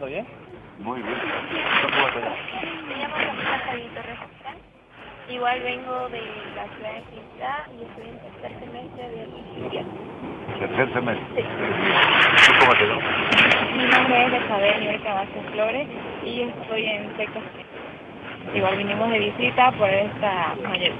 ¿Escuchando 0.00 0.06
bien? 0.06 0.26
Muy 0.78 1.02
bien. 1.02 1.18
¿Cómo 1.82 2.08
te 2.08 2.20
llamas? 2.20 2.38
Me 2.88 2.96
llamo 2.96 3.16
Camila. 3.66 4.02
Igual 5.28 5.60
vengo 5.60 6.08
de 6.08 6.22
la 6.56 6.64
ciudad 6.74 6.92
de 6.94 7.02
Ciudad 7.36 7.58
y 7.68 7.84
estoy 7.84 8.08
en 8.08 8.18
tercer 8.18 8.60
semestre 8.60 9.08
de 9.10 9.28
ingeniería. 9.28 9.84
Tercer 10.58 10.92
semestre. 10.94 11.26
Sí. 11.36 11.42
¿Tú 12.46 12.52
cómo 12.60 12.72
te 12.72 12.86
llamas? 12.86 13.04
Mi 13.76 13.84
nombre 13.84 14.24
es 14.24 14.44
Isabel 14.44 14.80
Niurka 14.80 15.14
Vázquez 15.14 15.44
Flores 15.52 15.88
y 16.24 16.36
yo 16.36 16.44
estoy 16.48 16.86
en 16.86 17.16
sexto. 17.18 17.40
Igual 18.54 18.76
vinimos 18.78 19.10
de 19.10 19.18
visita 19.18 19.70
por 19.72 19.90
esta 19.90 20.54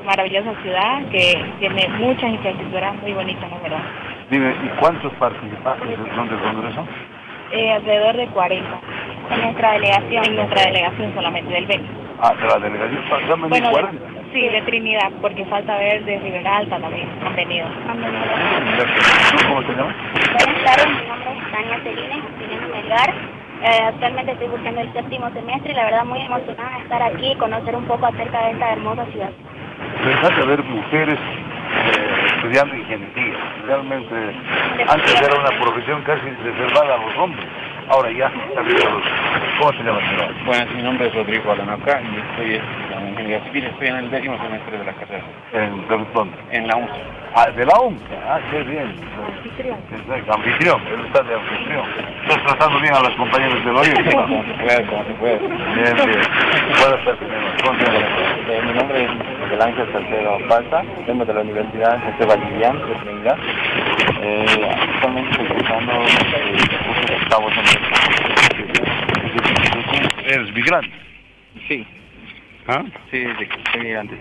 maravillosa 0.04 0.54
ciudad 0.60 1.06
que 1.10 1.42
tiene 1.58 1.88
muchas 1.88 2.30
infraestructuras 2.30 2.96
muy 2.96 3.14
bonitas, 3.14 3.50
la 3.50 3.58
verdad. 3.60 3.82
Dime, 4.28 4.54
¿y 4.62 4.68
cuántos 4.78 5.12
participantes 5.14 5.98
son 6.14 6.28
del 6.28 6.38
Congreso? 6.38 6.86
Eh, 7.52 7.72
alrededor 7.72 8.16
de 8.16 8.26
40. 8.28 8.80
En 9.30 9.42
nuestra 9.42 9.72
delegación, 9.72 10.24
en 10.24 10.36
nuestra 10.36 10.62
delegación 10.64 11.14
solamente 11.14 11.52
del 11.52 11.66
BEC. 11.66 11.80
Ah, 12.22 12.34
de 12.40 12.46
la 12.48 12.58
delegación, 12.58 13.02
pasamen 13.08 13.48
Bueno, 13.50 13.68
de 13.70 13.74
de- 13.74 13.80
40. 13.80 14.04
sí, 14.32 14.48
de 14.48 14.62
Trinidad, 14.62 15.10
porque 15.20 15.44
falta 15.46 15.76
ver 15.78 16.04
de 16.04 16.18
Rivera 16.18 16.56
Alta 16.58 16.78
también. 16.78 17.08
Han 17.24 17.34
venido. 17.36 17.66
Han 17.88 18.00
venido. 18.02 18.24
¿Tú 19.32 19.46
cómo 19.48 19.62
te 19.62 19.72
llamas? 19.74 19.94
Buenas 20.44 20.64
tardes, 20.64 20.88
mi 20.88 21.08
nombre 21.08 21.30
es 21.38 21.50
Tania 21.52 21.78
Celines. 21.82 22.24
Eh, 23.62 23.82
actualmente 23.88 24.32
estoy 24.32 24.48
cursando 24.48 24.80
el 24.80 24.92
séptimo 24.94 25.30
semestre 25.30 25.72
y 25.72 25.74
la 25.74 25.84
verdad 25.84 26.04
muy 26.06 26.20
emocionada 26.22 26.76
de 26.76 26.82
estar 26.82 27.02
aquí 27.02 27.32
y 27.32 27.36
conocer 27.36 27.76
un 27.76 27.84
poco 27.84 28.06
acerca 28.06 28.46
de 28.46 28.52
esta 28.52 28.72
hermosa 28.72 29.04
ciudad. 29.12 29.30
Pensaste 30.02 30.42
ver 30.46 30.62
mujeres 30.64 31.18
estudiando 32.40 32.74
ingeniería. 32.74 33.36
Realmente, 33.66 34.14
antes 34.88 35.20
era 35.20 35.38
una 35.38 35.60
profesión 35.60 36.02
casi 36.02 36.30
reservada 36.42 36.94
a 36.94 36.98
los 36.98 37.16
hombres. 37.18 37.46
Ahora 37.88 38.10
ya 38.12 38.28
bien 38.62 38.80
a 38.86 38.90
los... 38.90 39.02
¿Cómo 39.58 39.72
se 39.72 39.82
llama, 39.82 40.00
señor? 40.08 40.34
Bueno, 40.46 40.72
mi 40.74 40.82
nombre 40.82 41.08
es 41.08 41.14
Rodrigo 41.14 41.52
Alanaca 41.52 42.00
y 42.00 42.16
estoy 42.16 42.60
en 43.00 43.08
ingeniería 43.08 43.44
civil, 43.44 43.64
estoy 43.64 43.88
en 43.88 43.96
el 43.96 44.10
décimo 44.10 44.36
semestre 44.38 44.78
de 44.78 44.84
la 44.84 44.92
carrera, 44.92 45.24
¿En 45.52 45.88
dónde? 45.88 46.36
en 46.50 46.66
la. 46.66 46.74
Ah, 47.34 47.48
de 47.50 47.64
la 47.64 47.78
UNCA. 47.80 48.02
Ah, 48.28 48.40
qué 48.50 48.62
bien. 48.64 48.92
Exacto, 49.58 50.32
anfitrión. 50.34 50.82
Él 50.88 51.06
está 51.06 51.22
de 51.22 51.34
anfitrión. 51.34 51.84
Estás 52.22 52.42
tratando 52.44 52.80
bien 52.80 52.94
a 52.94 53.00
las 53.00 53.14
compañeras 53.14 53.64
del. 53.64 53.74
Como 53.74 53.84
se 53.84 54.54
puede, 54.54 54.86
como 54.86 55.04
se 55.04 55.14
puede. 55.14 55.38
Bien, 55.38 55.94
bien. 55.94 56.22
Buenas 56.80 57.04
tardes, 57.04 57.18
señor. 57.20 57.40
¿Cómo 57.64 57.78
se 57.78 57.84
llama? 57.84 57.98
Eh, 58.50 58.62
mi 58.66 58.72
nombre 58.72 59.04
es 59.04 59.10
Miguel 59.44 59.62
Ángel 59.62 59.92
Salcedo 59.92 60.38
vengo 61.06 61.24
de 61.24 61.34
la 61.34 61.40
Universidad 61.40 62.00
José 62.04 62.26
Valdivian 62.26 62.78
de 62.78 62.94
Trinidad. 62.94 63.38
Eh, 64.22 64.70
actualmente 64.94 65.30
estoy 65.30 65.46
cursando 65.46 65.92
eh, 65.92 66.06
el 66.50 66.68
curso 66.68 67.02
de 67.06 67.14
octavo 67.16 67.48
semestre. 67.50 67.80
Eres 70.26 70.52
migrante. 70.52 70.90
Sí, 71.68 71.86
¿Ah? 72.70 72.84
sí, 73.10 73.18
de, 73.18 73.48
soy 73.72 73.80
migrante. 73.82 74.16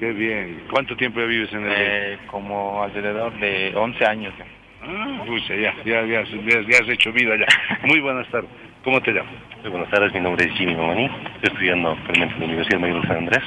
Qué 0.00 0.12
bien. 0.12 0.64
¿Cuánto 0.70 0.96
tiempo 0.96 1.20
ya 1.20 1.26
vives 1.26 1.52
en 1.52 1.64
el 1.64 1.72
Eh, 1.76 2.18
como 2.26 2.82
alrededor 2.82 3.32
de 3.38 3.72
11 3.76 4.04
años. 4.04 4.34
ya. 4.36 4.44
Ah, 4.82 5.22
pucha, 5.24 5.54
ya, 5.54 5.72
ya, 5.84 6.04
ya, 6.04 6.24
ya, 6.24 6.60
ya 6.68 6.78
has 6.78 6.88
hecho 6.88 7.12
vida 7.12 7.36
ya. 7.36 7.46
Muy 7.86 8.00
buenas 8.00 8.26
tardes. 8.28 8.50
¿Cómo 8.82 9.00
te 9.00 9.12
llamas? 9.12 9.32
Muy 9.62 9.70
buenas 9.70 9.88
tardes, 9.90 10.12
mi 10.12 10.20
nombre 10.20 10.44
es 10.44 10.52
Jimmy 10.58 10.74
Mamani, 10.74 11.04
estoy 11.06 11.52
estudiando 11.52 11.92
actualmente 11.92 12.34
en 12.34 12.40
la 12.40 12.46
Universidad 12.46 12.80
Mayor 12.80 13.00
de 13.00 13.08
San 13.08 13.16
Andrés 13.16 13.42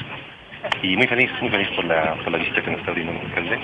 y 0.82 0.98
muy 0.98 1.06
feliz, 1.08 1.30
muy 1.42 1.50
feliz 1.52 1.68
por 1.76 1.86
la, 1.86 2.16
por 2.16 2.32
la 2.32 2.38
visita 2.40 2.62
que 2.64 2.72
nos 2.72 2.80
está 2.80 2.90
abriendo 2.92 3.14
el 3.14 3.20
alcalde. 3.28 3.60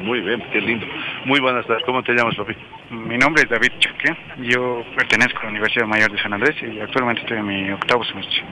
Muy 0.00 0.20
bien, 0.20 0.42
qué 0.52 0.60
lindo. 0.60 0.86
Muy 1.24 1.40
buenas 1.40 1.66
tardes. 1.66 1.84
¿Cómo 1.84 2.02
te 2.02 2.12
llamas, 2.12 2.34
papi? 2.36 2.54
Mi 2.90 3.18
nombre 3.18 3.42
es 3.42 3.50
David 3.50 3.72
Chaque, 3.80 4.16
yo 4.38 4.82
pertenezco 4.96 5.40
a 5.40 5.44
la 5.44 5.50
Universidad 5.50 5.86
Mayor 5.86 6.10
de 6.10 6.22
San 6.22 6.32
Andrés 6.32 6.56
y 6.62 6.80
actualmente 6.80 7.20
estoy 7.22 7.38
en 7.38 7.46
mi 7.46 7.70
octavo 7.70 8.02
semestre. 8.04 8.42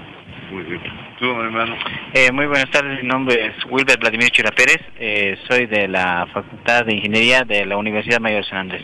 Muy 0.50 0.62
bien. 0.64 0.80
¿Tú, 1.18 1.24
mi 1.24 1.42
hermano? 1.42 1.74
Eh, 2.12 2.30
muy 2.32 2.46
buenas 2.46 2.70
tardes, 2.70 3.02
mi 3.02 3.08
nombre 3.08 3.46
es 3.46 3.64
Wilber 3.70 3.98
Vladimir 3.98 4.30
Chira 4.30 4.50
Pérez, 4.50 4.80
eh, 4.98 5.38
soy 5.48 5.66
de 5.66 5.88
la 5.88 6.26
Facultad 6.32 6.84
de 6.84 6.94
Ingeniería 6.94 7.44
de 7.44 7.64
la 7.64 7.78
Universidad 7.78 8.20
Mayor 8.20 8.42
de 8.42 8.48
San 8.50 8.58
Andrés. 8.58 8.82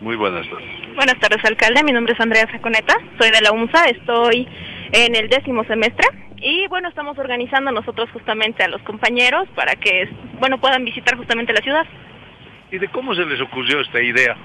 Muy 0.00 0.16
buenas 0.16 0.46
tardes. 0.48 0.68
Buenas 0.94 1.18
tardes, 1.18 1.44
alcalde. 1.44 1.82
Mi 1.82 1.92
nombre 1.92 2.12
es 2.12 2.20
Andrea 2.20 2.46
Saconeta. 2.52 2.94
Soy 3.18 3.30
de 3.30 3.40
la 3.40 3.50
UNSA. 3.50 3.86
Estoy 3.86 4.46
en 4.92 5.16
el 5.16 5.28
décimo 5.28 5.64
semestre. 5.64 6.06
Y 6.40 6.66
bueno, 6.68 6.88
estamos 6.88 7.18
organizando 7.18 7.72
nosotros 7.72 8.08
justamente 8.12 8.62
a 8.62 8.68
los 8.68 8.82
compañeros 8.82 9.48
para 9.54 9.74
que, 9.74 10.08
bueno, 10.38 10.58
puedan 10.58 10.84
visitar 10.84 11.16
justamente 11.16 11.52
la 11.52 11.60
ciudad. 11.60 11.86
¿Y 12.70 12.78
de 12.78 12.88
cómo 12.88 13.14
se 13.14 13.24
les 13.24 13.40
ocurrió 13.40 13.80
esta 13.80 14.02
idea 14.02 14.36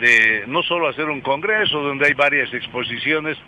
de 0.00 0.44
no 0.46 0.62
solo 0.62 0.88
hacer 0.88 1.06
un 1.06 1.20
congreso 1.20 1.80
donde 1.80 2.06
hay 2.06 2.14
varias 2.14 2.52
exposiciones, 2.52 3.38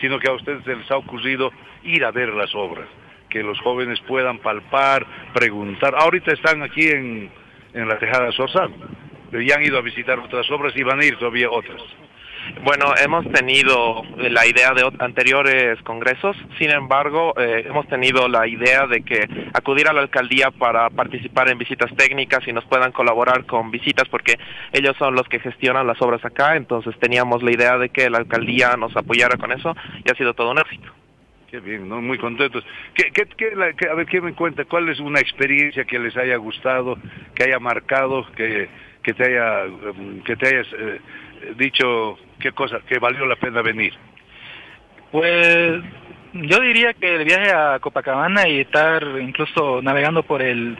sino 0.00 0.18
que 0.18 0.28
a 0.28 0.32
ustedes 0.32 0.64
se 0.64 0.76
les 0.76 0.90
ha 0.90 0.96
ocurrido 0.96 1.52
ir 1.84 2.04
a 2.04 2.10
ver 2.10 2.28
las 2.30 2.54
obras, 2.54 2.88
que 3.28 3.42
los 3.42 3.58
jóvenes 3.60 4.00
puedan 4.06 4.38
palpar, 4.38 5.06
preguntar. 5.32 5.94
Ahorita 5.96 6.32
están 6.32 6.62
aquí 6.62 6.88
en, 6.88 7.30
en 7.74 7.88
la 7.88 7.98
Tejada 7.98 8.32
Sorsal, 8.32 8.72
pero 9.30 9.42
ya 9.42 9.56
han 9.56 9.64
ido 9.64 9.78
a 9.78 9.82
visitar 9.82 10.18
otras 10.18 10.50
obras 10.50 10.74
y 10.76 10.82
van 10.82 11.00
a 11.00 11.04
ir 11.04 11.16
todavía 11.16 11.50
otras. 11.50 11.82
Bueno, 12.62 12.94
hemos 13.02 13.24
tenido 13.32 14.02
la 14.16 14.46
idea 14.46 14.72
de 14.72 14.88
anteriores 14.98 15.80
congresos, 15.82 16.36
sin 16.58 16.70
embargo, 16.70 17.34
eh, 17.38 17.64
hemos 17.66 17.86
tenido 17.88 18.28
la 18.28 18.46
idea 18.46 18.86
de 18.86 19.02
que 19.02 19.28
acudir 19.54 19.88
a 19.88 19.92
la 19.92 20.00
alcaldía 20.02 20.50
para 20.50 20.90
participar 20.90 21.48
en 21.50 21.58
visitas 21.58 21.94
técnicas 21.96 22.46
y 22.46 22.52
nos 22.52 22.64
puedan 22.64 22.92
colaborar 22.92 23.44
con 23.46 23.70
visitas 23.70 24.08
porque 24.08 24.38
ellos 24.72 24.96
son 24.98 25.14
los 25.14 25.28
que 25.28 25.38
gestionan 25.40 25.86
las 25.86 26.00
obras 26.02 26.24
acá, 26.24 26.56
entonces 26.56 26.94
teníamos 26.98 27.42
la 27.42 27.52
idea 27.52 27.78
de 27.78 27.88
que 27.90 28.10
la 28.10 28.18
alcaldía 28.18 28.76
nos 28.76 28.96
apoyara 28.96 29.36
con 29.36 29.52
eso 29.52 29.74
y 30.04 30.10
ha 30.10 30.14
sido 30.16 30.34
todo 30.34 30.50
un 30.50 30.58
éxito. 30.58 30.88
Qué 31.50 31.60
bien, 31.60 31.88
¿no? 31.88 32.00
Muy 32.02 32.18
contentos. 32.18 32.64
¿Qué, 32.94 33.12
qué, 33.12 33.26
qué- 33.36 33.54
la- 33.54 33.66
a 33.90 33.94
ver, 33.94 34.06
¿qué 34.06 34.20
me 34.20 34.32
cuenta? 34.34 34.64
¿Cuál 34.64 34.88
es 34.88 34.98
una 34.98 35.20
experiencia 35.20 35.84
que 35.84 35.98
les 35.98 36.16
haya 36.16 36.36
gustado, 36.36 36.98
que 37.34 37.44
haya 37.44 37.60
marcado, 37.60 38.26
que, 38.32 38.68
que 39.02 39.14
te 39.14 39.24
haya, 39.24 39.64
em, 39.64 40.22
que 40.24 40.34
te 40.36 40.48
hayas 40.48 40.66
eh, 40.76 41.00
dicho 41.56 42.18
qué 42.40 42.52
cosa, 42.52 42.80
que 42.88 42.98
valió 42.98 43.26
la 43.26 43.36
pena 43.36 43.62
venir? 43.62 43.92
Pues 45.12 45.82
yo 46.32 46.60
diría 46.60 46.92
que 46.94 47.16
el 47.16 47.24
viaje 47.24 47.52
a 47.52 47.78
Copacabana 47.78 48.48
y 48.48 48.60
estar 48.60 49.02
incluso 49.20 49.80
navegando 49.82 50.22
por 50.22 50.42
el 50.42 50.76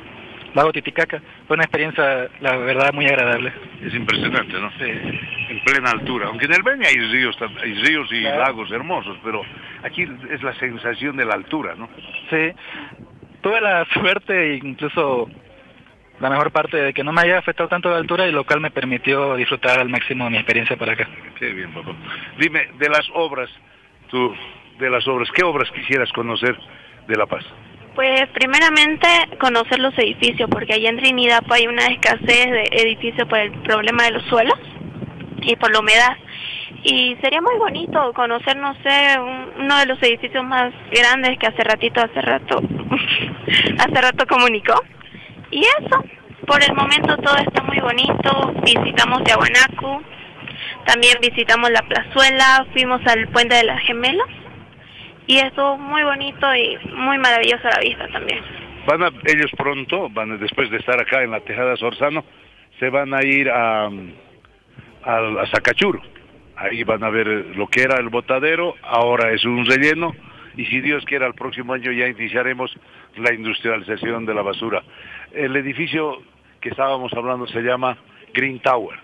lago 0.55 0.72
Titicaca 0.72 1.21
fue 1.47 1.55
una 1.55 1.65
experiencia, 1.65 2.28
la 2.41 2.56
verdad, 2.56 2.93
muy 2.93 3.06
agradable. 3.06 3.53
Es 3.83 3.94
impresionante, 3.94 4.55
¿no? 4.55 4.71
Sí. 4.78 4.91
En 5.50 5.61
plena 5.65 5.91
altura. 5.91 6.27
Aunque 6.28 6.47
en 6.47 6.55
el 6.55 6.62
Beni 6.62 6.87
hay 6.87 6.97
ríos, 6.97 7.37
hay 7.62 7.75
ríos 7.75 8.09
y 8.11 8.23
Claro. 8.23 8.38
lagos 8.41 8.71
hermosos, 8.73 9.17
pero 9.23 9.43
aquí 9.84 10.06
es 10.31 10.43
la 10.43 10.55
sensación 10.59 11.17
de 11.17 11.25
la 11.25 11.34
altura, 11.34 11.75
¿no? 11.77 11.88
Sí, 12.31 12.53
tuve 13.43 13.61
la 13.61 13.84
suerte 13.94 14.56
incluso 14.56 15.28
la 16.21 16.31
mejor 16.31 16.50
parte 16.50 16.77
de 16.78 16.94
que 16.94 17.04
no 17.04 17.12
me 17.12 17.22
haya 17.22 17.38
afectado 17.38 17.69
tanto 17.69 17.91
la 17.91 17.97
altura 17.99 18.27
y 18.27 18.32
lo 18.32 18.44
cual 18.44 18.60
me 18.60 18.71
permitió 18.71 19.34
disfrutar 19.37 19.78
al 19.78 19.88
máximo 19.88 20.28
mi 20.31 20.37
experiencia 20.38 20.77
por 20.77 20.88
acá. 20.88 21.09
Qué 21.38 21.50
bien, 21.53 21.72
papá. 21.75 21.93
Dime, 22.38 22.69
de 22.78 22.88
las 22.88 23.06
obras, 23.15 23.50
tú, 24.10 24.34
de 24.78 24.88
las 24.91 25.06
obras, 25.09 25.28
¿qué 25.34 25.43
obras 25.44 25.71
quisieras 25.72 26.10
conocer 26.12 26.56
de 27.06 27.16
La 27.16 27.26
Paz? 27.26 27.44
Pues 27.94 28.28
primeramente 28.34 29.06
conocer 29.41 29.78
los 29.78 29.97
edificios, 29.99 30.49
porque 30.50 30.75
allá 30.75 30.91
en 30.91 30.99
Trinidad 30.99 31.43
pues, 31.47 31.60
hay 31.60 31.66
una 31.66 31.87
escasez 31.87 32.26
de 32.50 32.69
edificios 32.72 33.26
por 33.28 33.38
el 33.38 33.53
problema 33.62 34.05
de 34.05 34.10
los 34.12 34.22
suelos 34.25 34.59
y 35.43 35.56
por 35.56 35.71
la 35.72 35.81
humedad. 35.81 36.16
Y 36.82 37.16
sería 37.22 37.41
muy 37.41 37.56
bonito 37.59 38.12
conocer, 38.15 38.56
no 38.56 38.75
sé, 38.82 39.19
un- 39.19 39.65
uno 39.65 39.78
de 39.78 39.87
los 39.87 40.03
edificios 40.03 40.44
más 40.44 40.72
grandes 40.93 41.38
que 41.38 41.47
hace 41.47 41.65
ratito, 41.65 42.00
hace 42.00 42.21
rato, 42.21 42.60
hace 43.78 44.00
rato 44.03 44.26
comunicó. 44.26 44.75
Y 45.50 45.60
eso, 45.60 46.04
por 46.46 46.62
el 46.62 46.74
momento 46.74 47.16
todo 47.18 47.36
está 47.36 47.62
muy 47.62 47.78
bonito. 47.80 48.52
Visitamos 48.64 49.22
Yaguanacu, 49.24 50.02
también 50.86 51.16
visitamos 51.20 51.70
la 51.70 51.82
plazuela, 51.82 52.66
fuimos 52.72 53.00
al 53.06 53.28
puente 53.28 53.54
de 53.56 53.64
las 53.64 53.81
gemelas 53.82 54.26
y 55.26 55.38
estuvo 55.38 55.76
muy 55.78 56.02
bonito 56.02 56.54
y 56.54 56.78
muy 56.94 57.19
maravillosa 57.19 57.70
la 57.70 57.81
vista 57.81 58.08
también. 58.08 58.40
Van 58.87 59.02
a, 59.02 59.08
ellos 59.25 59.50
pronto, 59.56 60.08
van 60.10 60.32
a- 60.32 60.37
después 60.37 60.70
de 60.70 60.76
estar 60.76 61.00
acá 61.00 61.22
en 61.22 61.32
la 61.32 61.40
Tejada 61.40 61.76
Sorzano, 61.76 62.25
se 62.78 62.88
van 62.90 63.12
a 63.14 63.25
ir 63.25 63.50
a, 63.50 63.87
a, 63.87 63.88
a 65.16 65.46
Zacachuro. 65.52 66.00
Ahí 66.56 66.84
van 66.84 67.02
a 67.04 67.10
ver 67.10 67.26
lo 67.56 67.66
que 67.66 67.82
era 67.82 67.96
el 67.99 68.08
botadero, 68.08 68.75
ahora 68.82 69.32
es 69.32 69.44
un 69.44 69.66
relleno, 69.66 70.14
y 70.56 70.64
si 70.66 70.81
Dios 70.81 71.04
quiere, 71.04 71.26
el 71.26 71.34
próximo 71.34 71.75
año 71.75 71.90
ya 71.92 72.06
iniciaremos 72.06 72.72
la 73.16 73.34
industrialización 73.34 74.25
de 74.25 74.34
la 74.34 74.42
basura. 74.42 74.82
El 75.37 75.55
edificio 75.56 76.17
que 76.61 76.71
estábamos 76.71 77.12
hablando 77.12 77.47
se 77.47 77.61
llama 77.61 77.97
Green 78.33 78.59
Tower. 78.61 78.99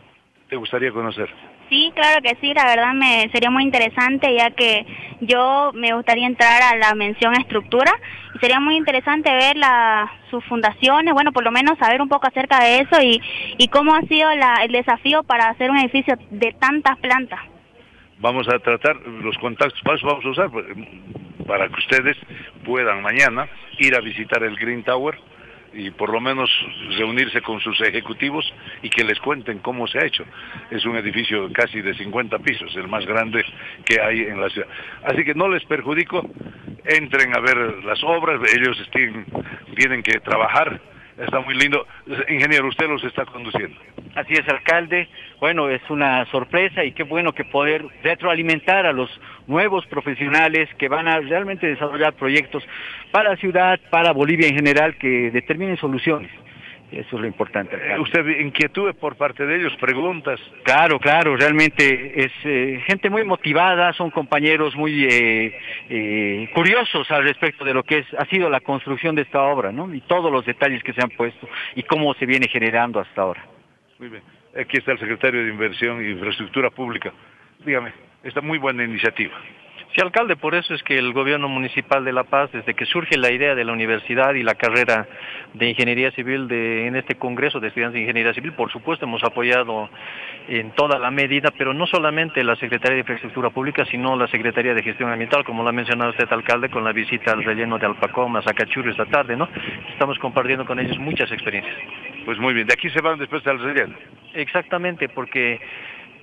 ¿Te 0.49 0.57
gustaría 0.57 0.91
conocer? 0.91 1.29
Sí, 1.69 1.93
claro 1.95 2.23
que 2.23 2.37
sí, 2.41 2.53
la 2.55 2.65
verdad 2.65 2.95
me 2.95 3.29
sería 3.33 3.51
muy 3.51 3.63
interesante 3.63 4.35
ya 4.35 4.51
que 4.51 4.85
yo 5.21 5.73
me 5.75 5.95
gustaría 5.95 6.27
entrar 6.27 6.63
a 6.63 6.77
la 6.77 6.95
mención 6.95 7.35
estructura 7.35 7.93
y 8.35 8.39
sería 8.39 8.61
muy 8.61 8.77
interesante 8.77 9.31
ver 9.31 9.57
la, 9.57 10.11
sus 10.31 10.45
fundaciones, 10.47 11.15
bueno, 11.15 11.33
por 11.33 11.45
lo 11.45 11.51
menos 11.51 11.79
saber 11.79 12.01
un 12.03 12.09
poco 12.09 12.27
acerca 12.27 12.63
de 12.63 12.81
eso 12.81 13.01
y, 13.03 13.21
y 13.59 13.69
cómo 13.69 13.95
ha 13.95 14.03
sido 14.03 14.35
la, 14.35 14.57
el 14.65 14.73
desafío 14.73 15.23
para 15.23 15.49
hacer 15.49 15.71
un 15.71 15.79
edificio 15.79 16.17
de 16.31 16.53
tantas 16.59 16.99
plantas. 16.99 17.41
vamos 18.19 18.49
a 18.49 18.59
tratar 18.59 18.97
los 18.97 19.37
contactos, 19.39 19.81
vamos 19.85 20.25
a 20.25 20.29
usar, 20.29 20.51
pues, 20.51 20.67
para 21.47 21.69
que 21.69 21.75
ustedes 21.75 22.17
puedan 22.65 23.03
mañana 23.03 23.49
ir 23.79 23.95
a 23.97 24.01
visitar 24.01 24.43
el 24.43 24.57
Green 24.57 24.83
Tower 24.83 25.19
y 25.75 25.91
por 25.91 26.11
lo 26.11 26.21
menos 26.21 26.51
reunirse 26.99 27.41
con 27.43 27.61
sus 27.61 27.81
ejecutivos 27.81 28.53
y 28.83 28.91
que 28.91 29.05
les 29.05 29.19
cuenten 29.21 29.59
cómo 29.59 29.87
se 29.87 29.99
ha 29.99 30.07
hecho. 30.07 30.25
Es 30.71 30.85
un 30.85 30.97
edificio 30.97 31.51
casi 31.53 31.81
de 31.81 31.95
50 31.95 32.39
pisos, 32.41 32.75
el 32.77 32.89
más 32.89 33.07
grande 33.07 33.45
que 33.85 34.01
hay 34.01 34.21
en 34.21 34.41
la 34.41 34.49
ciudad. 34.51 34.69
Así 35.05 35.25
que 35.25 35.35
no 35.35 35.49
les 35.49 35.65
perjudico, 35.65 36.29
entren 36.85 37.35
a 37.37 37.41
ver 37.41 37.85
las 37.85 38.03
obras, 38.05 38.41
ellos 38.55 38.77
tienen 38.93 40.03
que 40.03 40.21
trabajar 40.21 40.92
está 41.25 41.41
muy 41.41 41.55
lindo. 41.55 41.87
Ingeniero, 42.29 42.69
usted 42.69 42.89
los 42.89 43.03
está 43.05 43.25
conduciendo. 43.25 43.79
Así 44.15 44.35
es, 44.35 44.47
alcalde. 44.49 45.09
Bueno, 45.41 45.69
es 45.69 45.83
una 45.91 46.25
sorpresa 46.27 46.85
y 46.85 46.93
qué 46.93 47.03
bueno 47.03 47.33
que 47.33 47.45
poder 47.45 47.85
retroalimentar 48.03 48.87
a 48.87 48.93
los 48.93 49.09
nuevos 49.47 49.87
profesionales 49.87 50.69
que 50.79 50.89
van 50.89 51.09
a 51.09 51.21
realmente 51.21 51.67
desarrollar 51.67 52.15
proyectos 52.15 52.63
para 53.11 53.31
la 53.31 53.37
ciudad, 53.37 53.81
para 53.91 54.13
Bolivia 54.13 54.49
en 54.49 54.55
general, 54.55 54.97
que 54.97 55.31
determinen 55.31 55.77
soluciones. 55.77 56.31
Eso 56.93 57.17
es 57.17 57.23
lo 57.23 57.27
importante. 57.27 57.77
Eh, 57.77 57.99
¿Usted 57.99 58.27
inquietudes 58.41 58.95
por 58.97 59.17
parte 59.17 59.47
de 59.47 59.57
ellos, 59.57 59.75
preguntas? 59.77 60.39
Claro, 60.63 61.01
claro, 61.01 61.37
realmente 61.37 62.23
es 62.23 62.33
eh, 62.45 62.83
gente 62.87 63.09
muy 63.09 63.25
motivada, 63.25 63.95
son 63.95 64.11
compañeros 64.11 64.77
muy 64.77 65.07
eh, 65.09 66.51
curiosos 66.55 67.11
al 67.11 67.25
respecto 67.25 67.65
de 67.65 67.73
lo 67.73 67.83
que 67.83 67.99
es, 67.99 68.07
ha 68.19 68.27
sido 68.27 68.51
la 68.51 68.61
construcción 68.61 69.15
de 69.15 69.23
esta 69.23 69.43
obra, 69.43 69.73
¿no? 69.73 69.93
Y 69.95 70.03
todos 70.03 70.31
los 70.31 70.45
detalles 70.45 70.83
que 70.83 70.93
se 70.93 71.03
han 71.03 71.11
puesto 71.11 71.49
y 71.75 71.83
cómo 71.83 72.13
se 72.15 72.27
viene 72.27 72.47
generando 72.47 73.01
hasta 73.01 73.23
ahora. 73.23 73.43
Muy 73.99 74.09
bien. 74.09 74.23
Aquí 74.55 74.77
está 74.77 74.93
el 74.93 74.99
secretario 74.99 75.43
de 75.43 75.49
Inversión 75.49 76.01
e 76.03 76.11
Infraestructura 76.11 76.69
Pública. 76.69 77.11
Dígame, 77.65 77.93
esta 78.23 78.43
muy 78.43 78.59
buena 78.59 78.85
iniciativa. 78.85 79.33
Sí, 79.95 80.01
alcalde, 80.01 80.37
por 80.37 80.55
eso 80.55 80.73
es 80.73 80.83
que 80.83 80.97
el 80.97 81.13
gobierno 81.13 81.49
municipal 81.49 82.03
de 82.03 82.15
La 82.15 82.25
Paz, 82.25 82.51
desde 82.51 82.73
que 82.73 82.87
surge 82.87 83.19
la 83.19 83.31
idea 83.31 83.55
de 83.55 83.63
la 83.63 83.75
universidad 83.75 84.33
y 84.33 84.43
la 84.43 84.55
carrera 84.55 85.07
de 85.53 85.69
ingeniería 85.69 86.11
civil 86.13 86.49
de, 86.49 86.87
en 86.87 86.97
este 86.97 87.17
Congreso 87.17 87.61
de 87.61 87.69
Estudiantes 87.69 87.97
de 87.97 88.01
Ingeniería 88.01 88.33
Civil, 88.33 88.55
por 88.55 88.73
supuesto 88.73 89.05
hemos 89.05 89.23
apoyado 89.23 89.91
en 90.49 90.71
toda 90.71 90.99
la 90.99 91.11
medida, 91.11 91.51
pero 91.59 91.75
no 91.75 91.87
solamente 91.87 92.43
la 92.43 92.57
Secretaría 92.57 92.95
de 92.95 93.01
Infraestructura 93.01 93.51
Pública, 93.51 93.85
sino 93.85 94.17
la 94.17 94.29
Secretaría 94.29 94.73
de 94.73 94.83
Gestión 94.83 95.11
Ambiental, 95.11 95.45
como 95.45 95.63
lo 95.63 95.69
ha 95.69 95.73
mencionado 95.73 96.13
usted, 96.13 96.27
alcalde, 96.33 96.71
con 96.71 96.85
la 96.85 96.93
visita 96.93 97.33
al 97.33 97.45
relleno 97.45 97.79
de 97.79 97.85
Alpacoma, 97.85 98.41
Zacachuro 98.41 98.91
esta 98.91 99.05
tarde, 99.05 99.37
¿no? 99.37 99.47
Estamos 99.91 100.19
compartiendo 100.19 100.65
con 100.65 100.81
ellos 100.81 100.99
muchas 100.99 101.31
experiencias. 101.31 101.77
Pues 102.25 102.39
muy 102.39 102.55
bien, 102.55 102.67
de 102.67 102.73
aquí 102.73 102.89
se 102.89 103.03
van 103.03 103.19
después 103.19 103.47
al 103.47 103.61
relleno. 103.61 103.95
Exactamente, 104.33 105.11
porque 105.11 105.61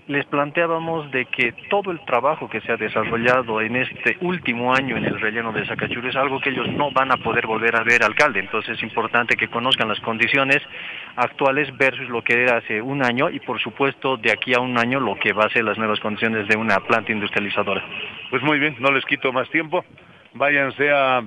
les 0.10 0.26
planteábamos 0.26 1.12
de 1.12 1.26
que 1.26 1.54
todo 1.70 1.92
el 1.92 2.04
trabajo 2.04 2.50
que 2.50 2.62
se 2.62 2.72
ha 2.72 2.78
desarrollado 2.78 3.62
en 3.62 3.76
este 3.76 4.18
último 4.22 4.74
año 4.74 4.98
en 4.98 5.06
el 5.06 5.22
relleno 5.22 5.52
de 5.52 5.68
Zacachur 5.68 6.04
es 6.08 6.16
algo 6.16 6.40
que 6.40 6.50
ellos 6.50 6.68
no 6.70 6.90
van 6.90 7.12
a 7.12 7.18
poder 7.18 7.46
volver 7.46 7.76
a 7.76 7.84
ver, 7.84 8.04
alcalde. 8.04 8.40
Entonces 8.40 8.76
es 8.76 8.82
importante 8.82 9.36
que 9.36 9.50
conozcan 9.50 9.88
las 9.88 10.00
condiciones 10.00 10.58
actuales 11.16 11.70
versus 11.78 12.10
lo 12.10 12.24
que 12.24 12.42
era 12.42 12.58
hace 12.58 12.82
un 12.82 13.06
año 13.06 13.30
y 13.30 13.40
por 13.40 13.62
supuesto 13.62 14.18
de 14.18 14.32
aquí 14.32 14.56
a 14.56 14.60
un 14.60 14.80
año 14.80 15.00
lo 15.00 15.16
que 15.16 15.32
va 15.32 15.44
a 15.44 15.50
ser 15.50 15.64
las 15.64 15.78
nuevas 15.78 16.00
condiciones 16.00 16.48
de 16.48 16.58
una 16.58 16.80
planta 16.80 17.12
industrializadora. 17.12 17.86
Pues 18.32 18.42
muy 18.42 18.58
bien, 18.58 18.78
no 18.80 18.90
les 18.92 19.06
quito 19.06 19.32
más 19.32 19.48
tiempo. 19.52 19.86
Váyanse 20.34 20.90
a 20.90 21.22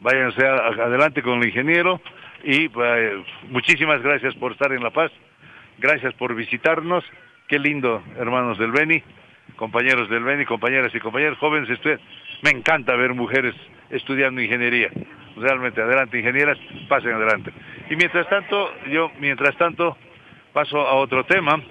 váyanse 0.00 0.44
adelante 0.44 1.22
con 1.22 1.38
el 1.38 1.46
ingeniero 1.46 2.00
y 2.42 2.68
pues, 2.68 3.12
muchísimas 3.48 4.02
gracias 4.02 4.34
por 4.34 4.50
estar 4.50 4.72
en 4.72 4.82
La 4.82 4.90
Paz. 4.90 5.12
Gracias 5.78 6.14
por 6.14 6.34
visitarnos 6.34 7.04
Qué 7.48 7.60
lindo, 7.60 8.02
hermanos 8.18 8.58
del 8.58 8.72
Beni, 8.72 9.00
compañeros 9.54 10.10
del 10.10 10.24
Beni, 10.24 10.44
compañeras 10.44 10.92
y 10.92 10.98
compañeros, 10.98 11.38
jóvenes, 11.38 11.68
me 12.42 12.50
encanta 12.50 12.96
ver 12.96 13.14
mujeres 13.14 13.54
estudiando 13.88 14.40
ingeniería. 14.40 14.90
Realmente, 15.36 15.80
adelante, 15.80 16.18
ingenieras, 16.18 16.58
pasen 16.88 17.12
adelante. 17.12 17.52
Y 17.88 17.94
mientras 17.94 18.28
tanto, 18.28 18.72
yo, 18.88 19.12
mientras 19.20 19.56
tanto, 19.56 19.96
paso 20.52 20.80
a 20.80 20.94
otro 20.94 21.24
tema. 21.24 21.62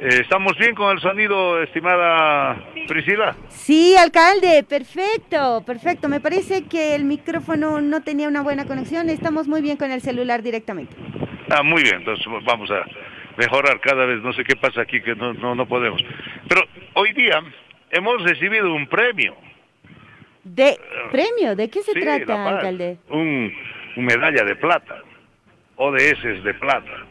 Eh, 0.00 0.20
¿Estamos 0.20 0.58
bien 0.58 0.74
con 0.74 0.92
el 0.92 1.00
sonido, 1.00 1.62
estimada 1.62 2.54
Priscila? 2.86 3.34
Sí, 3.48 3.96
alcalde, 3.96 4.64
perfecto, 4.68 5.62
perfecto. 5.64 6.10
Me 6.10 6.20
parece 6.20 6.64
que 6.64 6.94
el 6.94 7.04
micrófono 7.04 7.80
no 7.80 8.02
tenía 8.02 8.28
una 8.28 8.42
buena 8.42 8.66
conexión. 8.66 9.08
Estamos 9.08 9.48
muy 9.48 9.62
bien 9.62 9.78
con 9.78 9.90
el 9.90 10.02
celular 10.02 10.42
directamente. 10.42 10.94
Ah, 11.48 11.62
muy 11.62 11.82
bien, 11.82 11.96
entonces 11.96 12.26
vamos 12.44 12.70
a, 12.70 12.84
mejorar 13.36 13.80
cada 13.80 14.06
vez. 14.06 14.22
No 14.22 14.32
sé 14.32 14.44
qué 14.44 14.56
pasa 14.56 14.82
aquí 14.82 15.00
que 15.00 15.14
no, 15.14 15.32
no, 15.34 15.54
no 15.54 15.66
podemos. 15.66 16.02
Pero 16.48 16.62
hoy 16.94 17.12
día 17.12 17.42
hemos 17.90 18.22
recibido 18.22 18.72
un 18.72 18.86
premio. 18.86 19.36
¿De 20.44 20.78
premio? 21.10 21.56
¿De 21.56 21.68
qué 21.68 21.82
se 21.82 21.92
trata, 21.92 22.48
alcalde? 22.48 22.98
Un, 23.08 23.52
medalla 23.96 24.44
de 24.44 24.56
plata. 24.56 25.02
ODS 25.76 26.44
de 26.44 26.54
plata. 26.54 27.06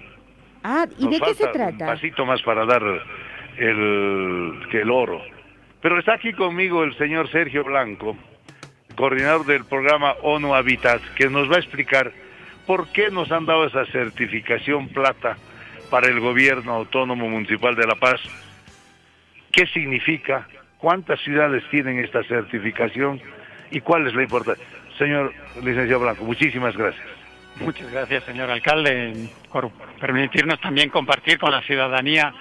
Ah, 0.64 0.88
¿y 0.98 1.08
de 1.10 1.20
qué 1.20 1.34
se 1.34 1.48
trata? 1.48 1.86
Un 1.86 1.92
pasito 1.92 2.26
más 2.26 2.42
para 2.42 2.66
dar 2.66 2.82
el, 3.58 4.68
que 4.72 4.82
el 4.82 4.90
oro. 4.90 5.22
Pero 5.82 6.00
está 6.00 6.14
aquí 6.14 6.34
conmigo 6.34 6.84
el 6.84 6.98
señor 6.98 7.30
Sergio 7.30 7.64
Blanco, 7.64 8.18
coordinador 8.96 9.46
del 9.46 9.66
programa 9.66 10.16
ONU 10.24 10.56
Habitat, 10.56 11.02
que 11.16 11.30
nos 11.30 11.52
va 11.52 11.58
a 11.58 11.60
explicar 11.60 12.12
por 12.66 12.88
qué 12.88 13.12
nos 13.12 13.32
han 13.32 13.46
dado 13.46 13.66
esa 13.66 13.86
certificación 13.88 14.88
plata 14.88 15.38
para 15.90 16.08
el 16.08 16.20
gobierno 16.20 16.74
autónomo 16.74 17.30
municipal 17.30 17.76
de 17.76 17.88
La 17.88 17.96
Paz. 17.96 18.22
¿Qué 19.52 19.68
significa? 19.68 20.48
¿Cuántas 20.78 21.20
ciudades 21.22 21.64
tienen 21.70 22.00
esta 22.00 22.24
certificación? 22.24 23.22
¿Y 23.72 23.80
cuál 23.82 24.08
es 24.08 24.14
la 24.14 24.24
importancia? 24.24 24.66
Señor 24.98 25.34
licenciado 25.64 26.02
Blanco, 26.02 26.24
muchísimas 26.24 26.76
gracias. 26.76 27.06
Muchas 27.60 27.90
gracias, 27.90 28.24
señor 28.26 28.50
alcalde, 28.50 29.30
por 29.52 29.72
permitirnos 30.00 30.60
también 30.60 30.90
compartir 30.90 31.40
con 31.40 31.52
la 31.52 31.62
ciudadanía 31.62 32.34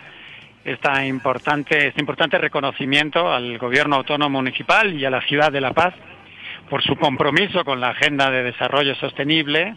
esta 0.64 1.04
importante, 1.06 1.88
este 1.88 2.00
importante 2.00 2.38
reconocimiento 2.38 3.32
al 3.32 3.58
gobierno 3.58 3.96
autónomo 3.96 4.38
municipal 4.40 4.92
y 4.92 5.04
a 5.04 5.10
la 5.10 5.20
ciudad 5.20 5.52
de 5.52 5.60
La 5.60 5.72
Paz 5.72 5.94
por 6.68 6.82
su 6.82 6.96
compromiso 6.96 7.64
con 7.64 7.80
la 7.80 7.90
agenda 7.90 8.30
de 8.30 8.42
desarrollo 8.42 8.94
sostenible, 8.96 9.76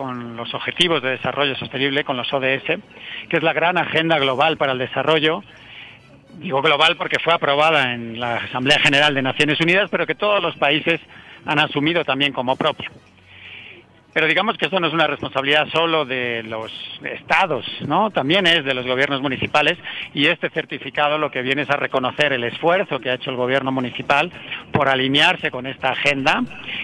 con 0.00 0.34
los 0.34 0.54
Objetivos 0.54 1.02
de 1.02 1.10
Desarrollo 1.10 1.54
Sostenible, 1.56 2.04
con 2.04 2.16
los 2.16 2.32
ODS, 2.32 2.64
que 3.28 3.36
es 3.36 3.42
la 3.42 3.52
gran 3.52 3.76
agenda 3.76 4.18
global 4.18 4.56
para 4.56 4.72
el 4.72 4.78
desarrollo. 4.78 5.44
Digo 6.38 6.62
global 6.62 6.96
porque 6.96 7.18
fue 7.22 7.34
aprobada 7.34 7.92
en 7.92 8.18
la 8.18 8.36
Asamblea 8.36 8.78
General 8.80 9.12
de 9.12 9.20
Naciones 9.20 9.60
Unidas, 9.60 9.90
pero 9.90 10.06
que 10.06 10.14
todos 10.14 10.42
los 10.42 10.56
países 10.56 11.02
han 11.44 11.58
asumido 11.58 12.02
también 12.02 12.32
como 12.32 12.56
propio. 12.56 12.90
Pero 14.12 14.26
digamos 14.26 14.56
que 14.56 14.64
esto 14.64 14.80
no 14.80 14.88
es 14.88 14.92
una 14.92 15.06
responsabilidad 15.06 15.68
solo 15.68 16.04
de 16.04 16.42
los 16.42 16.72
estados, 17.04 17.64
¿no? 17.86 18.10
También 18.10 18.46
es 18.46 18.64
de 18.64 18.74
los 18.74 18.86
gobiernos 18.86 19.22
municipales 19.22 19.78
y 20.14 20.26
este 20.26 20.50
certificado 20.50 21.16
lo 21.16 21.30
que 21.30 21.42
viene 21.42 21.62
es 21.62 21.70
a 21.70 21.76
reconocer 21.76 22.32
el 22.32 22.44
esfuerzo 22.44 22.98
que 22.98 23.10
ha 23.10 23.14
hecho 23.14 23.30
el 23.30 23.36
gobierno 23.36 23.70
municipal 23.70 24.32
por 24.72 24.88
alinearse 24.88 25.50
con 25.50 25.66
esta 25.66 25.90
agenda. 25.90 26.42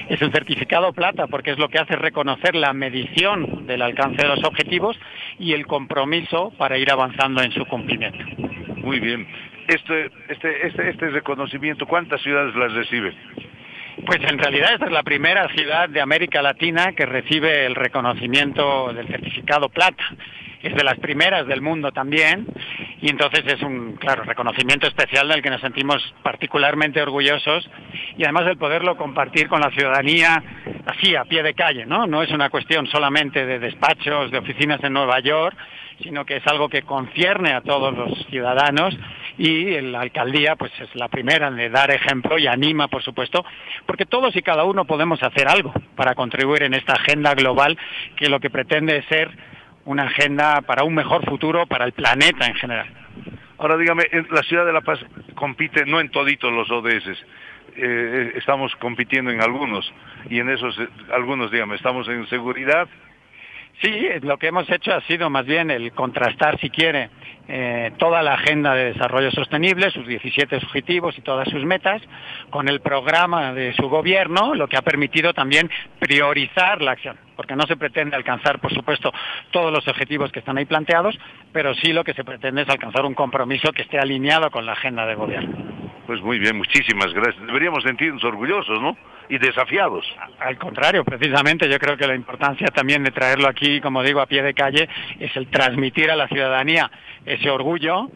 Es 0.09 0.23
un 0.23 0.30
certificado 0.30 0.92
plata 0.92 1.26
porque 1.26 1.50
es 1.50 1.59
lo 1.59 1.68
que 1.68 1.78
hace 1.78 1.97
reconocer 1.97 2.54
la 2.54 2.73
medición 2.73 3.66
del 3.66 3.83
alcance 3.83 4.23
de 4.23 4.28
los 4.28 4.45
objetivos 4.45 4.97
y 5.38 5.52
el 5.52 5.66
compromiso 5.66 6.52
para 6.56 6.78
ir 6.78 6.90
avanzando 6.92 7.42
en 7.42 7.50
su 7.52 7.64
cumplimiento. 7.66 8.25
Muy 8.76 9.00
bien. 9.00 9.26
Este, 9.66 10.12
este, 10.28 10.66
este, 10.68 10.90
este 10.90 11.11
reconocimiento, 11.11 11.87
¿cuántas 11.87 12.23
ciudades 12.23 12.54
las 12.54 12.73
reciben? 12.73 13.14
Pues 14.05 14.21
en 14.23 14.38
realidad 14.38 14.75
esta 14.75 14.87
es 14.87 14.93
la 14.93 15.03
primera 15.03 15.49
ciudad 15.55 15.88
de 15.88 16.00
América 16.00 16.43
Latina 16.43 16.93
que 16.93 17.07
recibe 17.07 17.65
el 17.65 17.75
reconocimiento 17.75 18.93
del 18.93 19.09
certificado 19.09 19.69
plata. 19.69 20.05
Es 20.66 20.75
de 20.75 20.82
las 20.82 20.99
primeras 20.99 21.46
del 21.46 21.62
mundo 21.62 21.92
también 21.92 22.44
y 23.00 23.08
entonces 23.08 23.44
es 23.46 23.62
un, 23.62 23.92
claro, 23.96 24.25
reconocimiento 24.25 24.88
especial 24.88 25.28
del 25.28 25.40
que 25.40 25.50
nos 25.50 25.61
sentimos 25.61 26.02
particularmente 26.25 27.00
orgullosos 27.00 27.70
y 28.18 28.25
además 28.25 28.49
el 28.49 28.56
poderlo 28.56 28.96
compartir 28.96 29.46
con 29.46 29.61
la 29.61 29.70
ciudadanía 29.70 30.42
así, 30.87 31.14
a 31.14 31.25
pie 31.25 31.44
de 31.44 31.54
calle, 31.54 31.87
¿no? 31.87 32.08
No 32.08 32.20
es 32.20 32.32
una 32.32 32.50
cuestión 32.50 32.88
solamente 32.88 33.46
de 33.46 33.61
despachos, 33.61 34.32
de 34.32 34.38
oficinas 34.38 34.82
en 34.82 34.92
Nueva 34.92 35.20
York, 35.20 35.56
sino 36.02 36.25
que 36.25 36.38
es 36.38 36.46
algo 36.49 36.68
que 36.68 36.82
concierne 36.82 37.52
a 37.52 37.61
todos 37.61 37.96
los 37.96 38.26
ciudadanos 38.26 38.99
y 39.38 39.80
la 39.80 40.00
alcaldía 40.00 40.56
pues 40.56 40.73
es 40.80 40.92
la 40.96 41.06
primera 41.08 41.46
en 41.46 41.73
dar 41.73 41.92
ejemplo 41.92 42.38
y 42.38 42.49
anima, 42.49 42.88
por 42.88 43.04
supuesto, 43.04 43.44
porque 43.87 44.04
todos 44.04 44.35
y 44.35 44.42
cada 44.42 44.64
uno 44.64 44.85
podemos 44.85 45.23
hacer 45.23 45.46
algo 45.46 45.73
para 45.94 46.16
contribuir 46.16 46.64
en 46.64 46.75
esta 46.75 46.94
agenda 46.94 47.35
global 47.35 47.78
que 48.16 48.28
lo 48.28 48.40
que 48.40 48.50
pretende 48.50 48.96
es 48.96 49.06
ser 49.06 49.30
una 49.87 50.05
agenda 50.05 50.61
para 50.62 50.85
un 50.85 50.95
mejor 50.95 51.25
futuro 51.25 51.66
para 51.66 51.85
el 51.85 51.93
planeta 51.93 52.47
en 52.47 52.55
general. 52.55 52.88
Ahora 53.59 53.76
dígame, 53.78 54.05
la 54.31 54.43
ciudad 54.43 54.66
de 54.66 54.73
La 54.73 54.83
Paz 54.83 55.00
compite 55.35 55.87
no 55.87 56.00
en 56.00 56.11
toditos 56.11 56.52
los 56.52 56.71
ODS, 56.71 57.25
eh, 57.76 58.33
estamos 58.37 58.75
compitiendo 58.76 59.31
en 59.31 59.40
algunos 59.40 59.90
y 60.28 60.40
en 60.40 60.50
esos 60.50 60.78
algunos, 61.12 61.50
dígame, 61.50 61.76
estamos 61.76 62.07
en 62.09 62.26
seguridad, 62.26 62.87
Sí, 63.83 64.09
lo 64.23 64.38
que 64.38 64.47
hemos 64.47 64.69
hecho 64.71 64.95
ha 64.95 65.02
sido 65.02 65.28
más 65.28 65.45
bien 65.45 65.71
el 65.71 65.93
contrastar, 65.93 66.59
si 66.61 66.71
quiere, 66.71 67.11
eh, 67.47 67.93
toda 67.99 68.23
la 68.23 68.33
agenda 68.33 68.75
de 68.75 68.95
desarrollo 68.95 69.31
sostenible, 69.31 69.90
sus 69.90 70.07
17 70.07 70.57
objetivos 70.57 71.16
y 71.19 71.21
todas 71.21 71.47
sus 71.50 71.62
metas, 71.64 72.00
con 72.49 72.69
el 72.69 72.81
programa 72.81 73.52
de 73.52 73.75
su 73.75 73.90
gobierno, 73.90 74.55
lo 74.55 74.66
que 74.66 74.78
ha 74.78 74.83
permitido 74.83 75.35
también 75.35 75.71
priorizar 75.99 76.81
la 76.81 76.93
acción, 76.93 77.19
porque 77.37 77.55
no 77.55 77.66
se 77.66 77.76
pretende 77.76 78.16
alcanzar, 78.16 78.59
por 78.59 78.73
supuesto, 78.73 79.12
todos 79.50 79.73
los 79.73 79.87
objetivos 79.87 80.33
que 80.33 80.40
están 80.40 80.59
ahí 80.59 80.64
planteados, 80.64 81.16
pero 81.52 81.75
sí 81.75 81.93
lo 81.93 82.02
que 82.02 82.14
se 82.14 82.25
pretende 82.25 82.62
es 82.62 82.69
alcanzar 82.69 83.05
un 83.05 83.14
compromiso 83.14 83.73
que 83.73 83.83
esté 83.83 83.99
alineado 83.99 84.50
con 84.50 84.66
la 84.66 84.73
agenda 84.73 85.07
de 85.07 85.14
gobierno. 85.14 85.76
Pues 86.07 86.23
muy 86.23 86.38
bien, 86.38 86.57
muchísimas 86.57 87.12
gracias. 87.12 87.45
Deberíamos 87.47 87.83
sentirnos 87.83 88.23
orgullosos, 88.23 88.81
¿no? 88.81 88.97
Y 89.28 89.38
desafiados. 89.38 90.07
Al 90.38 90.57
contrario, 90.57 91.05
precisamente 91.05 91.69
yo 91.69 91.78
creo 91.81 91.97
que 91.97 92.07
la 92.07 92.14
importancia 92.14 92.69
también 92.69 93.02
de 93.02 93.11
traerlo 93.11 93.49
aquí, 93.49 93.81
como 93.81 94.05
digo, 94.05 94.21
a 94.21 94.26
pie 94.26 94.43
de 94.43 94.55
calle, 94.55 94.88
es 95.19 95.37
el 95.37 95.49
transmitir 95.49 96.11
a 96.12 96.16
la 96.16 96.28
ciudadanía 96.28 96.88
ese 97.25 97.50
orgullo 97.50 98.09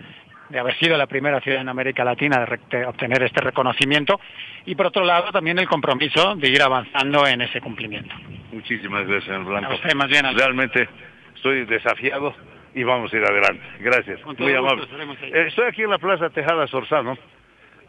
de 0.51 0.59
haber 0.59 0.77
sido 0.79 0.97
la 0.97 1.07
primera 1.07 1.41
ciudad 1.41 1.61
en 1.61 1.69
América 1.69 2.05
Latina 2.05 2.45
de, 2.71 2.85
obtener 2.85 3.23
este 3.23 3.41
reconocimiento 3.41 4.21
y 4.67 4.75
por 4.75 4.87
otro 4.87 5.05
lado 5.05 5.33
también 5.33 5.59
el 5.59 5.69
compromiso 5.69 6.35
de 6.37 6.49
ir 6.49 6.63
avanzando 6.63 7.27
en 7.27 7.43
ese 7.43 7.61
cumplimiento. 7.61 8.15
Muchísimas 8.53 9.07
gracias, 9.07 9.25
señor 9.25 9.45
Blanco. 9.45 9.73
A 9.73 9.75
usted 9.75 9.95
más 9.95 10.09
bien. 10.09 10.25
Realmente 10.37 10.89
estoy 11.35 11.65
desafiado 11.65 12.35
y 12.75 12.83
vamos 12.83 13.13
a 13.13 13.17
ir 13.17 13.25
adelante. 13.25 13.63
Gracias. 13.81 14.21
Muy 14.39 14.55
amable. 14.55 14.87
Eh, 15.23 15.47
estoy 15.49 15.67
aquí 15.67 15.83
en 15.83 15.91
la 15.91 15.99
Plaza 15.99 16.31
Tejada 16.31 16.67
Sorzano. 16.67 17.17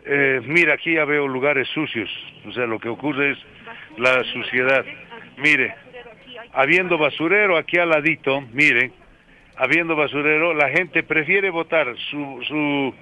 Eh, 0.06 0.42
mira, 0.46 0.74
aquí 0.74 0.94
ya 0.96 1.06
veo 1.06 1.28
lugares 1.28 1.68
sucios. 1.70 2.10
O 2.48 2.52
sea, 2.52 2.66
lo 2.66 2.80
que 2.80 2.90
ocurre 2.90 3.32
es 3.32 3.38
la 3.98 4.24
suciedad. 4.26 4.86
Mire, 5.38 5.76
habiendo 6.54 6.98
basurero 6.98 7.58
aquí 7.58 7.78
al 7.78 7.90
ladito, 7.90 8.42
mire, 8.54 8.92
habiendo 9.58 9.96
basurero, 9.96 10.54
la 10.54 10.70
gente 10.70 11.04
prefiere 11.04 11.50
botar 11.50 11.96
su, 12.10 12.42
su, 12.48 12.96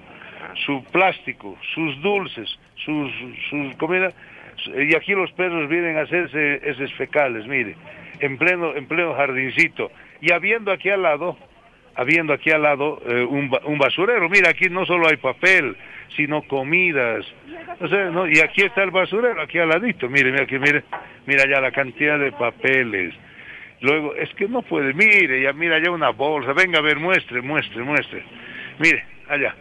su 0.66 0.84
plástico, 0.92 1.56
sus 1.74 2.00
dulces, 2.02 2.58
sus, 2.84 3.12
sus 3.48 3.74
comidas, 3.76 4.14
y 4.76 4.94
aquí 4.94 5.12
los 5.12 5.30
perros 5.32 5.68
vienen 5.68 5.96
a 5.96 6.02
hacerse 6.02 6.60
esos 6.68 6.92
fecales, 6.94 7.46
mire, 7.46 7.76
en 8.20 8.36
pleno, 8.36 8.74
en 8.74 8.86
pleno 8.86 9.14
jardincito, 9.14 9.90
y 10.20 10.32
habiendo 10.32 10.72
aquí 10.72 10.90
al 10.90 11.02
lado, 11.02 11.36
habiendo 11.94 12.32
aquí 12.32 12.50
al 12.50 12.62
lado 12.62 13.00
eh, 13.06 13.24
un, 13.24 13.50
un, 13.64 13.78
basurero, 13.78 14.28
mira, 14.28 14.50
aquí 14.50 14.68
no 14.68 14.84
solo 14.84 15.08
hay 15.08 15.16
papel, 15.16 15.76
sino 16.16 16.42
comidas, 16.42 17.24
o 17.80 17.88
sea, 17.88 18.10
no, 18.10 18.26
y 18.26 18.40
aquí 18.40 18.62
está 18.62 18.82
el 18.82 18.90
basurero, 18.90 19.40
aquí 19.40 19.58
al 19.58 19.68
ladito, 19.68 20.08
mire, 20.08 20.30
mira 20.30 20.44
aquí, 20.44 20.58
mire, 20.58 20.84
mira 21.26 21.44
ya 21.48 21.60
la 21.60 21.70
cantidad 21.70 22.18
de 22.18 22.32
papeles, 22.32 23.14
Luego, 23.80 24.14
es 24.14 24.28
que 24.34 24.46
no 24.46 24.62
puede, 24.62 24.92
mire, 24.92 25.40
ya 25.40 25.52
mira 25.52 25.76
allá 25.76 25.90
una 25.90 26.10
bolsa, 26.10 26.52
venga 26.52 26.78
a 26.78 26.82
ver, 26.82 26.98
muestre, 26.98 27.40
muestre, 27.40 27.82
muestre. 27.82 28.22
Mire, 28.78 29.04
allá, 29.28 29.54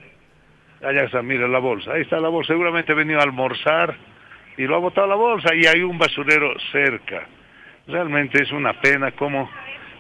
allá 0.82 1.04
está, 1.04 1.22
mire 1.22 1.48
la 1.48 1.60
bolsa, 1.60 1.94
ahí 1.94 2.02
está 2.02 2.20
la 2.20 2.30
bolsa, 2.30 2.54
seguramente 2.54 2.94
venido 2.94 3.20
a 3.20 3.24
almorzar 3.24 3.96
y 4.58 4.64
lo 4.64 4.76
ha 4.76 4.80
botado 4.80 5.08
la 5.08 5.16
bolsa 5.16 5.54
y 5.56 5.66
hay 5.66 5.82
un 5.82 5.98
basurero 5.98 6.54
cerca. 6.72 7.28
Realmente 7.88 8.42
es 8.44 8.52
una 8.52 8.74
pena 8.74 9.12
como 9.12 9.50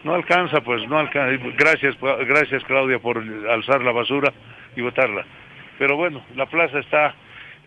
no 0.03 0.13
alcanza, 0.13 0.61
pues 0.61 0.87
no 0.87 0.99
alcanza. 0.99 1.43
Gracias, 1.57 1.97
gracias 2.27 2.63
Claudia 2.65 2.99
por 2.99 3.17
alzar 3.49 3.81
la 3.83 3.91
basura 3.91 4.31
y 4.75 4.81
botarla. 4.81 5.25
Pero 5.77 5.95
bueno, 5.95 6.23
la 6.35 6.45
plaza 6.45 6.79
está, 6.79 7.15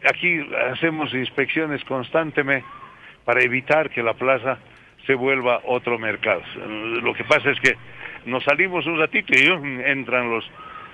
aquí 0.09 0.47
hacemos 0.71 1.13
inspecciones 1.15 1.85
constantemente 1.85 2.67
para 3.25 3.43
evitar 3.43 3.91
que 3.91 4.03
la 4.03 4.15
plaza 4.15 4.59
se 5.07 5.15
vuelva 5.15 5.61
otro 5.65 5.99
mercado. 5.99 6.43
Lo 7.03 7.15
que 7.15 7.25
pasa 7.25 7.51
es 7.51 7.61
que 7.61 7.77
nos 8.27 8.45
salimos 8.45 8.87
un 8.87 8.99
ratito 8.99 9.33
y 9.35 9.47
entran 9.85 10.31
los 10.31 10.49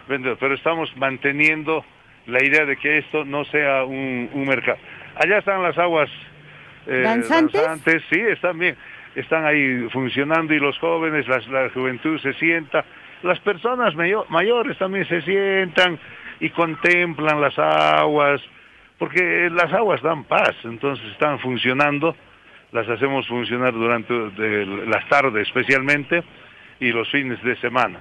vendedores, 0.09 0.39
pero 0.41 0.55
estamos 0.55 0.95
manteniendo 0.97 1.85
la 2.29 2.45
idea 2.45 2.65
de 2.65 2.77
que 2.77 2.99
esto 2.99 3.25
no 3.25 3.45
sea 3.47 3.85
un, 3.85 4.31
mercado. 4.47 4.79
Allá 5.17 5.39
están 5.39 5.63
las 5.63 5.77
aguas 5.79 6.09
eh, 6.87 7.03
¿Danzantes? 7.03 8.03
sí, 8.11 8.21
están 8.21 8.59
bien, 8.59 8.77
están 9.15 9.45
ahí 9.45 9.89
funcionando 9.91 10.55
y 10.55 10.61
los 10.61 10.79
jóvenes, 10.79 11.27
la 11.27 11.69
juventud 11.71 12.19
se 12.21 12.33
sienta, 12.35 12.85
las 13.23 13.41
personas 13.41 13.95
mayores 14.29 14.79
también 14.79 15.07
se 15.07 15.21
sientan 15.23 15.99
y 16.41 16.51
contemplan 16.51 17.41
las 17.41 17.59
aguas, 17.59 18.41
porque 18.99 19.51
las 19.51 19.73
aguas 19.73 20.01
dan 20.03 20.25
paz, 20.25 20.55
entonces 20.65 21.05
están 21.13 21.39
funcionando 21.41 22.15
las 22.73 22.89
hacemos 22.89 23.27
funcionar 23.27 23.73
durante 23.73 24.15
las 24.87 25.09
tardes 25.09 25.47
especialmente 25.47 26.23
y 26.81 26.93
los 26.93 27.09
fines 27.11 27.43
de 27.43 27.57
semana. 27.57 27.99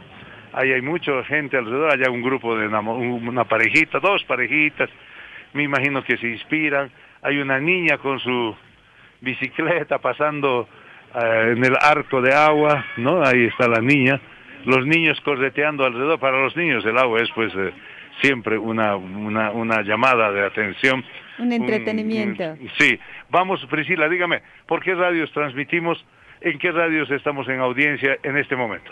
Ahí 0.58 0.72
hay 0.72 0.82
mucha 0.82 1.24
gente 1.26 1.56
alrededor, 1.56 1.94
hay 1.94 2.12
un 2.12 2.24
grupo 2.24 2.58
de 2.58 2.68
una 2.68 3.44
parejita, 3.44 4.00
dos 4.00 4.24
parejitas, 4.24 4.90
me 5.54 5.62
imagino 5.62 6.04
que 6.04 6.18
se 6.18 6.28
inspiran. 6.28 6.90
Hay 7.22 7.38
una 7.38 7.60
niña 7.60 8.00
con 8.00 8.20
su 8.20 8.56
bicicleta 9.22 10.00
pasando 10.00 10.68
eh, 11.14 11.54
en 11.56 11.64
el 11.64 11.76
arco 11.80 12.22
de 12.22 12.34
agua, 12.34 12.86
¿no? 12.98 13.24
Ahí 13.24 13.46
está 13.46 13.68
la 13.68 13.82
niña. 13.82 14.20
Los 14.66 14.84
niños 14.88 15.22
correteando 15.22 15.86
alrededor. 15.86 16.20
Para 16.20 16.42
los 16.42 16.56
niños 16.58 16.84
el 16.86 16.98
agua 16.98 17.22
es 17.22 17.30
pues 17.36 17.54
eh, 17.56 17.72
siempre 18.22 18.58
una, 18.58 18.96
una, 18.96 19.52
una 19.52 19.84
llamada 19.84 20.32
de 20.32 20.44
atención 20.44 21.06
un 21.38 21.52
entretenimiento. 21.52 22.58
sí. 22.80 23.00
Vamos, 23.30 23.64
Priscila, 23.70 24.10
dígame, 24.10 24.42
¿por 24.66 24.82
qué 24.82 24.96
radios 24.96 25.32
transmitimos? 25.34 26.04
¿En 26.42 26.58
qué 26.58 26.72
radios 26.72 27.12
estamos 27.12 27.48
en 27.48 27.60
audiencia 27.60 28.18
en 28.24 28.38
este 28.38 28.56
momento? 28.56 28.92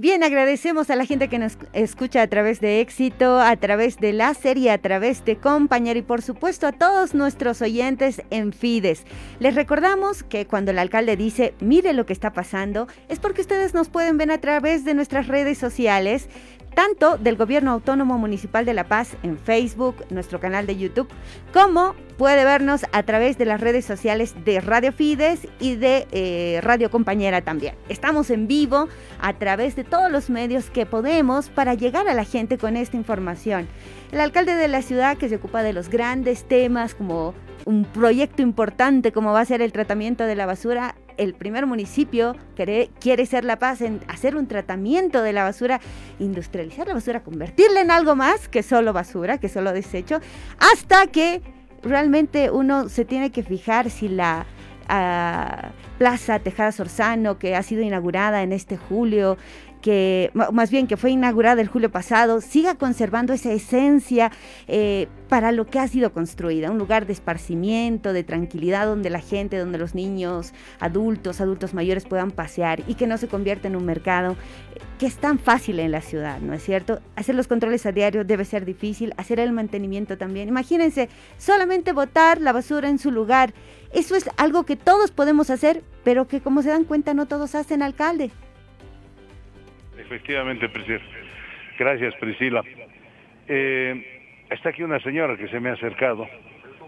Bien, 0.00 0.22
agradecemos 0.22 0.90
a 0.90 0.94
la 0.94 1.04
gente 1.04 1.26
que 1.26 1.40
nos 1.40 1.58
escucha 1.72 2.22
a 2.22 2.28
través 2.28 2.60
de 2.60 2.80
Éxito, 2.80 3.40
a 3.40 3.56
través 3.56 3.96
de 3.96 4.12
Láser 4.12 4.56
y 4.56 4.68
a 4.68 4.78
través 4.78 5.24
de 5.24 5.38
Compañero 5.38 5.98
y 5.98 6.02
por 6.02 6.22
supuesto 6.22 6.68
a 6.68 6.72
todos 6.72 7.14
nuestros 7.16 7.60
oyentes 7.62 8.22
en 8.30 8.52
Fides. 8.52 9.02
Les 9.40 9.56
recordamos 9.56 10.22
que 10.22 10.46
cuando 10.46 10.70
el 10.70 10.78
alcalde 10.78 11.16
dice, 11.16 11.52
mire 11.58 11.94
lo 11.94 12.06
que 12.06 12.12
está 12.12 12.32
pasando, 12.32 12.86
es 13.08 13.18
porque 13.18 13.40
ustedes 13.40 13.74
nos 13.74 13.88
pueden 13.88 14.18
ver 14.18 14.30
a 14.30 14.38
través 14.38 14.84
de 14.84 14.94
nuestras 14.94 15.26
redes 15.26 15.58
sociales, 15.58 16.28
tanto 16.78 17.18
del 17.18 17.34
Gobierno 17.34 17.72
Autónomo 17.72 18.18
Municipal 18.18 18.64
de 18.64 18.72
La 18.72 18.84
Paz 18.84 19.16
en 19.24 19.36
Facebook, 19.36 19.96
nuestro 20.10 20.38
canal 20.38 20.64
de 20.64 20.76
YouTube, 20.76 21.08
como 21.52 21.96
puede 22.16 22.44
vernos 22.44 22.86
a 22.92 23.02
través 23.02 23.36
de 23.36 23.46
las 23.46 23.60
redes 23.60 23.84
sociales 23.84 24.36
de 24.44 24.60
Radio 24.60 24.92
Fides 24.92 25.48
y 25.58 25.74
de 25.74 26.06
eh, 26.12 26.60
Radio 26.62 26.88
Compañera 26.88 27.42
también. 27.42 27.74
Estamos 27.88 28.30
en 28.30 28.46
vivo 28.46 28.86
a 29.18 29.32
través 29.32 29.74
de 29.74 29.82
todos 29.82 30.08
los 30.08 30.30
medios 30.30 30.70
que 30.70 30.86
podemos 30.86 31.48
para 31.48 31.74
llegar 31.74 32.06
a 32.06 32.14
la 32.14 32.22
gente 32.22 32.58
con 32.58 32.76
esta 32.76 32.96
información. 32.96 33.66
El 34.12 34.20
alcalde 34.20 34.54
de 34.54 34.68
la 34.68 34.82
ciudad 34.82 35.18
que 35.18 35.28
se 35.28 35.34
ocupa 35.34 35.64
de 35.64 35.72
los 35.72 35.88
grandes 35.88 36.44
temas 36.44 36.94
como 36.94 37.34
un 37.64 37.86
proyecto 37.86 38.40
importante 38.40 39.10
como 39.10 39.32
va 39.32 39.40
a 39.40 39.44
ser 39.44 39.62
el 39.62 39.72
tratamiento 39.72 40.22
de 40.26 40.36
la 40.36 40.46
basura, 40.46 40.94
el 41.18 41.34
primer 41.34 41.66
municipio 41.66 42.36
quiere, 42.54 43.26
ser 43.26 43.44
La 43.44 43.58
Paz 43.58 43.80
en 43.82 44.00
hacer 44.08 44.36
un 44.36 44.46
tratamiento 44.46 45.22
de 45.22 45.32
la 45.32 45.44
basura, 45.44 45.80
industrializar 46.18 46.86
la 46.86 46.94
basura, 46.94 47.22
convertirla 47.22 47.80
en 47.80 47.90
algo 47.90 48.16
más 48.16 48.48
que 48.48 48.62
solo 48.62 48.92
basura, 48.92 49.38
que 49.38 49.48
solo 49.48 49.72
desecho, 49.72 50.20
hasta 50.58 51.06
que 51.08 51.42
realmente 51.82 52.50
uno 52.50 52.88
se 52.88 53.04
tiene 53.04 53.30
que 53.30 53.42
fijar 53.42 53.90
si 53.90 54.08
la 54.08 54.46
ah, 54.88 55.70
Plaza 55.98 56.38
Tejada 56.38 56.72
Sorzano, 56.72 57.38
que 57.38 57.56
ha 57.56 57.62
sido 57.62 57.82
inaugurada 57.82 58.42
en 58.42 58.52
este 58.52 58.76
julio, 58.76 59.36
que 59.80 60.30
más 60.52 60.70
bien 60.70 60.86
que 60.86 60.96
fue 60.96 61.10
inaugurada 61.10 61.60
el 61.60 61.68
julio 61.68 61.90
pasado, 61.90 62.40
siga 62.40 62.74
conservando 62.74 63.32
esa 63.32 63.52
esencia 63.52 64.30
eh, 64.66 65.08
para 65.28 65.52
lo 65.52 65.66
que 65.66 65.78
ha 65.78 65.88
sido 65.88 66.12
construida, 66.12 66.70
un 66.70 66.78
lugar 66.78 67.06
de 67.06 67.12
esparcimiento, 67.12 68.12
de 68.12 68.24
tranquilidad 68.24 68.86
donde 68.86 69.10
la 69.10 69.20
gente, 69.20 69.58
donde 69.58 69.78
los 69.78 69.94
niños, 69.94 70.52
adultos, 70.80 71.40
adultos 71.40 71.74
mayores 71.74 72.04
puedan 72.04 72.30
pasear 72.30 72.82
y 72.86 72.94
que 72.94 73.06
no 73.06 73.18
se 73.18 73.28
convierta 73.28 73.68
en 73.68 73.76
un 73.76 73.84
mercado 73.84 74.32
eh, 74.32 74.80
que 74.98 75.06
es 75.06 75.16
tan 75.16 75.38
fácil 75.38 75.78
en 75.80 75.92
la 75.92 76.00
ciudad, 76.00 76.40
¿no 76.40 76.54
es 76.54 76.62
cierto? 76.62 77.00
Hacer 77.14 77.34
los 77.34 77.46
controles 77.46 77.86
a 77.86 77.92
diario 77.92 78.24
debe 78.24 78.44
ser 78.44 78.64
difícil, 78.64 79.14
hacer 79.16 79.38
el 79.38 79.52
mantenimiento 79.52 80.18
también. 80.18 80.48
Imagínense, 80.48 81.08
solamente 81.36 81.92
botar 81.92 82.40
la 82.40 82.52
basura 82.52 82.88
en 82.88 82.98
su 82.98 83.10
lugar. 83.10 83.54
Eso 83.92 84.16
es 84.16 84.28
algo 84.36 84.64
que 84.64 84.76
todos 84.76 85.10
podemos 85.10 85.50
hacer, 85.50 85.82
pero 86.04 86.26
que 86.26 86.40
como 86.40 86.62
se 86.62 86.70
dan 86.70 86.84
cuenta 86.84 87.14
no 87.14 87.26
todos 87.26 87.54
hacen, 87.54 87.82
alcalde. 87.82 88.30
Efectivamente, 90.08 90.70
Priscila. 90.70 91.00
Gracias, 91.78 92.14
Priscila. 92.14 92.62
Eh, 93.46 94.22
está 94.48 94.70
aquí 94.70 94.82
una 94.82 94.98
señora 95.00 95.36
que 95.36 95.48
se 95.48 95.60
me 95.60 95.68
ha 95.68 95.74
acercado 95.74 96.26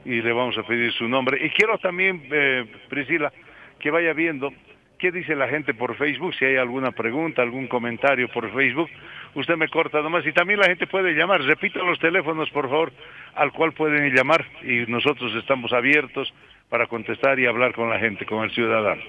y 0.07 0.23
le 0.23 0.33
vamos 0.33 0.57
a 0.57 0.63
pedir 0.63 0.91
su 0.93 1.07
nombre. 1.07 1.45
Y 1.45 1.51
quiero 1.51 1.77
también, 1.77 2.23
eh, 2.31 2.65
Priscila, 2.89 3.31
que 3.79 3.91
vaya 3.91 4.15
viendo 4.15 4.51
qué 4.99 5.13
dice 5.13 5.37
la 5.37 5.49
gente 5.49 5.75
por 5.75 5.97
Facebook, 5.97 6.35
si 6.35 6.47
hay 6.47 6.57
alguna 6.57 6.93
pregunta, 6.93 7.43
algún 7.43 7.67
comentario 7.69 8.27
por 8.29 8.51
Facebook. 8.55 8.89
Usted 9.35 9.57
me 9.57 9.69
corta 9.69 10.01
nomás 10.01 10.27
y 10.27 10.33
también 10.33 10.61
la 10.61 10.67
gente 10.67 10.87
puede 10.87 11.13
llamar. 11.13 11.43
Repito 11.43 11.85
los 11.85 11.99
teléfonos, 11.99 12.49
por 12.49 12.71
favor, 12.71 12.91
al 13.35 13.53
cual 13.53 13.73
pueden 13.73 14.15
llamar 14.15 14.47
y 14.63 14.91
nosotros 14.91 15.35
estamos 15.35 15.75
abiertos 15.75 16.33
para 16.71 16.87
contestar 16.87 17.39
y 17.39 17.45
hablar 17.45 17.75
con 17.75 17.91
la 17.91 17.99
gente, 17.99 18.25
con 18.25 18.45
el 18.45 18.51
ciudadano. 18.53 19.03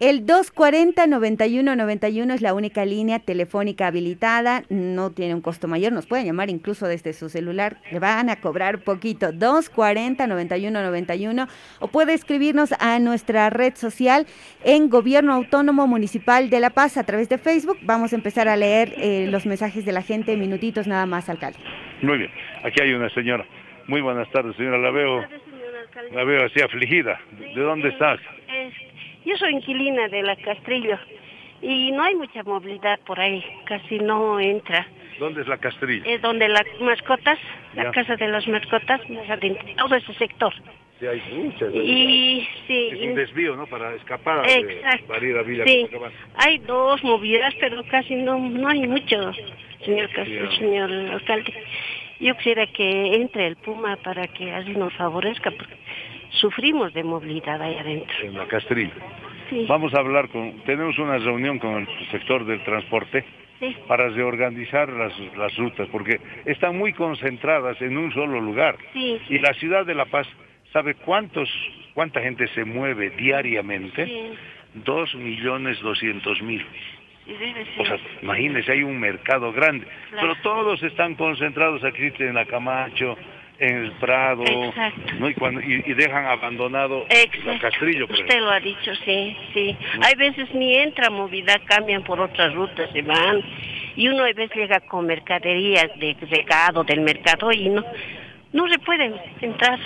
El 0.00 0.26
240-9191 0.26 2.32
es 2.32 2.40
la 2.40 2.54
única 2.54 2.84
línea 2.84 3.18
telefónica 3.18 3.88
habilitada, 3.88 4.62
no 4.68 5.10
tiene 5.10 5.34
un 5.34 5.40
costo 5.40 5.66
mayor, 5.66 5.92
nos 5.92 6.06
pueden 6.06 6.24
llamar 6.24 6.50
incluso 6.50 6.86
desde 6.86 7.12
su 7.12 7.28
celular, 7.28 7.78
le 7.90 7.98
van 7.98 8.30
a 8.30 8.36
cobrar 8.36 8.84
poquito, 8.84 9.32
240-9191 9.32 11.48
o 11.80 11.88
puede 11.88 12.14
escribirnos 12.14 12.72
a 12.78 13.00
nuestra 13.00 13.50
red 13.50 13.74
social 13.74 14.28
en 14.62 14.88
Gobierno 14.88 15.32
Autónomo 15.32 15.88
Municipal 15.88 16.48
de 16.48 16.60
La 16.60 16.70
Paz 16.70 16.96
a 16.96 17.02
través 17.02 17.28
de 17.28 17.38
Facebook. 17.38 17.78
Vamos 17.82 18.12
a 18.12 18.16
empezar 18.16 18.46
a 18.46 18.54
leer 18.54 18.94
eh, 18.98 19.26
los 19.28 19.46
mensajes 19.46 19.84
de 19.84 19.90
la 19.90 20.02
gente, 20.02 20.36
minutitos 20.36 20.86
nada 20.86 21.06
más, 21.06 21.28
alcalde. 21.28 21.58
Muy 22.02 22.18
bien, 22.18 22.30
aquí 22.62 22.80
hay 22.80 22.92
una 22.92 23.10
señora. 23.10 23.44
Muy 23.88 24.00
buenas 24.00 24.30
tardes, 24.30 24.54
señora, 24.54 24.78
la 24.78 24.92
veo, 24.92 25.24
la 26.12 26.22
veo 26.22 26.46
así 26.46 26.60
afligida. 26.60 27.18
¿De 27.36 27.62
dónde 27.62 27.88
estás? 27.88 28.20
Yo 29.28 29.36
soy 29.36 29.56
inquilina 29.56 30.08
de 30.08 30.22
la 30.22 30.36
Castrillo 30.36 30.98
y 31.60 31.92
no 31.92 32.02
hay 32.02 32.14
mucha 32.14 32.42
movilidad 32.44 32.98
por 33.00 33.20
ahí, 33.20 33.44
casi 33.66 33.98
no 33.98 34.40
entra. 34.40 34.86
¿Dónde 35.18 35.42
es 35.42 35.48
la 35.48 35.58
Castrillo? 35.58 36.02
Es 36.06 36.22
donde 36.22 36.48
las 36.48 36.64
mascotas, 36.80 37.38
la 37.74 37.90
casa 37.90 38.16
de 38.16 38.26
las 38.26 38.48
mascotas, 38.48 39.02
todo 39.76 39.94
ese 39.96 40.14
sector. 40.14 40.54
Sí, 40.98 41.06
hay 41.06 41.22
muchas. 41.30 41.74
Y 41.74 42.48
sí, 42.66 42.88
Es 42.90 43.02
un 43.02 43.14
desvío, 43.16 43.54
¿no? 43.54 43.66
Para 43.66 43.94
escapar, 43.96 44.48
Exacto. 44.48 45.02
de, 45.02 45.08
para 45.08 45.26
ir 45.26 45.36
a 45.36 45.42
Villa 45.42 45.64
sí, 45.66 45.86
hay 46.36 46.56
dos 46.60 47.04
movidas, 47.04 47.54
pero 47.60 47.84
casi 47.84 48.14
no, 48.14 48.38
no 48.38 48.66
hay 48.66 48.86
mucho, 48.86 49.30
señor, 49.84 50.08
señor 50.58 50.90
alcalde. 50.90 51.52
Yo 52.18 52.34
quisiera 52.36 52.66
que 52.66 53.14
entre 53.14 53.46
el 53.46 53.56
Puma 53.56 53.96
para 53.96 54.26
que 54.26 54.50
así 54.52 54.70
nos 54.70 54.94
favorezca, 54.94 55.50
porque 55.50 55.76
sufrimos 56.30 56.92
de 56.94 57.04
movilidad 57.04 57.60
ahí 57.60 57.76
adentro. 57.76 58.14
En 58.22 58.36
la 58.38 58.46
Castrillo. 58.46 58.92
Sí. 59.50 59.66
Vamos 59.68 59.94
a 59.94 59.98
hablar 59.98 60.28
con, 60.28 60.60
tenemos 60.64 60.98
una 60.98 61.18
reunión 61.18 61.58
con 61.58 61.76
el 61.88 62.10
sector 62.10 62.44
del 62.44 62.62
transporte 62.64 63.24
Sí. 63.60 63.76
para 63.88 64.08
reorganizar 64.10 64.88
las, 64.88 65.12
las 65.36 65.56
rutas, 65.56 65.88
porque 65.90 66.20
están 66.44 66.78
muy 66.78 66.92
concentradas 66.92 67.80
en 67.82 67.96
un 67.96 68.12
solo 68.12 68.40
lugar. 68.40 68.76
Sí. 68.92 69.20
Y 69.30 69.38
la 69.40 69.52
ciudad 69.54 69.84
de 69.84 69.96
La 69.96 70.04
Paz, 70.04 70.28
¿sabe 70.72 70.94
cuántos, 70.94 71.50
cuánta 71.92 72.20
gente 72.20 72.46
se 72.54 72.64
mueve 72.64 73.10
diariamente? 73.10 74.06
Sí. 74.06 74.30
Dos 74.74 75.12
millones 75.16 75.80
doscientos 75.80 76.40
mil. 76.40 76.64
O 77.78 77.84
sea, 77.84 77.98
imagínense, 78.22 78.70
hay 78.70 78.82
un 78.84 78.98
mercado 79.00 79.52
grande. 79.52 79.86
Claro. 80.10 80.28
Pero 80.28 80.42
todos 80.42 80.82
están 80.84 81.14
concentrados 81.16 81.82
aquí 81.84 82.12
en 82.20 82.34
la 82.34 82.46
Camacho, 82.46 83.18
en 83.58 83.76
el 83.84 83.92
Prado. 83.92 84.44
¿no? 85.18 85.28
y, 85.28 85.34
cuando, 85.34 85.60
y, 85.60 85.82
y 85.86 85.94
dejan 85.94 86.26
abandonado 86.26 87.06
la 87.44 87.58
Castrillo, 87.58 88.06
por 88.06 88.16
Usted 88.16 88.40
lo 88.40 88.50
ha 88.50 88.60
dicho, 88.60 88.94
sí, 89.04 89.36
sí. 89.52 89.76
Hay 90.02 90.14
veces 90.16 90.52
ni 90.54 90.76
entra 90.76 91.10
movilidad, 91.10 91.60
cambian 91.66 92.02
por 92.04 92.20
otras 92.20 92.54
rutas, 92.54 92.90
se 92.92 93.02
van. 93.02 93.42
Y 93.96 94.08
uno 94.08 94.22
a 94.22 94.26
veces 94.26 94.50
llega 94.54 94.80
con 94.80 95.06
mercaderías 95.06 95.88
de 95.98 96.16
recado 96.30 96.84
del 96.84 97.00
mercado 97.00 97.50
y 97.52 97.68
no 97.68 97.84
no 98.52 98.66
se 98.68 98.78
puede 98.78 99.12
entrar. 99.42 99.78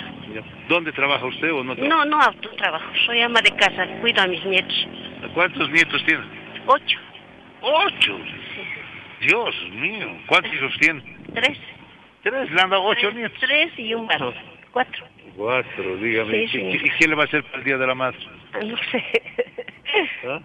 ¿Dónde 0.69 0.91
trabaja 0.93 1.25
usted 1.25 1.51
o 1.51 1.63
no 1.63 1.75
trabaja? 1.75 1.95
No, 1.95 2.05
no 2.05 2.17
no 2.17 2.49
trabajo, 2.55 2.85
soy 3.05 3.21
ama 3.21 3.41
de 3.41 3.51
casa, 3.51 3.85
cuido 3.99 4.21
a 4.21 4.27
mis 4.27 4.43
nietos. 4.45 4.87
¿Cuántos 5.33 5.69
nietos 5.69 6.03
tiene? 6.05 6.23
Ocho, 6.65 6.97
Ocho. 7.61 8.17
Dios 9.21 9.55
mío, 9.71 10.17
¿cuántos 10.27 10.53
hijos 10.53 10.73
tiene? 10.79 11.01
tres. 11.33 11.57
Tres, 12.23 12.51
le 12.51 12.61
han 12.61 12.69
dado 12.69 12.83
ocho 12.83 13.11
nietos. 13.11 13.37
Tres 13.39 13.71
y 13.77 13.93
un 13.93 14.07
varón, 14.07 14.33
cuatro. 14.71 15.05
Cuatro, 15.35 15.97
dígame. 15.97 16.31
Sí, 16.47 16.57
¿Y- 16.59 16.77
sí. 16.79 16.85
¿Y 16.85 16.89
quién 16.91 17.09
le 17.09 17.15
va 17.15 17.23
a 17.23 17.25
hacer 17.25 17.43
para 17.43 17.57
el 17.57 17.63
Día 17.63 17.77
de 17.77 17.87
la 17.87 17.95
Madre? 17.95 18.17
Ah, 18.53 18.59
No 18.63 18.77
sé. 18.91 19.03
¿Ah? 20.27 20.39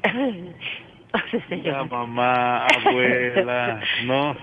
La 1.65 1.85
mamá, 1.85 2.67
abuela, 2.67 3.81
¿no? 4.05 4.37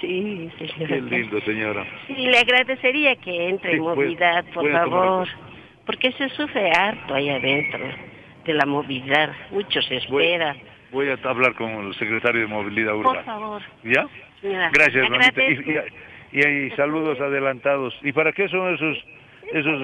Sí, 0.00 0.50
señor. 0.58 0.88
Qué 0.88 1.00
lindo, 1.02 1.40
señora. 1.42 1.84
Sí, 2.06 2.14
le 2.14 2.38
agradecería 2.38 3.16
que 3.16 3.48
entre 3.50 3.72
Sí, 3.72 3.76
en 3.76 3.82
puede- 3.82 3.96
movilidad, 3.96 4.44
por 4.46 4.62
puede 4.62 4.72
favor, 4.72 5.28
porque 5.84 6.12
se 6.12 6.28
sufre 6.30 6.70
harto 6.72 7.14
ahí 7.14 7.28
adentro 7.28 7.80
de 8.46 8.54
la 8.54 8.64
movilidad, 8.64 9.30
mucho 9.50 9.82
se 9.82 9.96
espera. 9.96 10.56
Voy 10.90 11.10
a 11.10 11.18
hablar 11.28 11.54
con 11.54 11.68
el 11.86 11.94
secretario 11.96 12.40
de 12.42 12.46
Movilidad 12.46 12.92
Por 12.92 13.00
Urbana. 13.06 13.22
favor, 13.24 13.62
¿Ya? 13.84 14.06
señora. 14.40 14.70
Gracias, 14.72 15.10
mamita. 15.10 15.42
Y, 15.42 15.52
y- 15.52 15.78
y 16.32 16.44
hay 16.44 16.70
saludos 16.70 17.20
adelantados. 17.20 17.96
¿Y 18.02 18.12
para 18.12 18.32
qué 18.32 18.48
son 18.48 18.74
esos 18.74 19.04
esos 19.52 19.80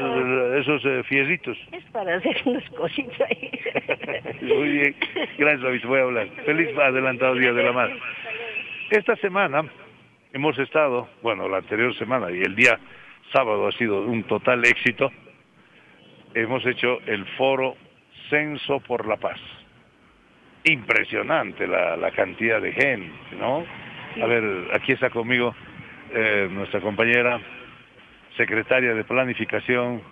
esos 0.61 0.85
eh, 0.85 1.03
fiesitos? 1.05 1.57
Es 1.73 1.85
para 1.93 2.17
hacer 2.17 2.37
unas 2.45 2.69
cositas 2.71 3.21
ahí. 3.21 3.51
Muy 4.43 4.69
bien. 4.69 4.97
Gracias, 5.39 5.61
mamita. 5.63 5.89
Voy 5.89 6.01
a 6.01 6.03
hablar. 6.03 6.29
Feliz 6.45 6.77
adelantado 6.79 7.35
Día 7.35 7.53
de 7.53 7.63
la 7.63 7.73
Madre. 7.73 7.99
Esta 8.91 9.17
semana 9.17 9.65
hemos 10.33 10.59
estado, 10.59 11.09
bueno, 11.23 11.49
la 11.49 11.59
anterior 11.59 11.95
semana 11.97 12.31
y 12.31 12.41
el 12.43 12.55
día 12.55 12.79
sábado 13.33 13.67
ha 13.69 13.73
sido 13.73 14.03
un 14.03 14.25
total 14.25 14.65
éxito. 14.65 15.11
Hemos 16.35 16.65
hecho 16.67 16.99
el 17.07 17.25
foro 17.37 17.77
Censo 18.29 18.81
por 18.81 19.07
la 19.07 19.17
Paz. 19.17 19.39
Impresionante 20.65 21.67
la, 21.67 21.97
la 21.97 22.11
cantidad 22.13 22.61
de 22.61 22.73
gente, 22.73 23.13
¿no? 23.39 23.65
A 24.23 24.27
ver, 24.27 24.69
aquí 24.75 24.93
está 24.93 25.11
conmigo 25.11 25.55
eh, 26.15 26.49
nuestra 26.51 26.81
compañera 26.81 27.41
secretaria 28.37 28.95
de 28.95 29.05
Planificación, 29.05 30.03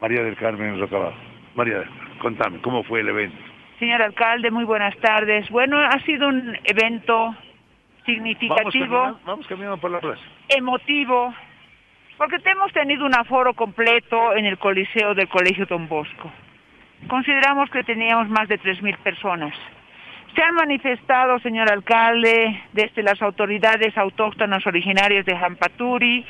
María 0.00 0.22
del 0.22 0.36
Carmen 0.36 0.78
Rocabajo. 0.78 1.16
María, 1.54 1.84
contame, 2.18 2.60
¿cómo 2.60 2.82
fue 2.84 3.00
el 3.00 3.08
evento? 3.08 3.36
Señor 3.78 4.02
alcalde, 4.02 4.50
muy 4.50 4.64
buenas 4.64 4.96
tardes. 4.98 5.48
Bueno, 5.50 5.78
ha 5.78 5.98
sido 6.00 6.28
un 6.28 6.56
evento 6.64 7.14
Vamos 7.16 7.38
significativo, 8.06 8.96
caminando, 8.96 9.20
vamos 9.24 9.46
caminando 9.46 9.78
por 9.78 9.90
la 9.90 10.00
plaza. 10.00 10.22
emotivo, 10.48 11.34
porque 12.16 12.36
hemos 12.44 12.72
tenido 12.72 13.04
un 13.06 13.14
aforo 13.14 13.54
completo 13.54 14.34
en 14.34 14.46
el 14.46 14.58
Coliseo 14.58 15.14
del 15.14 15.28
Colegio 15.28 15.66
Don 15.66 15.88
Bosco. 15.88 16.30
Consideramos 17.08 17.70
que 17.70 17.82
teníamos 17.84 18.28
más 18.28 18.48
de 18.48 18.58
3.000 18.58 18.96
personas. 18.98 19.54
Se 20.34 20.42
han 20.42 20.54
manifestado, 20.56 21.38
señor 21.38 21.70
alcalde, 21.70 22.60
desde 22.72 23.04
las 23.04 23.22
autoridades 23.22 23.96
autóctonas 23.96 24.66
originarias 24.66 25.24
de 25.24 25.36
Jampaturi, 25.36 26.26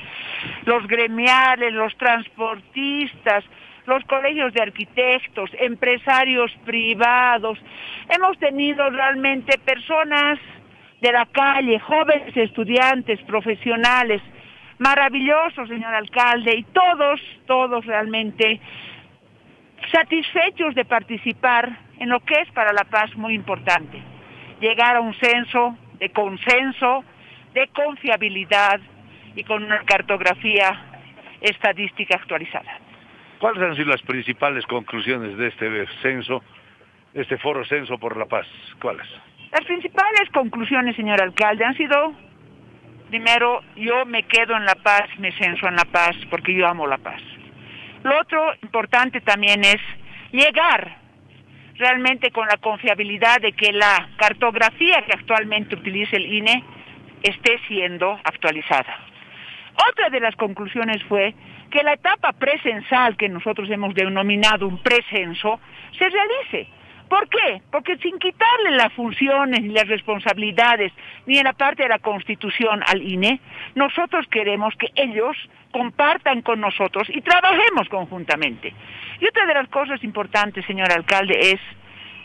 los 0.67 0.87
gremiales, 0.87 1.73
los 1.73 1.97
transportistas, 1.97 3.45
los 3.87 4.05
colegios 4.05 4.53
de 4.53 4.61
arquitectos, 4.61 5.51
empresarios 5.59 6.53
privados. 6.67 7.59
Hemos 8.11 8.39
tenido 8.39 8.91
realmente 8.91 9.59
personas 9.59 10.39
de 11.01 11.13
la 11.13 11.25
calle, 11.25 11.79
jóvenes 11.81 12.37
estudiantes, 12.37 13.21
profesionales, 13.23 14.21
maravillosos, 14.79 15.69
señor 15.69 15.95
alcalde, 15.95 16.57
y 16.57 16.63
todos, 16.65 17.21
todos 17.47 17.87
realmente 17.87 18.61
satisfechos 19.91 20.75
de 20.75 20.85
participar 20.85 21.79
en 21.99 22.09
lo 22.09 22.21
que 22.21 22.35
es 22.41 22.51
para 22.53 22.73
la 22.73 22.85
paz 22.85 23.15
muy 23.17 23.35
importante, 23.35 24.03
llegar 24.61 24.97
a 24.97 25.01
un 25.01 25.15
censo 25.15 25.77
de 25.99 26.11
consenso, 26.11 27.05
de 27.55 27.69
confiabilidad 27.69 28.81
y 29.37 29.45
con 29.45 29.63
una 29.65 29.81
cartografía 29.85 30.81
estadística 31.41 32.17
actualizada. 32.17 32.79
¿Cuáles 33.39 33.63
han 33.63 33.77
sido 33.77 33.91
las 33.91 34.03
principales 34.03 34.65
conclusiones 34.67 35.37
de 35.37 35.49
este 35.49 35.87
censo, 36.03 36.43
este 37.13 37.37
foro 37.39 37.65
Censo 37.65 37.99
por 37.99 38.17
la 38.17 38.27
Paz? 38.27 38.47
¿Cuáles? 38.81 39.07
Las 39.53 39.65
principales 39.67 40.29
conclusiones, 40.33 40.97
señor 40.97 41.23
alcalde, 41.23 41.65
han 41.65 41.77
sido, 41.77 42.13
primero, 43.09 43.61
yo 43.77 44.05
me 44.07 44.25
quedo 44.25 44.57
en 44.57 44.65
la 44.65 44.75
paz, 44.75 45.09
me 45.19 45.31
censo 45.33 45.69
en 45.69 45.77
la 45.77 45.85
paz, 45.85 46.17
porque 46.31 46.55
yo 46.55 46.67
amo 46.67 46.87
la 46.87 46.99
paz. 46.99 47.21
Lo 48.05 48.21
otro 48.21 48.53
importante 48.63 49.23
también 49.23 49.65
es 49.65 49.81
llegar 50.31 50.99
realmente 51.77 52.31
con 52.31 52.47
la 52.47 52.59
confiabilidad 52.59 53.41
de 53.41 53.53
que 53.53 53.73
la 53.73 54.11
cartografía 54.19 55.03
que 55.07 55.13
actualmente 55.13 55.75
utiliza 55.75 56.17
el 56.17 56.27
INE 56.27 56.63
esté 57.23 57.59
siendo 57.67 58.13
actualizada. 58.23 58.99
Otra 59.91 60.11
de 60.11 60.21
las 60.21 60.37
conclusiones 60.37 61.03
fue 61.05 61.35
que 61.71 61.83
la 61.83 61.95
etapa 61.95 62.33
presensal 62.33 63.17
que 63.17 63.31
nosotros 63.31 63.71
hemos 63.71 63.95
denominado 63.95 64.69
un 64.69 64.83
precenso 64.83 65.59
se 65.99 66.07
realice. 66.07 66.69
¿Por 67.09 67.27
qué? 67.31 67.63
Porque 67.71 67.97
sin 67.99 68.19
quitarle 68.19 68.73
las 68.73 68.93
funciones 68.93 69.63
ni 69.63 69.71
las 69.71 69.89
responsabilidades 69.89 70.93
ni 71.25 71.39
en 71.39 71.45
la 71.45 71.55
parte 71.55 71.85
de 71.85 71.89
la 71.89 71.99
Constitución 72.01 72.83
al 72.87 73.03
INE, 73.03 73.41
nosotros 73.75 74.27
queremos 74.31 74.75
que 74.77 74.89
ellos 74.95 75.37
compartan 75.75 76.41
con 76.43 76.61
nosotros 76.61 77.09
y 77.11 77.21
trabajemos 77.21 77.89
conjuntamente. 77.89 78.73
Y 79.21 79.27
otra 79.27 79.45
de 79.45 79.55
las 79.55 79.69
cosas 79.71 80.05
importantes, 80.05 80.65
señor 80.67 80.93
alcalde, 80.93 81.37
es 81.51 81.61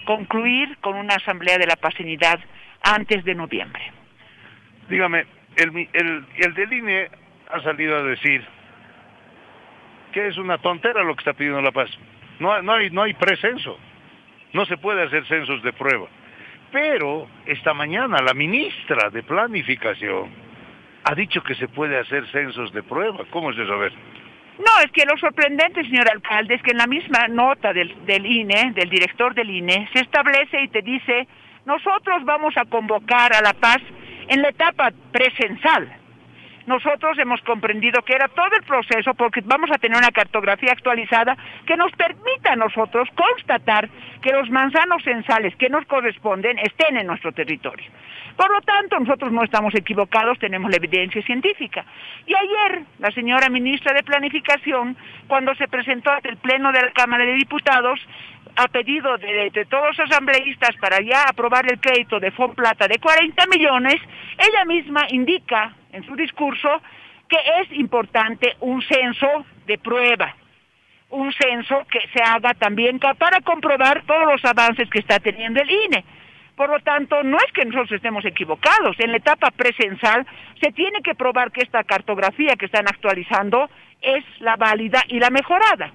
concluir 0.06 0.78
con 0.82 0.96
una 0.96 1.16
asamblea 1.16 1.58
de 1.58 1.66
la 1.66 1.76
pacinidad 1.76 2.40
antes 2.84 3.26
de 3.26 3.34
noviembre. 3.34 3.82
Dígame, 4.88 5.26
el, 5.56 5.90
el, 5.94 6.26
el 6.38 6.54
del 6.54 6.74
INE 6.74 7.10
ha 7.50 7.60
salido 7.62 7.98
a 7.98 8.04
decir 8.04 8.46
que 10.12 10.28
es 10.28 10.38
una 10.38 10.60
tontera 10.60 11.02
lo 11.02 11.16
que 11.16 11.22
está 11.22 11.34
pidiendo 11.34 11.60
La 11.60 11.72
Paz. 11.72 11.90
No, 12.38 12.62
no 12.62 12.74
hay, 12.74 12.92
no 12.92 13.02
hay 13.02 13.16
precenso. 13.16 13.80
No 14.54 14.68
se 14.68 14.78
puede 14.78 15.02
hacer 15.02 15.26
censos 15.26 15.64
de 15.64 15.74
prueba. 15.74 16.08
Pero 16.72 17.28
esta 17.48 17.74
mañana 17.74 18.22
la 18.22 18.36
ministra 18.36 19.10
de 19.10 19.24
Planificación 19.24 20.49
ha 21.04 21.16
dicho 21.16 21.42
que 21.44 21.56
se 21.56 21.68
puede 21.68 21.98
hacer 22.00 22.30
censos 22.32 22.72
de 22.74 22.84
prueba. 22.84 23.20
¿Cómo 23.32 23.52
es 23.52 23.58
eso? 23.58 23.74
A 23.74 23.78
ver. 23.78 23.94
No, 24.58 24.84
es 24.84 24.92
que 24.92 25.06
lo 25.06 25.18
sorprendente, 25.18 25.84
señor 25.84 26.10
alcalde, 26.10 26.56
es 26.56 26.62
que 26.62 26.72
en 26.72 26.78
la 26.78 26.88
misma 26.88 27.28
nota 27.30 27.72
del, 27.72 27.96
del 28.06 28.26
INE, 28.26 28.74
del 28.76 28.90
director 28.90 29.34
del 29.34 29.50
INE, 29.50 29.90
se 29.94 30.02
establece 30.02 30.62
y 30.62 30.68
te 30.68 30.82
dice, 30.82 31.28
nosotros 31.66 32.26
vamos 32.26 32.58
a 32.58 32.66
convocar 32.66 33.34
a 33.34 33.42
la 33.42 33.54
paz 33.54 33.80
en 34.28 34.42
la 34.42 34.50
etapa 34.50 34.92
presencial 35.12 35.99
nosotros 36.70 37.18
hemos 37.18 37.42
comprendido 37.42 38.04
que 38.04 38.14
era 38.14 38.28
todo 38.28 38.56
el 38.56 38.64
proceso 38.64 39.16
porque 39.16 39.42
vamos 39.44 39.72
a 39.72 39.80
tener 39.80 39.98
una 39.98 40.12
cartografía 40.12 40.72
actualizada 40.72 41.36
que 41.66 41.76
nos 41.76 41.92
permita 41.94 42.54
a 42.54 42.56
nosotros 42.56 43.10
constatar 43.16 43.90
que 44.22 44.32
los 44.32 44.52
manzanos 44.52 45.04
censales 45.04 45.56
que 45.56 45.68
nos 45.68 45.84
corresponden 45.88 46.60
estén 46.60 46.96
en 46.98 47.08
nuestro 47.08 47.32
territorio. 47.32 47.90
Por 48.38 48.52
lo 48.52 48.62
tanto, 48.62 49.00
nosotros 49.00 49.32
no 49.32 49.44
estamos 49.44 49.74
equivocados, 49.74 50.38
tenemos 50.38 50.70
la 50.70 50.78
evidencia 50.78 51.24
científica. 51.24 51.84
Y 52.28 52.36
ayer, 52.36 52.84
la 53.00 53.10
señora 53.12 53.50
ministra 53.50 53.92
de 53.92 54.04
Planificación, 54.04 54.96
cuando 55.28 55.56
se 55.56 55.68
presentó 55.68 56.12
ante 56.12 56.30
el 56.30 56.38
Pleno 56.38 56.72
de 56.72 56.84
la 56.84 56.92
Cámara 56.92 57.26
de 57.26 57.34
Diputados, 57.34 58.00
a 58.56 58.68
pedido 58.68 59.18
de, 59.18 59.66
todos 59.70 59.98
los 59.98 60.00
asambleístas 60.12 60.76
para 60.80 61.02
ya 61.02 61.24
aprobar 61.24 61.66
el 61.72 61.80
crédito 61.80 62.20
de 62.20 62.32
Plata 62.32 62.88
de 62.88 63.00
40 63.00 63.48
millones, 63.48 63.96
ella 64.38 64.66
misma 64.66 65.08
indica 65.10 65.74
en 65.92 66.04
su 66.04 66.16
discurso 66.16 66.70
que 67.28 67.38
es 67.62 67.72
importante 67.74 68.56
un 68.60 68.82
censo 68.82 69.46
de 69.66 69.78
prueba, 69.78 70.36
un 71.10 71.32
censo 71.34 71.86
que 71.92 72.00
se 72.14 72.22
haga 72.24 72.54
también 72.56 73.00
para 73.00 73.42
comprobar 73.42 74.04
todos 74.06 74.26
los 74.26 74.46
avances 74.46 74.90
que 74.90 75.00
está 75.00 75.20
teniendo 75.20 75.62
el 75.62 75.70
INE. 75.70 76.04
Por 76.56 76.70
lo 76.70 76.80
tanto, 76.82 77.24
no 77.24 77.38
es 77.38 77.52
que 77.54 77.64
nosotros 77.64 77.94
estemos 77.94 78.26
equivocados. 78.26 79.00
En 79.00 79.12
la 79.12 79.18
etapa 79.18 79.50
presencial 79.52 80.28
se 80.62 80.72
tiene 80.74 81.02
que 81.02 81.16
probar 81.16 81.52
que 81.52 81.62
esta 81.62 81.84
cartografía 81.86 82.56
que 82.58 82.66
están 82.66 82.86
actualizando 82.88 83.70
es 84.02 84.26
la 84.40 84.58
válida 84.58 85.04
y 85.08 85.20
la 85.20 85.30
mejorada. 85.30 85.92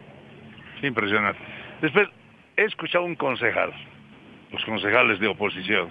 Impresionante. 0.82 1.40
Después, 1.82 2.08
he 2.56 2.64
escuchado 2.64 3.04
un 3.04 3.14
concejal, 3.14 3.72
los 4.52 4.64
concejales 4.64 5.20
de 5.20 5.26
oposición, 5.26 5.90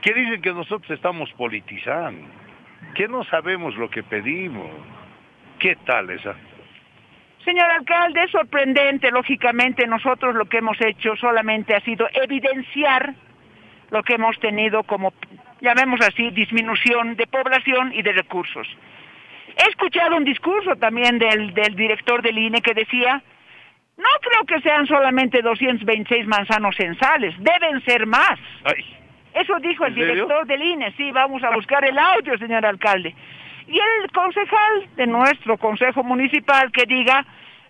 que 0.00 0.14
dicen 0.14 0.40
que 0.40 0.52
nosotros 0.52 0.90
estamos 0.90 1.30
politizando 1.34 2.45
que 2.94 3.08
no 3.08 3.24
sabemos 3.24 3.76
lo 3.76 3.90
que 3.90 4.02
pedimos. 4.02 4.70
¿Qué 5.58 5.76
tal 5.84 6.10
esa? 6.10 6.34
Señor 7.44 7.70
alcalde, 7.70 8.24
es 8.24 8.30
sorprendente, 8.30 9.10
lógicamente 9.10 9.86
nosotros 9.86 10.34
lo 10.34 10.46
que 10.46 10.58
hemos 10.58 10.80
hecho 10.80 11.14
solamente 11.16 11.76
ha 11.76 11.80
sido 11.80 12.08
evidenciar 12.12 13.14
lo 13.90 14.02
que 14.02 14.14
hemos 14.14 14.38
tenido 14.40 14.82
como, 14.82 15.12
llamemos 15.60 16.00
así, 16.00 16.30
disminución 16.30 17.14
de 17.14 17.26
población 17.28 17.92
y 17.94 18.02
de 18.02 18.12
recursos. 18.12 18.66
He 19.56 19.68
escuchado 19.68 20.16
un 20.16 20.24
discurso 20.24 20.74
también 20.76 21.18
del, 21.18 21.54
del 21.54 21.76
director 21.76 22.20
del 22.20 22.36
INE 22.36 22.60
que 22.62 22.74
decía, 22.74 23.22
no 23.96 24.08
creo 24.20 24.44
que 24.44 24.60
sean 24.60 24.86
solamente 24.86 25.40
226 25.40 26.26
manzanos 26.26 26.76
censales, 26.76 27.34
deben 27.38 27.80
ser 27.84 28.06
más. 28.06 28.38
Ay. 28.64 28.84
Eso 29.36 29.58
dijo 29.60 29.84
el 29.84 29.94
director 29.94 30.46
del 30.46 30.62
INE, 30.62 30.94
sí, 30.96 31.12
vamos 31.12 31.44
a 31.44 31.50
buscar 31.50 31.84
el 31.84 31.98
audio, 31.98 32.38
señor 32.38 32.64
alcalde. 32.64 33.14
Y 33.66 33.78
el 33.78 34.10
concejal 34.10 34.88
de 34.96 35.06
nuestro 35.06 35.58
Consejo 35.58 36.02
Municipal 36.02 36.72
que 36.72 36.86
diga 36.86 37.22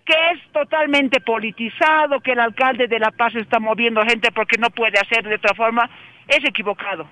que 0.05 0.13
es 0.31 0.51
totalmente 0.53 1.19
politizado, 1.19 2.21
que 2.21 2.31
el 2.31 2.39
alcalde 2.39 2.87
de 2.87 2.99
La 2.99 3.11
Paz 3.11 3.35
está 3.35 3.59
moviendo 3.59 4.01
gente 4.03 4.31
porque 4.31 4.57
no 4.57 4.69
puede 4.69 4.97
hacer 4.97 5.27
de 5.27 5.35
otra 5.35 5.53
forma, 5.55 5.89
es 6.29 6.41
equivocado. 6.45 7.05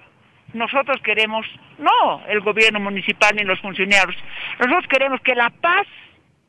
Nosotros 0.54 1.02
queremos, 1.02 1.46
no 1.78 2.26
el 2.30 2.40
gobierno 2.40 2.80
municipal 2.80 3.36
ni 3.36 3.44
los 3.44 3.60
funcionarios, 3.60 4.16
nosotros 4.58 4.88
queremos 4.88 5.20
que 5.20 5.36
La 5.36 5.50
Paz, 5.50 5.86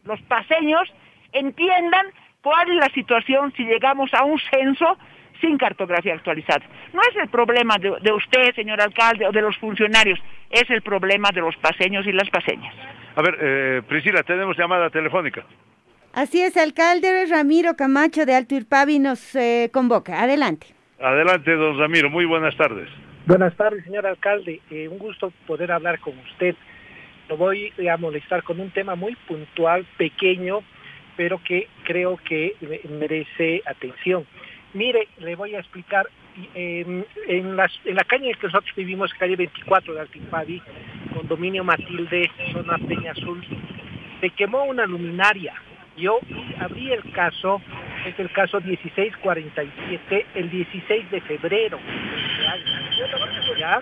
los 0.05 0.23
paseños, 0.23 0.89
entiendan 1.33 2.07
cuál 2.41 2.71
es 2.71 2.77
la 2.77 2.89
situación 2.91 3.53
si 3.57 3.65
llegamos 3.65 4.15
a 4.15 4.23
un 4.23 4.39
censo 4.39 4.97
sin 5.41 5.59
cartografía 5.59 6.15
actualizada. 6.15 6.65
No 6.93 7.01
es 7.03 7.17
el 7.17 7.29
problema 7.29 7.77
de, 7.79 8.13
usted, 8.13 8.55
señor 8.55 8.81
alcalde, 8.81 9.27
o 9.27 9.33
de 9.33 9.43
los 9.43 9.57
funcionarios, 9.59 10.19
es 10.51 10.69
el 10.71 10.83
problema 10.83 11.31
de 11.35 11.41
los 11.41 11.57
paseños 11.57 12.07
y 12.07 12.13
las 12.13 12.29
paseñas. 12.31 12.75
A 13.15 13.23
ver, 13.23 13.39
eh, 13.41 13.83
Priscila, 13.89 14.23
tenemos 14.23 14.57
llamada 14.57 14.91
telefónica. 14.91 15.45
Así 16.13 16.41
es, 16.41 16.57
alcalde 16.57 17.27
Ramiro 17.27 17.77
Camacho 17.77 18.25
de 18.25 18.35
Alto 18.35 18.55
Irpavi 18.55 18.99
nos 18.99 19.35
eh, 19.37 19.71
convoca. 19.73 20.23
Adelante. 20.23 20.69
Adelante, 20.99 21.53
don 21.53 21.79
Ramiro. 21.79 22.09
Muy 22.09 22.25
buenas 22.25 22.57
tardes. 22.57 22.89
Buenas 23.27 23.55
tardes, 23.57 23.85
señor 23.85 24.07
alcalde. 24.07 24.61
Eh, 24.71 24.89
un 24.89 24.99
gusto 24.99 25.33
poder 25.47 25.73
hablar 25.73 25.99
con 26.01 26.19
usted. 26.21 26.55
Lo 27.29 27.37
voy 27.37 27.73
a 27.91 27.97
molestar 27.97 28.45
con 28.45 28.61
un 28.61 28.71
tema 28.71 28.95
muy 28.95 29.15
puntual, 29.27 29.85
pequeño, 29.99 30.61
pero 31.17 31.43
que 31.43 31.69
creo 31.85 32.17
que 32.19 32.55
merece 32.89 33.63
atención. 33.67 34.27
Mire, 34.77 35.09
le 35.21 35.35
voy 35.37 35.55
a 35.55 35.61
explicar, 35.61 36.07
en, 36.55 37.07
en 37.29 37.57
la 37.57 38.05
calle 38.05 38.35
que 38.35 38.47
nosotros 38.47 38.77
vivimos, 38.77 39.11
calle 39.15 39.35
24 39.35 39.95
de 39.95 40.01
Altimpadi, 40.01 40.61
condominio 41.15 41.65
Matilde, 41.65 42.31
zona 42.53 42.77
Peña 42.87 43.13
Azul, 43.13 43.43
se 44.21 44.29
quemó 44.31 44.65
una 44.65 44.85
luminaria. 44.85 45.55
Yo 45.97 46.19
abrí 46.61 46.93
el 46.93 47.11
caso, 47.13 47.63
es 48.07 48.19
el 48.19 48.31
caso 48.33 48.61
1647, 48.61 50.27
el 50.35 50.51
16 50.51 51.11
de 51.11 51.21
febrero. 51.23 51.79
¿Ya? 53.59 53.81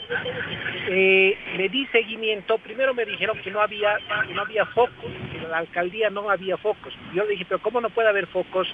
Eh, 0.89 1.37
le 1.57 1.69
di 1.69 1.87
seguimiento, 1.87 2.59
primero 2.59 2.95
me 2.95 3.05
dijeron 3.05 3.39
que 3.43 3.51
no 3.51 3.61
había, 3.61 3.99
no 4.33 4.43
había 4.43 4.65
focos, 4.67 5.11
que 5.33 5.39
en 5.39 5.51
la 5.51 5.59
alcaldía 5.59 6.11
no 6.11 6.31
había 6.31 6.57
focos. 6.57 6.95
Yo 7.13 7.27
dije, 7.27 7.45
pero 7.49 7.61
¿cómo 7.61 7.81
no 7.81 7.91
puede 7.91 8.09
haber 8.09 8.27
focos? 8.29 8.69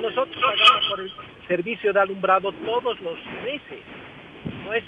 Nosotros 0.00 0.42
pagamos 0.42 0.86
por 0.88 1.00
el 1.00 1.12
servicio 1.48 1.92
de 1.92 2.00
alumbrado 2.00 2.52
todos 2.52 2.98
los 3.00 3.18
meses. 3.44 3.80
No 4.64 4.72
es, 4.72 4.84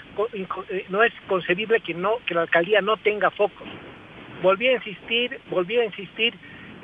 eh, 0.69 0.85
no 0.89 1.03
es 1.03 1.13
concebible 1.27 1.81
que, 1.81 1.93
no, 1.93 2.17
que 2.25 2.33
la 2.33 2.41
alcaldía 2.41 2.81
no 2.81 2.97
tenga 2.97 3.29
focos. 3.29 3.67
Volví 4.41 4.67
a 4.67 4.73
insistir, 4.73 5.39
volví 5.49 5.77
a 5.77 5.85
insistir, 5.85 6.33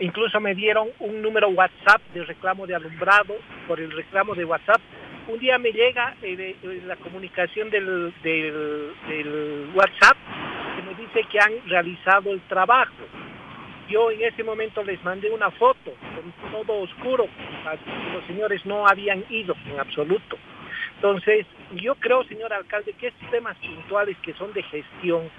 incluso 0.01 0.39
me 0.39 0.53
dieron 0.53 0.89
un 0.99 1.21
número 1.21 1.49
WhatsApp 1.49 2.01
de 2.13 2.25
reclamo 2.25 2.67
de 2.67 2.75
alumbrado 2.75 3.35
por 3.67 3.79
el 3.79 3.91
reclamo 3.91 4.35
de 4.35 4.45
WhatsApp. 4.45 4.81
Un 5.27 5.39
día 5.39 5.57
me 5.57 5.71
llega 5.71 6.15
eh, 6.21 6.55
eh, 6.61 6.81
la 6.85 6.97
comunicación 6.97 7.69
del, 7.69 8.13
del, 8.23 8.93
del 9.07 9.69
WhatsApp 9.73 10.17
que 10.75 10.81
me 10.81 10.95
dice 10.95 11.23
que 11.31 11.39
han 11.39 11.53
realizado 11.69 12.31
el 12.33 12.41
trabajo 12.41 12.93
yo 13.91 14.09
en 14.09 14.21
ese 14.21 14.43
momento 14.43 14.83
les 14.83 15.03
mandé 15.03 15.29
una 15.29 15.51
foto 15.51 15.91
con 15.91 16.65
todo 16.65 16.79
oscuro, 16.79 17.27
los 18.13 18.25
señores 18.25 18.65
no 18.65 18.87
habían 18.87 19.25
ido 19.29 19.53
en 19.65 19.79
absoluto. 19.79 20.37
Entonces, 20.95 21.45
yo 21.75 21.95
creo, 21.95 22.23
señor 22.25 22.51
alcalde, 22.53 22.93
que 22.93 23.07
estos 23.07 23.29
temas 23.29 23.57
puntuales 23.57 24.17
que 24.23 24.33
son 24.33 24.53
de 24.53 24.63
gestión, 24.63 25.29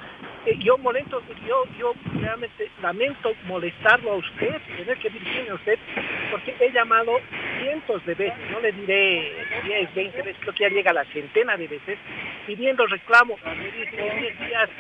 eh, 0.46 0.56
yo 0.58 0.76
molesto, 0.78 1.22
yo, 1.46 1.64
yo 1.78 1.94
realmente 2.20 2.70
lamento 2.80 3.32
molestarlo 3.44 4.12
a 4.12 4.16
usted, 4.16 4.60
tener 4.76 4.98
que 4.98 5.10
dirigirme 5.10 5.50
a 5.50 5.54
usted, 5.54 5.78
porque 6.30 6.54
he 6.58 6.72
llamado 6.72 7.12
cientos 7.60 8.04
de 8.06 8.14
veces, 8.14 8.50
no 8.50 8.60
le 8.60 8.72
diré 8.72 9.32
10, 9.64 9.94
20 9.94 10.22
veces, 10.22 10.36
creo 10.40 10.54
que 10.54 10.64
ya 10.64 10.70
llega 10.70 10.90
a 10.90 10.94
la 10.94 11.04
centena 11.06 11.56
de 11.56 11.68
veces, 11.68 11.98
pidiendo 12.46 12.86
reclamo. 12.86 13.36
Me 13.44 13.70
dicen 13.70 14.20
10 14.20 14.40
días, 14.40 14.70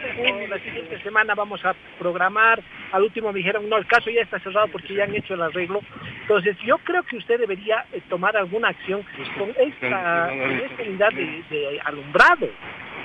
la 0.48 0.58
siguiente 0.58 1.00
semana 1.02 1.34
vamos 1.34 1.64
a 1.64 1.74
programar. 1.98 2.60
Al 2.92 3.02
último 3.02 3.32
me 3.32 3.38
dijeron, 3.38 3.68
no, 3.68 3.76
el 3.78 3.86
caso 3.86 4.10
ya 4.10 4.22
está 4.22 4.38
cerrado 4.40 4.68
porque 4.68 4.94
ya 4.94 5.04
han 5.04 5.14
hecho 5.14 5.34
el 5.34 5.42
arreglo. 5.42 5.80
Entonces, 6.22 6.56
yo 6.64 6.78
creo 6.78 7.02
que 7.04 7.16
usted 7.16 7.38
debería 7.38 7.84
eh, 7.92 8.00
tomar 8.08 8.36
alguna 8.36 8.68
acción 8.68 9.04
con 9.38 9.50
esta, 9.58 10.30
unidad 10.78 11.12
de, 11.12 11.41
alumbrado. 11.84 12.48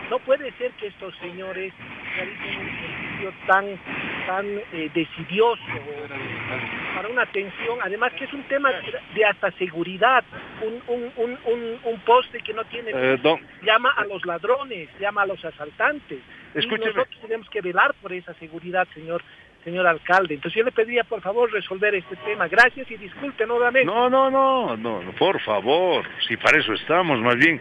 No 0.10 0.20
puede 0.20 0.52
ser 0.54 0.72
que 0.74 0.88
estos 0.88 1.16
señores 1.18 1.74
realicen 2.16 2.60
un 2.60 2.68
ejercicio 2.68 3.34
tan, 3.46 3.66
tan 4.26 4.46
eh, 4.72 4.90
decidioso 4.94 5.62
para 6.96 7.10
una 7.10 7.24
atención, 7.24 7.80
además 7.84 8.14
que 8.14 8.24
es 8.24 8.34
un 8.34 8.44
tema 8.44 8.72
de 9.14 9.26
hasta 9.26 9.52
seguridad, 9.52 10.24
un, 10.62 10.82
un, 10.88 11.38
un, 11.46 11.80
un 11.84 12.00
poste 12.02 12.40
que 12.40 12.54
no 12.54 12.64
tiene, 12.66 12.92
eh, 12.94 13.20
llama 13.64 13.92
a 13.98 14.06
los 14.06 14.26
ladrones, 14.26 14.90
llama 15.00 15.24
a 15.24 15.26
los 15.26 15.44
asaltantes. 15.44 16.20
Y 16.56 16.66
nosotros 16.66 17.08
tenemos 17.22 17.50
que 17.50 17.62
velar 17.62 17.94
por 18.02 18.14
esa 18.14 18.34
seguridad, 18.36 18.88
señor 18.94 19.22
señor 19.68 19.86
alcalde. 19.86 20.36
Entonces 20.36 20.58
yo 20.58 20.64
le 20.64 20.72
pediría 20.72 21.04
por 21.04 21.22
favor 21.22 21.52
resolver 21.52 21.94
este 21.94 22.16
tema. 22.18 22.48
Gracias 22.48 22.90
y 22.90 22.96
disculpe 22.96 23.46
nuevamente. 23.46 23.86
No, 23.86 24.10
no, 24.10 24.30
no, 24.32 24.78
no, 24.78 25.02
por 25.20 25.42
favor, 25.42 26.06
si 26.26 26.38
para 26.38 26.58
eso 26.58 26.74
estamos, 26.74 27.20
más 27.20 27.36
bien, 27.36 27.60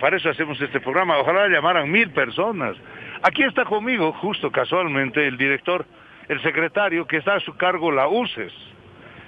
para 0.00 0.16
eso 0.16 0.30
hacemos 0.30 0.60
este 0.60 0.80
programa. 0.80 1.18
Ojalá 1.18 1.48
llamaran 1.48 1.90
mil 1.90 2.10
personas. 2.10 2.76
Aquí 3.22 3.42
está 3.42 3.64
conmigo, 3.64 4.12
justo 4.14 4.50
casualmente, 4.50 5.26
el 5.26 5.36
director, 5.36 5.84
el 6.28 6.42
secretario 6.42 7.06
que 7.06 7.18
está 7.18 7.34
a 7.34 7.40
su 7.40 7.54
cargo 7.56 7.92
la 7.92 8.08
UCES, 8.08 8.52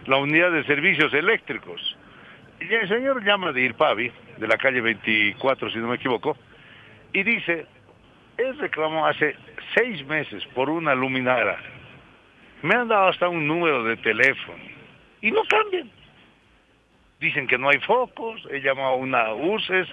la 0.07 0.17
Unidad 0.17 0.51
de 0.51 0.65
Servicios 0.65 1.13
Eléctricos. 1.13 1.97
Y 2.59 2.73
el 2.73 2.89
señor 2.89 3.23
llama 3.23 3.53
de 3.53 3.61
Irpavi, 3.61 4.11
de 4.39 4.49
la 4.49 4.57
calle 4.57 4.81
24, 4.81 5.71
si 5.71 5.79
no 5.79 5.89
me 5.89 5.97
equivoco, 5.97 6.37
y 7.13 7.23
dice, 7.23 7.67
él 8.39 8.59
reclamó 8.59 9.07
hace 9.07 9.37
seis 9.75 10.07
meses 10.07 10.43
por 10.55 10.71
una 10.71 10.95
luminaria. 10.95 11.59
Me 12.63 12.75
han 12.75 12.89
dado 12.89 13.09
hasta 13.09 13.29
un 13.29 13.47
número 13.47 13.85
de 13.85 13.97
teléfono 13.99 14.63
y 15.21 15.31
no 15.31 15.43
cambian. 15.45 15.91
Dicen 17.23 17.47
que 17.47 17.57
no 17.57 17.69
hay 17.69 17.79
focos, 17.79 18.43
he 18.51 18.61
llamado 18.61 18.89
a 18.89 18.97
una 18.97 19.33
UCES, 19.33 19.87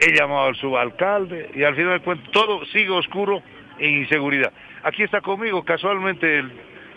he 0.00 0.12
llamado 0.12 0.46
al 0.46 0.54
subalcalde 0.54 1.50
y 1.52 1.64
al 1.64 1.74
final 1.74 1.94
de 1.94 2.04
cuentas 2.04 2.30
todo 2.30 2.64
sigue 2.66 2.90
oscuro 2.90 3.42
e 3.80 3.88
inseguridad. 3.88 4.52
Aquí 4.84 5.02
está 5.02 5.20
conmigo 5.20 5.64
casualmente 5.64 6.38
el 6.38 6.52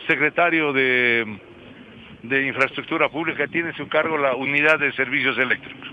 secretario 0.06 0.72
de, 0.72 1.26
de 2.22 2.46
Infraestructura 2.46 3.10
Pública, 3.10 3.48
tiene 3.48 3.74
su 3.74 3.88
cargo 3.88 4.20
la 4.20 4.36
unidad 4.36 4.78
de 4.78 4.92
servicios 4.92 5.36
eléctricos. 5.40 5.90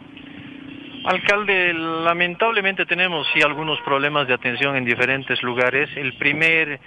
Alcalde, 1.06 1.72
lamentablemente 1.72 2.84
tenemos 2.84 3.26
sí 3.32 3.40
algunos 3.40 3.80
problemas 3.80 4.28
de 4.28 4.34
atención 4.34 4.76
en 4.76 4.84
diferentes 4.84 5.42
lugares. 5.42 5.88
El 5.96 6.12
primer 6.18 6.78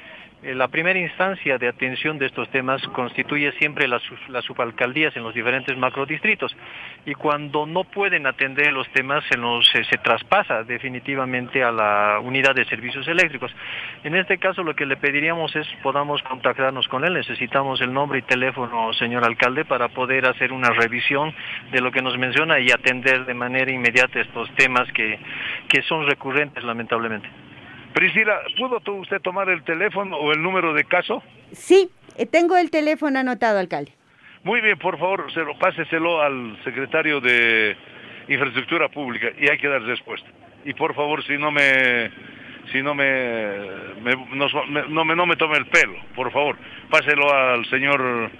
la 0.44 0.68
primera 0.70 0.98
instancia 0.98 1.60
de 1.60 1.68
atención 1.68 2.18
de 2.18 2.26
estos 2.26 2.50
temas 2.50 2.82
constituye 2.90 3.52
siempre 3.60 3.88
las, 3.88 4.02
subalcaldías 4.44 5.16
en 5.16 5.22
los 5.22 5.36
diferentes 5.36 5.78
macrodistritos 5.78 6.56
y 7.06 7.14
cuando 7.14 7.68
no 7.68 7.84
pueden 7.84 8.26
atender 8.26 8.74
los 8.74 8.90
temas 8.90 9.24
se, 9.30 9.38
nos, 9.38 9.70
se, 9.70 9.98
traspasa 10.00 10.64
definitivamente 10.64 11.64
a 11.64 11.72
la 11.72 12.20
unidad 12.24 12.56
de 12.56 12.66
servicios 12.66 13.08
eléctricos. 13.08 13.52
En 14.04 14.16
este 14.16 14.40
caso 14.40 14.64
lo 14.64 14.76
que 14.76 14.88
le 14.88 14.98
pediríamos 14.98 15.56
es 15.56 15.68
podamos 15.84 16.24
contactarnos 16.24 16.88
con 16.88 17.06
él, 17.06 17.14
necesitamos 17.14 17.80
el 17.82 17.94
nombre 17.94 18.20
y 18.20 18.24
teléfono, 18.24 18.94
señor 18.94 19.24
alcalde, 19.24 19.64
para 19.64 19.90
poder 19.90 20.26
hacer 20.26 20.54
una 20.54 20.72
revisión 20.72 21.36
de 21.72 21.82
lo 21.82 21.92
que 21.92 22.02
nos 22.02 22.18
menciona 22.18 22.60
y 22.60 22.72
atender 22.72 23.26
de 23.26 23.34
manera 23.36 23.72
inmediata 23.72 24.20
estos 24.20 24.50
temas 24.56 24.92
que, 24.92 25.20
que 25.68 25.84
son 25.84 26.08
recurrentes 26.08 26.64
lamentablemente. 26.64 27.30
Priscila, 27.94 28.40
¿pudo 28.58 28.82
usted 28.94 29.22
tomar 29.22 29.50
el 29.50 29.64
teléfono 29.64 30.16
o 30.18 30.32
el 30.32 30.42
número 30.42 30.74
de 30.74 30.84
caso? 30.86 31.22
Sí, 31.52 31.90
eh, 32.18 32.26
tengo 32.26 32.58
el 32.58 32.70
teléfono 32.70 33.20
anotado, 33.20 33.60
alcalde. 33.60 33.92
Muy 34.44 34.62
bien, 34.62 34.78
por 34.78 34.98
favor, 34.98 35.32
se 35.34 35.42
lo, 35.42 35.58
páseselo 35.60 36.22
al 36.22 36.58
secretario 36.64 37.20
de 37.20 37.76
Infraestructura 38.28 38.90
Pública 38.90 39.28
y 39.38 39.50
hay 39.50 39.58
que 39.58 39.68
dar 39.68 39.82
respuesta. 39.84 40.28
Y 40.66 40.74
por 40.74 40.96
favor, 40.96 41.24
si 41.26 41.38
no 41.38 41.52
me 41.52 42.10
si 42.72 42.82
no 42.82 42.94
me, 42.94 43.58
no, 44.32 45.06
me 45.06 45.16
no 45.16 45.26
me 45.26 45.36
tome 45.36 45.58
el 45.58 45.66
pelo, 45.66 45.98
por 46.16 46.32
favor, 46.32 46.56
páselo 46.90 47.34
al 47.34 47.66
señor 47.66 48.32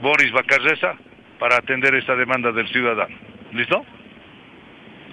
Boris 0.00 0.32
Bacarreza 0.32 0.96
para 1.38 1.56
atender 1.56 1.94
esta 1.94 2.16
demanda 2.16 2.52
del 2.52 2.68
ciudadano. 2.68 3.16
¿Listo? 3.52 3.84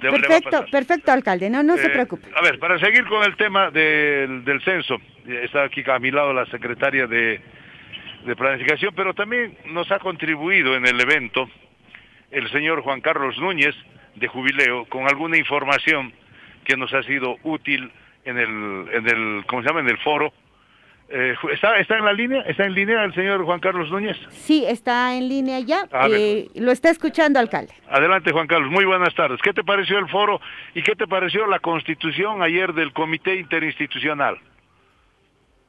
Perfecto, 0.01 0.65
perfecto, 0.71 1.11
alcalde, 1.11 1.49
no, 1.49 1.63
no 1.63 1.77
se 1.77 1.87
eh, 1.87 1.89
preocupe. 1.89 2.27
A 2.35 2.41
ver, 2.41 2.59
para 2.59 2.79
seguir 2.79 3.05
con 3.05 3.23
el 3.23 3.35
tema 3.37 3.69
del, 3.71 4.61
censo, 4.63 4.97
está 5.25 5.63
aquí 5.63 5.83
a 5.89 5.99
mi 5.99 6.11
lado 6.11 6.33
la 6.33 6.45
secretaria 6.47 7.07
de, 7.07 7.39
de 8.25 8.35
Planificación, 8.35 8.93
pero 8.95 9.13
también 9.13 9.57
nos 9.65 9.91
ha 9.91 9.99
contribuido 9.99 10.75
en 10.75 10.85
el 10.85 10.99
evento 10.99 11.49
el 12.31 12.49
señor 12.51 12.81
Juan 12.81 13.01
Carlos 13.01 13.37
Núñez 13.37 13.75
de 14.15 14.27
Jubileo 14.27 14.85
con 14.85 15.07
alguna 15.07 15.37
información 15.37 16.13
que 16.65 16.77
nos 16.77 16.93
ha 16.93 17.03
sido 17.03 17.37
útil 17.43 17.91
en 18.25 18.37
el, 18.37 18.87
en 18.93 19.09
el 19.09 19.45
¿cómo 19.45 19.61
se 19.61 19.67
llama?, 19.67 19.81
en 19.81 19.89
el 19.89 19.97
foro 19.99 20.33
eh, 21.11 21.35
¿está, 21.51 21.77
¿Está 21.77 21.97
en 21.97 22.05
la 22.05 22.13
línea? 22.13 22.41
¿Está 22.41 22.65
en 22.65 22.73
línea 22.73 23.03
el 23.03 23.13
señor 23.13 23.43
Juan 23.43 23.59
Carlos 23.59 23.91
Núñez? 23.91 24.17
Sí, 24.29 24.65
está 24.65 25.13
en 25.15 25.27
línea 25.27 25.59
ya. 25.59 25.87
Eh, 26.09 26.47
lo 26.55 26.71
está 26.71 26.89
escuchando, 26.89 27.39
alcalde. 27.39 27.73
Adelante, 27.89 28.31
Juan 28.31 28.47
Carlos. 28.47 28.71
Muy 28.71 28.85
buenas 28.85 29.13
tardes. 29.15 29.39
¿Qué 29.41 29.53
te 29.53 29.63
pareció 29.63 29.99
el 29.99 30.07
foro 30.07 30.39
y 30.73 30.81
qué 30.81 30.95
te 30.95 31.07
pareció 31.07 31.45
la 31.47 31.59
constitución 31.59 32.41
ayer 32.41 32.73
del 32.73 32.93
Comité 32.93 33.35
Interinstitucional? 33.35 34.37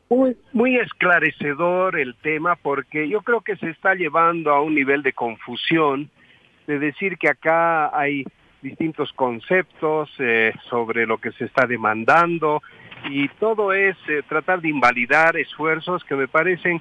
Muy, 0.08 0.36
muy 0.52 0.76
esclarecedor 0.76 1.98
el 1.98 2.14
tema 2.16 2.56
porque 2.56 3.08
yo 3.08 3.22
creo 3.22 3.40
que 3.40 3.56
se 3.56 3.70
está 3.70 3.94
llevando 3.94 4.52
a 4.52 4.60
un 4.60 4.74
nivel 4.74 5.02
de 5.02 5.12
confusión 5.12 6.10
de 6.66 6.78
decir 6.78 7.18
que 7.18 7.28
acá 7.28 7.96
hay 7.98 8.24
distintos 8.60 9.12
conceptos 9.14 10.10
eh, 10.18 10.52
sobre 10.70 11.06
lo 11.06 11.18
que 11.18 11.32
se 11.32 11.44
está 11.44 11.66
demandando, 11.66 12.62
y 13.10 13.28
todo 13.28 13.72
es 13.72 13.96
eh, 14.08 14.22
tratar 14.28 14.60
de 14.60 14.68
invalidar 14.68 15.36
esfuerzos 15.36 16.04
que 16.04 16.14
me 16.14 16.28
parecen 16.28 16.80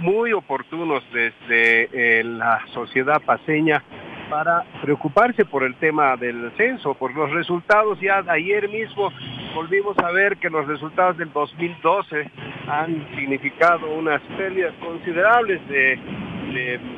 muy 0.00 0.32
oportunos 0.32 1.04
desde 1.12 1.88
eh, 1.92 2.24
la 2.24 2.64
sociedad 2.72 3.20
paseña 3.22 3.82
para 4.30 4.64
preocuparse 4.80 5.44
por 5.44 5.64
el 5.64 5.74
tema 5.74 6.16
del 6.16 6.52
censo, 6.56 6.94
por 6.94 7.14
los 7.14 7.30
resultados. 7.32 8.00
Ya 8.00 8.24
ayer 8.28 8.68
mismo 8.68 9.12
volvimos 9.54 9.98
a 9.98 10.10
ver 10.12 10.36
que 10.38 10.48
los 10.48 10.66
resultados 10.66 11.18
del 11.18 11.32
2012 11.32 12.30
han 12.68 13.06
significado 13.16 13.92
unas 13.92 14.22
pérdidas 14.38 14.72
considerables 14.80 15.60
de, 15.68 15.98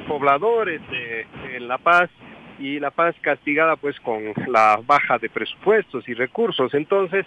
pobladores 0.07 0.81
de, 0.91 1.27
en 1.57 1.69
La 1.69 1.79
Paz 1.79 2.11
y 2.59 2.79
La 2.79 2.91
Paz 2.91 3.17
castigada 3.23 3.77
pues 3.77 3.99
con 4.01 4.21
la 4.47 4.79
baja 4.87 5.19
de 5.19 5.31
presupuestos 5.31 6.07
y 6.09 6.15
recursos. 6.15 6.73
Entonces, 6.75 7.27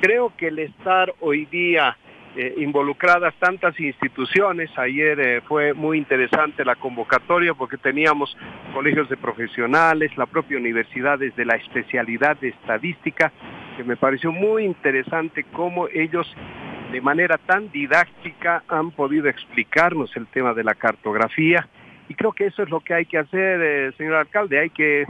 Creo 0.00 0.32
que 0.36 0.48
el 0.48 0.58
estar 0.58 1.12
hoy 1.20 1.46
día 1.46 1.96
eh, 2.38 2.52
involucradas 2.58 3.34
tantas 3.38 3.80
instituciones. 3.80 4.68
Ayer 4.76 5.18
eh, 5.20 5.40
fue 5.48 5.72
muy 5.72 5.96
interesante 5.96 6.66
la 6.66 6.76
convocatoria 6.76 7.54
porque 7.54 7.78
teníamos 7.78 8.36
colegios 8.74 9.08
de 9.08 9.16
profesionales, 9.16 10.14
la 10.18 10.26
propia 10.26 10.58
universidad 10.58 11.18
desde 11.18 11.46
la 11.46 11.56
especialidad 11.56 12.36
de 12.36 12.48
estadística, 12.48 13.32
que 13.78 13.84
me 13.84 13.96
pareció 13.96 14.32
muy 14.32 14.64
interesante 14.64 15.44
cómo 15.44 15.88
ellos 15.88 16.30
de 16.92 17.00
manera 17.00 17.38
tan 17.38 17.72
didáctica 17.72 18.64
han 18.68 18.90
podido 18.90 19.28
explicarnos 19.28 20.14
el 20.14 20.26
tema 20.26 20.52
de 20.52 20.64
la 20.64 20.74
cartografía. 20.74 21.66
Y 22.06 22.14
creo 22.14 22.32
que 22.32 22.48
eso 22.48 22.62
es 22.62 22.68
lo 22.68 22.80
que 22.80 22.92
hay 22.92 23.06
que 23.06 23.16
hacer, 23.16 23.62
eh, 23.62 23.92
señor 23.96 24.16
alcalde, 24.16 24.60
hay 24.60 24.68
que 24.68 25.06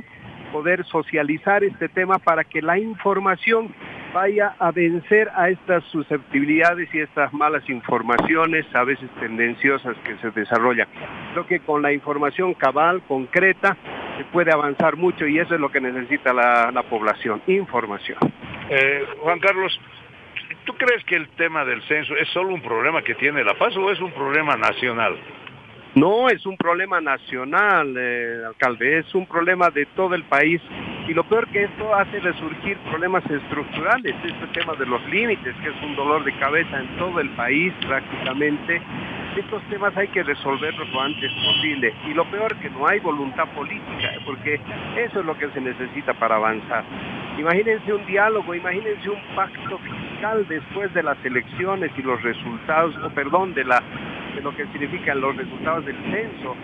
poder 0.57 0.87
socializar 0.87 1.63
este 1.65 1.87
tema 1.87 2.19
para 2.19 2.43
que 2.43 2.63
la 2.63 2.79
información 2.79 3.75
vaya 4.15 4.55
a 4.59 4.71
vencer 4.71 5.31
a 5.35 5.51
estas 5.51 5.85
susceptibilidades 5.93 6.89
y 6.95 7.01
estas 7.01 7.31
malas 7.35 7.69
informaciones, 7.69 8.65
a 8.75 8.83
veces 8.83 9.11
tendenciosas 9.21 9.95
que 9.99 10.17
se 10.17 10.31
desarrollan. 10.31 10.89
Creo 11.33 11.47
que 11.47 11.61
con 11.61 11.83
la 11.83 11.93
información 11.93 12.55
cabal, 12.55 13.03
concreta, 13.07 13.77
se 14.17 14.25
puede 14.33 14.51
avanzar 14.51 14.97
mucho 14.97 15.27
y 15.27 15.39
eso 15.39 15.55
es 15.55 15.61
lo 15.61 15.71
que 15.71 15.83
necesita 15.83 16.33
la, 16.33 16.83
población, 16.89 17.43
información. 17.49 18.17
Eh, 18.71 19.05
Juan 19.21 19.39
Carlos, 19.41 19.79
¿tú 20.65 20.73
crees 20.73 21.05
que 21.05 21.17
el 21.17 21.29
tema 21.37 21.67
del 21.67 21.83
censo 21.83 22.17
es 22.17 22.31
solo 22.31 22.55
un 22.55 22.63
problema 22.63 23.03
que 23.03 23.15
tiene 23.15 23.45
La 23.45 23.53
Paz 23.59 23.77
o 23.77 23.93
es 23.93 24.01
un 24.01 24.13
problema 24.13 24.57
nacional? 24.57 25.19
No, 25.97 26.29
es 26.29 26.45
un 26.45 26.59
problema 26.59 27.01
nacional, 27.01 27.95
eh, 27.97 28.43
alcalde, 28.47 28.99
es 28.99 29.15
un 29.15 29.25
problema 29.25 29.71
de 29.71 29.87
todo 29.97 30.15
el 30.15 30.25
país 30.25 30.61
y 31.09 31.15
lo 31.15 31.25
peor 31.25 31.49
que 31.49 31.65
esto 31.65 31.95
hace 31.95 32.21
resurgir 32.21 32.77
problemas 32.91 33.25
estructurales, 33.25 34.15
este 34.23 34.47
tema 34.53 34.75
de 34.75 34.85
los 34.85 35.03
límites, 35.09 35.55
que 35.63 35.71
es 35.71 35.83
un 35.83 35.97
dolor 35.97 36.23
de 36.25 36.37
cabeza 36.39 36.81
en 36.81 36.99
todo 36.99 37.19
el 37.19 37.31
país 37.31 37.73
prácticamente. 37.87 38.83
Estos 39.39 39.63
temas 39.71 39.97
hay 39.97 40.09
que 40.09 40.23
resolverlos 40.23 40.87
lo 40.91 41.01
antes 41.01 41.33
posible 41.33 41.95
y 42.07 42.13
lo 42.13 42.31
peor 42.31 42.55
que 42.57 42.69
no 42.69 42.87
hay 42.87 43.01
voluntad 43.01 43.49
política, 43.55 44.13
porque 44.27 44.61
eso 44.99 45.21
es 45.21 45.25
lo 45.25 45.39
que 45.39 45.49
se 45.53 45.63
necesita 45.63 46.13
para 46.13 46.37
avanzar. 46.37 46.85
Imagínense 47.39 47.91
un 47.95 48.05
diálogo, 48.05 48.55
imagínense 48.55 49.09
un 49.09 49.21
pacto 49.35 49.79
fiscal 49.79 50.47
después 50.47 50.93
de 50.93 51.03
las 51.03 51.17
elecciones 51.25 51.91
y 51.97 52.03
los 52.03 52.23
resultados, 52.23 52.95
o 53.03 53.09
perdón, 53.09 53.55
de 53.55 53.65
la 53.65 53.83
de 54.37 54.43
lo 54.43 54.55
que 54.55 54.67
significan 54.67 55.21
los 55.21 55.35
resultados 55.35 55.86
del 55.87 55.97
censo, 56.11 56.55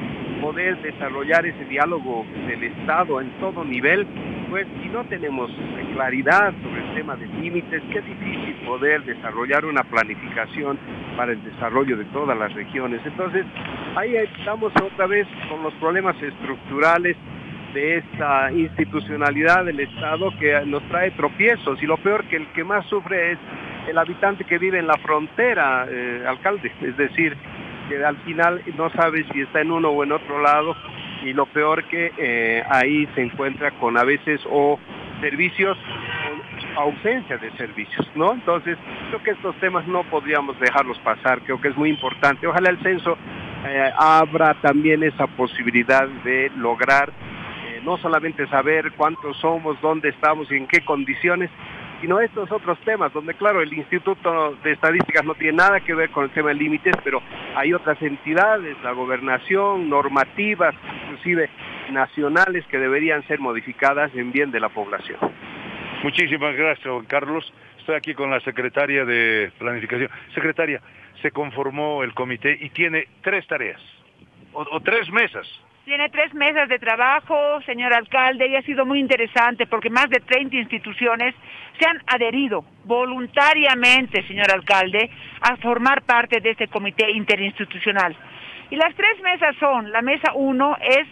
poder 0.41 0.77
desarrollar 0.83 1.47
ese 1.47 1.65
diálogo 1.67 2.27
del 2.47 2.65
Estado 2.65 3.21
en 3.21 3.31
todo 3.41 3.65
nivel, 3.65 4.07
pues 4.51 4.67
si 4.83 4.89
no 4.89 5.05
tenemos 5.05 5.51
claridad 5.95 6.53
sobre 6.63 6.83
el 6.83 6.95
tema 6.95 7.17
de 7.17 7.27
límites, 7.27 7.83
qué 7.93 8.01
difícil 8.03 8.55
poder 8.67 9.05
desarrollar 9.05 9.65
una 9.65 9.85
planificación 9.85 10.79
para 11.17 11.33
el 11.33 11.43
desarrollo 11.45 11.97
de 11.97 12.05
todas 12.07 12.37
las 12.37 12.53
regiones. 12.53 13.01
Entonces, 13.05 13.47
ahí 13.97 14.17
estamos 14.17 14.73
otra 14.83 15.07
vez 15.07 15.27
con 15.49 15.63
los 15.63 15.73
problemas 15.75 16.21
estructurales 16.21 17.17
de 17.73 17.99
esta 17.99 18.53
institucionalidad 18.53 19.65
del 19.65 19.81
Estado 19.81 20.31
que 20.39 20.61
nos 20.67 20.83
trae 20.89 21.11
tropiezos 21.13 21.83
y 21.83 21.87
lo 21.87 21.97
peor 21.99 22.25
que 22.25 22.37
el 22.37 22.47
que 22.49 22.65
más 22.65 22.85
sufre 22.87 23.33
es 23.33 23.39
el 23.89 23.97
habitante 23.97 24.45
que 24.45 24.59
vive 24.59 24.79
en 24.79 24.87
la 24.87 24.99
frontera, 24.99 25.87
eh, 25.89 26.25
alcalde, 26.27 26.71
es 26.83 26.97
decir, 26.97 27.37
que 27.93 28.05
al 28.05 28.17
final 28.19 28.63
no 28.77 28.91
sabe 28.91 29.25
si 29.33 29.41
está 29.43 29.61
en 29.61 29.71
uno 29.71 29.91
o 29.91 30.03
en 30.03 30.13
otro 30.13 30.41
lado 30.41 30.75
y 31.25 31.33
lo 31.33 31.47
peor 31.47 31.85
que 31.85 32.13
eh, 32.17 32.63
ahí 32.69 33.07
se 33.15 33.23
encuentra 33.23 33.71
con 33.73 33.99
a 33.99 34.05
veces 34.05 34.41
o 34.51 34.79
servicios 35.21 35.77
ausencia 36.77 37.37
de 37.37 37.51
servicios, 37.53 38.11
¿no? 38.15 38.33
Entonces, 38.33 38.79
creo 39.09 39.23
que 39.23 39.33
estos 39.33 39.55
temas 39.57 39.87
no 39.87 40.05
podríamos 40.05 40.59
dejarlos 40.59 40.99
pasar, 41.01 41.43
creo 41.43 41.61
que 41.61 41.69
es 41.69 41.77
muy 41.77 41.91
importante. 41.91 42.47
Ojalá 42.47 42.71
el 42.71 42.79
censo 42.83 43.19
eh, 43.67 43.93
abra 43.95 44.55
también 44.63 45.03
esa 45.03 45.27
posibilidad 45.27 46.09
de 46.25 46.51
lograr 46.57 47.13
no 47.85 47.99
solamente 47.99 48.47
saber 48.49 48.93
cuántos 48.93 49.37
somos, 49.39 49.81
dónde 49.81 50.11
estamos 50.11 50.51
y 50.51 50.57
en 50.57 50.67
qué 50.67 50.85
condiciones, 50.85 51.51
sino 52.03 52.19
estos 52.21 52.51
otros 52.51 52.79
temas, 52.81 53.13
donde 53.13 53.33
claro, 53.35 53.63
el 53.63 53.73
Instituto 53.73 54.57
de 54.65 54.73
Estadísticas 54.73 55.25
no 55.25 55.37
tiene 55.37 55.59
nada 55.59 55.79
que 55.79 55.95
ver 55.95 56.11
con 56.11 56.25
el 56.25 56.31
tema 56.31 56.49
de 56.49 56.57
límites, 56.57 56.97
pero 57.05 57.23
hay 57.55 57.73
otras 57.73 58.03
entidades, 58.03 58.77
la 58.83 58.91
gobernación, 58.91 59.89
normativas, 59.89 60.75
inclusive 61.05 61.49
nacionales, 61.93 62.67
que 62.67 62.79
deberían 62.79 63.25
ser 63.29 63.39
modificadas 63.39 64.13
en 64.17 64.33
bien 64.33 64.51
de 64.51 64.59
la 64.59 64.69
población. 64.69 65.17
Muchísimas 66.03 66.57
gracias, 66.57 66.89
Juan 66.93 67.07
Carlos. 67.07 67.53
Estoy 67.79 67.95
aquí 67.95 68.15
con 68.15 68.31
la 68.31 68.41
secretaria 68.41 69.05
de 69.05 69.53
Planificación. 69.57 70.11
Secretaria, 70.35 70.81
se 71.23 71.31
conformó 71.31 72.03
el 72.03 72.15
comité 72.15 72.59
y 72.61 72.71
tiene 72.71 73.07
tres 73.23 73.47
tareas, 73.47 73.81
o 74.53 74.81
tres 74.81 75.09
mesas. 75.13 75.47
Tiene 75.85 76.09
tres 76.11 76.33
mesas 76.35 76.69
de 76.69 76.79
trabajo, 76.79 77.61
señor 77.67 77.93
alcalde, 77.93 78.47
y 78.47 78.55
ha 78.55 78.63
sido 78.63 78.87
muy 78.87 79.01
interesante 79.01 79.67
porque 79.67 79.91
más 79.91 80.09
de 80.11 80.21
30 80.21 80.55
instituciones 80.55 81.35
se 81.77 81.89
han 81.89 82.01
adherido 82.07 82.65
voluntariamente, 82.85 84.25
señor 84.29 84.53
alcalde, 84.53 85.11
a 85.41 85.57
formar 85.57 86.03
parte 86.03 86.41
de 86.41 86.51
este 86.51 86.69
comité 86.69 87.11
interinstitucional. 87.11 88.17
Y 88.71 88.77
las 88.77 88.95
tres 88.95 89.21
mesas 89.25 89.57
son, 89.59 89.91
la 89.91 90.03
mesa 90.03 90.33
uno 90.35 90.77
es 90.81 91.09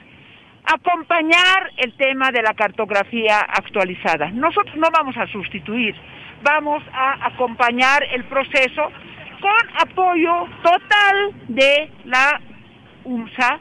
acompañar 0.73 1.73
el 1.77 1.93
tema 1.97 2.31
de 2.31 2.43
la 2.43 2.55
cartografía 2.55 3.41
actualizada. 3.41 4.31
Nosotros 4.31 4.77
no 4.77 4.87
vamos 4.93 5.17
a 5.17 5.27
sustituir, 5.27 5.97
vamos 6.45 6.85
a 6.93 7.27
acompañar 7.27 8.05
el 8.13 8.23
proceso 8.23 8.93
con 9.41 9.69
apoyo 9.83 10.47
total 10.63 11.33
de 11.49 11.91
la 12.05 12.41
UMSA, 13.03 13.59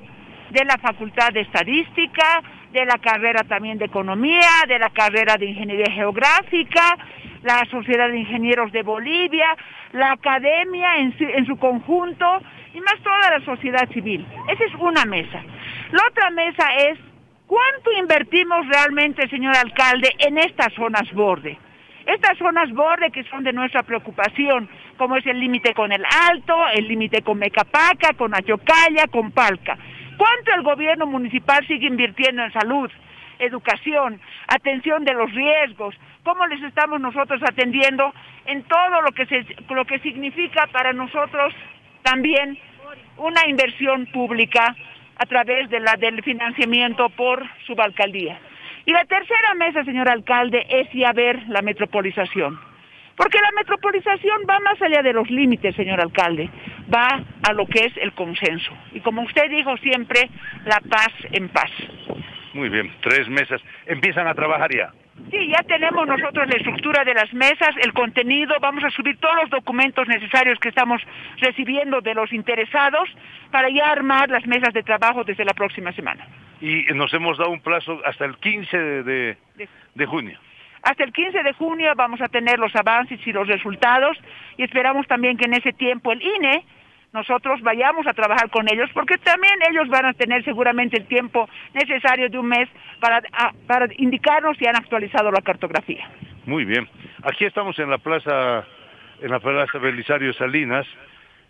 de 0.49 0.65
la 0.65 0.77
Facultad 0.77 1.29
de 1.31 1.41
Estadística, 1.41 2.41
de 2.71 2.85
la 2.85 2.97
carrera 2.97 3.43
también 3.43 3.77
de 3.77 3.85
Economía, 3.85 4.49
de 4.67 4.79
la 4.79 4.89
carrera 4.89 5.35
de 5.37 5.45
Ingeniería 5.45 5.91
Geográfica, 5.91 6.97
la 7.43 7.65
Sociedad 7.71 8.09
de 8.09 8.19
Ingenieros 8.19 8.71
de 8.71 8.83
Bolivia, 8.83 9.55
la 9.93 10.11
Academia 10.11 10.97
en 10.97 11.45
su, 11.45 11.57
conjunto 11.57 12.25
y 12.73 12.81
más 12.81 12.99
toda 13.01 13.39
la 13.39 13.45
sociedad 13.45 13.89
civil. 13.91 14.25
Esa 14.49 14.63
es 14.65 14.73
una 14.75 15.05
mesa. 15.05 15.41
La 15.91 16.03
otra 16.09 16.29
mesa 16.29 16.67
es 16.77 16.99
cuánto 17.47 17.91
invertimos 17.97 18.67
realmente, 18.67 19.27
señor 19.29 19.55
alcalde, 19.55 20.09
en 20.19 20.37
estas 20.37 20.73
zonas 20.73 21.11
borde. 21.13 21.57
Estas 22.05 22.37
zonas 22.37 22.71
borde 22.71 23.11
que 23.11 23.23
son 23.25 23.43
de 23.43 23.53
nuestra 23.53 23.83
preocupación, 23.83 24.67
como 24.97 25.15
es 25.17 25.25
el 25.27 25.39
límite 25.39 25.73
con 25.73 25.91
el 25.91 26.03
Alto, 26.29 26.55
el 26.73 26.87
límite 26.87 27.21
con 27.21 27.37
Mecapaca, 27.37 28.13
con 28.17 28.33
Ayocaya, 28.33 29.07
con 29.11 29.31
Palca. 29.31 29.77
¿Cuánto 30.19 30.53
el 30.53 30.63
gobierno 30.63 31.05
municipal 31.05 31.65
sigue 31.65 31.87
invirtiendo 31.87 32.43
en 32.43 32.51
salud, 32.51 32.91
educación, 33.39 34.19
atención 34.47 35.05
de 35.05 35.13
los 35.13 35.31
riesgos? 35.33 35.95
¿Cómo 36.23 36.45
les 36.47 36.61
estamos 36.61 36.99
nosotros 36.99 37.41
atendiendo 37.41 38.13
en 38.45 38.63
todo 38.63 39.01
lo 39.01 39.13
que, 39.13 39.25
se, 39.27 39.45
lo 39.69 39.85
que 39.85 39.99
significa 39.99 40.67
para 40.73 40.91
nosotros 40.91 41.53
también 42.03 42.57
una 43.15 43.47
inversión 43.47 44.07
pública 44.07 44.75
a 45.15 45.25
través 45.25 45.69
de 45.69 45.79
la, 45.79 45.93
del 45.93 46.21
financiamiento 46.21 47.07
por 47.11 47.41
subalcaldía? 47.65 48.37
Y 48.85 48.91
la 48.91 49.05
tercera 49.05 49.53
mesa, 49.53 49.85
señor 49.85 50.09
alcalde, 50.09 50.67
es 50.69 50.91
ya 50.91 51.13
ver 51.13 51.47
la 51.47 51.61
metropolización. 51.61 52.59
Porque 53.19 53.37
la 53.41 53.51
metropolización 53.51 54.43
va 54.49 54.61
más 54.61 54.81
allá 54.81 55.01
de 55.01 55.11
los 55.11 55.29
límites, 55.29 55.75
señor 55.75 55.99
alcalde, 55.99 56.49
va 56.91 57.21
a 57.43 57.51
lo 57.51 57.65
que 57.65 57.87
es 57.87 57.97
el 57.97 58.13
consenso. 58.13 58.71
Y 58.93 59.01
como 59.01 59.23
usted 59.23 59.49
dijo 59.49 59.75
siempre, 59.79 60.29
la 60.63 60.79
paz 60.79 61.11
en 61.33 61.49
paz. 61.49 61.69
Muy 62.53 62.69
bien, 62.69 62.89
tres 63.01 63.27
mesas. 63.27 63.61
¿Empiezan 63.87 64.25
a 64.25 64.33
trabajar 64.33 64.73
ya? 64.73 64.93
Sí, 65.31 65.49
ya 65.49 65.61
tenemos 65.63 66.07
nosotros 66.07 66.47
la 66.47 66.55
estructura 66.55 67.03
de 67.03 67.13
las 67.13 67.33
mesas, 67.33 67.75
el 67.83 67.91
contenido, 67.91 68.55
vamos 68.61 68.85
a 68.85 68.89
subir 68.89 69.17
todos 69.17 69.35
los 69.35 69.49
documentos 69.49 70.07
necesarios 70.07 70.57
que 70.57 70.69
estamos 70.69 71.01
recibiendo 71.41 71.99
de 71.99 72.13
los 72.13 72.31
interesados 72.31 73.09
para 73.51 73.69
ya 73.69 73.91
armar 73.91 74.29
las 74.29 74.47
mesas 74.47 74.73
de 74.73 74.81
trabajo 74.81 75.25
desde 75.25 75.43
la 75.43 75.53
próxima 75.53 75.91
semana. 75.91 76.25
Y 76.61 76.85
nos 76.95 77.13
hemos 77.13 77.37
dado 77.37 77.51
un 77.51 77.59
plazo 77.59 77.99
hasta 78.05 78.23
el 78.23 78.37
15 78.37 78.77
de, 78.77 79.03
de, 79.03 79.37
de 79.95 80.05
junio. 80.05 80.39
Hasta 80.83 81.03
el 81.03 81.11
15 81.11 81.43
de 81.43 81.53
junio 81.53 81.91
vamos 81.95 82.21
a 82.21 82.27
tener 82.27 82.59
los 82.59 82.75
avances 82.75 83.19
y 83.25 83.31
los 83.31 83.47
resultados 83.47 84.17
y 84.57 84.63
esperamos 84.63 85.07
también 85.07 85.37
que 85.37 85.45
en 85.45 85.53
ese 85.53 85.73
tiempo 85.73 86.11
el 86.11 86.21
INE 86.21 86.63
nosotros 87.11 87.61
vayamos 87.61 88.05
a 88.07 88.13
trabajar 88.13 88.49
con 88.49 88.71
ellos 88.71 88.89
porque 88.93 89.17
también 89.17 89.55
ellos 89.69 89.87
van 89.89 90.05
a 90.05 90.13
tener 90.13 90.43
seguramente 90.43 90.97
el 90.97 91.05
tiempo 91.07 91.49
necesario 91.73 92.29
de 92.29 92.37
un 92.37 92.47
mes 92.47 92.69
para, 92.99 93.21
para 93.67 93.87
indicarnos 93.97 94.57
si 94.57 94.67
han 94.67 94.75
actualizado 94.75 95.31
la 95.31 95.41
cartografía. 95.41 96.07
Muy 96.45 96.65
bien. 96.65 96.87
Aquí 97.23 97.45
estamos 97.45 97.77
en 97.79 97.89
la 97.89 97.97
plaza, 97.97 98.65
en 99.21 99.31
la 99.31 99.39
plaza 99.39 99.77
Belisario 99.79 100.33
Salinas 100.33 100.85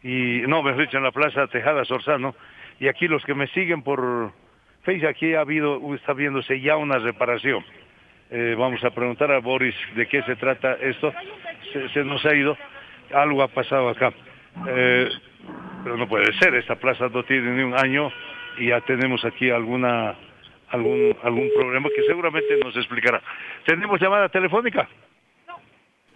y 0.02 0.42
no, 0.48 0.64
me 0.64 0.74
dicho 0.74 0.98
en 0.98 1.04
la 1.04 1.12
plaza 1.12 1.48
Tejada 1.48 1.84
Sorzano 1.86 2.36
y 2.80 2.88
aquí 2.88 3.08
los 3.08 3.24
que 3.26 3.34
me 3.34 3.48
siguen 3.48 3.84
por 3.84 4.32
Facebook 4.84 5.10
aquí 5.10 5.36
ha 5.36 5.42
habido 5.42 5.80
está 5.94 6.14
viéndose 6.14 6.62
ya 6.62 6.78
una 6.78 6.98
reparación. 7.00 7.64
Eh, 8.32 8.56
vamos 8.58 8.84
a 8.84 8.92
preguntar 8.92 9.32
a 9.32 9.40
Boris 9.40 9.76
de 9.96 10.08
qué 10.08 10.22
se 10.24 10.36
trata 10.36 10.74
esto. 10.82 11.12
Se, 11.74 11.90
se 11.90 12.04
nos 12.04 12.24
ha 12.26 12.36
ido, 12.36 12.58
algo 13.14 13.42
ha 13.42 13.48
pasado 13.48 13.90
acá. 13.90 14.14
Eh, 14.68 15.10
pero 15.84 15.98
no 15.98 16.08
puede 16.08 16.32
ser, 16.34 16.54
esta 16.56 16.76
plaza 16.76 17.08
no 17.10 17.24
tiene 17.24 17.52
ni 17.52 17.64
un 17.64 17.74
año 17.74 18.12
y 18.58 18.68
ya 18.68 18.82
tenemos 18.82 19.24
aquí 19.26 19.50
alguna 19.50 20.16
algún 20.70 21.16
algún 21.24 21.50
problema 21.56 21.90
que 21.96 22.04
seguramente 22.04 22.58
nos 22.64 22.76
explicará. 22.76 23.22
¿Tenemos 23.66 24.00
llamada 24.00 24.30
telefónica? 24.30 24.88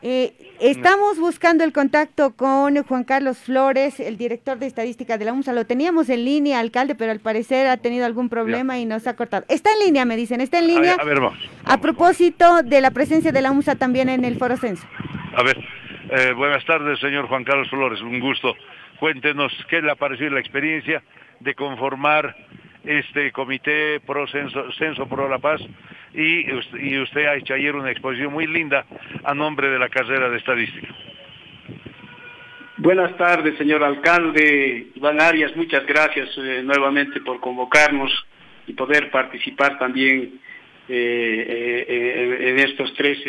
Eh, 0.06 0.34
estamos 0.60 1.18
buscando 1.18 1.64
el 1.64 1.72
contacto 1.72 2.36
con 2.36 2.76
Juan 2.84 3.06
Carlos 3.06 3.38
Flores, 3.38 4.02
el 4.02 4.18
director 4.18 4.60
de 4.60 4.66
estadística 4.66 5.18
de 5.18 5.24
la 5.24 5.32
UMSA. 5.32 5.54
Lo 5.54 5.66
teníamos 5.66 6.10
en 6.10 6.26
línea, 6.26 6.60
alcalde, 6.60 6.94
pero 6.94 7.14
al 7.14 7.22
parecer 7.22 7.68
ha 7.68 7.78
tenido 7.78 8.06
algún 8.06 8.28
problema 8.28 8.76
ya. 8.76 8.82
y 8.82 8.86
nos 8.86 9.08
ha 9.08 9.16
cortado. 9.16 9.46
Está 9.48 9.72
en 9.72 9.86
línea, 9.86 10.04
me 10.04 10.18
dicen, 10.18 10.42
está 10.42 10.60
en 10.60 10.68
línea. 10.68 10.96
A 10.96 10.98
ver, 10.98 11.02
a, 11.02 11.06
ver, 11.06 11.20
vamos. 11.22 11.40
a 11.64 11.80
propósito 11.80 12.64
de 12.64 12.82
la 12.82 12.92
presencia 12.92 13.32
de 13.32 13.42
la 13.42 13.52
UMSA 13.52 13.76
también 13.76 14.10
en 14.10 14.26
el 14.26 14.36
Foro 14.36 14.58
Censo. 14.58 14.86
A 15.38 15.42
ver, 15.42 15.58
eh, 16.12 16.34
buenas 16.34 16.66
tardes, 16.66 17.00
señor 17.00 17.30
Juan 17.30 17.46
Carlos 17.46 17.70
Flores, 17.70 18.02
un 18.02 18.20
gusto. 18.20 18.56
Cuéntenos 19.00 19.54
qué 19.70 19.82
le 19.82 19.90
ha 19.90 19.96
parecido 19.96 20.32
la 20.32 20.42
experiencia 20.42 21.02
de 21.40 21.56
conformar 21.56 22.36
este 22.84 23.32
comité 23.32 24.00
pro 24.00 24.28
censo, 24.28 24.72
censo 24.74 25.08
pro 25.08 25.30
la 25.30 25.40
paz 25.40 25.62
y, 26.14 26.46
y 26.50 27.00
usted 27.00 27.26
ha 27.26 27.36
hecho 27.36 27.54
ayer 27.54 27.76
una 27.76 27.92
exposición 27.92 28.34
muy 28.34 28.48
linda 28.48 28.86
a 29.24 29.34
nombre 29.34 29.70
de 29.70 29.80
la 29.80 29.90
carrera 29.90 30.30
de 30.30 30.38
estadística. 30.38 30.88
Buenas 32.78 33.16
tardes, 33.18 33.58
señor 33.58 33.84
alcalde 33.84 34.88
Iván 34.96 35.22
Arias, 35.22 35.56
muchas 35.56 35.86
gracias 35.86 36.30
eh, 36.38 36.62
nuevamente 36.64 37.22
por 37.22 37.40
convocarnos 37.40 38.12
y 38.68 38.74
poder 38.74 39.10
participar 39.10 39.80
también 39.80 40.42
eh, 40.90 41.86
eh, 41.88 42.50
en 42.50 42.60
estos 42.60 42.94
tres 42.96 43.20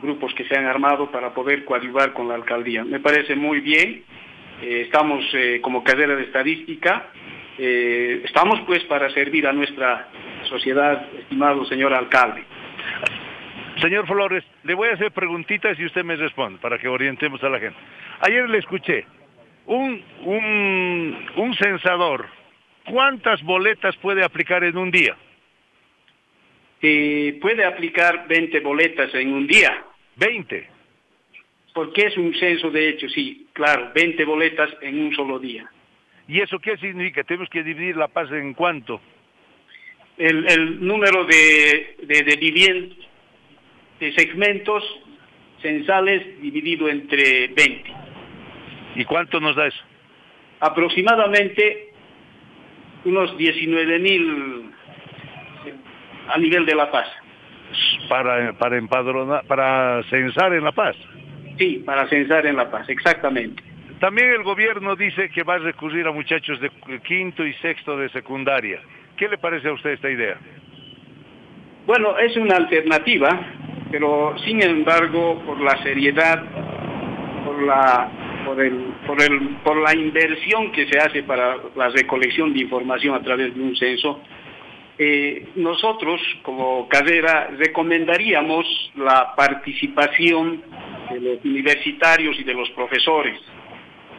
grupos 0.00 0.32
que 0.34 0.44
se 0.44 0.56
han 0.56 0.64
armado 0.64 1.10
para 1.10 1.34
poder 1.34 1.66
coadyuvar 1.66 2.14
con 2.14 2.26
la 2.26 2.34
alcaldía. 2.34 2.82
Me 2.82 2.98
parece 2.98 3.36
muy 3.36 3.60
bien, 3.60 4.02
estamos 4.62 5.22
como 5.60 5.84
carrera 5.84 6.16
de 6.16 6.22
estadística, 6.22 7.10
estamos 7.60 8.60
pues 8.66 8.82
para 8.84 9.10
servir 9.10 9.46
a 9.46 9.52
nuestra 9.52 10.08
sociedad, 10.48 11.06
estimado 11.18 11.64
señor 11.66 11.92
alcalde. 11.92 12.44
Señor 13.80 14.06
Flores, 14.06 14.44
le 14.64 14.74
voy 14.74 14.88
a 14.88 14.94
hacer 14.94 15.10
preguntitas 15.12 15.78
y 15.78 15.86
usted 15.86 16.04
me 16.04 16.16
responde 16.16 16.58
para 16.58 16.78
que 16.78 16.88
orientemos 16.88 17.42
a 17.42 17.48
la 17.48 17.58
gente. 17.58 17.78
Ayer 18.20 18.48
le 18.48 18.58
escuché, 18.58 19.06
un, 19.66 20.02
un, 20.24 21.26
un 21.36 21.54
censador, 21.54 22.26
¿cuántas 22.84 23.42
boletas 23.42 23.96
puede 23.96 24.22
aplicar 24.22 24.64
en 24.64 24.76
un 24.76 24.90
día? 24.90 25.16
Eh, 26.82 27.38
puede 27.40 27.64
aplicar 27.64 28.26
20 28.26 28.60
boletas 28.60 29.14
en 29.14 29.32
un 29.32 29.46
día. 29.46 29.84
20. 30.16 30.68
Porque 31.72 32.06
es 32.06 32.16
un 32.16 32.34
censo 32.34 32.70
de 32.70 32.88
hecho, 32.88 33.08
sí, 33.08 33.46
claro, 33.52 33.92
20 33.94 34.24
boletas 34.24 34.70
en 34.80 35.00
un 35.00 35.14
solo 35.14 35.38
día. 35.38 35.70
¿Y 36.30 36.40
eso 36.40 36.60
qué 36.60 36.76
significa? 36.76 37.24
¿Tenemos 37.24 37.50
que 37.50 37.64
dividir 37.64 37.96
la 37.96 38.06
paz 38.06 38.30
en 38.30 38.54
cuánto? 38.54 39.00
El, 40.16 40.48
el 40.48 40.86
número 40.86 41.24
de, 41.24 41.96
de, 42.04 42.22
de 42.22 42.36
viviendas, 42.36 42.98
de 43.98 44.12
segmentos 44.12 44.84
censales 45.60 46.40
dividido 46.40 46.88
entre 46.88 47.48
20. 47.48 47.94
¿Y 48.94 49.04
cuánto 49.06 49.40
nos 49.40 49.56
da 49.56 49.66
eso? 49.66 49.82
Aproximadamente 50.60 51.94
unos 53.04 53.36
19 53.36 53.98
mil 53.98 54.70
a 56.28 56.38
nivel 56.38 56.64
de 56.64 56.76
La 56.76 56.92
Paz. 56.92 57.08
Para, 58.08 58.52
para 58.52 58.78
empadronar, 58.78 59.44
para 59.48 60.04
censar 60.04 60.52
en 60.54 60.62
La 60.62 60.70
Paz. 60.70 60.94
Sí, 61.58 61.82
para 61.84 62.08
censar 62.08 62.46
en 62.46 62.54
La 62.54 62.70
Paz, 62.70 62.88
exactamente. 62.88 63.69
También 64.00 64.30
el 64.30 64.42
gobierno 64.42 64.96
dice 64.96 65.28
que 65.28 65.42
va 65.42 65.56
a 65.56 65.58
recurrir 65.58 66.06
a 66.06 66.12
muchachos 66.12 66.58
de 66.58 66.70
quinto 67.06 67.46
y 67.46 67.52
sexto 67.54 67.98
de 67.98 68.08
secundaria. 68.08 68.80
¿Qué 69.14 69.28
le 69.28 69.36
parece 69.36 69.68
a 69.68 69.74
usted 69.74 69.90
esta 69.90 70.10
idea? 70.10 70.38
Bueno, 71.86 72.16
es 72.18 72.34
una 72.38 72.56
alternativa, 72.56 73.28
pero 73.90 74.34
sin 74.38 74.62
embargo, 74.62 75.42
por 75.44 75.60
la 75.60 75.76
seriedad, 75.82 76.42
por 77.44 77.62
la 77.62 78.10
por 78.46 78.58
el, 78.62 78.72
por 79.06 79.20
el 79.20 79.56
por 79.62 79.76
la 79.76 79.94
inversión 79.94 80.72
que 80.72 80.86
se 80.86 80.98
hace 80.98 81.22
para 81.24 81.58
la 81.76 81.90
recolección 81.90 82.54
de 82.54 82.60
información 82.60 83.14
a 83.14 83.22
través 83.22 83.54
de 83.54 83.60
un 83.60 83.76
censo, 83.76 84.22
eh, 84.96 85.48
nosotros 85.56 86.22
como 86.42 86.88
carrera 86.88 87.50
recomendaríamos 87.58 88.92
la 88.96 89.34
participación 89.36 90.62
de 91.10 91.20
los 91.20 91.44
universitarios 91.44 92.40
y 92.40 92.44
de 92.44 92.54
los 92.54 92.70
profesores. 92.70 93.38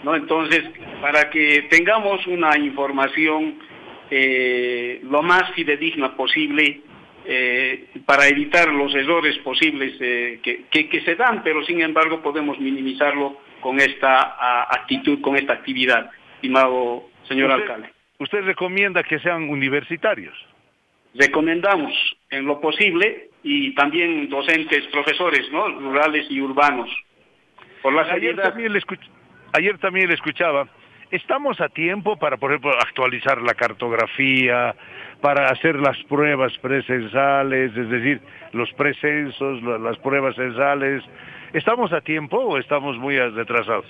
¿No? 0.03 0.15
Entonces, 0.15 0.63
para 1.01 1.29
que 1.29 1.63
tengamos 1.69 2.25
una 2.27 2.57
información 2.57 3.59
eh, 4.09 4.99
lo 5.03 5.21
más 5.21 5.51
fidedigna 5.53 6.15
posible, 6.15 6.81
eh, 7.25 7.87
para 8.05 8.27
evitar 8.27 8.67
los 8.73 8.93
errores 8.95 9.37
posibles 9.39 9.93
eh, 9.99 10.39
que, 10.43 10.65
que, 10.71 10.89
que, 10.89 11.01
se 11.01 11.15
dan, 11.15 11.43
pero 11.43 11.63
sin 11.63 11.81
embargo 11.81 12.21
podemos 12.21 12.59
minimizarlo 12.59 13.37
con 13.61 13.79
esta 13.79 14.21
a, 14.21 14.63
actitud, 14.73 15.21
con 15.21 15.35
esta 15.35 15.53
actividad, 15.53 16.09
estimado 16.35 17.09
señor 17.27 17.51
¿Usted, 17.51 17.61
alcalde. 17.61 17.89
¿Usted 18.19 18.41
recomienda 18.43 19.03
que 19.03 19.19
sean 19.19 19.49
universitarios? 19.49 20.33
Recomendamos 21.13 21.93
en 22.29 22.45
lo 22.45 22.59
posible 22.59 23.29
y 23.43 23.73
también 23.75 24.29
docentes, 24.29 24.85
profesores, 24.87 25.51
¿no? 25.51 25.67
rurales 25.69 26.25
y 26.29 26.41
urbanos. 26.41 26.89
Por 27.81 27.93
la 27.93 28.01
ayer, 28.01 28.15
seriedad. 28.35 28.43
también 28.43 28.73
le 28.73 28.79
escuch- 28.79 29.09
ayer 29.53 29.77
también 29.79 30.07
le 30.07 30.15
escuchaba, 30.15 30.67
estamos 31.11 31.59
a 31.61 31.69
tiempo 31.69 32.17
para, 32.17 32.37
por 32.37 32.51
ejemplo, 32.51 32.71
actualizar 32.79 33.41
la 33.41 33.53
cartografía, 33.53 34.75
para 35.21 35.47
hacer 35.49 35.75
las 35.75 35.97
pruebas 36.05 36.57
presensales, 36.59 37.75
es 37.75 37.89
decir, 37.89 38.21
los 38.53 38.71
precensos, 38.73 39.61
la- 39.63 39.77
las 39.77 39.97
pruebas 39.99 40.35
censales. 40.35 41.03
¿Estamos 41.53 41.91
a 41.93 42.01
tiempo 42.01 42.37
o 42.37 42.57
estamos 42.57 42.97
muy 42.97 43.17
retrasados? 43.19 43.85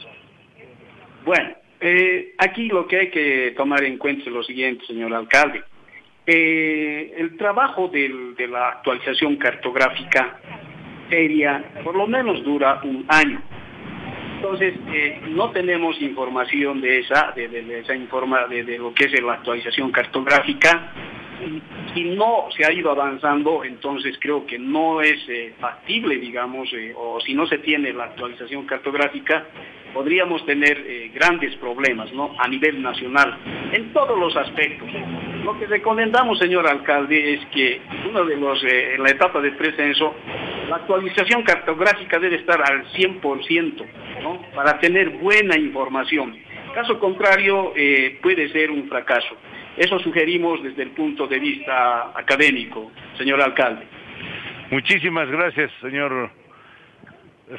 Bueno, 1.24 1.50
eh, 1.80 2.34
aquí 2.38 2.68
lo 2.68 2.88
que 2.88 2.98
hay 2.98 3.10
que 3.12 3.54
tomar 3.56 3.84
en 3.84 3.98
cuenta 3.98 4.24
es 4.26 4.32
lo 4.32 4.44
siguiente, 4.44 4.86
señor 4.86 5.14
alcalde. 5.14 5.64
Eh, 6.26 7.14
el 7.18 7.38
trabajo 7.38 7.88
de 7.88 8.48
la 8.50 8.70
actualización 8.70 9.36
cartográfica 9.38 10.38
seria 11.10 11.64
por 11.84 11.96
lo 11.96 12.08
menos 12.08 12.44
dura 12.44 12.80
un 12.84 13.06
año. 13.10 13.42
Entonces, 14.42 14.74
eh, 14.92 15.22
no 15.30 15.52
tenemos 15.52 16.02
información 16.02 16.82
de 16.82 16.98
esa, 16.98 17.32
de, 17.36 17.80
esa 17.80 17.96
informa, 17.96 18.48
de, 18.48 18.64
de 18.64 18.80
lo 18.80 18.92
que 18.92 19.06
es 19.06 19.22
la 19.22 19.34
actualización 19.34 19.92
cartográfica. 19.92 20.92
Si 21.94 22.06
no 22.06 22.48
se 22.58 22.66
ha 22.66 22.74
ido 22.74 22.90
avanzando, 22.90 23.64
entonces 23.64 24.18
creo 24.20 24.48
que 24.48 24.58
no 24.58 25.00
es 25.00 25.20
eh, 25.30 25.54
factible, 25.60 26.18
digamos, 26.18 26.74
eh, 26.74 26.92
o 26.98 27.22
si 27.22 27.36
no 27.36 27.46
se 27.46 27.60
tiene 27.60 27.94
la 27.94 28.06
actualización 28.06 28.66
cartográfica, 28.66 29.46
podríamos 29.94 30.46
tener 30.46 30.84
eh, 30.86 31.12
grandes 31.14 31.56
problemas, 31.56 32.12
¿no? 32.14 32.36
A 32.38 32.48
nivel 32.48 32.82
nacional, 32.82 33.38
en 33.72 33.94
todos 33.94 34.18
los 34.18 34.36
aspectos. 34.36 34.90
Lo 35.44 35.58
que 35.58 35.66
recomendamos, 35.66 36.38
señor 36.38 36.68
alcalde, 36.68 37.34
es 37.34 37.46
que 37.48 37.82
uno 38.08 38.24
de 38.26 38.36
los, 38.36 38.64
eh, 38.64 38.96
en 38.96 39.04
la 39.04 39.10
etapa 39.10 39.42
de 39.42 39.52
precenso, 39.52 40.16
la 40.70 40.78
actualización 40.78 41.44
cartográfica 41.44 42.20
debe 42.20 42.38
estar 42.38 42.62
al 42.62 42.86
100%, 42.94 43.86
¿no? 44.22 44.42
Para 44.54 44.80
tener 44.80 45.10
buena 45.10 45.58
información. 45.58 46.38
Caso 46.74 47.00
contrario, 47.00 47.74
eh, 47.76 48.20
puede 48.22 48.50
ser 48.50 48.72
un 48.72 48.88
fracaso. 48.88 49.36
Eso 49.78 50.00
sugerimos 50.00 50.62
desde 50.64 50.84
el 50.84 50.92
punto 50.92 51.28
de 51.28 51.40
vista 51.40 52.12
académico, 52.16 52.92
señor 53.18 53.42
alcalde. 53.42 53.86
Muchísimas 54.70 55.30
gracias, 55.30 55.72
señor 55.82 56.30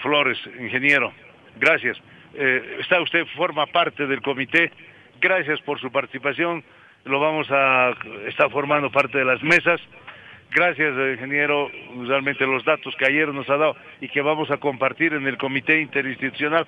Flores, 0.00 0.38
ingeniero. 0.58 1.12
Gracias. 1.58 1.98
Eh, 2.34 2.78
está 2.80 3.00
usted, 3.00 3.26
forma 3.36 3.66
parte 3.66 4.06
del 4.06 4.22
comité. 4.22 4.72
Gracias 5.20 5.60
por 5.62 5.80
su 5.80 5.90
participación. 5.90 6.64
Lo 7.04 7.20
vamos 7.20 7.48
a, 7.50 7.92
está 8.26 8.48
formando 8.48 8.90
parte 8.90 9.18
de 9.18 9.24
las 9.24 9.42
mesas. 9.42 9.80
Gracias, 10.54 10.94
eh, 10.96 11.12
ingeniero, 11.14 11.70
realmente 12.06 12.46
los 12.46 12.64
datos 12.64 12.94
que 12.96 13.06
ayer 13.06 13.28
nos 13.28 13.48
ha 13.48 13.56
dado 13.56 13.76
y 14.00 14.08
que 14.08 14.20
vamos 14.20 14.50
a 14.50 14.58
compartir 14.58 15.14
en 15.14 15.26
el 15.26 15.38
comité 15.38 15.80
interinstitucional 15.80 16.66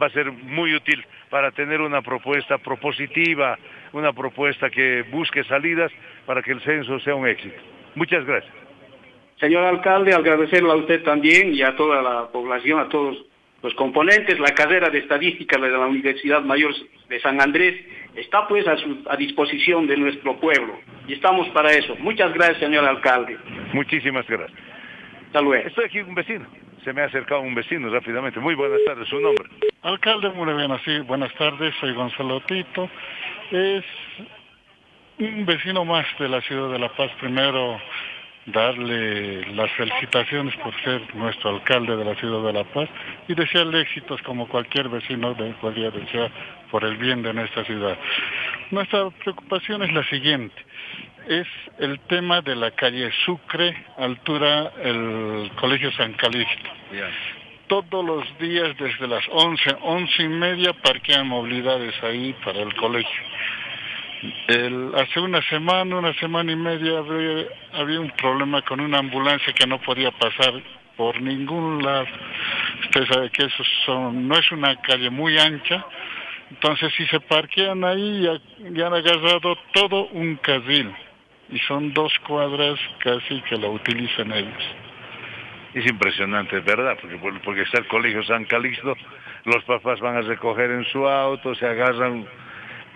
va 0.00 0.06
a 0.06 0.10
ser 0.10 0.32
muy 0.32 0.74
útil 0.74 1.04
para 1.30 1.50
tener 1.50 1.80
una 1.80 2.02
propuesta 2.02 2.58
propositiva, 2.58 3.58
una 3.92 4.12
propuesta 4.12 4.70
que 4.70 5.04
busque 5.10 5.44
salidas 5.44 5.92
para 6.24 6.42
que 6.42 6.52
el 6.52 6.60
censo 6.62 6.98
sea 7.00 7.14
un 7.14 7.26
éxito. 7.26 7.56
Muchas 7.94 8.24
gracias. 8.24 8.52
Señor 9.38 9.64
alcalde, 9.64 10.14
agradecerle 10.14 10.70
a 10.70 10.76
usted 10.76 11.02
también 11.02 11.52
y 11.54 11.62
a 11.62 11.76
toda 11.76 12.00
la 12.00 12.28
población, 12.28 12.80
a 12.80 12.88
todos 12.88 13.22
los 13.62 13.74
componentes. 13.74 14.38
La 14.38 14.54
carrera 14.54 14.90
de 14.90 14.98
estadística 14.98 15.58
de 15.58 15.70
la 15.70 15.86
Universidad 15.86 16.42
Mayor 16.42 16.74
de 17.08 17.20
San 17.20 17.40
Andrés 17.40 17.74
está 18.14 18.46
pues 18.48 18.66
a, 18.66 18.76
su, 18.76 19.04
a 19.08 19.16
disposición 19.16 19.86
de 19.86 19.96
nuestro 19.96 20.38
pueblo 20.38 20.78
y 21.06 21.14
estamos 21.14 21.48
para 21.50 21.70
eso. 21.72 21.96
Muchas 21.96 22.32
gracias, 22.32 22.58
señor 22.58 22.84
alcalde. 22.84 23.36
Muchísimas 23.72 24.26
gracias. 24.26 24.58
Hasta 25.26 25.40
luego. 25.40 25.66
Estoy 25.66 25.84
aquí 25.84 26.00
con 26.00 26.10
un 26.10 26.14
vecino. 26.14 26.46
Se 26.84 26.92
me 26.92 27.02
ha 27.02 27.06
acercado 27.06 27.40
un 27.40 27.54
vecino 27.54 27.90
rápidamente. 27.90 28.38
Muy 28.38 28.54
buenas 28.54 28.78
tardes, 28.86 29.08
su 29.08 29.18
nombre. 29.18 29.48
Alcalde, 29.82 30.30
muy 30.30 30.52
bien, 30.54 30.70
así, 30.70 31.00
buenas 31.00 31.32
tardes, 31.34 31.74
soy 31.80 31.92
Gonzalo 31.94 32.40
Tito. 32.42 32.88
Es 33.50 33.84
un 35.18 35.46
vecino 35.46 35.84
más 35.84 36.06
de 36.18 36.28
la 36.28 36.40
ciudad 36.42 36.70
de 36.70 36.78
La 36.78 36.88
Paz. 36.88 37.10
Primero, 37.20 37.80
darle 38.46 39.44
las 39.54 39.70
felicitaciones 39.72 40.54
por 40.56 40.74
ser 40.82 41.02
nuestro 41.14 41.50
alcalde 41.50 41.96
de 41.96 42.04
la 42.04 42.14
ciudad 42.14 42.44
de 42.44 42.52
La 42.52 42.64
Paz 42.64 42.88
y 43.28 43.34
desearle 43.34 43.80
éxitos 43.80 44.22
como 44.22 44.48
cualquier 44.48 44.88
vecino 44.88 45.34
de 45.34 45.52
podría 45.54 45.90
desear 45.90 46.30
por 46.70 46.84
el 46.84 46.96
bien 46.96 47.22
de 47.22 47.32
nuestra 47.32 47.64
ciudad. 47.64 47.98
Nuestra 48.70 49.10
preocupación 49.10 49.82
es 49.82 49.92
la 49.92 50.04
siguiente, 50.04 50.54
es 51.28 51.46
el 51.78 51.98
tema 52.00 52.40
de 52.40 52.56
la 52.56 52.70
calle 52.70 53.10
Sucre, 53.24 53.84
altura 53.98 54.72
el 54.82 55.50
Colegio 55.56 55.90
San 55.92 56.12
Calixto. 56.14 56.70
Todos 57.66 58.04
los 58.04 58.38
días 58.38 58.76
desde 58.78 59.08
las 59.08 59.24
11, 59.28 59.76
11 59.82 60.22
y 60.22 60.28
media 60.28 60.72
parquean 60.72 61.26
movilidades 61.26 61.94
ahí 62.04 62.32
para 62.44 62.60
el 62.60 62.72
colegio. 62.76 63.22
El, 64.48 64.92
hace 64.94 65.20
una 65.20 65.42
semana, 65.42 65.96
una 65.96 66.14
semana 66.14 66.50
y 66.50 66.56
media 66.56 66.98
había, 67.72 68.00
un 68.00 68.10
problema 68.12 68.62
con 68.62 68.80
una 68.80 68.98
ambulancia 68.98 69.52
que 69.52 69.66
no 69.66 69.80
podía 69.80 70.10
pasar 70.12 70.54
por 70.96 71.20
ningún 71.20 71.82
lado. 71.82 72.06
Usted 72.84 73.06
sabe 73.06 73.30
que 73.30 73.44
eso 73.44 73.64
son, 73.84 74.26
no 74.26 74.38
es 74.38 74.50
una 74.52 74.76
calle 74.80 75.10
muy 75.10 75.38
ancha, 75.38 75.84
entonces 76.50 76.92
si 76.96 77.06
se 77.06 77.20
parquean 77.20 77.84
ahí 77.84 78.22
ya, 78.22 78.40
ya 78.70 78.86
han 78.86 78.94
agarrado 78.94 79.56
todo 79.72 80.06
un 80.08 80.36
carril 80.36 80.94
y 81.50 81.58
son 81.60 81.92
dos 81.92 82.12
cuadras 82.26 82.78
casi 82.98 83.40
que 83.42 83.56
lo 83.56 83.72
utilizan 83.72 84.32
ellos. 84.32 84.64
Es 85.74 85.86
impresionante, 85.86 86.60
¿verdad? 86.60 86.96
Porque, 87.00 87.18
porque 87.44 87.62
está 87.62 87.80
el 87.80 87.86
colegio 87.86 88.24
San 88.24 88.46
Calixto, 88.46 88.96
los 89.44 89.62
papás 89.64 90.00
van 90.00 90.16
a 90.16 90.22
recoger 90.22 90.70
en 90.70 90.84
su 90.86 91.06
auto, 91.06 91.54
se 91.54 91.66
agarran 91.66 92.26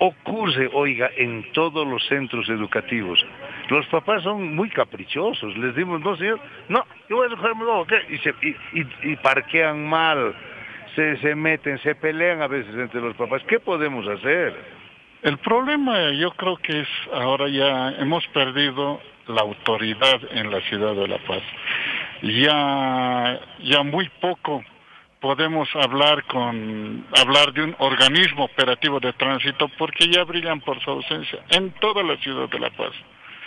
ocurre, 0.00 0.70
oiga, 0.72 1.10
en 1.16 1.52
todos 1.52 1.86
los 1.86 2.04
centros 2.06 2.48
educativos. 2.48 3.24
Los 3.68 3.86
papás 3.86 4.22
son 4.22 4.56
muy 4.56 4.70
caprichosos, 4.70 5.56
les 5.58 5.76
dimos, 5.76 6.00
no 6.00 6.16
señor, 6.16 6.40
no, 6.68 6.84
yo 7.08 7.16
voy 7.16 7.26
a 7.26 7.30
recogerme 7.30 7.64
luego. 7.64 7.86
Y, 8.08 8.18
se, 8.18 8.34
y, 8.42 8.80
y, 8.80 9.12
y, 9.12 9.16
parquean 9.16 9.86
mal, 9.86 10.34
se, 10.96 11.18
se 11.18 11.34
meten, 11.34 11.78
se 11.78 11.94
pelean 11.94 12.40
a 12.40 12.48
veces 12.48 12.74
entre 12.74 13.00
los 13.00 13.14
papás. 13.14 13.42
¿Qué 13.46 13.60
podemos 13.60 14.08
hacer? 14.08 14.80
El 15.22 15.36
problema 15.36 16.12
yo 16.12 16.30
creo 16.30 16.56
que 16.56 16.80
es 16.80 16.88
ahora 17.12 17.48
ya 17.48 17.90
hemos 17.98 18.26
perdido 18.28 19.00
la 19.26 19.42
autoridad 19.42 20.18
en 20.30 20.50
la 20.50 20.60
ciudad 20.62 20.94
de 20.94 21.08
La 21.08 21.18
Paz. 21.18 21.42
Ya, 22.22 23.38
ya 23.62 23.82
muy 23.82 24.08
poco 24.20 24.64
podemos 25.20 25.68
hablar 25.74 26.24
con 26.24 27.06
hablar 27.16 27.52
de 27.52 27.62
un 27.62 27.76
organismo 27.78 28.44
operativo 28.44 29.00
de 29.00 29.12
tránsito 29.12 29.68
porque 29.78 30.08
ya 30.08 30.24
brillan 30.24 30.60
por 30.60 30.82
su 30.82 30.90
ausencia 30.90 31.40
en 31.50 31.70
toda 31.72 32.02
la 32.02 32.16
ciudad 32.18 32.48
de 32.48 32.58
La 32.58 32.70
Paz. 32.70 32.92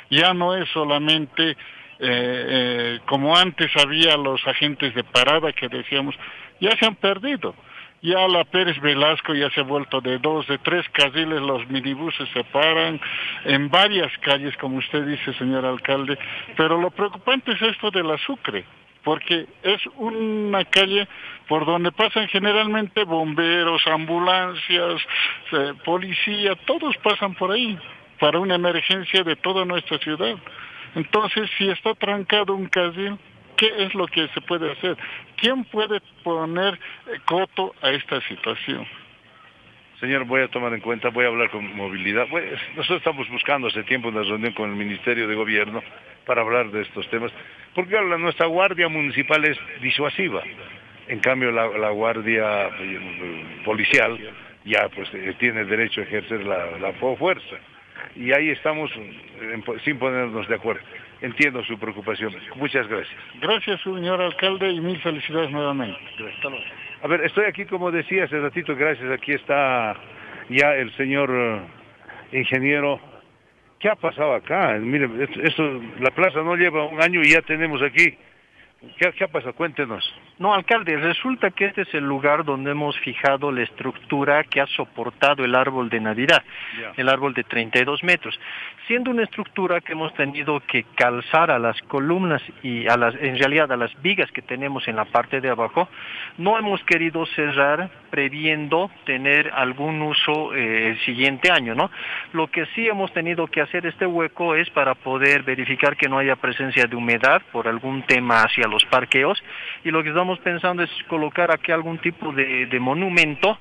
Ya 0.09 0.33
no 0.33 0.55
es 0.55 0.69
solamente 0.69 1.51
eh, 1.51 1.55
eh, 1.99 2.99
como 3.05 3.35
antes 3.35 3.71
había 3.77 4.17
los 4.17 4.45
agentes 4.47 4.93
de 4.93 5.03
parada 5.03 5.51
que 5.53 5.67
decíamos, 5.67 6.15
ya 6.59 6.75
se 6.77 6.85
han 6.85 6.95
perdido. 6.95 7.55
Ya 8.01 8.27
la 8.27 8.43
Pérez 8.43 8.77
Velasco 8.81 9.33
ya 9.33 9.49
se 9.51 9.61
ha 9.61 9.63
vuelto 9.63 10.01
de 10.01 10.19
dos, 10.19 10.45
de 10.47 10.57
tres 10.57 10.85
carriles, 10.89 11.39
los 11.39 11.65
minibuses 11.69 12.27
se 12.33 12.43
paran 12.43 12.99
en 13.45 13.69
varias 13.69 14.11
calles, 14.17 14.57
como 14.57 14.77
usted 14.77 15.05
dice, 15.05 15.33
señor 15.35 15.65
alcalde, 15.65 16.19
pero 16.57 16.77
lo 16.77 16.91
preocupante 16.91 17.53
es 17.53 17.61
esto 17.61 17.91
del 17.91 18.11
azúcar 18.11 18.61
porque 19.03 19.47
es 19.63 19.81
una 19.97 20.63
calle 20.65 21.07
por 21.47 21.65
donde 21.65 21.91
pasan 21.91 22.27
generalmente 22.29 23.03
bomberos, 23.03 23.85
ambulancias, 23.87 25.01
eh, 25.51 25.73
policía, 25.83 26.55
todos 26.65 26.95
pasan 26.97 27.35
por 27.35 27.51
ahí 27.51 27.77
para 28.19 28.39
una 28.39 28.55
emergencia 28.55 29.23
de 29.23 29.35
toda 29.35 29.65
nuestra 29.65 29.97
ciudad. 29.99 30.35
Entonces, 30.95 31.49
si 31.57 31.69
está 31.69 31.93
trancado 31.95 32.53
un 32.53 32.67
carril, 32.67 33.17
¿qué 33.57 33.71
es 33.79 33.93
lo 33.93 34.07
que 34.07 34.27
se 34.29 34.41
puede 34.41 34.71
hacer? 34.71 34.97
¿Quién 35.37 35.65
puede 35.65 35.99
poner 36.23 36.79
coto 37.25 37.75
a 37.81 37.89
esta 37.89 38.21
situación? 38.21 38.87
Señor, 40.03 40.25
voy 40.25 40.41
a 40.41 40.49
tomar 40.49 40.73
en 40.73 40.81
cuenta, 40.81 41.07
voy 41.11 41.23
a 41.23 41.29
hablar 41.29 41.49
con 41.49 41.77
movilidad. 41.77 42.27
nosotros 42.75 42.97
estamos 42.97 43.29
buscando 43.29 43.69
hace 43.69 43.83
tiempo 43.83 44.09
una 44.09 44.21
reunión 44.21 44.51
con 44.51 44.69
el 44.69 44.75
Ministerio 44.75 45.29
de 45.29 45.33
Gobierno 45.33 45.81
para 46.25 46.41
hablar 46.41 46.71
de 46.71 46.81
estos 46.81 47.09
temas, 47.09 47.31
porque 47.73 47.97
nuestra 48.19 48.47
guardia 48.47 48.89
municipal 48.89 49.45
es 49.45 49.57
disuasiva. 49.81 50.43
En 51.07 51.19
cambio, 51.19 51.51
la, 51.53 51.89
guardia 51.91 52.67
eh, 52.81 53.61
policial 53.63 54.19
ya 54.65 54.89
pues 54.89 55.07
eh, 55.13 55.35
tiene 55.39 55.63
derecho 55.63 56.01
a 56.01 56.03
ejercer 56.03 56.43
la, 56.43 56.77
la 56.79 56.91
fuerza. 57.15 57.55
Y 58.17 58.33
ahí 58.33 58.49
estamos 58.49 58.91
sin 59.85 59.99
ponernos 59.99 60.49
de 60.49 60.55
acuerdo. 60.55 60.81
Entiendo 61.21 61.63
su 61.63 61.79
preocupación. 61.79 62.35
Muchas 62.55 62.89
gracias. 62.89 63.17
Gracias, 63.39 63.79
señor 63.83 64.21
alcalde, 64.21 64.69
y 64.69 64.81
mil 64.81 64.99
felicidades 64.99 65.49
nuevamente. 65.49 65.97
A 67.03 67.07
ver, 67.07 67.25
estoy 67.25 67.43
aquí, 67.43 67.65
como 67.65 67.91
decía 67.91 68.23
hace 68.23 68.39
ratito, 68.39 68.77
gracias. 68.77 69.11
Aquí 69.11 69.33
está 69.33 69.93
ya 70.47 70.73
el 70.73 70.89
señor 70.95 71.29
eh, 71.33 72.39
ingeniero. 72.39 72.97
¿Qué 73.77 73.89
ha 73.89 73.95
pasado 73.95 74.33
acá? 74.33 74.77
Mire, 74.79 75.09
esto, 75.43 75.81
la 75.99 76.11
plaza 76.11 76.41
no 76.43 76.55
lleva 76.55 76.85
un 76.85 77.03
año 77.03 77.19
y 77.21 77.31
ya 77.31 77.41
tenemos 77.41 77.81
aquí 77.81 78.17
¿Qué, 78.97 79.13
¿Qué, 79.13 79.27
pasa? 79.29 79.53
Cuéntenos. 79.53 80.03
No, 80.39 80.53
alcalde, 80.53 80.97
resulta 80.97 81.51
que 81.51 81.65
este 81.65 81.83
es 81.83 81.93
el 81.93 82.03
lugar 82.03 82.43
donde 82.43 82.71
hemos 82.71 82.99
fijado 82.99 83.51
la 83.51 83.61
estructura 83.61 84.43
que 84.43 84.59
ha 84.59 84.67
soportado 84.67 85.45
el 85.45 85.55
árbol 85.55 85.89
de 85.89 86.01
Navidad, 86.01 86.43
el 86.97 87.07
árbol 87.07 87.33
de 87.33 87.43
32 87.43 88.03
metros, 88.03 88.37
siendo 88.87 89.11
una 89.11 89.23
estructura 89.23 89.79
que 89.79 89.93
hemos 89.93 90.13
tenido 90.15 90.59
que 90.67 90.83
calzar 90.95 91.49
a 91.49 91.59
las 91.59 91.79
columnas 91.83 92.41
y 92.61 92.87
a 92.87 92.97
las, 92.97 93.15
en 93.15 93.37
realidad 93.37 93.71
a 93.71 93.77
las 93.77 93.89
vigas 94.01 94.29
que 94.31 94.41
tenemos 94.41 94.85
en 94.87 94.97
la 94.97 95.05
parte 95.05 95.39
de 95.39 95.49
abajo, 95.49 95.87
no 96.37 96.57
hemos 96.57 96.83
querido 96.83 97.25
cerrar 97.27 97.89
previendo 98.09 98.91
tener 99.05 99.49
algún 99.53 100.01
uso 100.01 100.53
eh, 100.53 100.89
el 100.89 100.99
siguiente 101.05 101.51
año, 101.51 101.73
¿no? 101.73 101.89
Lo 102.33 102.47
que 102.47 102.65
sí 102.75 102.87
hemos 102.87 103.13
tenido 103.13 103.47
que 103.47 103.61
hacer 103.61 103.85
este 103.85 104.05
hueco 104.05 104.55
es 104.55 104.69
para 104.71 104.93
poder 104.95 105.43
verificar 105.43 105.95
que 105.95 106.09
no 106.09 106.17
haya 106.17 106.35
presencia 106.35 106.85
de 106.85 106.95
humedad 106.95 107.41
por 107.51 107.67
algún 107.67 108.03
tema 108.03 108.43
hacia 108.43 108.67
los 108.73 108.83
parqueos 108.85 109.41
y 109.83 109.91
lo 109.91 110.03
que 110.03 110.09
estamos 110.09 110.39
pensando 110.39 110.83
es 110.83 110.89
colocar 111.07 111.51
aquí 111.51 111.71
algún 111.71 111.99
tipo 111.99 112.31
de, 112.33 112.67
monumento 112.79 113.57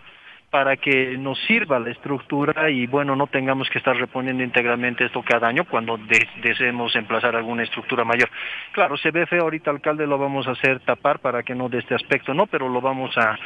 para 0.51 0.77
que 0.77 1.17
nos 1.17 1.39
sirva 1.47 1.79
la 1.79 1.91
estructura 1.91 2.69
y 2.69 2.87
bueno, 2.87 3.17
no 3.17 3.27
tengamos 3.27 3.71
que 3.71 3.79
estar 3.79 3.97
reponiendo 3.97 4.43
íntegramente 4.43 5.07
esto 5.07 5.23
cada 5.23 5.49
año 5.49 5.65
cuando 5.65 5.99
deseemos 6.43 6.95
emplazar 6.95 7.37
alguna 7.37 7.63
estructura 7.63 8.05
mayor. 8.05 8.29
Claro, 8.73 8.99
se 8.99 9.11
ve 9.11 9.25
feo 9.27 9.43
ahorita, 9.43 9.71
alcalde, 9.71 10.07
lo 10.07 10.19
vamos 10.19 10.47
a 10.47 10.51
hacer 10.51 10.81
tapar 10.81 11.21
para 11.21 11.43
que 11.43 11.55
no 11.55 11.71
de 11.71 11.79
este 11.79 11.95
aspecto, 11.95 12.35
no, 12.35 12.47
pero 12.47 12.69
lo 12.69 12.83
vamos 12.83 13.17
a 13.17 13.39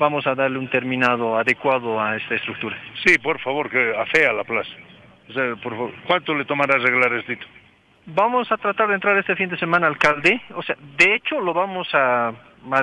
vamos 0.00 0.26
a 0.26 0.34
darle 0.34 0.58
un 0.58 0.68
terminado 0.68 1.36
adecuado 1.38 2.00
a 2.00 2.16
esta 2.16 2.34
estructura. 2.34 2.76
Sí, 3.04 3.18
por 3.18 3.38
favor, 3.40 3.70
que 3.70 3.94
afea 3.96 4.32
la 4.32 4.44
plaza. 4.44 4.74
Por 5.62 5.72
favor, 5.72 5.92
¿cuánto 6.06 6.34
le 6.34 6.44
tomará 6.44 6.74
arreglar 6.76 7.12
esto? 7.12 7.46
Vamos 8.14 8.50
a 8.50 8.56
tratar 8.56 8.88
de 8.88 8.94
entrar 8.94 9.18
este 9.18 9.36
fin 9.36 9.50
de 9.50 9.58
semana, 9.58 9.86
alcalde. 9.86 10.40
O 10.54 10.62
sea, 10.62 10.76
de 10.96 11.14
hecho 11.14 11.40
lo 11.42 11.52
vamos 11.52 11.86
a, 11.92 12.32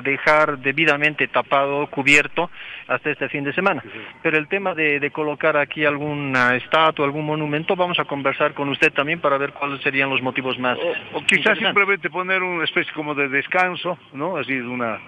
dejar 0.04 0.58
debidamente 0.58 1.26
tapado, 1.26 1.88
cubierto, 1.88 2.48
hasta 2.86 3.10
este 3.10 3.28
fin 3.28 3.42
de 3.42 3.52
semana. 3.52 3.82
Pero 4.22 4.38
el 4.38 4.46
tema 4.46 4.72
de, 4.74 5.10
colocar 5.10 5.56
aquí 5.56 5.84
alguna 5.84 6.54
estatua, 6.54 7.04
algún 7.04 7.26
monumento, 7.26 7.74
vamos 7.74 7.98
a 7.98 8.04
conversar 8.04 8.54
con 8.54 8.68
usted 8.68 8.92
también 8.92 9.20
para 9.20 9.36
ver 9.36 9.52
cuáles 9.52 9.80
serían 9.82 10.10
los 10.10 10.22
motivos 10.22 10.60
más. 10.60 10.78
O, 11.12 11.20
quizás 11.24 11.58
simplemente 11.58 12.08
poner 12.08 12.44
una 12.44 12.62
especie 12.62 12.92
como 12.92 13.12
de 13.16 13.28
descanso, 13.28 13.98
¿no? 14.12 14.36
Así 14.36 14.54
una, 14.54 15.00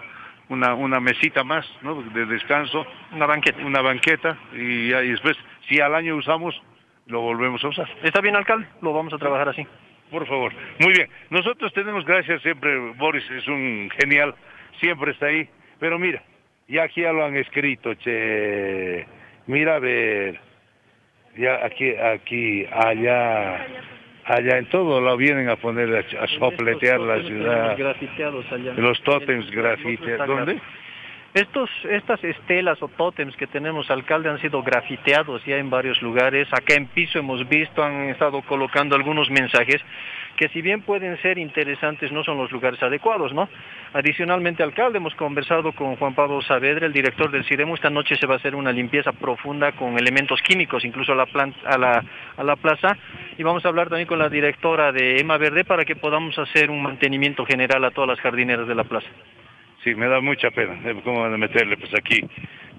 una, 0.48 0.74
una 0.74 0.98
mesita 0.98 1.44
más, 1.44 1.64
¿no? 1.82 2.02
De 2.02 2.26
descanso. 2.26 2.84
Una 3.12 3.26
banqueta. 3.26 3.64
Una 3.64 3.82
banqueta 3.82 4.36
y, 4.52 4.92
y 4.92 5.10
después, 5.12 5.36
si 5.68 5.80
al 5.80 5.94
año 5.94 6.16
usamos, 6.16 6.60
lo 7.06 7.20
volvemos 7.20 7.62
a 7.62 7.68
usar. 7.68 7.88
Está 8.02 8.20
bien, 8.20 8.34
alcalde, 8.34 8.66
lo 8.82 8.92
vamos 8.92 9.14
a 9.14 9.18
trabajar 9.18 9.50
así. 9.50 9.64
Por 10.10 10.26
favor. 10.26 10.52
Muy 10.80 10.92
bien. 10.92 11.08
Nosotros 11.30 11.72
tenemos, 11.72 12.04
gracias 12.04 12.40
siempre, 12.42 12.76
Boris 12.96 13.28
es 13.30 13.46
un 13.48 13.90
genial, 14.00 14.34
siempre 14.80 15.12
está 15.12 15.26
ahí. 15.26 15.48
Pero 15.78 15.98
mira, 15.98 16.22
ya 16.66 16.84
aquí 16.84 17.02
ya 17.02 17.12
lo 17.12 17.24
han 17.24 17.36
escrito, 17.36 17.94
che. 17.94 19.06
Mira 19.46 19.76
a 19.76 19.78
ver. 19.78 20.40
Ya 21.36 21.64
aquí, 21.64 21.94
aquí, 21.94 22.66
allá, 22.72 23.64
allá 24.24 24.58
en 24.58 24.68
todo 24.70 25.00
lo 25.00 25.16
vienen 25.16 25.48
a 25.48 25.56
poner 25.56 26.04
a, 26.20 26.26
sopletear 26.26 26.98
la 26.98 27.22
ciudad. 27.22 27.78
Los 28.76 29.00
tótems 29.02 29.48
grafiteados. 29.50 30.26
¿Dónde? 30.26 30.60
Estos, 31.38 31.70
estas 31.88 32.24
estelas 32.24 32.82
o 32.82 32.88
tótems 32.88 33.36
que 33.36 33.46
tenemos, 33.46 33.88
alcalde, 33.92 34.28
han 34.28 34.40
sido 34.40 34.60
grafiteados 34.60 35.44
ya 35.44 35.56
en 35.56 35.70
varios 35.70 36.02
lugares. 36.02 36.48
Acá 36.50 36.74
en 36.74 36.86
piso 36.86 37.20
hemos 37.20 37.48
visto, 37.48 37.80
han 37.80 38.08
estado 38.08 38.42
colocando 38.42 38.96
algunos 38.96 39.30
mensajes 39.30 39.80
que 40.34 40.48
si 40.48 40.62
bien 40.62 40.82
pueden 40.82 41.16
ser 41.22 41.38
interesantes, 41.38 42.10
no 42.10 42.24
son 42.24 42.38
los 42.38 42.50
lugares 42.50 42.82
adecuados, 42.82 43.32
¿no? 43.32 43.48
Adicionalmente, 43.92 44.64
alcalde, 44.64 44.98
hemos 44.98 45.14
conversado 45.14 45.70
con 45.70 45.94
Juan 45.94 46.16
Pablo 46.16 46.42
Saavedra, 46.42 46.86
el 46.86 46.92
director 46.92 47.30
del 47.30 47.44
CIREMO. 47.44 47.76
Esta 47.76 47.88
noche 47.88 48.16
se 48.16 48.26
va 48.26 48.34
a 48.34 48.38
hacer 48.38 48.56
una 48.56 48.72
limpieza 48.72 49.12
profunda 49.12 49.70
con 49.70 49.96
elementos 49.96 50.42
químicos, 50.42 50.84
incluso 50.84 51.12
a 51.12 51.14
la, 51.14 51.28
a 51.66 51.78
la, 51.78 52.04
a 52.36 52.42
la 52.42 52.56
plaza. 52.56 52.96
Y 53.36 53.44
vamos 53.44 53.64
a 53.64 53.68
hablar 53.68 53.88
también 53.88 54.08
con 54.08 54.18
la 54.18 54.28
directora 54.28 54.90
de 54.90 55.20
EMA 55.20 55.38
Verde 55.38 55.64
para 55.64 55.84
que 55.84 55.94
podamos 55.94 56.36
hacer 56.36 56.68
un 56.68 56.82
mantenimiento 56.82 57.46
general 57.46 57.84
a 57.84 57.92
todas 57.92 58.08
las 58.08 58.20
jardineras 58.20 58.66
de 58.66 58.74
la 58.74 58.82
plaza. 58.82 59.08
Sí, 59.84 59.94
me 59.94 60.08
da 60.08 60.20
mucha 60.20 60.50
pena. 60.50 60.76
¿Cómo 61.04 61.22
van 61.22 61.34
a 61.34 61.38
meterle? 61.38 61.76
Pues 61.76 61.92
aquí, 61.94 62.20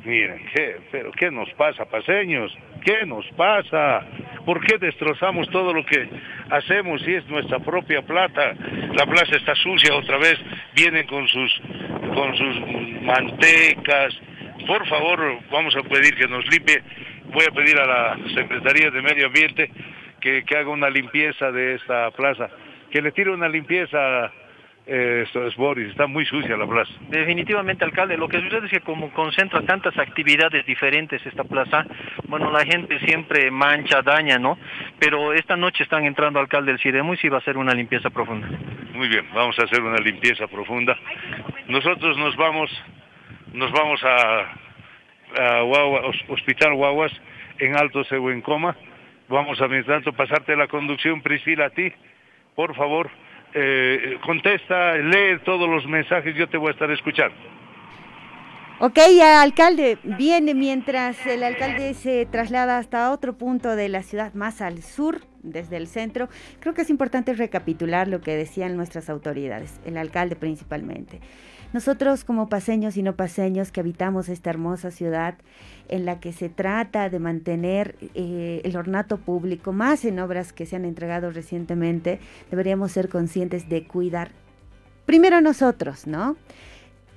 miren, 0.04 0.46
¿qué, 0.54 0.78
pero 0.92 1.12
¿qué 1.14 1.32
nos 1.32 1.50
pasa, 1.54 1.86
paseños? 1.86 2.56
¿Qué 2.84 3.06
nos 3.06 3.26
pasa? 3.38 4.06
¿Por 4.46 4.60
qué 4.66 4.78
destrozamos 4.78 5.50
todo 5.50 5.74
lo 5.74 5.86
que 5.86 6.10
hacemos 6.50 7.02
si 7.04 7.14
es 7.14 7.26
nuestra 7.28 7.60
propia 7.60 8.02
plata? 8.02 8.54
La 8.96 9.06
plaza 9.06 9.38
está 9.38 9.56
sucia 9.56 9.96
otra 9.96 10.18
vez, 10.18 10.38
vienen 10.76 11.08
con 11.08 11.26
sus, 11.28 11.62
con 12.14 12.36
sus 12.36 12.62
mantecas. 13.04 14.20
Por 14.68 14.86
favor, 14.88 15.40
vamos 15.50 15.76
a 15.78 15.84
pedir 15.84 16.16
que 16.16 16.28
nos 16.28 16.46
limpie. 16.52 16.82
Voy 17.32 17.46
a 17.50 17.52
pedir 17.52 17.80
a 17.80 17.86
la 17.86 18.18
Secretaría 18.34 18.92
de 18.92 19.02
Medio 19.02 19.28
Ambiente 19.28 19.72
que, 20.20 20.44
que 20.44 20.58
haga 20.58 20.70
una 20.70 20.90
limpieza 20.90 21.50
de 21.52 21.76
esta 21.76 22.12
plaza, 22.12 22.50
que 22.92 23.02
le 23.02 23.12
tire 23.12 23.32
una 23.32 23.48
limpieza 23.48 24.32
esto 24.90 25.46
es 25.46 25.56
Boris, 25.56 25.90
está 25.90 26.08
muy 26.08 26.26
sucia 26.26 26.58
la 26.58 26.66
plaza. 26.66 26.92
Definitivamente, 27.10 27.86
alcalde, 27.86 28.18
lo 28.18 28.28
que 28.28 28.42
sucede 28.42 28.66
es 28.66 28.72
que 28.72 28.80
como 28.80 29.12
concentra 29.12 29.62
tantas 29.62 29.96
actividades 30.00 30.66
diferentes 30.66 31.24
esta 31.28 31.44
plaza, 31.44 31.86
bueno, 32.28 32.50
la 32.50 32.66
gente 32.66 32.98
siempre 33.02 33.52
mancha, 33.52 34.02
daña, 34.02 34.40
¿no? 34.40 34.58
Pero 34.98 35.34
esta 35.34 35.56
noche 35.56 35.84
están 35.84 36.06
entrando 36.06 36.40
alcalde 36.40 36.72
del 36.72 36.82
Cidemo 36.82 37.14
y 37.14 37.18
sí 37.18 37.30
va 37.30 37.38
a 37.38 37.42
ser 37.42 37.58
una 37.58 37.76
limpieza 37.76 38.10
profunda. 38.10 38.48
Muy 38.94 39.08
bien, 39.10 39.28
vamos 39.32 39.60
a 39.60 39.66
hacer 39.66 39.80
una 39.80 39.98
limpieza 39.98 40.48
profunda. 40.48 40.98
Nosotros 41.68 42.18
nos 42.18 42.36
vamos, 42.36 42.72
nos 43.54 43.72
vamos 43.72 44.04
a, 44.04 44.40
a 45.38 45.64
Hospital 46.30 46.74
Guaguas 46.74 47.12
en 47.60 47.78
Alto 47.78 48.02
Coma. 48.42 48.76
Vamos 49.28 49.62
a, 49.62 49.68
mientras 49.68 50.04
tanto, 50.04 50.14
pasarte 50.14 50.56
la 50.56 50.66
conducción, 50.66 51.22
Priscila, 51.22 51.68
a 51.68 51.70
ti, 51.70 51.94
por 52.56 52.76
favor 52.76 53.12
eh, 53.54 54.18
contesta, 54.26 54.96
lee 54.98 55.40
todos 55.44 55.70
los 55.70 55.86
mensajes, 55.88 56.36
yo 56.36 56.48
te 56.48 56.58
voy 56.58 56.70
a 56.70 56.72
estar 56.72 56.90
escuchando. 56.92 57.36
Ok, 58.82 58.98
alcalde, 59.22 59.98
viene 60.04 60.54
mientras 60.54 61.26
el 61.26 61.44
alcalde 61.44 61.94
se 61.94 62.26
traslada 62.26 62.78
hasta 62.78 63.12
otro 63.12 63.38
punto 63.38 63.76
de 63.76 63.90
la 63.90 64.04
ciudad, 64.04 64.34
más 64.34 64.62
al 64.62 64.82
sur, 64.82 65.20
desde 65.44 65.76
el 65.76 65.88
centro. 65.88 66.30
Creo 66.62 66.74
que 66.74 66.84
es 66.84 66.90
importante 66.90 67.34
recapitular 67.34 68.08
lo 68.08 68.22
que 68.22 68.38
decían 68.38 68.78
nuestras 68.78 69.10
autoridades, 69.10 69.82
el 69.86 69.98
alcalde 69.98 70.38
principalmente. 70.38 71.20
Nosotros 71.72 72.24
como 72.24 72.50
paseños 72.50 72.98
y 72.98 73.04
no 73.04 73.16
paseños 73.16 73.72
que 73.72 73.80
habitamos 73.80 74.28
esta 74.28 74.50
hermosa 74.50 74.90
ciudad 74.90 75.36
en 75.88 76.06
la 76.06 76.20
que 76.20 76.34
se 76.34 76.50
trata 76.50 77.10
de 77.10 77.20
mantener 77.20 77.96
eh, 78.16 78.62
el 78.64 78.76
ornato 78.76 79.18
público, 79.18 79.72
más 79.72 80.04
en 80.06 80.20
obras 80.20 80.52
que 80.52 80.66
se 80.66 80.76
han 80.76 80.86
entregado 80.86 81.30
recientemente, 81.30 82.20
deberíamos 82.50 82.92
ser 82.92 83.10
conscientes 83.10 83.70
de 83.70 83.86
cuidar 83.88 84.32
primero 85.10 85.42
nosotros, 85.42 86.06
¿no? 86.06 86.36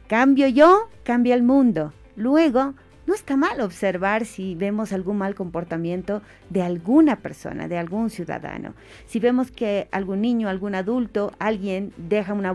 Cambio 0.07 0.49
yo, 0.49 0.89
cambia 1.05 1.35
el 1.35 1.43
mundo. 1.43 1.93
Luego 2.17 2.73
no 3.07 3.15
está 3.15 3.37
mal 3.37 3.61
observar 3.61 4.27
si 4.27 4.55
vemos 4.55 4.93
algún 4.93 5.19
mal 5.19 5.35
comportamiento 5.35 6.23
de 6.51 6.63
alguna 6.63 7.17
persona, 7.17 7.69
de 7.69 7.79
algún 7.79 8.11
ciudadano. 8.11 8.75
Si 9.07 9.19
vemos 9.19 9.51
que 9.51 9.89
algún 9.91 10.21
niño, 10.21 10.49
algún 10.49 10.75
adulto, 10.75 11.33
alguien 11.39 11.93
deja 11.97 12.33
una, 12.33 12.55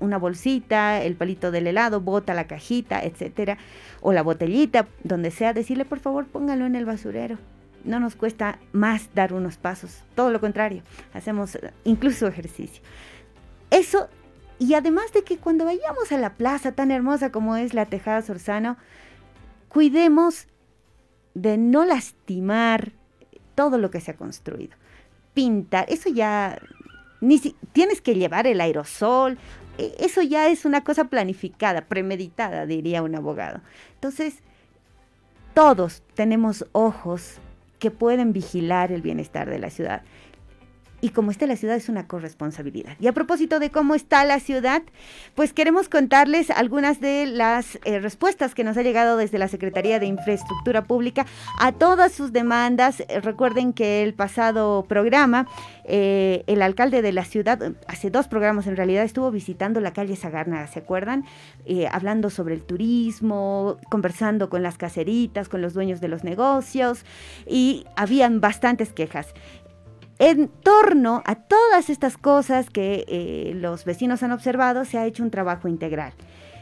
una 0.00 0.18
bolsita, 0.18 1.02
el 1.02 1.16
palito 1.16 1.50
del 1.50 1.66
helado, 1.66 2.00
bota 2.00 2.34
la 2.34 2.46
cajita, 2.46 3.02
etcétera, 3.02 3.58
o 4.00 4.12
la 4.12 4.22
botellita, 4.22 4.86
donde 5.02 5.30
sea, 5.30 5.52
decirle 5.52 5.84
por 5.84 6.00
favor 6.00 6.26
póngalo 6.26 6.66
en 6.66 6.76
el 6.76 6.84
basurero. 6.84 7.38
No 7.84 8.00
nos 8.00 8.16
cuesta 8.16 8.58
más 8.72 9.10
dar 9.14 9.32
unos 9.32 9.58
pasos, 9.58 10.02
todo 10.14 10.30
lo 10.30 10.40
contrario, 10.40 10.82
hacemos 11.14 11.54
eh, 11.54 11.72
incluso 11.84 12.26
ejercicio. 12.26 12.82
Eso, 13.70 14.08
y 14.58 14.74
además 14.74 15.12
de 15.12 15.22
que 15.22 15.38
cuando 15.38 15.64
vayamos 15.64 16.10
a 16.10 16.18
la 16.18 16.34
plaza 16.34 16.72
tan 16.72 16.90
hermosa 16.90 17.30
como 17.30 17.56
es 17.56 17.74
la 17.74 17.86
Tejada 17.86 18.22
Sorzano, 18.22 18.76
cuidemos 19.68 20.46
de 21.34 21.58
no 21.58 21.84
lastimar 21.84 22.92
todo 23.54 23.78
lo 23.78 23.90
que 23.90 24.00
se 24.00 24.12
ha 24.12 24.16
construido. 24.16 24.76
Pintar, 25.34 25.86
eso 25.88 26.08
ya, 26.08 26.58
ni 27.20 27.38
si, 27.38 27.54
tienes 27.72 28.00
que 28.00 28.14
llevar 28.14 28.46
el 28.46 28.60
aerosol, 28.60 29.38
e, 29.78 29.94
eso 29.98 30.22
ya 30.22 30.48
es 30.48 30.64
una 30.64 30.82
cosa 30.82 31.04
planificada, 31.04 31.82
premeditada, 31.82 32.66
diría 32.66 33.02
un 33.02 33.14
abogado. 33.14 33.60
Entonces, 33.94 34.36
todos 35.54 36.02
tenemos 36.14 36.66
ojos 36.72 37.38
que 37.78 37.90
pueden 37.90 38.32
vigilar 38.32 38.92
el 38.92 39.02
bienestar 39.02 39.50
de 39.50 39.58
la 39.58 39.70
ciudad 39.70 40.02
y 41.06 41.10
como 41.10 41.30
está 41.30 41.46
la 41.46 41.54
ciudad 41.54 41.76
es 41.76 41.88
una 41.88 42.08
corresponsabilidad. 42.08 42.96
Y 42.98 43.06
a 43.06 43.12
propósito 43.12 43.60
de 43.60 43.70
cómo 43.70 43.94
está 43.94 44.24
la 44.24 44.40
ciudad, 44.40 44.82
pues 45.36 45.52
queremos 45.52 45.88
contarles 45.88 46.50
algunas 46.50 47.00
de 47.00 47.26
las 47.26 47.78
eh, 47.84 48.00
respuestas 48.00 48.56
que 48.56 48.64
nos 48.64 48.76
ha 48.76 48.82
llegado 48.82 49.16
desde 49.16 49.38
la 49.38 49.46
Secretaría 49.46 50.00
de 50.00 50.06
Infraestructura 50.06 50.82
Pública 50.82 51.24
a 51.60 51.70
todas 51.70 52.10
sus 52.10 52.32
demandas. 52.32 53.04
Eh, 53.06 53.20
recuerden 53.20 53.72
que 53.72 54.02
el 54.02 54.14
pasado 54.14 54.84
programa, 54.88 55.46
eh, 55.84 56.42
el 56.48 56.60
alcalde 56.60 57.02
de 57.02 57.12
la 57.12 57.24
ciudad, 57.24 57.74
hace 57.86 58.10
dos 58.10 58.26
programas 58.26 58.66
en 58.66 58.76
realidad, 58.76 59.04
estuvo 59.04 59.30
visitando 59.30 59.78
la 59.78 59.92
calle 59.92 60.16
Sagarna, 60.16 60.66
¿se 60.66 60.80
acuerdan? 60.80 61.24
hablando 61.90 62.30
sobre 62.30 62.54
el 62.54 62.62
turismo, 62.62 63.78
conversando 63.90 64.48
con 64.48 64.62
las 64.62 64.78
caseritas, 64.78 65.48
con 65.48 65.62
los 65.62 65.74
dueños 65.74 66.00
de 66.00 66.06
los 66.06 66.22
negocios 66.22 67.04
y 67.44 67.84
habían 67.96 68.40
bastantes 68.40 68.92
quejas. 68.92 69.34
En 70.18 70.48
torno 70.48 71.22
a 71.26 71.34
todas 71.34 71.90
estas 71.90 72.16
cosas 72.16 72.70
que 72.70 73.04
eh, 73.08 73.52
los 73.54 73.84
vecinos 73.84 74.22
han 74.22 74.32
observado, 74.32 74.84
se 74.84 74.98
ha 74.98 75.04
hecho 75.04 75.22
un 75.22 75.30
trabajo 75.30 75.68
integral. 75.68 76.12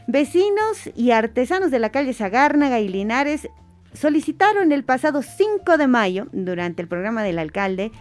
Vecinos 0.07 0.89
y 0.95 1.11
artesanos 1.11 1.71
de 1.71 1.79
la 1.79 1.89
calle 1.89 2.13
Sagárnaga 2.13 2.79
y 2.79 2.89
Linares 2.89 3.47
solicitaron 3.93 4.71
el 4.71 4.83
pasado 4.83 5.21
5 5.21 5.77
de 5.77 5.87
mayo, 5.87 6.27
durante 6.33 6.81
el 6.81 6.87
programa 6.87 7.23
del 7.23 7.39
alcalde 7.39 7.91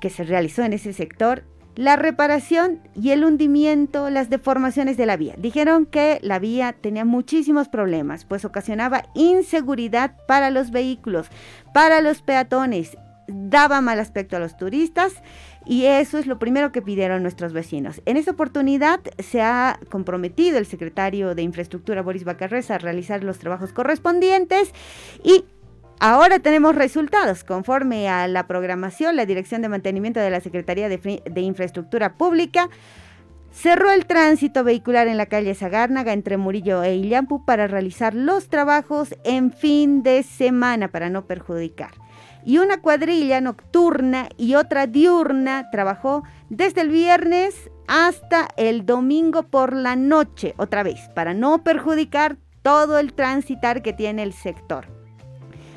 que 0.00 0.10
se 0.10 0.24
realizó 0.24 0.62
en 0.62 0.74
ese 0.74 0.92
sector, 0.92 1.44
la 1.74 1.96
reparación 1.96 2.80
y 2.94 3.10
el 3.10 3.24
hundimiento, 3.24 4.10
las 4.10 4.28
deformaciones 4.28 4.96
de 4.98 5.06
la 5.06 5.16
vía. 5.16 5.34
Dijeron 5.38 5.86
que 5.86 6.18
la 6.22 6.38
vía 6.38 6.74
tenía 6.74 7.04
muchísimos 7.04 7.68
problemas, 7.68 8.24
pues 8.26 8.44
ocasionaba 8.44 9.04
inseguridad 9.14 10.16
para 10.28 10.50
los 10.50 10.70
vehículos, 10.70 11.28
para 11.72 12.02
los 12.02 12.20
peatones 12.20 12.98
daba 13.32 13.80
mal 13.80 13.98
aspecto 13.98 14.36
a 14.36 14.40
los 14.40 14.56
turistas 14.56 15.14
y 15.64 15.84
eso 15.86 16.18
es 16.18 16.26
lo 16.26 16.38
primero 16.38 16.72
que 16.72 16.82
pidieron 16.82 17.22
nuestros 17.22 17.52
vecinos. 17.52 18.02
En 18.04 18.16
esta 18.16 18.32
oportunidad 18.32 19.00
se 19.18 19.42
ha 19.42 19.78
comprometido 19.90 20.58
el 20.58 20.66
secretario 20.66 21.34
de 21.34 21.42
Infraestructura 21.42 22.02
Boris 22.02 22.24
Bacarreza 22.24 22.76
a 22.76 22.78
realizar 22.78 23.22
los 23.24 23.38
trabajos 23.38 23.72
correspondientes 23.72 24.72
y 25.22 25.44
Ahora 26.04 26.40
tenemos 26.40 26.74
resultados. 26.74 27.44
Conforme 27.44 28.08
a 28.08 28.26
la 28.26 28.48
programación, 28.48 29.14
la 29.14 29.24
Dirección 29.24 29.62
de 29.62 29.68
Mantenimiento 29.68 30.18
de 30.18 30.30
la 30.30 30.40
Secretaría 30.40 30.88
de, 30.88 31.40
Infraestructura 31.40 32.16
Pública 32.16 32.68
cerró 33.52 33.92
el 33.92 34.06
tránsito 34.06 34.64
vehicular 34.64 35.06
en 35.06 35.16
la 35.16 35.26
calle 35.26 35.54
Sagárnaga 35.54 36.12
entre 36.12 36.38
Murillo 36.38 36.82
e 36.82 36.96
Illampu 36.96 37.44
para 37.44 37.68
realizar 37.68 38.16
los 38.16 38.48
trabajos 38.48 39.14
en 39.22 39.52
fin 39.52 40.02
de 40.02 40.24
semana 40.24 40.88
para 40.88 41.08
no 41.08 41.26
perjudicar 41.26 41.92
y 42.44 42.58
una 42.58 42.80
cuadrilla 42.80 43.40
nocturna 43.40 44.28
y 44.36 44.54
otra 44.54 44.86
diurna 44.86 45.70
trabajó 45.70 46.22
desde 46.48 46.82
el 46.82 46.90
viernes 46.90 47.70
hasta 47.88 48.48
el 48.56 48.86
domingo 48.86 49.44
por 49.44 49.74
la 49.74 49.96
noche, 49.96 50.54
otra 50.56 50.82
vez, 50.82 51.00
para 51.14 51.34
no 51.34 51.62
perjudicar 51.62 52.36
todo 52.62 52.98
el 52.98 53.12
transitar 53.12 53.82
que 53.82 53.92
tiene 53.92 54.22
el 54.22 54.32
sector. 54.32 54.86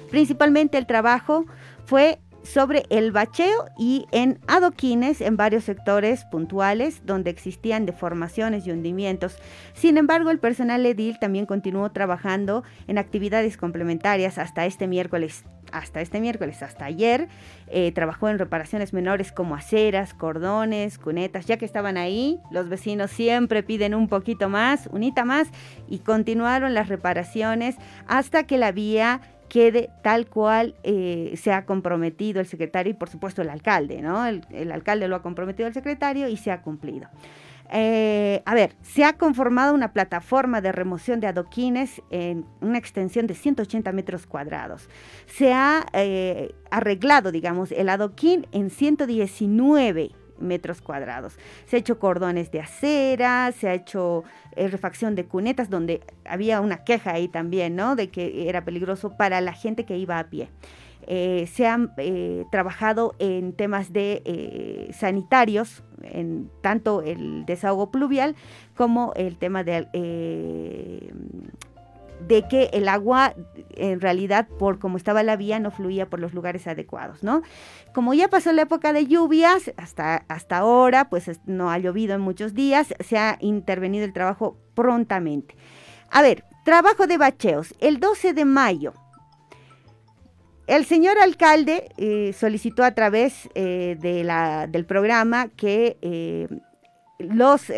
Principalmente 0.10 0.78
el 0.78 0.86
trabajo 0.86 1.46
fue 1.86 2.20
sobre 2.46 2.84
el 2.90 3.12
bacheo 3.12 3.66
y 3.78 4.06
en 4.12 4.40
adoquines 4.48 5.20
en 5.22 5.36
varios 5.36 5.64
sectores 5.64 6.26
puntuales 6.26 7.02
donde 7.04 7.32
existían 7.32 7.86
deformaciones 7.86 8.68
y 8.68 8.72
hundimientos. 8.72 9.38
Sin 9.74 9.98
embargo, 9.98 10.30
el 10.30 10.40
personal 10.40 10.86
edil 10.86 11.18
también 11.20 11.48
continuó 11.48 11.92
trabajando 11.92 12.64
en 12.88 12.98
actividades 12.98 13.58
complementarias 13.58 14.38
hasta 14.38 14.66
este 14.66 14.88
miércoles 14.88 15.44
hasta 15.78 16.02
este 16.02 16.22
miércoles, 16.22 16.64
hasta 16.64 16.86
ayer, 16.86 17.28
eh, 17.68 17.92
trabajó 17.92 18.30
en 18.30 18.40
reparaciones 18.40 18.94
menores 18.94 19.32
como 19.32 19.56
aceras, 19.56 20.14
cordones, 20.14 20.98
cunetas, 20.98 21.46
ya 21.46 21.58
que 21.58 21.66
estaban 21.66 21.98
ahí, 21.98 22.40
los 22.52 22.70
vecinos 22.70 23.12
siempre 23.12 23.62
piden 23.62 23.94
un 23.94 24.08
poquito 24.08 24.50
más, 24.50 24.88
unita 24.92 25.26
más, 25.26 25.50
y 25.88 26.00
continuaron 26.00 26.74
las 26.74 26.88
reparaciones 26.88 27.76
hasta 28.08 28.44
que 28.44 28.58
la 28.58 28.72
vía 28.72 29.22
quede 29.50 29.90
tal 30.02 30.28
cual 30.28 30.76
eh, 30.84 31.34
se 31.36 31.52
ha 31.52 31.66
comprometido 31.66 32.40
el 32.40 32.48
secretario 32.48 32.92
y 32.92 32.96
por 32.96 33.10
supuesto 33.10 33.42
el 33.42 33.50
alcalde, 33.50 34.02
¿no? 34.02 34.26
el 34.26 34.72
alcalde 34.72 35.08
lo 35.08 35.18
ha 35.18 35.22
comprometido 35.22 35.68
al 35.68 35.74
secretario 35.74 36.28
y 36.28 36.38
se 36.38 36.52
ha 36.52 36.62
cumplido. 36.62 37.08
Eh, 37.72 38.44
a 38.46 38.54
ver, 38.54 38.76
se 38.82 39.04
ha 39.04 39.14
conformado 39.14 39.74
una 39.74 39.92
plataforma 39.92 40.62
de 40.62 40.72
remoción 40.72 41.20
de 41.20 41.28
adoquines 41.28 42.02
en 42.12 42.46
una 42.62 42.78
extensión 42.78 43.28
de 43.28 43.34
180 43.34 43.92
metros 43.92 44.28
cuadrados. 44.28 44.90
Se 45.26 45.54
ha 45.54 45.86
eh, 45.94 46.54
arreglado, 46.70 47.32
digamos, 47.32 47.72
el 47.72 47.90
adoquín 47.90 48.48
en 48.52 48.70
119 48.70 50.12
metros 50.40 50.82
cuadrados. 50.82 51.38
Se 51.66 51.76
ha 51.76 51.80
hecho 51.80 52.00
cordones 52.00 52.52
de 52.52 52.62
acera, 52.62 53.52
se 53.52 53.70
ha 53.70 53.74
hecho 53.74 54.24
eh, 54.56 54.68
refacción 54.68 55.16
de 55.16 55.26
cunetas, 55.26 55.70
donde 55.70 56.02
había 56.26 56.62
una 56.62 56.84
queja 56.84 57.12
ahí 57.14 57.28
también, 57.28 57.76
¿no? 57.76 57.96
De 57.96 58.10
que 58.10 58.50
era 58.50 58.66
peligroso 58.66 59.16
para 59.18 59.42
la 59.42 59.54
gente 59.54 59.86
que 59.86 59.98
iba 59.98 60.20
a 60.20 60.30
pie. 60.30 60.50
Eh, 61.08 61.48
se 61.54 61.68
han 61.68 61.92
eh, 61.98 62.46
trabajado 62.52 63.16
en 63.20 63.54
temas 63.54 63.94
de 63.94 64.90
sanitarios, 64.98 65.84
en 66.04 66.50
tanto 66.62 67.02
el 67.02 67.46
desahogo 67.46 67.92
pluvial 67.92 68.36
como 68.76 69.14
el 69.16 69.38
tema 69.38 69.64
de, 69.64 69.88
de 72.28 72.48
que 72.48 72.70
el 72.74 72.88
agua 72.88 73.34
en 73.76 74.02
realidad 74.02 74.48
por 74.48 74.80
como 74.80 74.98
estaba 74.98 75.24
la 75.24 75.36
vía 75.36 75.60
no 75.60 75.72
fluía 75.72 76.10
por 76.10 76.20
los 76.20 76.34
lugares 76.34 76.68
adecuados, 76.68 77.24
¿no? 77.24 77.42
Como 77.94 78.14
ya 78.14 78.28
pasó 78.28 78.52
la 78.54 78.64
época 78.64 78.94
de 78.94 79.08
lluvias, 79.08 79.72
hasta, 79.78 80.26
hasta 80.28 80.58
ahora 80.58 81.10
pues 81.10 81.30
no 81.46 81.72
ha 81.72 81.78
llovido 81.78 82.16
en 82.16 82.22
muchos 82.22 82.54
días, 82.54 82.94
se 83.00 83.18
ha 83.18 83.38
intervenido 83.42 84.06
el 84.06 84.14
trabajo 84.14 84.58
prontamente. 84.74 85.56
A 86.10 86.22
ver, 86.22 86.44
trabajo 86.64 87.08
de 87.08 87.18
bacheos. 87.18 87.74
El 87.80 88.00
12 88.00 88.34
de 88.34 88.46
mayo 88.46 88.94
el 90.68 90.86
señor 90.86 91.18
alcalde 91.20 91.90
eh, 91.98 92.34
solicitó 92.34 92.84
a 92.84 92.92
través 92.92 93.50
eh, 93.54 93.98
de 94.00 94.24
la, 94.24 94.68
del 94.68 94.86
programa 94.86 95.50
que 95.50 95.98
eh, 96.02 96.48
los 97.18 97.72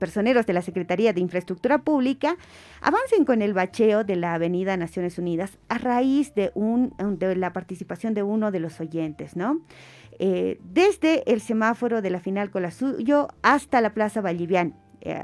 personeros 0.00 0.44
de 0.44 0.52
la 0.52 0.60
Secretaría 0.60 1.12
de 1.12 1.20
Infraestructura 1.20 1.78
Pública 1.78 2.36
avancen 2.80 3.24
con 3.24 3.40
el 3.40 3.54
bacheo 3.54 4.02
de 4.02 4.16
la 4.16 4.34
Avenida 4.34 4.76
Naciones 4.76 5.18
Unidas 5.18 5.56
a 5.68 5.78
raíz 5.78 6.34
de, 6.34 6.50
un, 6.56 6.92
de 6.98 7.36
la 7.36 7.52
participación 7.52 8.12
de 8.12 8.24
uno 8.24 8.50
de 8.50 8.58
los 8.58 8.80
oyentes, 8.80 9.36
¿no? 9.36 9.60
desde 10.18 11.30
el 11.30 11.40
semáforo 11.42 12.02
de 12.02 12.10
la 12.10 12.18
final 12.18 12.50
con 12.50 12.62
la 12.62 12.72
suyo 12.72 13.28
hasta 13.42 13.80
la 13.80 13.94
Plaza 13.94 14.20
Vallivian, 14.20 14.74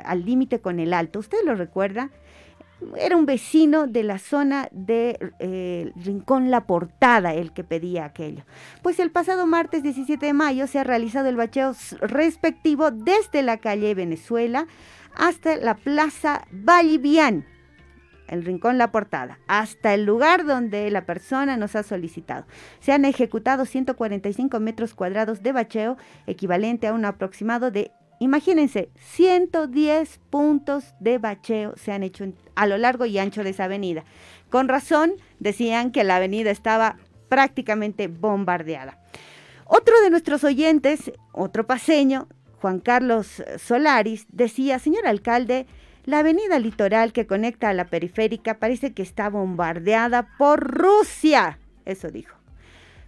al 0.04 0.24
límite 0.24 0.60
con 0.60 0.78
el 0.78 0.94
Alto. 0.94 1.18
¿Usted 1.18 1.38
lo 1.44 1.56
recuerda? 1.56 2.10
Era 2.96 3.16
un 3.16 3.26
vecino 3.26 3.86
de 3.86 4.02
la 4.02 4.18
zona 4.18 4.68
de 4.72 5.18
eh, 5.38 5.92
Rincón 5.96 6.50
La 6.50 6.66
Portada 6.66 7.34
el 7.34 7.52
que 7.52 7.64
pedía 7.64 8.04
aquello. 8.04 8.44
Pues 8.82 8.98
el 8.98 9.10
pasado 9.10 9.46
martes 9.46 9.82
17 9.82 10.24
de 10.24 10.32
mayo 10.32 10.66
se 10.66 10.78
ha 10.78 10.84
realizado 10.84 11.28
el 11.28 11.36
bacheo 11.36 11.74
respectivo 12.00 12.90
desde 12.90 13.42
la 13.42 13.58
calle 13.58 13.94
Venezuela 13.94 14.66
hasta 15.14 15.56
la 15.56 15.74
plaza 15.74 16.46
Vallivian, 16.50 17.44
el 18.28 18.44
Rincón 18.44 18.78
La 18.78 18.92
Portada, 18.92 19.38
hasta 19.46 19.92
el 19.94 20.04
lugar 20.04 20.46
donde 20.46 20.90
la 20.90 21.04
persona 21.04 21.56
nos 21.56 21.76
ha 21.76 21.82
solicitado. 21.82 22.46
Se 22.80 22.92
han 22.92 23.04
ejecutado 23.04 23.66
145 23.66 24.58
metros 24.60 24.94
cuadrados 24.94 25.42
de 25.42 25.52
bacheo, 25.52 25.96
equivalente 26.26 26.86
a 26.86 26.94
un 26.94 27.04
aproximado 27.04 27.70
de 27.70 27.92
Imagínense, 28.22 28.88
110 28.98 30.20
puntos 30.30 30.94
de 31.00 31.18
bacheo 31.18 31.74
se 31.76 31.90
han 31.90 32.04
hecho 32.04 32.24
a 32.54 32.68
lo 32.68 32.78
largo 32.78 33.04
y 33.04 33.18
ancho 33.18 33.42
de 33.42 33.50
esa 33.50 33.64
avenida. 33.64 34.04
Con 34.48 34.68
razón 34.68 35.14
decían 35.40 35.90
que 35.90 36.04
la 36.04 36.16
avenida 36.18 36.52
estaba 36.52 36.98
prácticamente 37.28 38.06
bombardeada. 38.06 38.96
Otro 39.64 40.00
de 40.02 40.10
nuestros 40.10 40.44
oyentes, 40.44 41.10
otro 41.32 41.66
paseño, 41.66 42.28
Juan 42.60 42.78
Carlos 42.78 43.42
Solaris, 43.58 44.26
decía, 44.28 44.78
señor 44.78 45.08
alcalde, 45.08 45.66
la 46.04 46.20
avenida 46.20 46.60
litoral 46.60 47.12
que 47.12 47.26
conecta 47.26 47.70
a 47.70 47.74
la 47.74 47.86
periférica 47.86 48.60
parece 48.60 48.92
que 48.92 49.02
está 49.02 49.30
bombardeada 49.30 50.28
por 50.38 50.60
Rusia. 50.60 51.58
Eso 51.84 52.08
dijo. 52.08 52.36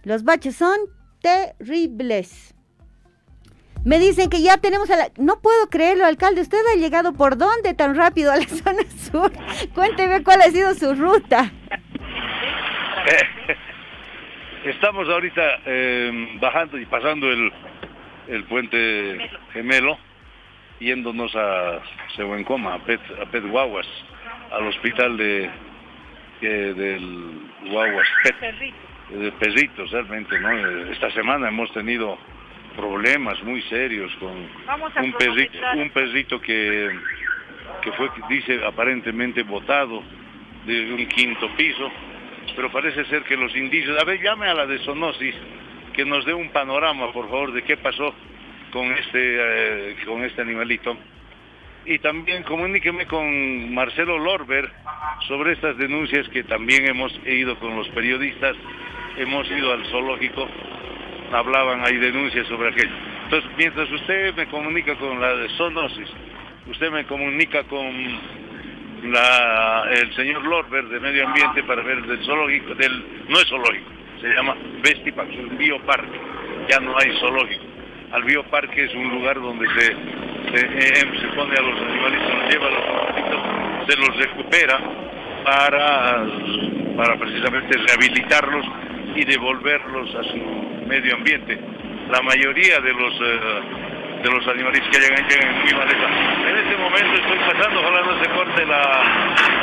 Los 0.03 0.25
baches 0.25 0.57
son 0.57 0.77
terribles. 1.21 2.54
Me 3.85 3.99
dicen 3.99 4.29
que 4.31 4.41
ya 4.41 4.57
tenemos 4.57 4.89
a 4.89 4.97
la... 4.97 5.09
No 5.17 5.39
puedo 5.39 5.69
creerlo, 5.69 6.05
alcalde. 6.05 6.41
¿Usted 6.41 6.57
ha 6.73 6.75
llegado 6.75 7.13
por 7.13 7.37
dónde 7.37 7.75
tan 7.75 7.95
rápido 7.95 8.31
a 8.31 8.37
la 8.37 8.41
zona 8.47 8.81
sur? 9.11 9.31
Cuénteme 9.75 10.23
cuál 10.23 10.41
ha 10.41 10.49
sido 10.49 10.73
su 10.73 10.95
ruta. 10.95 11.45
Estamos 14.65 15.07
ahorita 15.07 15.41
eh, 15.67 16.37
bajando 16.41 16.79
y 16.79 16.87
pasando 16.87 17.31
el, 17.31 17.53
el 18.27 18.43
puente 18.45 19.29
gemelo, 19.53 19.99
yéndonos 20.79 21.35
a 21.35 21.79
Sehuencoma, 22.15 22.73
a 22.73 22.79
Pet, 22.79 22.99
a 23.21 23.27
Pet 23.27 23.45
Guaguas, 23.45 23.85
al 24.51 24.65
hospital 24.65 25.15
de, 25.17 25.51
del 26.41 27.39
Guaguas 27.69 28.07
Pet, 28.23 28.73
de 29.11 29.31
perritos 29.33 29.91
realmente, 29.91 30.39
¿no? 30.39 30.49
Esta 30.91 31.11
semana 31.11 31.49
hemos 31.49 31.71
tenido 31.71 32.17
problemas 32.75 33.41
muy 33.43 33.61
serios 33.63 34.11
con 34.15 34.47
perrito, 35.13 35.57
un 35.75 35.89
perrito 35.89 36.41
que, 36.41 36.89
que 37.81 37.91
fue, 37.93 38.09
dice, 38.29 38.63
aparentemente 38.65 39.43
botado 39.43 40.03
de 40.65 40.93
un 40.93 41.05
quinto 41.07 41.49
piso, 41.55 41.91
pero 42.55 42.71
parece 42.71 43.05
ser 43.05 43.23
que 43.23 43.37
los 43.37 43.55
indicios, 43.55 43.99
a 44.01 44.05
ver, 44.05 44.21
llame 44.21 44.47
a 44.47 44.53
la 44.53 44.65
de 44.65 44.79
Sonosis, 44.79 45.35
que 45.93 46.05
nos 46.05 46.25
dé 46.25 46.33
un 46.33 46.49
panorama, 46.49 47.11
por 47.11 47.29
favor, 47.29 47.53
de 47.53 47.63
qué 47.63 47.77
pasó 47.77 48.13
con 48.71 48.91
este, 48.91 49.11
eh, 49.91 49.95
con 50.05 50.23
este 50.23 50.41
animalito. 50.41 50.97
Y 51.85 51.99
también 51.99 52.43
comuníqueme 52.43 53.05
con 53.05 53.73
Marcelo 53.73 54.17
Lorber 54.17 54.71
sobre 55.27 55.53
estas 55.53 55.77
denuncias 55.77 56.27
que 56.29 56.43
también 56.43 56.87
hemos 56.87 57.13
ido 57.25 57.57
con 57.59 57.75
los 57.75 57.87
periodistas, 57.89 58.55
hemos 59.17 59.49
ido 59.51 59.71
al 59.71 59.85
zoológico, 59.85 60.47
hablaban, 61.35 61.85
hay 61.85 61.97
denuncias 61.97 62.47
sobre 62.47 62.69
aquello. 62.69 62.93
Entonces, 63.25 63.49
mientras 63.57 63.91
usted 63.91 64.35
me 64.35 64.47
comunica 64.47 64.95
con 64.95 65.19
la 65.19 65.35
de 65.35 65.49
zoonosis, 65.49 66.09
usted 66.67 66.91
me 66.91 67.05
comunica 67.05 67.63
con 67.63 67.93
la, 69.03 69.85
el 69.91 70.13
señor 70.15 70.43
Lorber 70.45 70.85
de 70.85 70.99
Medio 70.99 71.27
Ambiente 71.27 71.63
para 71.63 71.81
ver 71.83 72.01
del 72.03 72.23
zoológico, 72.25 72.75
del, 72.75 73.05
no 73.27 73.37
es 73.37 73.47
zoológico, 73.47 73.89
se 74.21 74.27
llama 74.29 74.55
Vestipac, 74.81 75.29
es 75.29 75.39
un 75.39 75.57
bioparque, 75.57 76.19
ya 76.69 76.79
no 76.79 76.95
hay 76.97 77.17
zoológico. 77.19 77.63
Al 78.11 78.23
bioparque 78.23 78.85
es 78.85 78.93
un 78.95 79.09
lugar 79.09 79.35
donde 79.35 79.67
se, 79.67 79.85
se, 79.85 80.65
eh, 80.65 81.19
se 81.19 81.27
pone 81.35 81.53
a 81.57 81.61
los 81.61 81.81
animalitos, 81.81 82.33
los 82.33 82.49
lleva 82.49 82.67
a 82.67 82.71
los 82.71 82.85
animalitos, 82.85 83.85
se 83.87 83.97
los 83.97 84.17
recupera 84.17 84.79
para, 85.43 86.25
para 86.95 87.19
precisamente 87.19 87.77
rehabilitarlos 87.77 88.65
y 89.15 89.25
devolverlos 89.25 90.15
a 90.15 90.23
su 90.23 90.74
medio 90.85 91.15
ambiente. 91.15 91.59
La 92.11 92.21
mayoría 92.21 92.79
de 92.79 92.93
los 92.93 93.13
eh, 93.21 93.39
de 94.23 94.31
los 94.31 94.47
animalitos 94.47 94.89
que 94.89 94.99
llegan 94.99 95.27
llegan 95.27 95.55
en 95.55 95.61
muy 95.61 95.73
mal 95.73 95.87
estado. 95.87 96.13
En 96.49 96.57
este 96.57 96.77
momento 96.77 97.13
estoy 97.13 97.39
pasando, 97.39 97.79
ojalá 97.79 98.01
no 98.01 98.23
se 98.23 98.29
corte 98.31 98.65
la, 98.65 98.81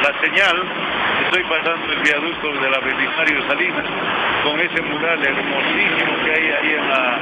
la 0.03 0.21
señal, 0.21 0.57
estoy 1.25 1.43
pasando 1.45 1.93
el 1.93 2.01
viaducto 2.03 2.53
de 2.61 2.71
la 2.71 2.79
Belisario 2.79 3.49
Salinas 3.49 3.87
con 4.45 4.61
ese 4.61 4.83
mural 4.83 5.19
hermosísimo 5.25 6.13
que 6.25 6.31
hay 6.31 6.47
ahí 6.53 6.71
en 6.79 6.89
la, 6.89 7.19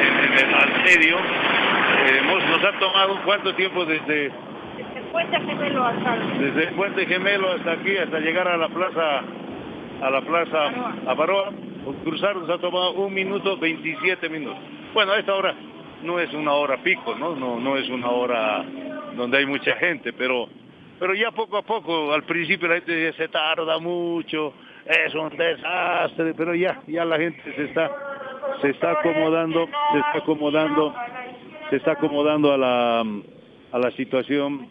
en, 0.00 0.14
en 0.24 0.32
el, 0.38 0.54
al 0.54 0.82
medio. 0.84 1.16
Eh, 1.18 2.22
nos 2.50 2.64
ha 2.64 2.78
tomado 2.78 3.20
cuánto 3.24 3.54
tiempo 3.54 3.84
desde 3.84 4.30
desde 6.38 6.62
el 6.68 6.74
puente 6.74 7.06
gemelo 7.06 7.52
hasta 7.52 7.72
aquí, 7.72 7.96
hasta 7.96 8.20
llegar 8.20 8.48
a 8.48 8.56
la 8.56 8.68
plaza, 8.68 9.22
a 10.00 10.10
la 10.10 10.20
plaza 10.22 10.94
Avaroa, 11.06 11.52
cruzar 12.04 12.36
nos 12.36 12.48
ha 12.50 12.58
tomado 12.58 12.92
un 12.92 13.12
minuto 13.12 13.56
27 13.56 14.28
minutos. 14.28 14.58
Bueno, 14.94 15.12
a 15.12 15.18
esta 15.18 15.34
hora 15.34 15.54
no 16.02 16.18
es 16.18 16.32
una 16.32 16.52
hora 16.52 16.82
pico, 16.82 17.14
¿no? 17.14 17.34
No, 17.36 17.60
no 17.60 17.76
es 17.76 17.88
una 17.88 18.08
hora 18.10 18.64
donde 19.16 19.38
hay 19.38 19.46
mucha 19.46 19.76
gente, 19.76 20.12
pero, 20.12 20.48
pero 20.98 21.14
ya 21.14 21.30
poco 21.30 21.58
a 21.58 21.62
poco, 21.62 22.12
al 22.12 22.24
principio 22.24 22.68
la 22.68 22.76
gente 22.76 22.92
decía, 22.92 23.26
se 23.26 23.28
tarda 23.28 23.78
mucho, 23.78 24.54
es 24.86 25.14
un 25.14 25.36
desastre, 25.36 26.34
pero 26.34 26.54
ya, 26.54 26.80
ya 26.86 27.04
la 27.04 27.18
gente 27.18 27.42
se 27.54 27.64
está, 27.64 27.90
se 28.62 28.70
está 28.70 28.92
acomodando, 28.92 29.68
se 29.92 29.98
está 29.98 30.18
acomodando, 30.18 30.94
se 31.68 31.76
está 31.76 31.92
acomodando 31.92 32.52
a 32.52 32.56
la, 32.58 33.00
a 33.00 33.78
la 33.78 33.90
situación 33.92 34.68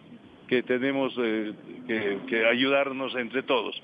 que 0.47 0.63
tenemos 0.63 1.13
eh, 1.19 1.53
que, 1.85 2.17
que 2.27 2.45
ayudarnos 2.47 3.15
entre 3.15 3.43
todos. 3.43 3.79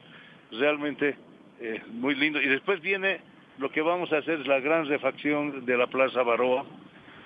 Realmente 0.51 1.15
eh, 1.59 1.81
muy 1.91 2.15
lindo. 2.15 2.41
Y 2.41 2.47
después 2.47 2.81
viene 2.81 3.19
lo 3.57 3.71
que 3.71 3.81
vamos 3.81 4.11
a 4.11 4.17
hacer 4.17 4.41
es 4.41 4.47
la 4.47 4.59
gran 4.59 4.85
refacción 4.87 5.65
de 5.65 5.77
la 5.77 5.87
Plaza 5.87 6.23
Baroa. 6.23 6.65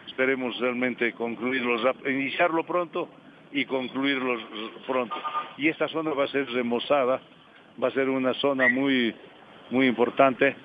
Esperemos 0.07 0.59
realmente 0.59 1.13
concluirlo, 1.13 1.77
iniciarlo 2.07 2.63
pronto 2.63 3.09
y 3.51 3.65
concluirlo 3.65 4.37
pronto. 4.85 5.15
Y 5.57 5.69
esta 5.69 5.87
zona 5.87 6.11
va 6.11 6.25
a 6.25 6.27
ser 6.27 6.47
remozada, 6.51 7.21
va 7.81 7.87
a 7.87 7.91
ser 7.91 8.09
una 8.09 8.33
zona 8.35 8.67
muy, 8.67 9.13
muy 9.71 9.87
importante 9.87 10.55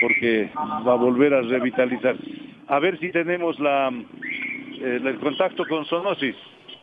porque 0.00 0.50
va 0.56 0.92
a 0.92 0.96
volver 0.96 1.34
a 1.34 1.42
revitalizar. 1.42 2.16
A 2.68 2.78
ver 2.78 2.98
si 2.98 3.10
tenemos 3.10 3.58
la, 3.58 3.88
eh, 3.88 5.00
el 5.02 5.18
contacto 5.18 5.64
con 5.66 5.84
Sonosis. 5.86 6.36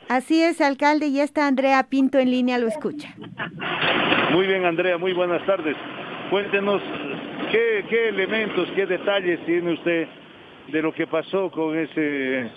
Así 0.10 0.42
es, 0.42 0.60
alcalde, 0.60 1.08
y 1.08 1.20
está 1.20 1.48
Andrea 1.48 1.84
Pinto 1.90 2.20
en 2.20 2.30
línea, 2.30 2.58
lo 2.58 2.68
escucha. 2.68 3.16
Muy 4.32 4.48
bien, 4.48 4.66
Andrea, 4.66 4.98
muy 4.98 5.14
buenas 5.14 5.46
tardes. 5.46 5.78
Cuéntenos 6.34 6.82
qué, 7.52 8.10
elementos, 8.10 8.68
qué 8.72 8.88
detalles 8.88 9.40
tiene 9.46 9.74
usted 9.74 10.08
de 10.70 10.82
lo 10.82 10.92
que 10.92 11.06
pasó 11.06 11.52
con 11.52 11.78
ese, 11.78 12.50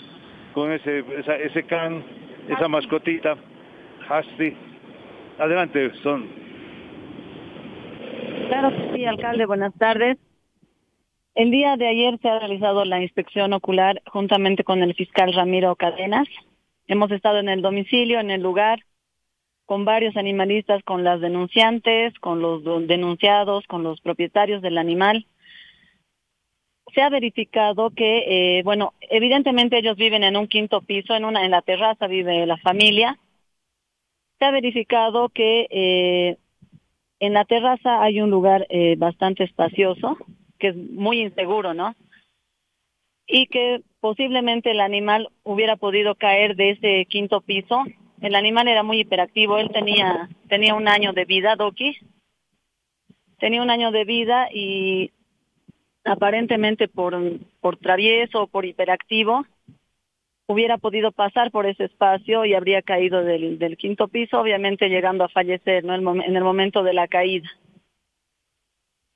con 0.54 0.72
ese, 0.72 1.04
ese 1.44 1.62
can, 1.64 2.02
esa 2.48 2.68
mascotita, 2.68 3.36
Hasti. 4.08 4.56
Adelante, 5.38 5.92
son. 6.02 6.26
Claro 8.48 8.72
sí, 8.94 9.04
alcalde, 9.04 9.44
buenas 9.44 9.74
tardes. 9.74 10.16
El 11.34 11.50
día 11.50 11.76
de 11.76 11.86
ayer 11.86 12.18
se 12.22 12.30
ha 12.30 12.38
realizado 12.38 12.82
la 12.86 13.02
inspección 13.02 13.52
ocular 13.52 14.00
juntamente 14.06 14.64
con 14.64 14.82
el 14.82 14.94
fiscal 14.94 15.34
Ramiro 15.34 15.76
Cadenas. 15.76 16.28
Hemos 16.86 17.10
estado 17.10 17.40
en 17.40 17.50
el 17.50 17.60
domicilio, 17.60 18.20
en 18.20 18.30
el 18.30 18.40
lugar, 18.40 18.78
con 19.66 19.84
varios 19.84 20.16
animalistas, 20.16 20.82
con 20.84 21.04
las 21.04 21.20
denunciantes, 21.20 22.14
con 22.20 22.40
los 22.40 22.62
do- 22.62 22.80
denunciados, 22.80 23.66
con 23.66 23.82
los 23.82 24.00
propietarios 24.00 24.62
del 24.62 24.78
animal. 24.78 25.26
Se 26.94 27.02
ha 27.02 27.10
verificado 27.10 27.90
que, 27.90 28.58
eh, 28.58 28.62
bueno, 28.62 28.94
evidentemente 29.00 29.76
ellos 29.76 29.96
viven 29.96 30.22
en 30.22 30.36
un 30.36 30.46
quinto 30.46 30.80
piso, 30.82 31.14
en 31.14 31.24
una, 31.24 31.44
en 31.44 31.50
la 31.50 31.62
terraza 31.62 32.06
vive 32.06 32.46
la 32.46 32.56
familia. 32.58 33.18
Se 34.38 34.44
ha 34.44 34.50
verificado 34.52 35.28
que 35.30 35.66
eh, 35.68 36.36
en 37.18 37.32
la 37.32 37.44
terraza 37.44 38.02
hay 38.02 38.20
un 38.20 38.30
lugar 38.30 38.66
eh, 38.70 38.94
bastante 38.96 39.44
espacioso, 39.44 40.16
que 40.58 40.68
es 40.68 40.76
muy 40.76 41.20
inseguro, 41.20 41.74
¿no? 41.74 41.94
Y 43.26 43.46
que 43.48 43.82
posiblemente 44.00 44.70
el 44.70 44.80
animal 44.80 45.28
hubiera 45.42 45.76
podido 45.76 46.14
caer 46.14 46.54
de 46.54 46.70
ese 46.70 47.06
quinto 47.06 47.40
piso. 47.40 47.82
El 48.20 48.34
animal 48.34 48.68
era 48.68 48.82
muy 48.82 49.00
hiperactivo, 49.00 49.58
él 49.58 49.70
tenía, 49.72 50.28
tenía 50.48 50.74
un 50.74 50.88
año 50.88 51.12
de 51.12 51.24
vida, 51.24 51.56
Doki. 51.56 51.96
Tenía 53.38 53.62
un 53.62 53.70
año 53.70 53.90
de 53.90 54.04
vida 54.04 54.48
y 54.52 55.12
aparentemente 56.04 56.88
por, 56.88 57.14
por 57.60 57.76
travieso 57.76 58.42
o 58.42 58.46
por 58.46 58.64
hiperactivo 58.64 59.44
hubiera 60.46 60.78
podido 60.78 61.12
pasar 61.12 61.50
por 61.50 61.66
ese 61.66 61.84
espacio 61.84 62.44
y 62.44 62.54
habría 62.54 62.82
caído 62.82 63.22
del, 63.22 63.76
quinto 63.76 64.08
piso, 64.08 64.40
obviamente 64.40 64.88
llegando 64.88 65.24
a 65.24 65.28
fallecer 65.28 65.84
¿no? 65.84 65.94
En 65.94 66.36
el 66.36 66.44
momento 66.44 66.82
de 66.82 66.94
la 66.94 67.08
caída. 67.08 67.50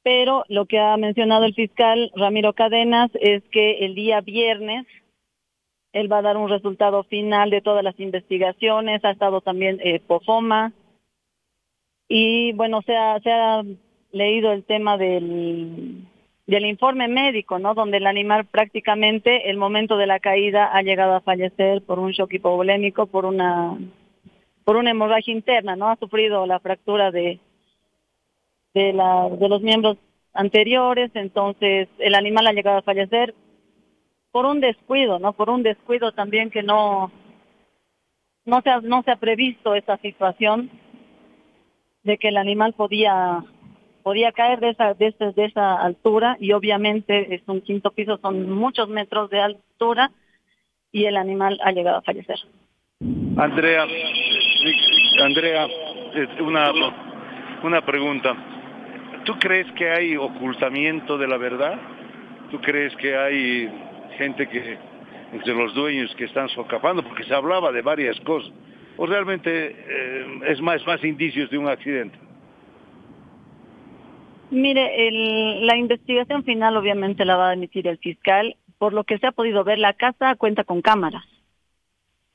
Pero 0.03 0.45
lo 0.49 0.67
que 0.67 0.79
ha 0.79 0.97
mencionado 0.97 1.45
el 1.45 1.55
fiscal 1.55 2.11
Ramiro 2.17 2.53
Cadenas 2.55 3.11
es 3.21 3.43
que 3.51 3.85
el 3.85 3.95
día 3.95 4.21
viernes 4.21 4.87
él 5.93 6.13
va 6.13 6.19
a 6.19 6.23
dar 6.23 6.37
un 6.37 6.49
resultado 6.49 7.03
final 7.05 7.51
de 7.51 7.61
todas 7.61 7.83
las 7.83 7.99
investigaciones, 7.99 9.05
ha 9.05 9.11
estado 9.11 9.41
también 9.41 9.81
eh, 9.83 10.01
Pofoma 10.01 10.73
y 12.09 12.53
bueno, 12.53 12.83
se 12.83 12.97
ha, 12.97 13.21
se 13.21 13.31
ha 13.31 13.63
leído 14.13 14.53
el 14.53 14.65
tema 14.65 14.97
del, 14.97 16.05
del 16.47 16.67
informe 16.67 17.09
médico, 17.09 17.59
¿no? 17.59 17.75
Donde 17.75 17.99
el 17.99 18.07
animal 18.07 18.47
prácticamente 18.47 19.51
el 19.51 19.57
momento 19.57 19.97
de 19.97 20.07
la 20.07 20.19
caída 20.19 20.71
ha 20.73 20.83
llegado 20.83 21.15
a 21.15 21.21
fallecer 21.21 21.83
por 21.83 21.99
un 21.99 22.11
shock 22.11 22.33
hipovolémico, 22.35 23.07
por 23.07 23.25
una 23.25 23.79
por 24.65 24.77
una 24.77 24.91
hemorragia 24.91 25.33
interna, 25.33 25.75
¿no? 25.75 25.89
Ha 25.89 25.97
sufrido 25.97 26.47
la 26.47 26.61
fractura 26.61 27.11
de 27.11 27.39
de, 28.75 28.93
la, 28.93 29.29
de 29.29 29.49
los 29.49 29.63
miembros 29.63 29.97
anteriores, 30.33 31.11
entonces 31.15 31.89
el 31.99 32.15
animal 32.15 32.47
ha 32.47 32.53
llegado 32.53 32.79
a 32.79 32.83
fallecer 32.83 33.35
por 34.33 34.47
un 34.47 34.61
descuido, 34.61 35.19
¿no? 35.19 35.33
Por 35.33 35.51
un 35.51 35.63
descuido 35.63 36.13
también 36.13 36.51
que 36.51 36.63
no, 36.63 37.11
no 38.45 38.61
se 38.63 38.71
ha, 38.71 38.81
no 38.81 39.03
se 39.03 39.11
ha 39.11 39.17
previsto 39.17 39.75
esa 39.75 39.97
situación 39.99 40.71
de 42.03 42.19
que 42.19 42.29
el 42.29 42.37
animal 42.37 42.73
podía 42.75 43.45
podía 44.03 44.33
caer 44.33 44.61
de 44.61 44.71
esa, 44.71 44.95
de, 44.95 45.09
esa, 45.09 45.33
de 45.33 45.45
esa 45.45 45.75
altura 45.77 46.37
y 46.41 46.53
obviamente 46.53 47.35
es 47.35 47.43
un 47.47 47.61
quinto 47.61 47.91
piso, 47.91 48.19
son 48.23 48.51
muchos 48.51 48.89
metros 48.89 49.29
de 49.31 49.41
altura 49.41 50.11
y 50.91 51.05
el 51.05 51.17
animal 51.17 51.59
ha 51.63 51.71
llegado 51.73 51.99
a 51.99 52.03
fallecer. 52.03 52.39
Andrea, 53.37 53.87
Andrea, 55.23 55.67
una, 56.41 56.73
una 57.63 57.85
pregunta. 57.85 58.35
¿Tú 59.25 59.35
crees 59.39 59.71
que 59.73 59.91
hay 59.91 60.17
ocultamiento 60.17 61.19
de 61.19 61.29
la 61.29 61.37
verdad? 61.37 61.79
¿Tú 62.51 62.59
crees 62.61 62.95
que 62.97 63.17
hay 63.17 63.90
gente 64.21 64.47
que, 64.47 64.77
entre 65.33 65.55
los 65.55 65.75
dueños 65.75 66.15
que 66.17 66.25
están 66.25 66.49
socapando? 66.51 67.03
Porque 67.03 67.25
se 67.25 67.35
hablaba 67.35 67.73
de 67.73 67.81
varias 67.81 68.21
cosas. 68.21 68.53
¿O 68.99 69.07
realmente 69.07 69.51
eh, 69.51 70.41
es 70.49 70.61
más, 70.61 70.87
más 70.87 71.03
indicios 71.03 71.49
de 71.49 71.57
un 71.57 71.69
accidente? 71.69 72.19
Mire, 74.51 75.09
el, 75.09 75.67
la 75.67 75.77
investigación 75.77 76.45
final 76.45 76.77
obviamente 76.77 77.25
la 77.25 77.37
va 77.37 77.51
a 77.51 77.55
emitir 77.55 77.87
el 77.87 77.99
fiscal. 77.99 78.57
Por 78.79 78.93
lo 78.93 79.05
que 79.05 79.19
se 79.19 79.27
ha 79.27 79.33
podido 79.33 79.65
ver, 79.65 79.79
la 79.79 79.95
casa 79.95 80.35
cuenta 80.37 80.65
con 80.65 80.83
cámaras. 80.83 81.25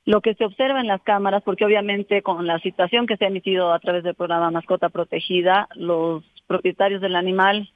Lo 0.06 0.22
que 0.22 0.34
se 0.36 0.46
observa 0.46 0.82
en 0.82 0.88
las 0.88 1.02
cámaras, 1.02 1.44
porque 1.44 1.66
obviamente 1.66 2.22
con 2.22 2.48
la 2.48 2.60
situación 2.60 3.06
que 3.06 3.18
se 3.18 3.26
ha 3.26 3.30
emitido 3.30 3.72
a 3.74 3.80
través 3.80 4.04
del 4.04 4.16
programa 4.16 4.52
Mascota 4.52 4.90
Protegida, 4.90 5.68
los 5.76 6.24
propietarios 6.48 7.02
del 7.02 7.16
animal 7.16 7.70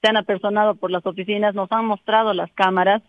se 0.00 0.08
han 0.08 0.16
apersonado 0.16 0.74
por 0.76 0.90
las 0.90 1.04
oficinas, 1.06 1.54
nos 1.54 1.70
han 1.72 1.86
mostrado 1.86 2.32
las 2.34 2.52
cámaras 2.52 3.02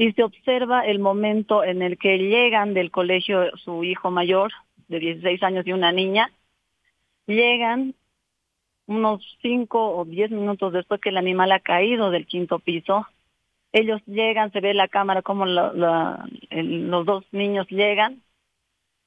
y 0.00 0.14
se 0.14 0.22
observa 0.22 0.86
el 0.86 0.98
momento 0.98 1.62
en 1.62 1.82
el 1.82 1.98
que 1.98 2.16
llegan 2.16 2.72
del 2.72 2.90
colegio 2.90 3.54
su 3.58 3.84
hijo 3.84 4.10
mayor 4.10 4.50
de 4.88 4.98
16 4.98 5.42
años 5.42 5.66
y 5.66 5.74
una 5.74 5.92
niña, 5.92 6.32
llegan 7.26 7.94
unos 8.86 9.20
5 9.42 9.98
o 9.98 10.06
10 10.06 10.30
minutos 10.30 10.72
después 10.72 11.02
que 11.02 11.10
el 11.10 11.18
animal 11.18 11.52
ha 11.52 11.60
caído 11.60 12.10
del 12.10 12.26
quinto 12.26 12.60
piso, 12.60 13.06
ellos 13.72 14.00
llegan, 14.06 14.50
se 14.52 14.62
ve 14.62 14.72
la 14.72 14.88
cámara 14.88 15.20
como 15.20 15.44
los 15.44 17.04
dos 17.04 17.24
niños 17.30 17.66
llegan 17.68 18.22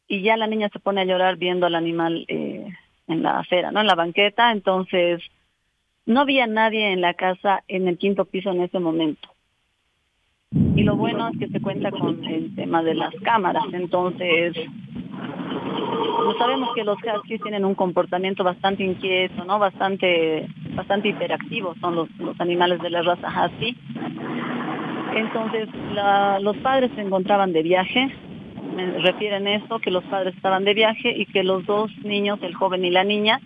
y 0.08 0.22
ya 0.22 0.38
la 0.38 0.46
niña 0.46 0.70
se 0.70 0.78
pone 0.78 1.02
a 1.02 1.06
llorar 1.06 1.38
viendo 1.38 1.66
al 1.66 1.74
animal 1.74 2.24
eh, 2.28 2.68
en 3.08 3.24
la 3.24 3.40
acera, 3.40 3.72
¿no? 3.72 3.82
En 3.82 3.88
la 3.88 3.96
banqueta, 3.96 4.52
entonces 4.52 5.24
no 6.06 6.22
había 6.22 6.46
nadie 6.46 6.92
en 6.92 7.02
la 7.02 7.16
casa 7.16 7.64
en 7.68 7.88
el 7.88 7.98
quinto 7.98 8.26
piso 8.26 8.52
en 8.52 8.62
ese 8.62 8.78
momento. 8.78 9.33
Y 10.76 10.84
lo 10.84 10.96
bueno 10.96 11.30
es 11.30 11.40
que 11.40 11.48
se 11.48 11.62
cuenta 11.62 11.92
con 11.92 12.24
el 12.26 12.54
tema 12.56 12.84
de 12.84 12.96
las 12.96 13.14
cámaras, 13.24 13.66
entonces 13.74 14.54
pues 16.26 16.38
sabemos 16.38 16.70
que 16.74 16.84
los 16.84 16.98
huskies 16.98 17.42
tienen 17.42 17.66
un 17.66 17.76
comportamiento 17.76 18.44
bastante 18.44 18.84
inquieto, 18.84 19.44
¿no? 19.46 19.60
Bastante, 19.60 20.48
bastante 20.76 21.10
hiperactivo 21.10 21.76
son 21.82 21.96
los, 21.96 22.10
los 22.18 22.40
animales 22.40 22.82
de 22.82 22.90
la 22.90 23.02
raza 23.02 23.28
husky. 23.28 23.76
Entonces, 25.16 25.70
los 26.42 26.58
padres 26.58 26.92
se 26.96 27.02
encontraban 27.02 27.54
de 27.54 27.62
viaje, 27.62 28.10
me 28.76 29.00
refieren 29.00 29.48
eso, 29.48 29.80
que 29.80 29.92
los 29.92 30.04
padres 30.06 30.36
estaban 30.36 30.64
de 30.64 30.74
viaje 30.74 31.16
y 31.16 31.26
que 31.28 31.44
los 31.44 31.66
dos 31.66 31.92
niños, 32.04 32.40
el 32.42 32.56
joven 32.56 32.84
y 32.84 32.90
la 32.90 33.04
niña, 33.04 33.40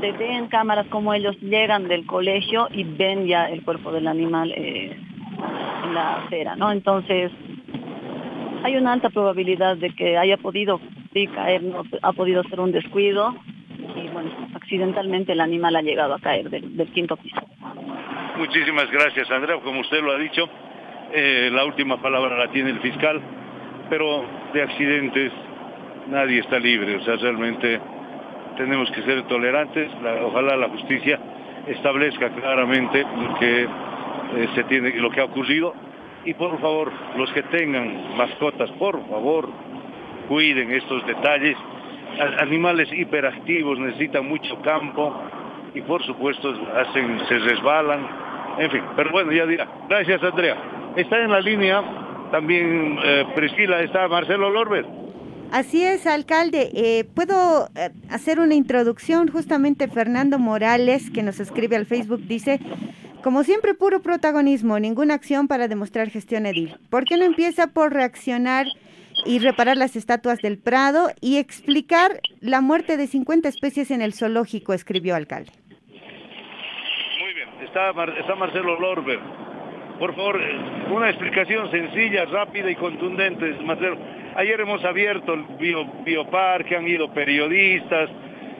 se 0.00 0.12
ven 0.12 0.46
cámaras 0.46 0.86
como 0.88 1.14
ellos 1.14 1.36
llegan 1.40 1.88
del 1.88 2.06
colegio 2.06 2.68
y 2.70 2.84
ven 2.84 3.26
ya 3.26 3.48
el 3.48 3.62
cuerpo 3.62 3.90
del 3.90 4.06
animal 4.06 4.52
eh, 4.54 4.96
en 5.84 5.94
la 5.94 6.16
acera, 6.18 6.56
¿no? 6.56 6.70
Entonces, 6.72 7.32
hay 8.64 8.76
una 8.76 8.92
alta 8.92 9.10
probabilidad 9.10 9.76
de 9.76 9.90
que 9.90 10.16
haya 10.18 10.36
podido 10.36 10.80
sí, 11.12 11.26
caer, 11.28 11.62
ha 12.02 12.12
podido 12.12 12.42
ser 12.44 12.60
un 12.60 12.72
descuido 12.72 13.34
y 13.78 14.08
bueno, 14.08 14.30
accidentalmente 14.54 15.32
el 15.32 15.40
animal 15.40 15.76
ha 15.76 15.82
llegado 15.82 16.14
a 16.14 16.18
caer 16.18 16.50
del, 16.50 16.90
quinto 16.92 17.16
piso. 17.16 17.40
Muchísimas 18.36 18.90
gracias, 18.90 19.30
Andrea. 19.30 19.58
Como 19.62 19.80
usted 19.80 20.02
lo 20.02 20.12
ha 20.12 20.18
dicho, 20.18 20.48
eh, 21.12 21.50
la 21.52 21.64
última 21.64 22.00
palabra 22.02 22.36
la 22.36 22.50
tiene 22.50 22.70
el 22.70 22.80
fiscal, 22.80 23.20
pero 23.88 24.24
de 24.52 24.62
accidentes 24.62 25.32
nadie 26.08 26.40
está 26.40 26.58
libre, 26.58 26.96
o 26.96 27.04
sea, 27.04 27.16
realmente 27.16 27.80
tenemos 28.56 28.90
que 28.90 29.02
ser 29.02 29.22
tolerantes, 29.24 29.90
ojalá 30.24 30.56
la 30.56 30.68
justicia 30.68 31.18
establezca 31.66 32.30
claramente 32.30 33.04
que 33.40 33.68
se 34.54 34.64
tiene, 34.64 34.90
lo 34.96 35.10
que 35.10 35.20
ha 35.20 35.24
ocurrido 35.24 35.74
y 36.24 36.34
por 36.34 36.60
favor, 36.60 36.92
los 37.16 37.32
que 37.32 37.42
tengan 37.44 38.16
mascotas, 38.16 38.70
por 38.72 39.00
favor, 39.08 39.48
cuiden 40.28 40.72
estos 40.72 41.06
detalles. 41.06 41.56
Animales 42.40 42.88
hiperactivos 42.92 43.78
necesitan 43.78 44.26
mucho 44.28 44.60
campo 44.62 45.14
y 45.74 45.80
por 45.82 46.04
supuesto 46.04 46.52
hacen, 46.74 47.20
se 47.28 47.38
resbalan, 47.38 48.08
en 48.58 48.70
fin, 48.70 48.82
pero 48.96 49.10
bueno, 49.12 49.32
ya 49.32 49.46
dirá. 49.46 49.68
Gracias 49.88 50.22
Andrea. 50.22 50.56
Está 50.96 51.22
en 51.22 51.30
la 51.30 51.40
línea 51.40 51.82
también 52.30 52.98
eh, 53.04 53.24
Priscila, 53.34 53.80
está 53.82 54.08
Marcelo 54.08 54.50
Lorber. 54.50 54.84
Así 55.52 55.84
es, 55.84 56.06
alcalde. 56.06 56.70
Eh, 56.74 57.04
Puedo 57.14 57.68
eh, 57.76 57.90
hacer 58.10 58.40
una 58.40 58.54
introducción. 58.54 59.28
Justamente 59.28 59.86
Fernando 59.88 60.38
Morales, 60.38 61.10
que 61.10 61.22
nos 61.22 61.38
escribe 61.38 61.76
al 61.76 61.86
Facebook, 61.86 62.22
dice, 62.26 62.58
como 63.26 63.42
siempre, 63.42 63.74
puro 63.74 64.02
protagonismo, 64.02 64.78
ninguna 64.78 65.14
acción 65.14 65.48
para 65.48 65.66
demostrar 65.66 66.10
gestión 66.10 66.46
edil. 66.46 66.76
¿Por 66.90 67.04
qué 67.04 67.16
no 67.16 67.24
empieza 67.24 67.66
por 67.66 67.92
reaccionar 67.92 68.68
y 69.24 69.40
reparar 69.40 69.76
las 69.76 69.96
estatuas 69.96 70.38
del 70.42 70.58
Prado 70.58 71.08
y 71.20 71.38
explicar 71.38 72.20
la 72.40 72.60
muerte 72.60 72.96
de 72.96 73.08
50 73.08 73.48
especies 73.48 73.90
en 73.90 74.00
el 74.00 74.12
zoológico? 74.12 74.74
Escribió 74.74 75.16
alcalde. 75.16 75.50
Muy 75.90 77.34
bien, 77.34 77.48
está, 77.64 77.92
Marcelo 78.36 78.78
Lorber. 78.78 79.18
Por 79.98 80.14
favor, 80.14 80.40
una 80.92 81.10
explicación 81.10 81.68
sencilla, 81.72 82.26
rápida 82.26 82.70
y 82.70 82.76
contundente, 82.76 83.54
Marcelo. 83.64 83.98
Ayer 84.36 84.60
hemos 84.60 84.84
abierto 84.84 85.34
el 85.34 85.42
bio, 85.58 85.84
bioparque, 86.04 86.76
han 86.76 86.86
ido 86.86 87.12
periodistas, 87.12 88.08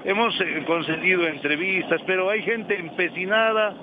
hemos 0.04 0.34
eh, 0.40 0.64
concedido 0.66 1.24
entrevistas, 1.28 2.00
pero 2.04 2.28
hay 2.28 2.42
gente 2.42 2.76
empecinada 2.76 3.76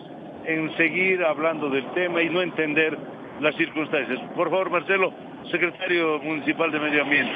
en 0.46 0.76
seguir 0.78 1.24
hablando 1.24 1.70
del 1.70 1.86
tema 1.94 2.22
y 2.22 2.30
no 2.30 2.42
entender 2.42 2.98
las 3.40 3.56
circunstancias. 3.56 4.20
Por 4.36 4.50
favor, 4.50 4.70
Marcelo, 4.70 5.14
secretario 5.52 6.20
municipal 6.20 6.72
de 6.72 6.80
Medio 6.80 7.04
Ambiente. 7.04 7.34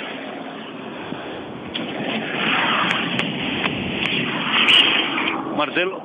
Marcelo, 5.57 6.01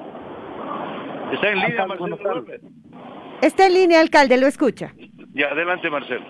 ¿está 1.33 1.51
en 1.51 1.61
línea, 1.61 1.87
Marcelo? 1.87 2.45
Está 3.43 3.67
en 3.67 3.75
línea, 3.75 4.01
alcalde, 4.01 4.39
lo 4.39 4.47
escucha. 4.47 4.95
Ya, 5.35 5.49
adelante, 5.49 5.91
Marcelo. 5.91 6.25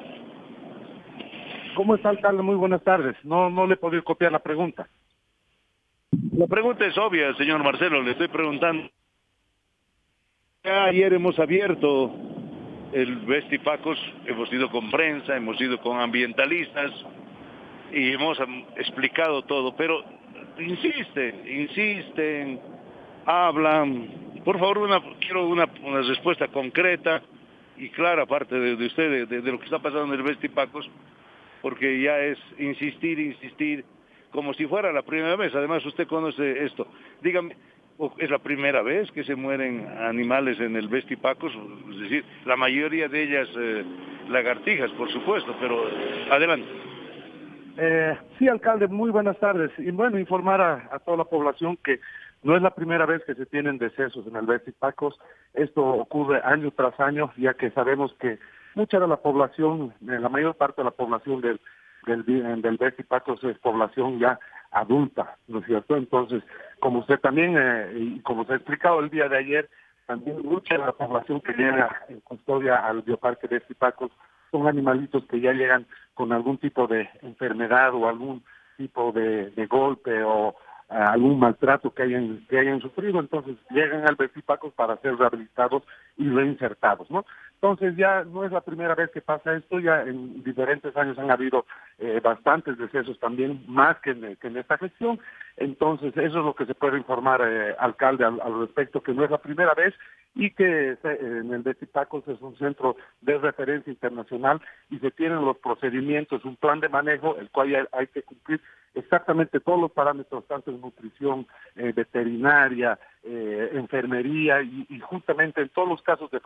¿Cómo 1.75 1.95
está, 1.95 2.11
alcalde? 2.11 2.43
Muy 2.43 2.57
buenas 2.57 2.83
tardes. 2.83 3.17
No, 3.25 3.49
no 3.49 3.67
le 3.67 3.75
he 3.75 3.77
podido 3.77 4.03
copiar 4.03 4.33
la 4.33 4.41
pregunta. 4.41 4.89
La 6.37 6.47
pregunta 6.47 6.85
es 6.85 6.97
obvia, 6.99 7.35
señor 7.35 7.63
Marcelo, 7.63 8.03
le 8.03 8.13
estoy 8.13 8.29
preguntando. 8.29 8.91
Ayer 10.65 11.13
hemos 11.13 11.37
abierto 11.41 12.15
el 12.93 13.17
Vestipacos, 13.27 13.99
hemos 14.27 14.53
ido 14.53 14.71
con 14.71 14.93
prensa, 14.93 15.37
hemos 15.37 15.61
ido 15.61 15.81
con 15.81 15.99
ambientalistas 15.99 16.93
y 17.93 18.13
hemos 18.13 18.39
explicado 18.77 19.43
todo, 19.43 19.75
pero 19.75 20.05
insisten, 20.61 21.43
insisten, 21.51 22.61
hablan, 23.27 24.07
por 24.45 24.61
favor, 24.61 25.03
quiero 25.19 25.49
una, 25.49 25.67
respuesta 26.07 26.47
concreta 26.47 27.23
y 27.77 27.89
clara 27.89 28.23
aparte 28.23 28.55
de, 28.55 28.77
de 28.77 28.87
usted, 28.87 29.27
de, 29.27 29.41
de, 29.43 29.51
lo 29.51 29.59
que 29.59 29.65
está 29.65 29.81
pasando 29.81 30.15
en 30.15 30.21
el 30.21 30.23
Vestipacos, 30.23 30.89
porque 31.61 32.01
ya 32.01 32.21
es 32.21 32.39
insistir, 32.61 33.19
insistir, 33.19 33.85
como 34.31 34.55
si 34.55 34.67
fuera 34.67 34.93
la 34.93 35.03
primera 35.03 35.35
vez. 35.35 35.53
Además, 35.57 35.85
usted 35.85 36.07
conoce 36.07 36.65
esto. 36.65 36.87
Dígame, 37.21 37.57
¿es 38.19 38.31
la 38.31 38.39
primera 38.39 38.83
vez 38.83 39.11
que 39.13 39.25
se 39.25 39.35
mueren 39.35 39.87
animales 40.01 40.59
en 40.61 40.77
el 40.77 40.89
Vestipacos? 40.89 41.53
Es 41.91 42.01
decir, 42.01 42.25
la 42.45 42.57
mayoría 42.57 43.09
de 43.09 43.23
ellas 43.23 43.49
eh, 43.57 43.85
lagartijas, 44.29 44.91
por 44.93 45.11
supuesto, 45.13 45.55
pero 45.61 45.85
adelante. 46.31 46.69
Eh, 47.79 48.17
sí, 48.39 48.49
alcalde, 48.49 48.89
muy 48.89 49.11
buenas 49.11 49.39
tardes. 49.39 49.71
Y 49.79 49.91
bueno, 49.91 50.19
informar 50.19 50.61
a, 50.61 50.89
a 50.93 50.99
toda 50.99 51.17
la 51.19 51.25
población 51.25 51.79
que 51.79 52.01
no 52.43 52.57
es 52.57 52.63
la 52.63 52.75
primera 52.75 53.07
vez 53.07 53.23
que 53.25 53.35
se 53.35 53.47
tienen 53.47 53.79
decesos 53.79 54.27
en 54.27 54.37
el 54.37 54.47
Vestipacos. 54.47 55.19
Esto 55.55 55.83
ocurre 55.83 56.41
año 56.45 56.71
tras 56.73 56.99
año, 57.01 57.33
ya 57.37 57.55
que 57.55 57.71
sabemos 57.71 58.15
que 58.21 58.39
mucha 58.75 58.99
de 58.99 59.07
la 59.09 59.17
población, 59.17 59.95
eh, 60.03 60.19
la 60.19 60.29
mayor 60.29 60.57
parte 60.57 60.81
de 60.81 60.87
la 60.87 60.91
población 60.91 61.41
del, 61.41 61.61
del, 62.07 62.25
del 62.63 62.77
Vestipacos 62.77 63.43
es 63.45 63.59
población 63.59 64.19
ya 64.19 64.39
adulta, 64.73 65.37
¿no 65.49 65.61
es 65.61 65.67
cierto? 65.67 65.97
Entonces, 65.97 66.43
como 66.83 66.99
usted 66.99 67.21
también, 67.21 67.55
eh, 67.57 67.93
y 67.95 68.21
como 68.23 68.45
se 68.45 68.55
ha 68.55 68.57
explicado 68.57 68.99
el 68.99 69.09
día 69.09 69.29
de 69.29 69.39
ayer, 69.39 69.71
también 70.05 70.43
mucha 70.43 70.77
la 70.77 70.91
población 70.91 71.41
que 71.41 71.53
llega 71.53 72.03
en 72.09 72.19
custodia 72.23 72.85
al 72.85 73.03
bioparque 73.03 73.47
de 73.47 73.59
Estipacos 73.59 74.11
son 74.51 74.67
animalitos 74.67 75.25
que 75.27 75.41
ya 75.41 75.53
llegan 75.53 75.87
con 76.15 76.33
algún 76.33 76.59
tipo 76.59 76.89
de 76.89 77.09
enfermedad 77.23 77.95
o 77.95 78.09
algún 78.09 78.43
tipo 78.77 79.13
de, 79.13 79.53
golpe 79.71 80.25
o 80.25 80.57
algún 80.89 81.39
maltrato 81.39 81.95
que 81.95 82.03
hayan, 82.03 82.45
que 82.51 82.59
hayan 82.59 82.81
sufrido, 82.81 83.21
entonces 83.21 83.55
llegan 83.71 84.05
al 84.09 84.17
Bestipacos 84.17 84.73
para 84.73 84.97
ser 84.97 85.17
rehabilitados 85.17 85.85
y 86.17 86.29
reinsertados, 86.29 87.11
¿no? 87.11 87.25
Entonces 87.55 87.97
ya 87.97 88.25
no 88.25 88.45
es 88.45 88.51
la 88.51 88.61
primera 88.61 88.97
vez 88.97 89.11
que 89.13 89.21
pasa 89.21 89.55
esto, 89.55 89.79
ya 89.79 90.03
en 90.03 90.43
diferentes 90.43 90.97
años 90.97 91.17
han 91.17 91.31
habido 91.31 91.65
eh, 91.99 92.21
bastantes 92.21 92.77
decesos 92.77 93.21
también, 93.21 93.65
más 93.69 93.99
que 94.01 94.11
en, 94.11 94.35
que 94.37 94.49
en, 94.49 94.57
esta 94.57 94.79
gestión, 94.79 95.21
entonces 95.57 96.13
eso 96.17 96.39
es 96.41 96.45
lo 96.45 96.55
que 96.57 96.67
se 96.67 96.75
puede 96.75 96.99
informar, 96.99 97.41
eh, 97.45 97.77
alcalde, 97.79 98.25
al, 98.25 98.41
respecto, 98.61 99.01
que 99.01 99.15
no 99.15 99.25
es 99.25 99.31
la 99.31 99.39
primera 99.39 99.75
vez 99.75 99.95
y 100.35 100.51
que 100.51 100.97
en 101.05 101.53
el 101.53 101.63
Bestipacos 101.63 102.27
es 102.27 102.41
un 102.41 102.57
centro 102.57 102.97
de 103.21 103.39
referencia 103.39 103.93
internacional 103.93 104.61
y 104.91 104.99
se 104.99 105.11
tienen 105.13 105.45
los 105.45 105.59
procedimientos, 105.59 106.45
un 106.45 106.57
plan 106.57 106.81
de 106.81 106.89
manejo, 106.89 107.37
el 107.37 107.49
cual 107.51 107.75
hay, 107.75 107.85
hay 107.93 108.07
que 108.09 108.23
cumplir 108.23 108.61
exactamente 108.95 109.61
todos 109.61 109.81
los 109.81 109.93
parámetros, 109.93 110.47
tanto 110.47 110.71
en 110.71 110.81
nutrición, 110.81 111.47
eh, 111.77 111.93
veterinaria, 111.95 112.99
eh, 113.25 113.71
enfermería 113.75 114.63
y, 114.63 114.99
justamente 114.99 115.63
en 115.63 115.69
todos 115.69 115.89
los 115.89 116.03
casos 116.03 116.29
de 116.33 116.41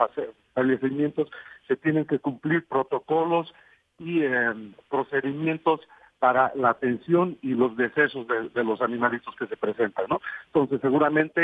fallecimientos 0.52 1.30
se 1.66 1.74
tienen 1.74 2.04
que 2.04 2.18
cumplir 2.18 2.66
protocolos 2.66 3.54
y 3.98 4.20
eh, 4.20 4.72
procedimientos 4.90 5.80
para 6.18 6.52
la 6.54 6.70
atención 6.70 7.38
y 7.40 7.54
los 7.54 7.78
decesos 7.78 8.26
de, 8.28 8.62
los 8.62 8.82
animalitos 8.82 9.34
que 9.36 9.46
se 9.46 9.56
presentan, 9.56 10.04
¿no? 10.10 10.20
Entonces 10.48 10.82
seguramente 10.82 11.40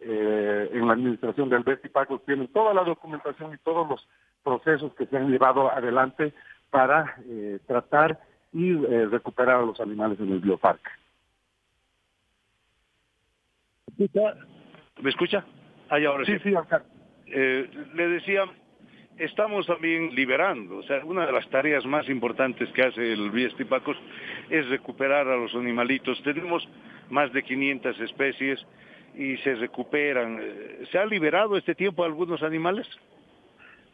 eh, 0.00 0.70
en 0.70 0.86
la 0.86 0.92
administración 0.92 1.48
del 1.48 1.62
Bestipacos 1.62 2.22
tienen 2.26 2.48
toda 2.48 2.74
la 2.74 2.84
documentación 2.84 3.54
y 3.54 3.58
todos 3.58 3.88
los 3.88 4.06
procesos 4.42 4.92
que 4.96 5.06
se 5.06 5.16
han 5.16 5.30
llevado 5.30 5.72
adelante 5.72 6.34
para 6.68 7.16
tratar 7.66 8.20
y 8.52 8.74
recuperar 8.74 9.60
a 9.60 9.66
los 9.66 9.80
animales 9.80 10.20
en 10.20 10.30
el 10.30 10.40
bioparque. 10.40 10.90
¿Me 15.00 15.10
escucha? 15.10 15.44
Ahí 15.88 16.04
ahora 16.04 16.24
sí. 16.24 16.32
Sí, 16.38 16.50
sí, 16.50 16.54
acá. 16.54 16.82
Eh, 17.26 17.68
le 17.94 18.08
decía, 18.08 18.44
estamos 19.18 19.66
también 19.66 20.14
liberando, 20.14 20.78
o 20.78 20.82
sea, 20.82 21.04
una 21.04 21.26
de 21.26 21.32
las 21.32 21.48
tareas 21.48 21.84
más 21.86 22.08
importantes 22.08 22.68
que 22.70 22.82
hace 22.82 23.12
el 23.12 23.30
Biestipacos 23.30 23.96
es 24.50 24.68
recuperar 24.68 25.28
a 25.28 25.36
los 25.36 25.54
animalitos. 25.54 26.22
Tenemos 26.22 26.66
más 27.10 27.32
de 27.32 27.42
500 27.42 28.00
especies 28.00 28.66
y 29.16 29.36
se 29.38 29.54
recuperan. 29.54 30.40
¿Se 30.90 30.98
ha 30.98 31.06
liberado 31.06 31.56
este 31.56 31.74
tiempo 31.74 32.04
algunos 32.04 32.42
animales? 32.42 32.86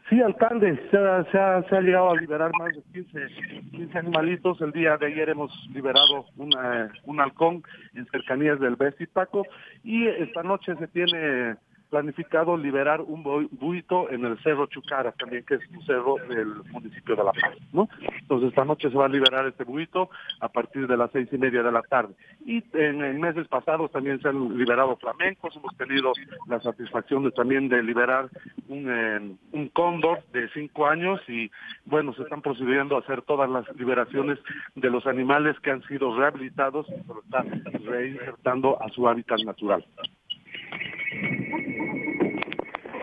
Sí, 0.09 0.19
alcalde, 0.21 0.75
se 0.89 0.97
ha, 0.97 1.23
se, 1.31 1.37
ha, 1.37 1.61
se 1.69 1.75
ha, 1.75 1.81
llegado 1.81 2.09
a 2.09 2.15
liberar 2.15 2.51
más 2.57 2.75
de 2.75 2.81
15, 2.93 3.27
15 3.71 3.97
animalitos. 3.99 4.59
El 4.59 4.71
día 4.71 4.97
de 4.97 5.05
ayer 5.05 5.29
hemos 5.29 5.51
liberado 5.71 6.25
una, 6.35 6.91
un 7.05 7.21
halcón 7.21 7.61
en 7.93 8.07
cercanías 8.07 8.59
del 8.59 8.75
Paco 9.13 9.45
y 9.83 10.07
esta 10.07 10.41
noche 10.41 10.75
se 10.77 10.87
tiene 10.87 11.57
planificado 11.89 12.55
liberar 12.55 13.01
un 13.01 13.23
buito 13.51 14.09
en 14.11 14.25
el 14.25 14.37
Cerro 14.43 14.67
Chucara, 14.67 15.11
también 15.13 15.43
que 15.43 15.55
es 15.55 15.61
un 15.69 15.83
cerro 15.85 16.15
del 16.27 16.47
municipio 16.71 17.15
de 17.15 17.23
La 17.23 17.31
Paz, 17.31 17.57
¿no? 17.73 17.89
Entonces 18.19 18.49
esta 18.49 18.65
noche 18.65 18.89
se 18.89 18.97
va 18.97 19.05
a 19.05 19.09
liberar 19.09 19.47
este 19.47 19.63
buito 19.63 20.09
a 20.39 20.49
partir 20.49 20.87
de 20.87 20.97
las 20.97 21.11
seis 21.11 21.27
y 21.31 21.37
media 21.37 21.63
de 21.63 21.71
la 21.71 21.81
tarde. 21.81 22.13
Y 22.45 22.63
en, 22.73 23.19
meses 23.19 23.47
pasados 23.47 23.91
también 23.91 24.21
se 24.21 24.29
han 24.29 24.57
liberado 24.57 24.95
flamencos, 24.97 25.55
hemos 25.55 25.75
tenido 25.77 26.13
la 26.47 26.59
satisfacción 26.61 27.23
de 27.23 27.31
también 27.31 27.69
de 27.69 27.81
liberar 27.83 28.29
un, 28.67 28.89
eh, 28.89 29.35
un 29.51 29.69
cóndor 29.69 30.23
de 30.31 30.47
cinco 30.49 30.87
años 30.87 31.19
y 31.27 31.49
bueno, 31.85 32.13
se 32.13 32.23
están 32.23 32.41
procediendo 32.41 32.95
a 32.95 32.99
hacer 32.99 33.23
todas 33.23 33.49
las 33.49 33.65
liberaciones 33.75 34.39
de 34.75 34.89
los 34.89 35.05
animales 35.07 35.59
que 35.61 35.71
han 35.71 35.81
sido 35.83 36.15
rehabilitados 36.15 36.87
y 36.89 37.01
se 37.01 37.13
lo 37.13 37.21
están 37.21 37.63
reinsertando 37.85 38.81
a 38.81 38.89
su 38.89 39.07
hábitat 39.07 39.39
natural. 39.43 39.85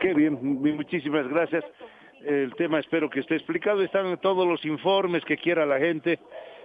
Qué 0.00 0.14
bien, 0.14 0.38
muchísimas 0.40 1.26
gracias. 1.28 1.64
El 2.24 2.54
tema 2.54 2.78
espero 2.78 3.10
que 3.10 3.20
esté 3.20 3.36
explicado. 3.36 3.82
Están 3.82 4.16
todos 4.18 4.46
los 4.46 4.64
informes 4.64 5.24
que 5.24 5.36
quiera 5.36 5.66
la 5.66 5.78
gente. 5.78 6.18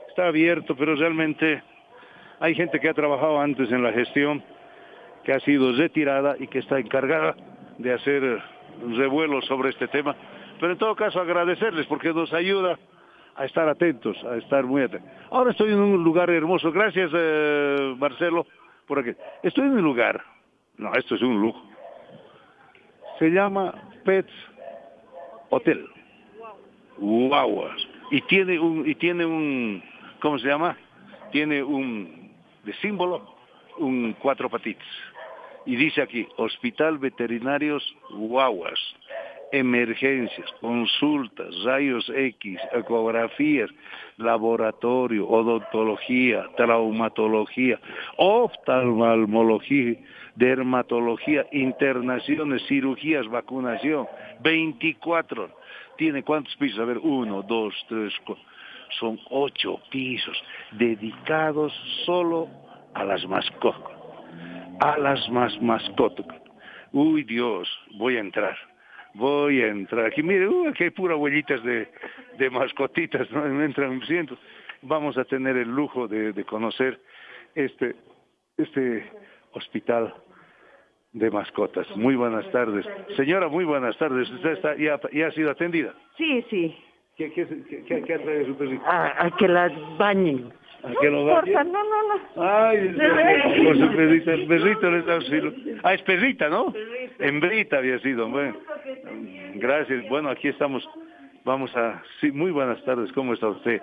Está 0.09 0.27
abierto, 0.27 0.75
pero 0.75 0.95
realmente 0.95 1.61
hay 2.39 2.55
gente 2.55 2.79
que 2.79 2.89
ha 2.89 2.93
trabajado 2.93 3.39
antes 3.39 3.71
en 3.71 3.83
la 3.83 3.93
gestión, 3.93 4.43
que 5.23 5.33
ha 5.33 5.39
sido 5.39 5.71
retirada 5.73 6.35
y 6.39 6.47
que 6.47 6.59
está 6.59 6.79
encargada 6.79 7.35
de 7.77 7.93
hacer 7.93 8.41
revuelos 8.95 9.45
sobre 9.45 9.69
este 9.69 9.87
tema. 9.87 10.15
Pero 10.59 10.73
en 10.73 10.77
todo 10.77 10.95
caso 10.95 11.19
agradecerles 11.19 11.87
porque 11.87 12.13
nos 12.13 12.33
ayuda 12.33 12.77
a 13.35 13.45
estar 13.45 13.67
atentos, 13.67 14.17
a 14.23 14.37
estar 14.37 14.65
muy 14.65 14.83
atentos. 14.83 15.09
Ahora 15.29 15.51
estoy 15.51 15.71
en 15.71 15.79
un 15.79 16.03
lugar 16.03 16.29
hermoso. 16.29 16.71
Gracias, 16.71 17.11
eh, 17.13 17.95
Marcelo, 17.97 18.45
por 18.87 18.99
aquí. 18.99 19.11
Estoy 19.43 19.65
en 19.65 19.73
un 19.73 19.83
lugar. 19.83 20.21
No, 20.81 20.93
esto 20.95 21.15
es 21.15 21.21
un 21.21 21.39
lujo 21.39 21.71
se 23.21 23.29
llama 23.29 23.71
Pets 24.03 24.33
Hotel. 25.51 25.85
Wow. 26.97 27.69
Y 28.09 28.19
tiene 28.21 28.57
un 28.57 28.89
y 28.89 28.95
tiene 28.95 29.23
un 29.23 29.83
¿cómo 30.19 30.39
se 30.39 30.47
llama? 30.47 30.75
Tiene 31.31 31.61
un 31.61 32.31
de 32.63 32.73
símbolo 32.81 33.35
un 33.77 34.15
cuatro 34.19 34.49
patitas. 34.49 34.87
Y 35.67 35.75
dice 35.75 36.01
aquí, 36.01 36.27
Hospital 36.37 36.97
Veterinarios 36.97 37.83
Guaguas, 38.09 38.79
emergencias, 39.51 40.49
consultas, 40.59 41.53
rayos 41.63 42.09
X, 42.15 42.59
ecografías, 42.73 43.69
laboratorio, 44.17 45.27
odontología, 45.27 46.47
traumatología, 46.55 47.79
oftalmología, 48.17 49.97
dermatología, 50.35 51.45
internaciones, 51.51 52.63
cirugías, 52.67 53.27
vacunación, 53.27 54.07
24. 54.41 55.49
¿Tiene 55.97 56.23
cuántos 56.23 56.55
pisos? 56.55 56.79
A 56.79 56.85
ver, 56.85 56.97
uno, 56.97 57.41
dos, 57.43 57.73
tres, 57.87 58.13
cuatro. 58.25 58.45
Son 58.99 59.17
ocho 59.29 59.79
pisos 59.89 60.37
dedicados 60.71 61.73
solo 62.05 62.49
a 62.93 63.03
las 63.03 63.25
mascotas. 63.25 63.97
A 64.81 64.97
las 64.97 65.29
más 65.29 65.61
mascotas. 65.61 66.25
Uy, 66.91 67.23
Dios, 67.23 67.69
voy 67.93 68.17
a 68.17 68.19
entrar. 68.19 68.57
Voy 69.13 69.61
a 69.61 69.67
entrar. 69.67 70.05
Aquí, 70.05 70.23
mire, 70.23 70.47
uh, 70.47 70.69
aquí 70.69 70.85
hay 70.85 70.89
pura 70.91 71.15
huellitas 71.15 71.63
de, 71.63 71.87
de 72.37 72.49
mascotitas, 72.49 73.29
¿no? 73.31 73.43
Me 73.43 73.65
entran 73.65 74.01
cientos. 74.03 74.39
Vamos 74.81 75.17
a 75.17 75.25
tener 75.25 75.57
el 75.57 75.69
lujo 75.69 76.07
de, 76.07 76.33
de 76.33 76.43
conocer 76.45 76.99
este, 77.55 77.95
este 78.57 79.05
hospital 79.51 80.13
de 81.11 81.29
mascotas. 81.29 81.85
Muy 81.97 82.15
buenas 82.15 82.49
tardes. 82.51 82.85
Señora, 83.17 83.49
muy 83.49 83.65
buenas 83.65 83.97
tardes. 83.97 84.29
¿Usted 84.29 84.51
está, 84.51 84.75
ya, 84.77 84.99
ya 85.11 85.27
ha 85.27 85.31
sido 85.31 85.51
atendida? 85.51 85.93
Sí, 86.17 86.45
sí. 86.49 86.77
¿Qué, 87.17 87.31
qué, 87.33 87.45
qué, 87.85 88.01
qué 88.03 88.19
trae 88.19 88.45
su 88.45 88.55
perrito? 88.55 88.83
A, 88.85 89.25
a, 89.25 89.31
que 89.37 89.47
la 89.47 89.69
bañen. 89.97 90.51
¿A 90.83 90.91
que 90.99 91.09
lo 91.09 91.25
bañen? 91.25 91.53
Porfa, 91.53 91.63
no, 91.63 91.83
no, 91.83 92.07
no. 92.07 92.43
Ay, 92.43 92.95
por 93.63 93.77
su 93.77 93.95
perrito, 93.95 94.31
el 94.31 94.47
perrito 94.47 94.91
le 94.91 94.99
está 94.99 95.19
Ah, 95.83 95.93
es 95.93 96.01
perrita, 96.01 96.49
¿no? 96.49 96.71
Perrita. 96.71 97.25
Hembrita 97.25 97.77
había 97.77 97.99
sido. 97.99 98.27
Bueno, 98.29 98.57
gracias. 99.55 100.07
Bueno, 100.09 100.29
aquí 100.29 100.47
estamos. 100.47 100.87
Vamos 101.43 101.75
a... 101.75 102.01
Sí, 102.19 102.31
muy 102.31 102.51
buenas 102.51 102.83
tardes. 102.83 103.11
¿Cómo 103.13 103.33
está 103.33 103.47
usted? 103.47 103.81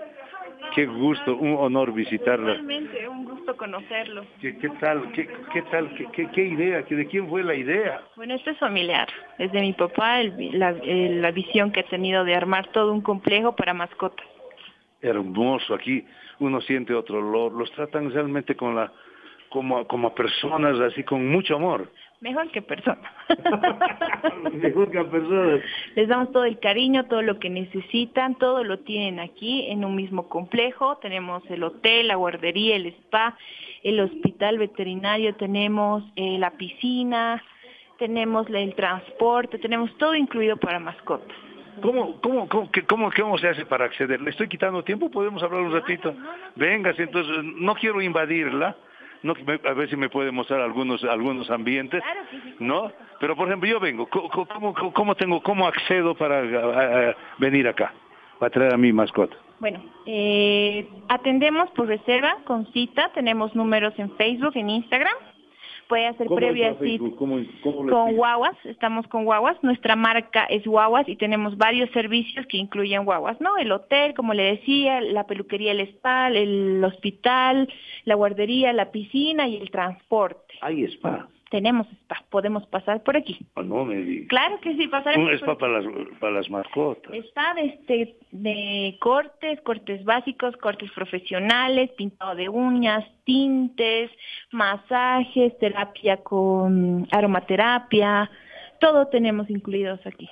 Qué 0.74 0.86
gusto, 0.86 1.36
un 1.36 1.57
honor 1.57 1.92
visitarla. 1.92 2.53
Realmente, 2.55 3.09
un 3.09 3.24
gusto 3.24 3.57
conocerlo. 3.57 4.24
¿Qué, 4.40 4.57
qué 4.59 4.68
tal? 4.80 5.12
¿Qué, 5.12 5.28
qué 5.53 5.62
tal? 5.62 5.94
¿Qué, 5.94 6.07
qué, 6.12 6.28
qué 6.30 6.44
idea? 6.44 6.82
¿De 6.82 7.07
quién 7.07 7.28
fue 7.28 7.42
la 7.42 7.55
idea? 7.55 8.03
Bueno, 8.16 8.34
esto 8.34 8.51
es 8.51 8.59
familiar. 8.59 9.09
Es 9.38 9.51
de 9.53 9.61
mi 9.61 9.72
papá, 9.72 10.20
el, 10.20 10.59
la, 10.59 10.70
el, 10.70 11.22
la 11.22 11.30
visión 11.30 11.72
que 11.72 11.80
ha 11.80 11.84
tenido 11.84 12.24
de 12.24 12.34
armar 12.34 12.66
todo 12.68 12.92
un 12.92 13.01
complejo 13.01 13.57
para 13.57 13.72
mascotas. 13.72 14.26
Hermoso. 15.01 15.74
Aquí 15.74 16.05
uno 16.41 16.61
siente 16.61 16.95
otro 16.95 17.18
olor. 17.18 17.53
Los 17.53 17.70
tratan 17.72 18.11
realmente 18.12 18.57
con 18.57 18.74
la 18.74 18.93
como, 19.49 19.86
como 19.86 20.14
personas, 20.14 20.78
así 20.80 21.05
con 21.05 21.26
mucho 21.28 21.57
amor. 21.57 21.91
Mejor 22.20 22.51
que 22.51 22.62
personas. 22.62 23.12
Mejor 24.53 24.91
que 24.91 25.05
personas. 25.05 25.61
Les 25.95 26.09
damos 26.09 26.32
todo 26.32 26.45
el 26.45 26.59
cariño, 26.59 27.07
todo 27.07 27.22
lo 27.22 27.39
que 27.39 27.49
necesitan, 27.49 28.34
todo 28.36 28.64
lo 28.64 28.80
tienen 28.80 29.20
aquí 29.20 29.66
en 29.70 29.84
un 29.84 29.95
mismo 29.95 30.28
complejo. 30.28 30.99
Tenemos 30.99 31.43
el 31.49 31.62
hotel, 31.62 32.09
la 32.09 32.16
guardería, 32.16 32.76
el 32.76 32.86
spa, 32.86 33.36
el 33.82 34.01
hospital 34.01 34.59
veterinario, 34.59 35.36
tenemos 35.36 36.03
eh, 36.16 36.39
la 36.39 36.51
piscina, 36.53 37.43
tenemos 37.99 38.49
el 38.51 38.74
transporte, 38.74 39.59
tenemos 39.59 39.97
todo 39.99 40.14
incluido 40.14 40.57
para 40.57 40.80
mascotas. 40.80 41.36
¿Cómo, 41.80 42.20
cómo, 42.20 42.48
cómo, 42.48 42.70
cómo, 42.88 43.10
cómo 43.16 43.38
se 43.38 43.48
hace 43.48 43.66
para 43.66 43.84
acceder? 43.86 44.20
¿Le 44.20 44.30
estoy 44.30 44.48
quitando 44.48 44.82
tiempo? 44.82 45.10
¿Podemos 45.10 45.42
hablar 45.42 45.62
un 45.62 45.72
ratito? 45.72 46.14
Venga, 46.56 46.92
entonces 46.96 47.36
no 47.42 47.74
quiero 47.74 48.00
invadirla, 48.00 48.76
no, 49.22 49.34
a 49.64 49.72
ver 49.72 49.88
si 49.90 49.96
me 49.96 50.08
puede 50.08 50.30
mostrar 50.30 50.60
algunos 50.60 51.02
algunos 51.04 51.50
ambientes, 51.50 52.02
¿no? 52.60 52.92
Pero 53.20 53.34
por 53.36 53.48
ejemplo, 53.48 53.68
yo 53.68 53.80
vengo, 53.80 54.06
¿cómo, 54.08 54.28
cómo, 54.74 54.92
cómo 54.92 55.14
tengo, 55.14 55.42
cómo 55.42 55.66
accedo 55.66 56.14
para 56.14 56.38
a- 56.40 57.10
a- 57.10 57.16
venir 57.38 57.66
acá, 57.66 57.92
para 58.38 58.50
traer 58.50 58.74
a 58.74 58.76
mi 58.76 58.92
mascota? 58.92 59.36
Bueno, 59.60 59.82
eh, 60.06 60.88
atendemos 61.08 61.68
por 61.72 61.88
reserva, 61.88 62.36
con 62.44 62.66
cita, 62.72 63.10
tenemos 63.12 63.56
números 63.56 63.92
en 63.98 64.10
Facebook, 64.16 64.52
en 64.54 64.70
Instagram. 64.70 65.14
Puede 65.89 66.07
hacer 66.07 66.26
¿Cómo 66.26 66.36
previa 66.36 66.74
cita? 66.78 67.05
¿Cómo, 67.16 67.39
cómo 67.62 67.91
con 67.91 68.14
guaguas, 68.14 68.57
estamos 68.64 69.07
con 69.09 69.24
guaguas, 69.24 69.57
nuestra 69.62 69.97
marca 69.97 70.45
es 70.45 70.66
guaguas 70.66 71.09
y 71.09 71.16
tenemos 71.16 71.57
varios 71.57 71.91
servicios 71.91 72.47
que 72.47 72.59
incluyen 72.59 73.07
guaguas, 73.07 73.41
¿no? 73.41 73.57
El 73.57 73.72
hotel, 73.72 74.12
como 74.12 74.34
le 74.34 74.43
decía, 74.43 75.01
la 75.01 75.26
peluquería, 75.26 75.72
el 75.72 75.80
spa, 75.80 76.28
el 76.28 76.84
hospital, 76.84 77.72
la 78.05 78.14
guardería, 78.16 78.72
la 78.74 78.91
piscina 78.91 79.49
y 79.49 79.57
el 79.57 79.70
transporte. 79.70 80.55
Hay 80.61 80.84
spa. 80.84 81.26
Tenemos 81.51 81.86
spa, 81.88 82.22
podemos 82.30 82.66
pasar 82.66 83.03
por 83.03 83.16
aquí. 83.16 83.38
Oh, 83.55 83.62
no 83.62 83.84
me 83.84 83.96
digas. 83.96 84.28
Claro 84.28 84.61
que 84.61 84.76
sí, 84.76 84.86
pasaremos 84.88 85.32
Un 85.32 85.38
por 85.38 85.40
spa 85.40 85.59
para 85.59 85.80
las, 85.80 86.09
para 86.20 86.32
las 86.32 86.51
mascotas. 86.51 87.14
Está 87.14 87.55
de, 87.55 87.64
este, 87.66 88.16
de 88.32 88.96
cortes, 89.01 89.61
cortes 89.62 90.05
básicos, 90.05 90.57
cortes 90.59 90.90
profesionales, 90.92 91.90
pintado 91.96 92.34
de 92.34 92.49
uñas, 92.49 93.05
tintes, 93.24 94.11
masajes, 94.53 95.59
terapia 95.59 96.18
con 96.18 97.07
aromaterapia, 97.11 98.30
todo 98.80 99.09
tenemos 99.09 99.51
incluidos 99.51 100.01
aquí. 100.07 100.28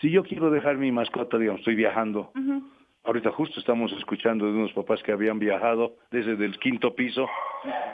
Si 0.00 0.10
yo 0.10 0.22
quiero 0.22 0.50
dejar 0.50 0.76
mi 0.76 0.90
mascota, 0.90 1.38
digamos, 1.38 1.60
estoy 1.60 1.74
viajando, 1.74 2.32
ahorita 3.04 3.30
justo 3.32 3.60
estamos 3.60 3.92
escuchando 3.92 4.46
de 4.46 4.52
unos 4.52 4.72
papás 4.72 5.02
que 5.02 5.12
habían 5.12 5.38
viajado 5.38 5.96
desde 6.10 6.32
el 6.44 6.58
quinto 6.58 6.94
piso 6.94 7.26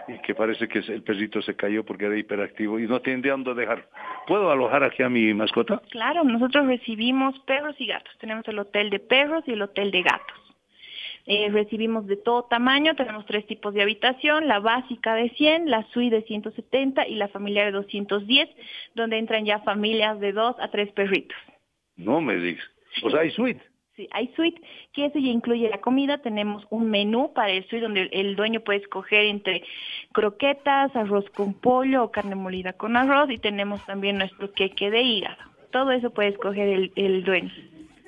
y 0.09 0.19
que 0.21 0.35
parece 0.35 0.69
que 0.69 0.79
el 0.79 1.03
perrito 1.03 1.41
se 1.43 1.55
cayó 1.55 1.85
porque 1.85 2.07
era 2.07 2.19
hiperactivo 2.19 2.79
y 2.79 2.87
no 2.87 3.01
tienen 3.01 3.23
de 3.23 3.31
dónde 3.31 3.55
dejar. 3.55 3.89
¿Puedo 4.27 4.51
alojar 4.51 4.85
aquí 4.85 5.03
a 5.03 5.09
mi 5.09 5.33
mascota? 5.35 5.81
Claro, 5.91 6.25
nosotros 6.25 6.67
recibimos 6.67 7.39
perros 7.41 7.77
y 7.79 7.87
gatos. 7.87 8.17
Tenemos 8.19 8.47
el 8.49 8.59
hotel 8.59 8.91
de 8.91 8.99
perros 8.99 9.45
y 9.47 9.53
el 9.53 9.63
hotel 9.63 9.91
de 9.91 10.03
gatos. 10.03 10.47
Eh, 11.29 11.49
recibimos 11.51 12.07
de 12.07 12.17
todo 12.17 12.45
tamaño, 12.45 12.95
tenemos 12.95 13.27
tres 13.27 13.45
tipos 13.49 13.75
de 13.75 13.83
habitación, 13.83 14.47
la 14.47 14.61
básica 14.61 15.17
de 15.17 15.31
100, 15.31 15.69
la 15.69 15.83
suite 15.93 16.15
de 16.15 16.23
170 16.23 17.09
y 17.09 17.17
la 17.17 17.27
familiar 17.27 17.67
de 17.67 17.73
210, 17.73 18.49
donde 18.95 19.19
entran 19.19 19.45
ya 19.45 19.59
familias 19.61 20.21
de 20.21 20.33
dos 20.33 20.55
a 20.61 20.71
tres 20.71 20.93
perritos. 20.93 21.37
No 21.97 22.21
me 22.21 22.37
digas. 22.37 22.65
O 23.03 23.11
sea, 23.11 23.21
hay 23.21 23.31
suite. 23.33 23.61
Sí, 23.97 24.07
hay 24.13 24.31
suite, 24.37 24.61
que 24.93 25.07
eso 25.07 25.19
ya 25.19 25.31
incluye 25.31 25.71
la 25.71 25.81
comida. 25.81 26.19
Tenemos 26.19 26.67
un 26.69 26.91
menú 26.91 27.33
para 27.33 27.51
el 27.51 27.67
suite 27.67 27.81
donde 27.81 28.11
el 28.13 28.37
dueño 28.37 28.61
puede 28.61 28.81
escoger 28.81 29.25
entre 29.25 29.65
croquetas, 30.13 30.95
arroz 30.95 31.25
con 31.31 31.55
pollo 31.55 32.05
o 32.05 32.11
carne 32.11 32.35
molida 32.35 32.75
con 32.75 32.95
arroz 32.99 33.31
y 33.31 33.39
tenemos 33.39 33.85
también 33.87 34.19
nuestro 34.19 34.53
queque 34.53 34.91
de 34.91 35.01
hígado. 35.01 35.39
Todo 35.73 35.93
eso 35.93 36.11
puede 36.11 36.29
escoger 36.29 36.69
el, 36.69 36.93
el 36.95 37.25
dueño. 37.25 37.51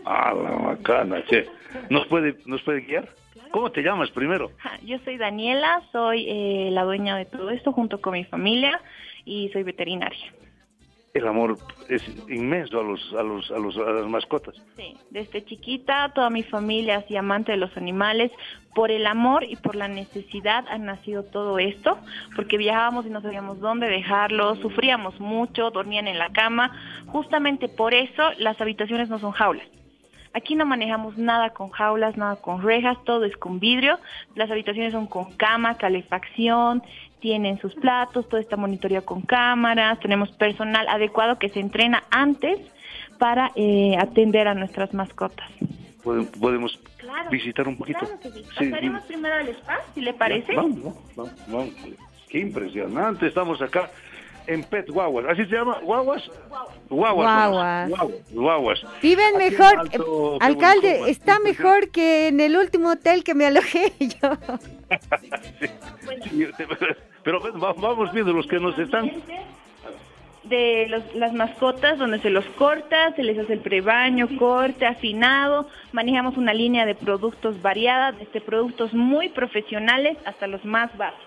Ah, 0.04 0.34
la 0.34 0.50
bacana, 0.50 1.24
che. 1.24 1.46
¿Nos 1.88 2.06
puede, 2.06 2.36
¿Nos 2.44 2.60
puede 2.62 2.82
guiar? 2.82 3.08
¿Cómo 3.50 3.72
te 3.72 3.82
llamas 3.82 4.10
primero? 4.10 4.50
Ja, 4.58 4.78
Yo 4.84 4.98
soy 5.06 5.16
Daniela, 5.16 5.82
soy 5.90 6.26
eh, 6.28 6.68
la 6.70 6.84
dueña 6.84 7.16
de 7.16 7.24
todo 7.24 7.48
esto 7.48 7.72
junto 7.72 8.02
con 8.02 8.12
mi 8.12 8.24
familia 8.24 8.78
y 9.24 9.48
soy 9.54 9.62
veterinaria. 9.62 10.34
El 11.14 11.26
amor 11.26 11.56
es 11.88 12.02
inmenso 12.28 12.80
a 12.80 12.82
los, 12.84 13.14
a 13.14 13.22
los, 13.22 13.50
a 13.50 13.58
los, 13.58 13.76
a 13.78 13.90
las 13.90 14.06
mascotas. 14.06 14.54
Sí, 14.76 14.96
desde 15.10 15.44
chiquita 15.44 16.12
toda 16.14 16.30
mi 16.30 16.42
familia 16.42 16.98
así 16.98 17.16
amante 17.16 17.52
de 17.52 17.58
los 17.58 17.74
animales, 17.76 18.30
por 18.74 18.90
el 18.90 19.06
amor 19.06 19.42
y 19.42 19.56
por 19.56 19.74
la 19.74 19.88
necesidad 19.88 20.64
ha 20.68 20.78
nacido 20.78 21.24
todo 21.24 21.58
esto, 21.58 21.98
porque 22.36 22.58
viajábamos 22.58 23.06
y 23.06 23.10
no 23.10 23.20
sabíamos 23.20 23.58
dónde 23.58 23.88
dejarlos, 23.88 24.58
sufríamos 24.60 25.18
mucho, 25.18 25.70
dormían 25.70 26.06
en 26.06 26.18
la 26.18 26.30
cama, 26.30 26.70
justamente 27.06 27.68
por 27.68 27.94
eso 27.94 28.30
las 28.38 28.60
habitaciones 28.60 29.08
no 29.08 29.18
son 29.18 29.32
jaulas. 29.32 29.66
Aquí 30.34 30.54
no 30.54 30.66
manejamos 30.66 31.16
nada 31.16 31.50
con 31.50 31.70
jaulas, 31.70 32.16
nada 32.16 32.36
con 32.36 32.62
rejas, 32.62 32.96
todo 33.04 33.24
es 33.24 33.36
con 33.36 33.58
vidrio. 33.58 33.98
Las 34.34 34.50
habitaciones 34.50 34.92
son 34.92 35.06
con 35.06 35.32
cama, 35.36 35.76
calefacción, 35.78 36.82
tienen 37.20 37.58
sus 37.60 37.74
platos, 37.74 38.28
todo 38.28 38.40
está 38.40 38.56
monitoreado 38.56 39.04
con 39.04 39.22
cámaras, 39.22 39.98
tenemos 40.00 40.30
personal 40.32 40.86
adecuado 40.88 41.38
que 41.38 41.48
se 41.48 41.60
entrena 41.60 42.04
antes 42.10 42.58
para 43.18 43.50
eh, 43.56 43.96
atender 43.98 44.48
a 44.48 44.54
nuestras 44.54 44.94
mascotas. 44.94 45.50
¿Podemos, 46.02 46.30
podemos 46.38 46.80
Claro, 46.98 47.30
visitar 47.30 47.66
un 47.68 47.76
poquito? 47.76 47.98
Claro 48.00 48.20
que 48.20 48.30
sí. 48.30 48.44
Sí, 48.58 48.70
Pasaremos 48.70 49.02
primero 49.04 49.34
al 49.34 49.48
spa, 49.48 49.78
si 49.94 50.00
le 50.00 50.14
parece. 50.14 50.52
Ya, 50.54 50.60
Vamos, 50.62 50.94
vamos, 51.16 51.32
vamos. 51.48 51.74
Qué 52.28 52.38
impresionante. 52.40 53.26
Estamos 53.26 53.60
acá 53.62 53.90
en 54.48 54.64
Pet 54.64 54.88
Guaguas. 54.90 55.26
¿Así 55.28 55.44
se 55.44 55.54
llama? 55.54 55.78
¿Guaguas? 55.82 56.22
Guaguas. 56.88 57.26
Guaguas. 57.26 57.88
Guaguas. 57.88 58.32
Guaguas. 58.32 58.80
Viven 59.02 59.36
Aquí 59.36 59.50
mejor, 59.50 59.78
Alto 59.78 60.34
eh, 60.34 60.38
alcalde, 60.40 61.10
está 61.10 61.38
mejor 61.38 61.90
que 61.90 62.28
en 62.28 62.40
el 62.40 62.56
último 62.56 62.90
hotel 62.92 63.22
que 63.24 63.34
me 63.34 63.46
alojé 63.46 63.92
yo. 64.00 64.30
Sí, 66.30 66.46
Pero 67.22 67.40
vamos 67.58 68.12
viendo 68.12 68.32
los 68.32 68.46
que 68.46 68.58
nos 68.58 68.78
están. 68.78 69.10
de 70.44 70.86
los- 70.88 71.14
las 71.14 71.34
mascotas 71.34 71.98
donde 71.98 72.20
se 72.20 72.30
los 72.30 72.44
corta, 72.56 73.12
se 73.16 73.22
les 73.22 73.38
hace 73.38 73.52
el 73.52 73.60
prebaño, 73.60 74.28
corte, 74.38 74.86
afinado, 74.86 75.68
manejamos 75.92 76.38
una 76.38 76.54
línea 76.54 76.86
de 76.86 76.94
productos 76.94 77.60
variada, 77.60 78.12
desde 78.12 78.40
productos 78.40 78.94
muy 78.94 79.28
profesionales 79.28 80.16
hasta 80.24 80.46
los 80.46 80.64
más 80.64 80.96
bajos. 80.96 81.20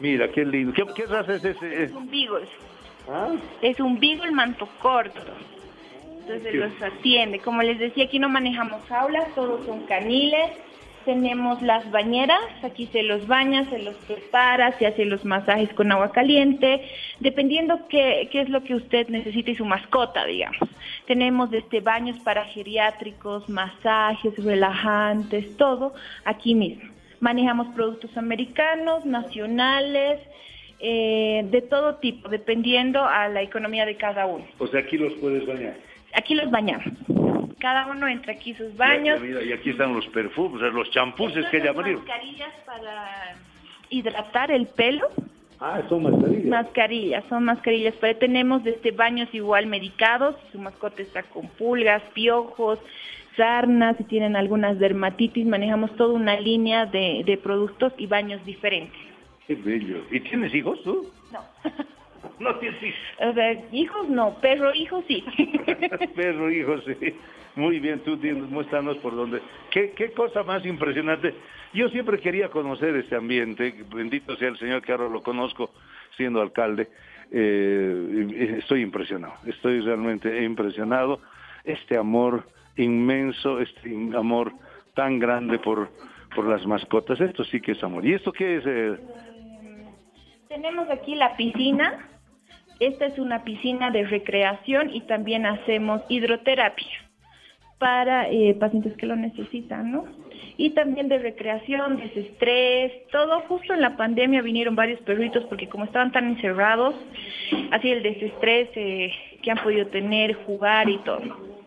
Mira, 0.00 0.28
qué 0.30 0.44
lindo. 0.44 0.72
¿Qué, 0.72 0.84
qué 0.94 1.06
raza 1.06 1.34
es 1.34 1.44
ese? 1.44 1.84
Es 1.84 1.92
un 1.92 2.10
beagle, 2.10 2.46
¿Ah? 3.08 3.32
es 3.62 3.78
un 3.80 3.98
beagle 3.98 4.32
manto 4.32 4.68
corto. 4.80 5.20
Entonces 6.20 6.54
los 6.54 6.82
atiende. 6.82 7.38
Como 7.38 7.62
les 7.62 7.78
decía, 7.78 8.04
aquí 8.04 8.18
no 8.18 8.28
manejamos 8.28 8.82
jaulas, 8.88 9.34
todos 9.34 9.64
son 9.66 9.84
caniles. 9.86 10.52
Tenemos 11.04 11.60
las 11.60 11.90
bañeras, 11.90 12.40
aquí 12.62 12.86
se 12.86 13.02
los 13.02 13.26
baña, 13.26 13.66
se 13.66 13.78
los 13.78 13.94
prepara, 14.06 14.72
se 14.78 14.86
hace 14.86 15.04
los 15.04 15.22
masajes 15.26 15.68
con 15.74 15.92
agua 15.92 16.12
caliente, 16.12 16.80
dependiendo 17.20 17.86
qué, 17.88 18.30
qué 18.32 18.40
es 18.40 18.48
lo 18.48 18.64
que 18.64 18.74
usted 18.74 19.08
necesite 19.08 19.50
y 19.50 19.54
su 19.54 19.66
mascota, 19.66 20.24
digamos. 20.24 20.66
Tenemos 21.06 21.52
este 21.52 21.80
baños 21.80 22.18
para 22.20 22.46
geriátricos, 22.46 23.50
masajes, 23.50 24.42
relajantes, 24.42 25.58
todo 25.58 25.92
aquí 26.24 26.54
mismo. 26.54 26.93
Manejamos 27.24 27.68
productos 27.68 28.14
americanos, 28.18 29.06
nacionales, 29.06 30.20
eh, 30.78 31.40
de 31.50 31.62
todo 31.62 31.94
tipo, 31.94 32.28
dependiendo 32.28 33.02
a 33.02 33.28
la 33.28 33.40
economía 33.40 33.86
de 33.86 33.96
cada 33.96 34.26
uno. 34.26 34.44
O 34.58 34.66
sea, 34.66 34.80
aquí 34.80 34.98
los 34.98 35.14
puedes 35.14 35.46
bañar. 35.46 35.74
Aquí 36.12 36.34
los 36.34 36.50
bañamos. 36.50 36.92
Cada 37.60 37.86
uno 37.86 38.06
entra 38.08 38.34
aquí 38.34 38.52
sus 38.52 38.76
baños. 38.76 39.22
Y 39.24 39.54
aquí 39.54 39.70
están 39.70 39.94
los 39.94 40.06
perfumes, 40.08 40.60
los 40.74 40.90
champuses 40.90 41.46
que 41.46 41.60
llamarían. 41.60 41.96
mascarillas 41.96 42.52
para 42.66 43.36
hidratar 43.88 44.50
el 44.50 44.66
pelo. 44.66 45.08
Ah, 45.60 45.80
son 45.88 46.02
mascarillas. 46.02 46.44
Mascarillas, 46.44 47.24
son 47.30 47.44
mascarillas, 47.44 47.94
pero 48.02 48.18
tenemos 48.18 48.62
desde 48.64 48.90
baños 48.90 49.30
igual 49.32 49.66
medicados, 49.66 50.36
su 50.52 50.58
mascota 50.58 51.00
está 51.00 51.22
con 51.22 51.48
pulgas, 51.48 52.02
piojos, 52.12 52.78
sarnas, 53.36 53.96
si 53.96 54.04
tienen 54.04 54.36
algunas 54.36 54.78
dermatitis, 54.78 55.46
manejamos 55.46 55.94
toda 55.96 56.14
una 56.14 56.38
línea 56.38 56.86
de, 56.86 57.22
de 57.24 57.36
productos 57.36 57.92
y 57.98 58.06
baños 58.06 58.44
diferentes. 58.44 58.98
Qué 59.46 59.54
bello. 59.54 60.04
¿Y 60.10 60.20
tienes 60.20 60.54
hijos 60.54 60.82
tú? 60.82 61.10
No. 61.32 61.40
No 62.38 62.56
tienes 62.56 62.82
hijos. 62.82 63.00
O 63.20 63.32
sea, 63.34 63.52
hijos 63.70 64.08
no, 64.08 64.34
perro 64.40 64.74
hijo 64.74 65.04
sí. 65.06 65.22
Perro, 66.16 66.50
hijo, 66.50 66.80
sí. 66.80 67.14
Muy 67.54 67.78
bien, 67.78 68.00
tú 68.00 68.16
tienes, 68.16 68.48
muéstranos 68.50 68.96
por 68.98 69.14
dónde. 69.14 69.40
¿Qué, 69.70 69.92
qué 69.92 70.10
cosa 70.12 70.42
más 70.42 70.64
impresionante. 70.66 71.34
Yo 71.72 71.88
siempre 71.90 72.18
quería 72.18 72.48
conocer 72.48 72.96
este 72.96 73.14
ambiente, 73.14 73.74
bendito 73.94 74.36
sea 74.36 74.48
el 74.48 74.58
Señor 74.58 74.82
que 74.82 74.92
ahora 74.92 75.08
lo 75.08 75.22
conozco 75.22 75.70
siendo 76.16 76.40
alcalde. 76.40 76.88
Eh, 77.30 78.56
estoy 78.58 78.82
impresionado, 78.82 79.34
estoy 79.46 79.80
realmente 79.80 80.42
impresionado. 80.42 81.20
Este 81.64 81.96
amor 81.96 82.44
inmenso, 82.82 83.60
este 83.60 83.90
amor 84.16 84.52
tan 84.94 85.18
grande 85.18 85.58
por, 85.58 85.90
por 86.34 86.46
las 86.46 86.66
mascotas, 86.66 87.20
esto 87.20 87.44
sí 87.44 87.60
que 87.60 87.72
es 87.72 87.82
amor. 87.82 88.04
¿Y 88.04 88.14
esto 88.14 88.32
qué 88.32 88.56
es? 88.56 88.64
eh? 88.66 88.98
Tenemos 90.48 90.88
aquí 90.90 91.14
la 91.14 91.36
piscina. 91.36 92.10
Esta 92.80 93.06
es 93.06 93.18
una 93.18 93.44
piscina 93.44 93.90
de 93.90 94.04
recreación 94.04 94.90
y 94.92 95.02
también 95.02 95.46
hacemos 95.46 96.02
hidroterapia 96.08 96.88
para 97.78 98.28
eh, 98.30 98.54
pacientes 98.58 98.96
que 98.96 99.06
lo 99.06 99.16
necesitan, 99.16 99.90
¿no? 99.90 100.04
Y 100.56 100.70
también 100.70 101.08
de 101.08 101.18
recreación, 101.18 101.96
desestrés, 101.96 102.92
todo. 103.10 103.40
Justo 103.42 103.74
en 103.74 103.80
la 103.80 103.96
pandemia 103.96 104.42
vinieron 104.42 104.76
varios 104.76 105.00
perritos 105.00 105.44
porque 105.44 105.68
como 105.68 105.84
estaban 105.84 106.12
tan 106.12 106.28
encerrados, 106.28 106.94
así 107.72 107.90
el 107.90 108.02
desestrés 108.02 108.68
eh, 108.76 109.12
que 109.42 109.50
han 109.50 109.58
podido 109.58 109.86
tener, 109.88 110.34
jugar 110.44 110.88
y 110.88 110.98
todo. 110.98 111.63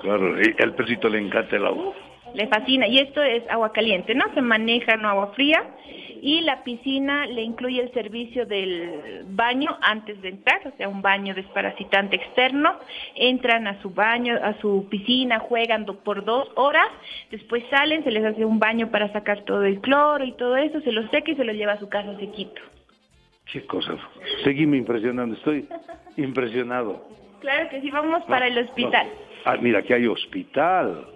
Claro, 0.00 0.40
y 0.40 0.54
al 0.62 0.74
perrito 0.74 1.08
le 1.08 1.18
encanta 1.18 1.56
el 1.56 1.66
agua. 1.66 1.92
le 2.34 2.48
fascina. 2.48 2.86
Y 2.88 2.98
esto 2.98 3.22
es 3.22 3.48
agua 3.48 3.72
caliente, 3.72 4.14
¿no? 4.14 4.24
Se 4.34 4.40
maneja 4.42 4.96
no 4.96 5.08
agua 5.08 5.32
fría. 5.34 5.62
Y 6.20 6.40
la 6.40 6.64
piscina 6.64 7.26
le 7.26 7.42
incluye 7.42 7.80
el 7.82 7.92
servicio 7.92 8.46
del 8.46 9.24
baño 9.28 9.76
antes 9.82 10.20
de 10.22 10.30
entrar, 10.30 10.60
o 10.66 10.72
sea, 10.78 10.88
un 10.88 11.02
baño 11.02 11.34
desparasitante 11.34 12.16
externo. 12.16 12.76
Entran 13.14 13.66
a 13.66 13.80
su 13.82 13.90
baño, 13.90 14.34
a 14.42 14.54
su 14.60 14.88
piscina, 14.90 15.38
juegan 15.38 15.84
do- 15.84 15.98
por 16.02 16.24
dos 16.24 16.48
horas, 16.56 16.88
después 17.30 17.62
salen, 17.70 18.02
se 18.04 18.10
les 18.10 18.24
hace 18.24 18.44
un 18.44 18.58
baño 18.58 18.90
para 18.90 19.12
sacar 19.12 19.42
todo 19.44 19.64
el 19.64 19.80
cloro 19.80 20.24
y 20.24 20.32
todo 20.32 20.56
eso, 20.56 20.80
se 20.80 20.92
lo 20.92 21.06
seca 21.10 21.30
y 21.30 21.36
se 21.36 21.44
lo 21.44 21.52
lleva 21.52 21.72
a 21.74 21.78
su 21.78 21.88
casa 21.90 22.16
sequito. 22.18 22.60
Qué 23.52 23.64
cosa. 23.66 23.94
Seguime 24.44 24.78
impresionando. 24.78 25.36
Estoy 25.36 25.68
impresionado. 26.16 27.06
Claro 27.40 27.68
que 27.68 27.80
sí, 27.82 27.90
vamos 27.90 28.24
para 28.24 28.46
el 28.46 28.56
hospital. 28.58 29.06
Ah, 29.44 29.56
mira, 29.60 29.80
aquí 29.80 29.92
hay 29.92 30.06
hospital. 30.06 31.06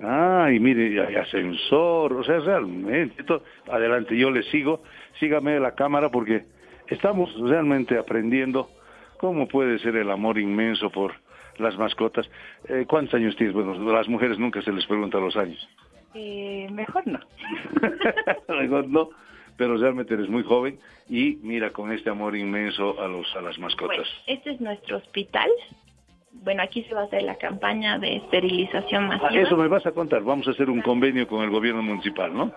Ah, 0.00 0.50
y 0.52 0.60
mire, 0.60 1.04
hay 1.06 1.16
ascensor. 1.16 2.12
O 2.12 2.24
sea, 2.24 2.38
realmente. 2.38 3.24
adelante, 3.70 4.16
yo 4.16 4.30
le 4.30 4.42
sigo. 4.44 4.82
Sígame 5.18 5.58
la 5.58 5.74
cámara 5.74 6.10
porque 6.10 6.44
estamos 6.88 7.34
realmente 7.40 7.98
aprendiendo 7.98 8.70
cómo 9.18 9.48
puede 9.48 9.78
ser 9.78 9.96
el 9.96 10.10
amor 10.10 10.38
inmenso 10.38 10.90
por 10.90 11.14
las 11.58 11.76
mascotas. 11.78 12.30
Eh, 12.68 12.84
¿Cuántos 12.86 13.14
años 13.14 13.34
tienes? 13.36 13.54
Bueno, 13.54 13.74
las 13.92 14.08
mujeres 14.08 14.38
nunca 14.38 14.60
se 14.62 14.72
les 14.72 14.86
pregunta 14.86 15.18
los 15.18 15.36
años. 15.36 15.68
Eh, 16.14 16.68
mejor 16.70 17.06
no. 17.06 17.20
Mejor 18.48 18.88
no, 18.88 19.10
pero 19.58 19.76
realmente 19.76 20.14
eres 20.14 20.30
muy 20.30 20.42
joven 20.44 20.78
y 21.10 21.38
mira 21.42 21.70
con 21.70 21.92
este 21.92 22.08
amor 22.08 22.34
inmenso 22.34 22.98
a 23.02 23.06
los 23.06 23.26
a 23.36 23.42
las 23.42 23.58
mascotas. 23.58 23.98
Bueno, 23.98 24.10
este 24.26 24.52
es 24.52 24.60
nuestro 24.60 24.96
hospital. 24.96 25.50
Bueno, 26.46 26.62
aquí 26.62 26.84
se 26.84 26.94
va 26.94 27.00
a 27.02 27.04
hacer 27.04 27.22
la 27.24 27.34
campaña 27.34 27.98
de 27.98 28.16
esterilización 28.18 29.04
Ah, 29.12 29.18
masiva. 29.18 29.42
eso 29.42 29.56
me 29.56 29.66
vas 29.66 29.84
a 29.84 29.90
contar. 29.90 30.22
Vamos 30.22 30.46
a 30.46 30.52
hacer 30.52 30.70
un 30.70 30.80
convenio 30.80 31.26
con 31.26 31.42
el 31.42 31.50
gobierno 31.50 31.82
municipal, 31.82 32.32
¿no? 32.32 32.52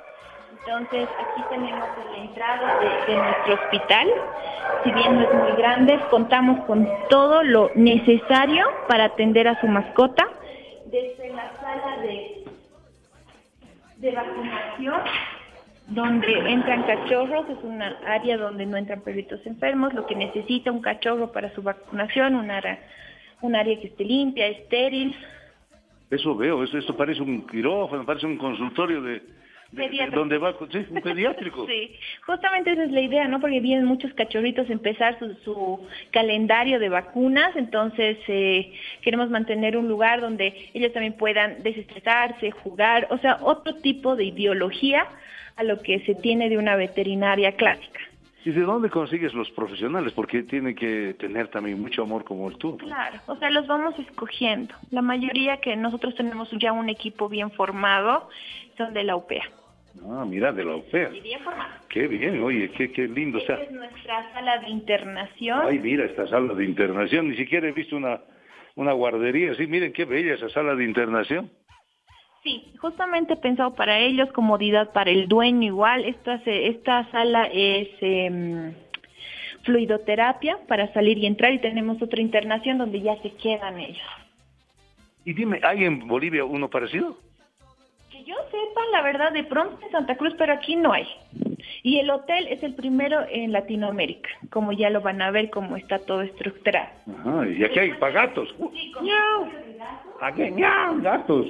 Entonces, 0.60 1.10
aquí 1.20 1.42
tenemos 1.50 1.88
la 2.14 2.18
entrada 2.24 2.80
de, 2.80 3.12
de 3.12 3.18
nuestro 3.20 3.54
hospital. 3.56 4.08
Si 4.84 4.92
bien 4.92 5.16
no 5.16 5.22
es 5.24 5.34
muy 5.34 5.52
grande, 5.58 6.00
contamos 6.12 6.64
con 6.66 6.88
todo 7.10 7.42
lo 7.42 7.72
necesario 7.74 8.64
para 8.88 9.06
atender 9.06 9.48
a 9.48 9.60
su 9.60 9.68
mascota. 9.68 10.28
Desde 10.86 11.34
la 11.34 11.52
sala 11.56 11.98
de, 12.04 12.44
de 13.98 14.12
vacunación, 14.12 15.02
donde 15.88 16.52
entran 16.52 16.84
cachorros, 16.84 17.50
es 17.50 17.58
una 17.64 17.98
área 18.06 18.38
donde 18.38 18.68
no 18.68 18.78
entran 18.78 19.02
perritos 19.02 19.44
enfermos, 19.48 19.96
lo 19.96 20.06
que 20.06 20.14
necesita 20.16 20.72
un 20.72 20.82
cachorro 20.82 21.32
para 21.32 21.50
su 21.56 21.64
vacunación, 21.64 22.36
un 22.36 22.52
área, 22.52 22.78
un 23.42 23.56
área 23.56 23.80
que 23.80 23.88
esté 23.88 24.04
limpia, 24.04 24.48
estéril, 24.48 25.16
Eso 26.12 26.36
veo, 26.36 26.64
eso, 26.64 26.78
esto 26.78 26.96
parece 26.98 27.22
un 27.22 27.46
quirófano, 27.48 28.06
parece 28.06 28.26
un 28.26 28.38
consultorio 28.38 29.02
de, 29.02 29.22
de- 29.72 30.10
donde 30.16 30.40
va, 30.40 30.54
sí, 30.72 30.86
un 30.90 31.02
pediátrico. 31.02 31.66
Sí, 31.70 31.96
justamente 32.26 32.72
esa 32.72 32.84
es 32.86 32.92
la 32.92 33.02
idea, 33.02 33.28
¿no? 33.28 33.40
Porque 33.40 33.60
vienen 33.60 33.86
muchos 33.86 34.12
cachorritos 34.16 34.68
a 34.70 34.74
empezar 34.74 35.20
su, 35.20 35.36
su 35.46 35.88
calendario 36.12 36.80
de 36.80 36.90
vacunas, 36.90 37.56
entonces 37.56 38.18
eh, 38.28 38.74
queremos 39.04 39.30
mantener 39.30 39.78
un 39.78 39.88
lugar 39.88 40.20
donde 40.20 40.72
ellos 40.74 40.92
también 40.94 41.14
puedan 41.14 41.62
desestresarse, 41.62 42.50
jugar, 42.52 43.08
o 43.12 43.20
sea, 43.20 43.38
otro 43.44 43.76
tipo 43.76 44.16
de 44.16 44.26
ideología 44.26 45.06
a 45.56 45.64
lo 45.64 45.82
que 45.84 46.00
se 46.06 46.16
tiene 46.16 46.50
de 46.50 46.58
una 46.58 46.76
veterinaria 46.76 47.52
clásica. 47.52 48.00
¿Y 48.46 48.52
de 48.52 48.62
dónde 48.62 48.90
consigues 48.90 49.34
los 49.34 49.50
profesionales? 49.52 50.14
Porque 50.14 50.44
tienen 50.44 50.74
que 50.76 51.14
tener 51.20 51.50
también 51.50 51.80
mucho 51.82 52.04
amor 52.04 52.24
como 52.24 52.50
el 52.50 52.58
tú. 52.58 52.78
Claro, 52.78 53.20
o 53.28 53.36
sea, 53.36 53.50
los 53.50 53.68
vamos 53.68 53.98
escogiendo. 54.00 54.74
La 54.92 55.02
mayoría 55.02 55.58
que 55.58 55.76
nosotros 55.76 56.16
tenemos 56.16 56.50
ya 56.60 56.72
un 56.72 56.88
equipo 56.90 57.28
bien 57.28 57.52
formado 57.52 58.30
son 58.78 58.94
de 58.94 59.04
la 59.04 59.16
UPEA. 59.18 59.44
Ah, 60.08 60.24
mira, 60.26 60.54
de 60.54 60.64
la 60.64 60.76
OPEA. 60.76 61.10
Y 61.14 61.20
bien 61.20 61.42
formado. 61.42 61.70
Qué 61.90 62.08
bien, 62.08 62.42
oye, 62.42 62.72
qué, 62.72 62.92
qué 62.92 63.08
lindo. 63.08 63.40
O 63.40 63.42
sea, 63.42 63.56
Esta 63.56 63.66
es 63.66 63.72
nuestra 63.78 64.32
sala 64.34 64.60
de 64.60 64.70
internación. 64.70 65.60
ay, 65.66 65.80
mira 65.80 66.06
esta 66.06 66.26
sala 66.28 66.54
de 66.54 66.64
internación. 66.64 67.28
Ni 67.30 67.36
siquiera 67.36 67.68
he 67.68 67.72
visto 67.74 67.98
una, 67.98 68.22
una 68.76 68.94
guardería. 68.94 69.54
Sí, 69.56 69.68
miren 69.68 69.92
qué 69.92 70.06
bella 70.06 70.36
esa 70.36 70.48
sala 70.50 70.76
de 70.76 70.86
internación. 70.86 71.50
Sí, 72.44 72.74
justamente 72.80 73.36
pensado 73.36 73.74
para 73.76 74.00
ellos, 74.00 74.32
comodidad 74.32 74.92
para 74.94 75.12
el 75.12 75.28
dueño 75.28 75.68
igual. 75.68 76.06
Esta, 76.06 76.40
se- 76.44 76.68
esta 76.68 77.10
sala 77.12 77.50
es 77.52 77.90
em, 78.02 78.74
fluidoterapia 79.64 80.58
para 80.68 80.92
salir 80.94 81.18
y 81.18 81.26
entrar 81.26 81.52
y 81.54 81.60
tenemos 81.60 82.02
otra 82.02 82.22
internación 82.22 82.78
donde 82.78 83.02
ya 83.02 83.22
se 83.22 83.32
quedan 83.34 83.80
ellos. 83.80 84.08
Y 85.26 85.34
dime, 85.34 85.60
¿hay 85.64 85.84
en 85.84 86.08
Bolivia 86.08 86.46
uno 86.46 86.70
parecido? 86.70 87.18
Que 88.10 88.24
yo 88.24 88.36
sepa, 88.46 88.82
la 88.94 89.02
verdad, 89.02 89.34
de 89.34 89.44
pronto 89.44 89.78
en 89.86 89.92
Santa 89.92 90.16
Cruz, 90.16 90.34
pero 90.38 90.54
aquí 90.54 90.76
no 90.78 90.94
hay. 90.94 91.08
Y 91.84 92.00
el 92.00 92.10
hotel 92.10 92.48
es 92.48 92.64
el 92.64 92.74
primero 92.74 93.20
en 93.30 93.52
Latinoamérica, 93.52 94.30
como 94.50 94.72
ya 94.72 94.90
lo 94.90 95.02
van 95.02 95.22
a 95.22 95.30
ver 95.30 95.50
cómo 95.50 95.76
está 95.76 96.00
todo 96.00 96.22
estructurado. 96.22 96.90
Ajá, 97.20 97.48
y 97.48 97.64
aquí 97.64 97.80
hay 97.80 97.94
pagatos. 97.96 98.56
Aquí 100.22 100.42
hay 100.42 100.52
gatos. 101.02 101.46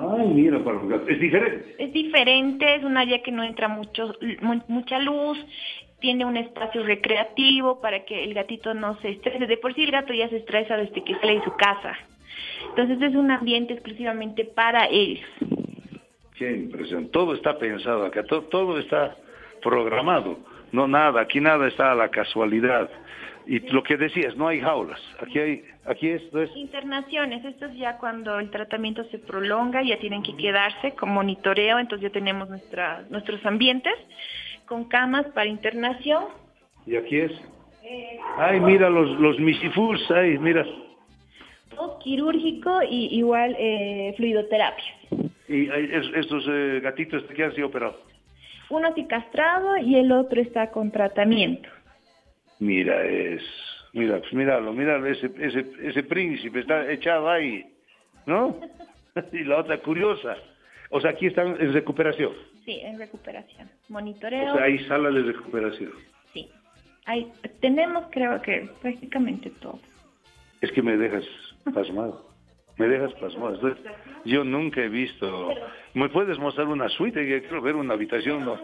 Ay, 0.00 0.26
mira, 0.28 0.58
para. 0.62 0.78
Es 1.08 1.20
diferente. 1.20 1.74
Es 1.78 1.92
diferente, 1.92 2.74
es 2.76 2.84
un 2.84 2.96
área 2.96 3.22
que 3.22 3.32
no 3.32 3.42
entra 3.42 3.68
mucho, 3.68 4.14
mu- 4.40 4.62
mucha 4.68 4.98
luz, 4.98 5.38
tiene 6.00 6.24
un 6.24 6.36
espacio 6.36 6.84
recreativo 6.84 7.80
para 7.80 8.04
que 8.04 8.22
el 8.24 8.34
gatito 8.34 8.74
no 8.74 8.96
se 9.00 9.10
estrese. 9.10 9.46
De 9.46 9.56
por 9.56 9.74
sí 9.74 9.84
el 9.84 9.90
gato 9.90 10.12
ya 10.12 10.28
se 10.28 10.36
estresa 10.36 10.76
desde 10.76 11.02
que 11.02 11.14
sale 11.16 11.34
de 11.34 11.44
su 11.44 11.52
casa. 11.56 11.96
Entonces 12.70 13.00
es 13.02 13.14
un 13.16 13.30
ambiente 13.30 13.72
exclusivamente 13.74 14.44
para 14.44 14.86
ellos. 14.88 15.26
Qué 16.36 16.52
impresión. 16.52 17.08
Todo 17.10 17.34
está 17.34 17.58
pensado 17.58 18.04
acá, 18.04 18.22
to- 18.24 18.42
todo 18.44 18.78
está 18.78 19.16
programado. 19.62 20.38
No 20.70 20.86
nada, 20.86 21.22
aquí 21.22 21.40
nada 21.40 21.66
está 21.66 21.90
a 21.90 21.94
la 21.96 22.10
casualidad. 22.10 22.88
Y 23.50 23.60
lo 23.70 23.82
que 23.82 23.96
decías, 23.96 24.36
no 24.36 24.46
hay 24.46 24.60
jaulas. 24.60 25.00
Aquí 25.22 25.38
hay, 25.38 25.64
aquí 25.86 26.08
esto 26.10 26.42
es. 26.42 26.54
Internaciones, 26.54 27.42
esto 27.46 27.64
es 27.64 27.74
ya 27.78 27.96
cuando 27.96 28.38
el 28.38 28.50
tratamiento 28.50 29.04
se 29.04 29.18
prolonga, 29.18 29.82
ya 29.82 29.98
tienen 29.98 30.22
que 30.22 30.36
quedarse 30.36 30.92
con 30.92 31.08
monitoreo, 31.14 31.78
entonces 31.78 32.08
ya 32.08 32.12
tenemos 32.12 32.48
nuestra, 32.50 33.06
nuestros 33.08 33.44
ambientes 33.46 33.94
con 34.66 34.84
camas 34.84 35.24
para 35.28 35.46
internación. 35.46 36.24
Y 36.86 36.96
aquí 36.96 37.16
es. 37.20 37.32
Ay, 38.36 38.60
mira 38.60 38.90
los, 38.90 39.18
los 39.18 39.38
misifus, 39.40 39.98
ay, 40.10 40.36
mira. 40.38 40.66
Todo 41.70 41.98
quirúrgico 42.00 42.82
y 42.82 43.16
igual 43.18 43.56
eh, 43.58 44.12
fluidoterapia. 44.18 44.84
Y 45.48 45.70
hay 45.70 45.88
es- 45.90 46.10
estos 46.16 46.44
eh, 46.50 46.80
gatitos 46.82 47.22
que 47.34 47.44
han 47.44 47.54
sido 47.54 47.68
operados. 47.68 47.96
Uno 48.68 48.92
sí 48.94 49.06
castrado 49.06 49.78
y 49.78 49.96
el 49.96 50.12
otro 50.12 50.38
está 50.42 50.70
con 50.70 50.90
tratamiento. 50.90 51.70
Mira, 52.60 53.04
es. 53.04 53.42
Mira, 53.92 54.18
pues 54.18 54.32
míralo, 54.34 54.72
míralo, 54.72 55.06
ese, 55.06 55.30
ese, 55.38 55.64
ese 55.82 56.02
príncipe 56.02 56.60
está 56.60 56.90
echado 56.90 57.28
ahí, 57.30 57.64
¿no? 58.26 58.60
y 59.32 59.44
la 59.44 59.58
otra 59.58 59.78
curiosa. 59.78 60.36
O 60.90 61.00
sea, 61.00 61.10
aquí 61.10 61.26
están 61.26 61.56
en 61.60 61.72
recuperación. 61.72 62.32
Sí, 62.64 62.80
en 62.82 62.98
recuperación. 62.98 63.68
O 63.88 63.92
Monitoreo. 63.92 64.54
sea, 64.54 64.64
hay 64.64 64.78
sala 64.80 65.10
de 65.10 65.22
recuperación. 65.22 65.92
Sí. 66.32 66.48
Hay, 67.06 67.30
tenemos 67.60 68.06
creo 68.10 68.40
que 68.42 68.68
prácticamente 68.82 69.50
todo. 69.60 69.80
Es 70.60 70.70
que 70.72 70.82
me 70.82 70.96
dejas 70.96 71.24
pasmado. 71.74 72.28
Me 72.76 72.86
dejas 72.88 73.12
pasmado. 73.14 73.54
Estoy- 73.54 73.74
yo 74.24 74.44
nunca 74.44 74.82
he 74.82 74.88
visto. 74.88 75.48
¿Me 75.94 76.08
puedes 76.10 76.38
mostrar 76.38 76.66
una 76.68 76.88
suite? 76.90 77.26
Yo 77.28 77.40
quiero 77.40 77.62
ver 77.62 77.74
una 77.76 77.94
habitación. 77.94 78.44
¿no? 78.44 78.58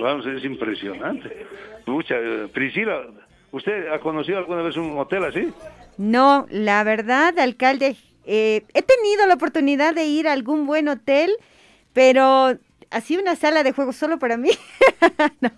Vamos, 0.00 0.26
es 0.26 0.44
impresionante. 0.44 1.46
Mucha, 1.86 2.16
Priscila, 2.52 3.06
¿usted 3.52 3.88
ha 3.88 4.00
conocido 4.00 4.38
alguna 4.38 4.62
vez 4.62 4.76
un 4.76 4.98
hotel 4.98 5.24
así? 5.24 5.52
No, 5.96 6.46
la 6.50 6.84
verdad, 6.84 7.38
alcalde, 7.38 7.96
eh, 8.24 8.62
he 8.74 8.82
tenido 8.82 9.26
la 9.26 9.34
oportunidad 9.34 9.94
de 9.94 10.06
ir 10.06 10.28
a 10.28 10.32
algún 10.32 10.66
buen 10.66 10.88
hotel, 10.88 11.30
pero 11.92 12.56
así 12.90 13.16
una 13.18 13.36
sala 13.36 13.62
de 13.62 13.72
juegos 13.72 13.96
solo 13.96 14.18
para 14.18 14.36
mí, 14.36 14.50
No, 15.40 15.50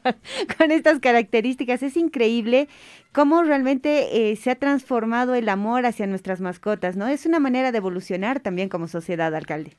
con 0.59 0.71
estas 0.71 1.01
características, 1.01 1.83
es 1.83 1.97
increíble 1.97 2.69
cómo 3.12 3.43
realmente 3.43 4.31
eh, 4.31 4.37
se 4.37 4.51
ha 4.51 4.55
transformado 4.55 5.35
el 5.35 5.49
amor 5.49 5.87
hacia 5.87 6.07
nuestras 6.07 6.41
mascotas, 6.41 6.97
¿no? 6.97 7.07
Es 7.09 7.27
una 7.27 7.41
manera 7.41 7.73
de 7.73 7.79
evolucionar 7.79 8.41
también 8.41 8.69
como 8.69 8.89
sociedad, 8.89 9.35
alcalde. 9.35 9.73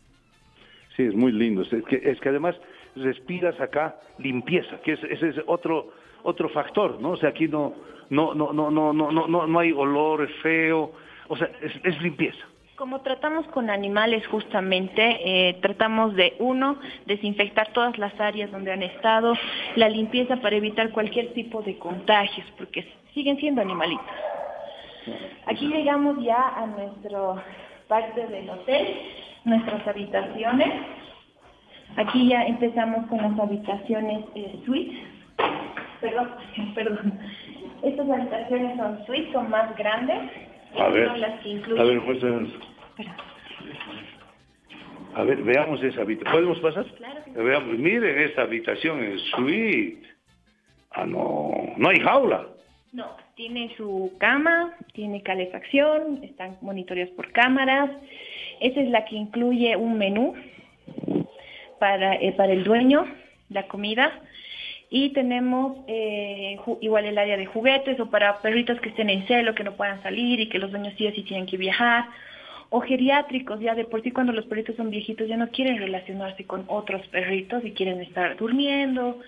Sí, 0.96 1.04
es 1.04 1.16
muy 1.16 1.32
lindo. 1.32 1.62
Es 1.62 1.70
que, 1.86 2.02
es 2.04 2.20
que 2.20 2.30
además 2.30 2.56
respiras 2.96 3.60
acá 3.62 3.96
limpieza, 4.20 4.80
que 4.84 4.94
es- 4.94 5.04
ese 5.10 5.30
es 5.30 5.36
otro 5.48 5.90
otro 6.24 6.50
factor, 6.50 7.02
¿no? 7.02 7.12
O 7.14 7.18
sea, 7.18 7.30
aquí 7.30 7.48
no 7.48 7.74
no 8.12 8.36
no 8.36 8.54
no 8.54 8.70
no 8.70 8.94
no 8.94 9.12
no 9.12 9.48
no, 9.48 9.60
hay 9.60 9.72
olor 9.72 10.28
feo, 10.44 10.92
o 11.28 11.38
sea, 11.38 11.50
es, 11.62 11.72
es 11.84 12.02
limpieza. 12.02 12.46
Como 12.76 13.02
tratamos 13.02 13.46
con 13.48 13.70
animales 13.70 14.26
justamente, 14.28 15.20
eh, 15.24 15.54
tratamos 15.62 16.16
de, 16.16 16.36
uno, 16.40 16.78
desinfectar 17.06 17.72
todas 17.74 17.98
las 17.98 18.20
áreas 18.20 18.52
donde 18.52 18.72
han 18.72 18.84
estado, 18.84 19.34
la 19.76 19.88
limpieza 19.88 20.38
para 20.38 20.56
evitar 20.56 20.90
cualquier 20.92 21.34
tipo 21.34 21.62
de 21.62 21.78
contagios, 21.78 22.46
porque 22.58 22.86
siguen 23.14 23.38
siendo 23.38 23.62
animalitos. 23.62 24.06
Aquí 25.46 25.68
llegamos 25.68 26.24
ya 26.24 26.50
a 26.58 26.66
nuestro 26.66 27.42
parte 27.88 28.28
del 28.28 28.50
hotel, 28.50 28.88
nuestras 29.46 29.88
habitaciones. 29.88 30.70
Aquí 31.98 32.30
ya 32.30 32.44
empezamos 32.44 33.06
con 33.08 33.20
las 33.20 33.40
habitaciones 33.40 34.26
eh, 34.36 34.60
suites. 34.66 35.00
Perdón, 36.00 36.30
perdón. 36.76 37.20
Estas 37.84 38.10
habitaciones 38.10 38.78
son 38.78 39.06
suites, 39.06 39.34
son 39.34 39.49
más 39.49 39.76
grandes. 39.76 40.18
A 40.80 40.88
ver, 40.90 41.08
Son 41.08 41.22
las 41.22 41.40
que 41.41 41.49
incluyen... 41.49 41.82
a 41.82 41.84
ver, 41.84 42.02
pues, 42.06 42.24
eh, 42.24 43.08
a 45.14 45.24
ver, 45.24 45.44
veamos 45.44 45.84
esa 45.84 46.02
habitación. 46.02 46.34
¿Podemos 46.34 46.60
pasar? 46.60 46.86
Veamos, 47.36 47.78
miren 47.78 48.20
esta 48.20 48.44
habitación 48.44 49.03
es 49.03 49.22
suite. 49.36 50.08
Ah, 50.91 51.06
no, 51.06 51.52
no 51.78 51.90
hay 51.90 51.99
jaula. 51.99 52.48
No, 52.94 53.16
tiene 53.36 53.74
su 53.78 54.14
cama, 54.20 54.74
tiene 54.94 55.22
calefacción, 55.22 56.24
están 56.24 56.58
monitoreados 56.62 57.14
por 57.16 57.32
cámaras. 57.32 57.90
Esa 58.60 58.82
es 58.82 58.90
la 58.90 59.06
que 59.06 59.16
incluye 59.16 59.76
un 59.76 59.98
menú 59.98 60.34
para, 61.80 62.16
eh, 62.16 62.34
para 62.34 62.53
el 62.53 62.64
dueño, 62.64 63.06
la 63.49 63.68
comida. 63.68 64.22
Y 64.93 65.11
tenemos 65.13 65.77
eh, 65.88 66.57
igual 66.81 67.05
el 67.05 67.18
área 67.18 67.38
de 67.38 67.45
juguetes 67.45 67.97
o 68.01 68.09
para 68.09 68.41
perritos 68.41 68.77
que 68.81 68.89
estén 68.89 69.09
en 69.09 69.26
celo, 69.26 69.55
que 69.55 69.63
no 69.63 69.77
puedan 69.77 70.03
salir 70.03 70.41
y 70.41 70.49
que 70.49 70.59
los 70.59 70.69
dueños 70.69 70.93
sí 70.97 71.07
o 71.07 71.11
sí 71.13 71.23
tienen 71.23 71.45
que 71.45 71.55
viajar. 71.55 72.09
O 72.69 72.81
geriátricos, 72.81 73.61
ya 73.61 73.73
de 73.73 73.85
por 73.85 74.03
sí 74.03 74.11
cuando 74.11 74.34
los 74.34 74.45
perritos 74.45 74.76
son 74.76 74.89
viejitos 74.89 75.30
ya 75.30 75.38
no 75.38 75.47
quieren 75.49 75.77
relacionarse 75.77 76.43
con 76.43 76.65
otros 76.68 77.07
perritos 77.07 77.63
y 77.63 77.72
quieren 77.72 78.01
estar 78.01 78.35
durmiendo, 78.35 79.22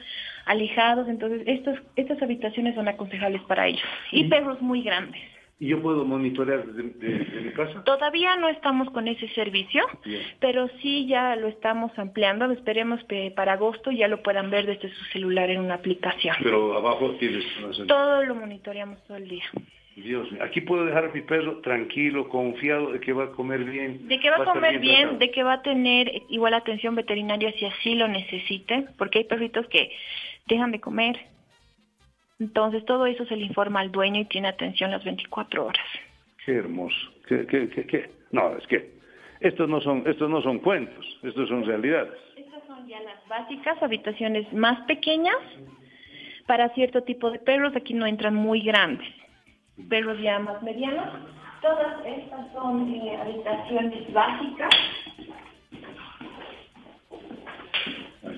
alejados. 0.45 1.07
Entonces 1.07 1.43
estos, 1.45 1.79
estas 1.95 2.21
habitaciones 2.21 2.75
son 2.75 2.89
aconsejables 2.89 3.41
para 3.43 3.65
ellos. 3.65 3.87
Y 4.11 4.25
perros 4.25 4.61
muy 4.61 4.83
grandes. 4.83 5.21
¿Y 5.59 5.67
yo 5.67 5.81
puedo 5.81 6.03
monitorear 6.03 6.65
desde, 6.65 6.89
desde 6.89 7.41
mi 7.41 7.51
casa? 7.53 7.83
Todavía 7.83 8.35
no 8.35 8.49
estamos 8.49 8.89
con 8.89 9.07
ese 9.07 9.29
servicio, 9.29 9.85
Bien. 10.03 10.21
pero 10.39 10.67
sí 10.81 11.07
ya 11.07 11.35
lo 11.35 11.47
estamos 11.47 11.97
ampliando. 11.97 12.51
Esperemos 12.51 13.03
que 13.05 13.31
para 13.31 13.53
agosto 13.53 13.91
ya 13.91 14.07
lo 14.07 14.21
puedan 14.23 14.49
ver 14.49 14.65
desde 14.65 14.89
su 14.89 15.05
celular 15.05 15.49
en 15.49 15.61
una 15.61 15.75
aplicación. 15.75 16.35
Pero 16.41 16.75
abajo 16.75 17.11
tienes... 17.19 17.45
Todo 17.87 18.23
lo 18.23 18.35
monitoreamos 18.35 19.01
todo 19.03 19.17
el 19.17 19.29
día. 19.29 19.45
Dios 19.95 20.31
mío, 20.31 20.43
aquí 20.43 20.61
puedo 20.61 20.85
dejar 20.85 21.05
a 21.05 21.13
mi 21.13 21.21
perro 21.21 21.59
tranquilo, 21.61 22.27
confiado 22.27 22.91
de 22.91 22.99
que 22.99 23.13
va 23.13 23.25
a 23.25 23.31
comer 23.31 23.63
bien. 23.63 24.07
De 24.07 24.19
que 24.19 24.29
va 24.29 24.37
a 24.37 24.39
estar 24.39 24.53
comer 24.55 24.79
bien, 24.79 25.01
tratado. 25.01 25.19
de 25.19 25.31
que 25.31 25.43
va 25.43 25.53
a 25.53 25.61
tener 25.61 26.11
igual 26.29 26.55
atención 26.55 26.95
veterinaria 26.95 27.53
si 27.53 27.65
así 27.65 27.95
lo 27.95 28.07
necesite, 28.07 28.87
porque 28.97 29.19
hay 29.19 29.25
perritos 29.25 29.67
que 29.67 29.91
dejan 30.47 30.71
de 30.71 30.79
comer. 30.79 31.19
Entonces 32.43 32.83
todo 32.83 33.05
eso 33.05 33.25
se 33.25 33.37
le 33.37 33.45
informa 33.45 33.79
al 33.79 33.89
dueño 33.89 34.19
y 34.19 34.25
tiene 34.25 34.49
atención 34.49 34.91
las 34.91 35.01
24 35.05 35.65
horas. 35.65 35.85
Qué 36.45 36.55
hermoso. 36.55 37.09
¿Qué, 37.25 37.47
qué, 37.47 37.69
qué, 37.69 37.85
qué? 37.85 38.09
No, 38.31 38.57
es 38.57 38.67
que 38.67 38.91
estos 39.39 39.69
no 39.69 39.79
son 39.79 40.03
estos 40.05 40.29
no 40.29 40.41
son 40.41 40.59
cuentos, 40.59 41.05
estos 41.23 41.47
son 41.47 41.63
realidades. 41.63 42.19
Estas 42.35 42.61
son 42.67 42.85
ya 42.85 42.99
las 42.99 43.25
básicas, 43.29 43.81
habitaciones 43.81 44.51
más 44.51 44.77
pequeñas 44.87 45.37
para 46.45 46.67
cierto 46.73 47.03
tipo 47.03 47.31
de 47.31 47.39
perros. 47.39 47.73
Aquí 47.77 47.93
no 47.93 48.05
entran 48.05 48.35
muy 48.35 48.59
grandes. 48.61 49.07
Perros 49.89 50.19
ya 50.19 50.37
más 50.39 50.61
medianos. 50.63 51.07
Todas 51.61 52.05
estas 52.05 52.51
son 52.51 52.93
eh, 52.93 53.15
habitaciones 53.21 54.11
básicas. 54.11 54.69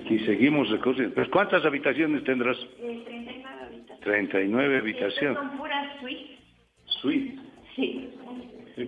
Aquí 0.00 0.18
seguimos 0.20 0.70
recorriendo. 0.70 1.20
¿Cuántas 1.32 1.64
habitaciones 1.64 2.22
tendrás? 2.22 2.56
eh, 2.78 3.02
39 3.04 3.42
habitaciones. 3.42 3.55
39 4.02 4.76
Estas 4.76 4.82
habitaciones. 4.82 5.38
son 5.38 5.58
puras 5.58 6.00
suites. 6.00 6.38
Suite. 7.00 7.38
Sí. 7.74 8.10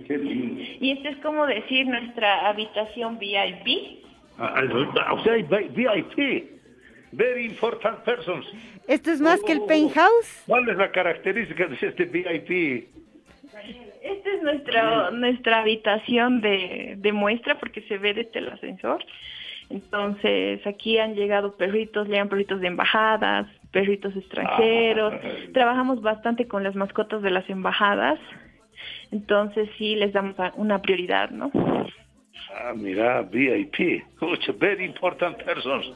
Qué, 0.07 0.19
lindo. 0.19 0.63
Y 0.81 0.93
esta 0.93 1.09
es 1.11 1.17
como 1.19 1.47
decir 1.47 1.87
nuestra 1.87 2.49
habitación 2.49 3.19
VIP. 3.19 4.05
Ah, 4.39 4.55
ah, 4.57 5.13
O 5.15 5.23
sea, 5.23 5.35
VIP. 5.35 6.59
Very 7.13 7.47
important 7.47 8.01
persons. 8.05 8.47
¿Esto 8.87 9.11
es 9.11 9.21
más 9.21 9.43
que 9.43 9.53
el 9.53 9.63
penthouse? 9.63 10.45
¿Cuál 10.47 10.69
es 10.69 10.77
la 10.77 10.91
característica 10.93 11.67
de 11.67 11.75
este 11.81 12.05
VIP? 12.05 12.89
Esta 14.03 14.31
es 14.31 14.43
nuestra, 14.43 15.11
nuestra 15.11 15.61
habitación 15.61 16.41
de, 16.43 16.95
de 16.99 17.13
muestra 17.13 17.59
porque 17.59 17.81
se 17.83 17.97
ve 17.99 18.13
desde 18.15 18.39
el 18.39 18.49
ascensor. 18.49 19.05
Entonces, 19.71 20.67
aquí 20.67 20.99
han 20.99 21.15
llegado 21.15 21.57
perritos, 21.57 22.09
llegan 22.09 22.29
perritos 22.29 22.61
de 22.61 22.69
embajadas, 22.69 23.47
perritos 23.71 24.17
extranjeros. 24.17 25.15
Trabajamos 25.53 26.01
bastante 26.01 26.49
con 26.49 26.63
las 26.65 26.75
mascotas 26.75 27.21
de 27.23 27.31
las 27.31 27.49
embajadas. 27.51 28.19
Entonces, 29.11 29.69
sí, 29.77 29.95
les 29.97 30.13
damos 30.13 30.39
a- 30.41 30.53
una 30.57 30.81
prioridad, 30.81 31.31
¿no? 31.31 31.51
Ah, 32.55 32.73
mira, 32.75 33.23
VIP. 33.23 34.03
Mucho, 34.21 34.55
very 34.55 34.85
important 34.85 35.37
persons. 35.43 35.93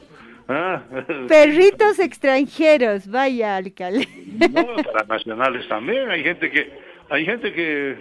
Ah, 0.47 0.81
Perritos 1.27 1.99
extranjeros, 1.99 3.07
vaya 3.07 3.55
alcalde. 3.57 4.07
No, 4.51 4.75
para 4.83 5.05
nacionales 5.07 5.67
también. 5.67 6.09
Hay 6.09 6.23
gente 6.23 6.51
que, 6.51 6.71
hay 7.09 7.25
gente 7.25 7.53
que, 7.53 7.95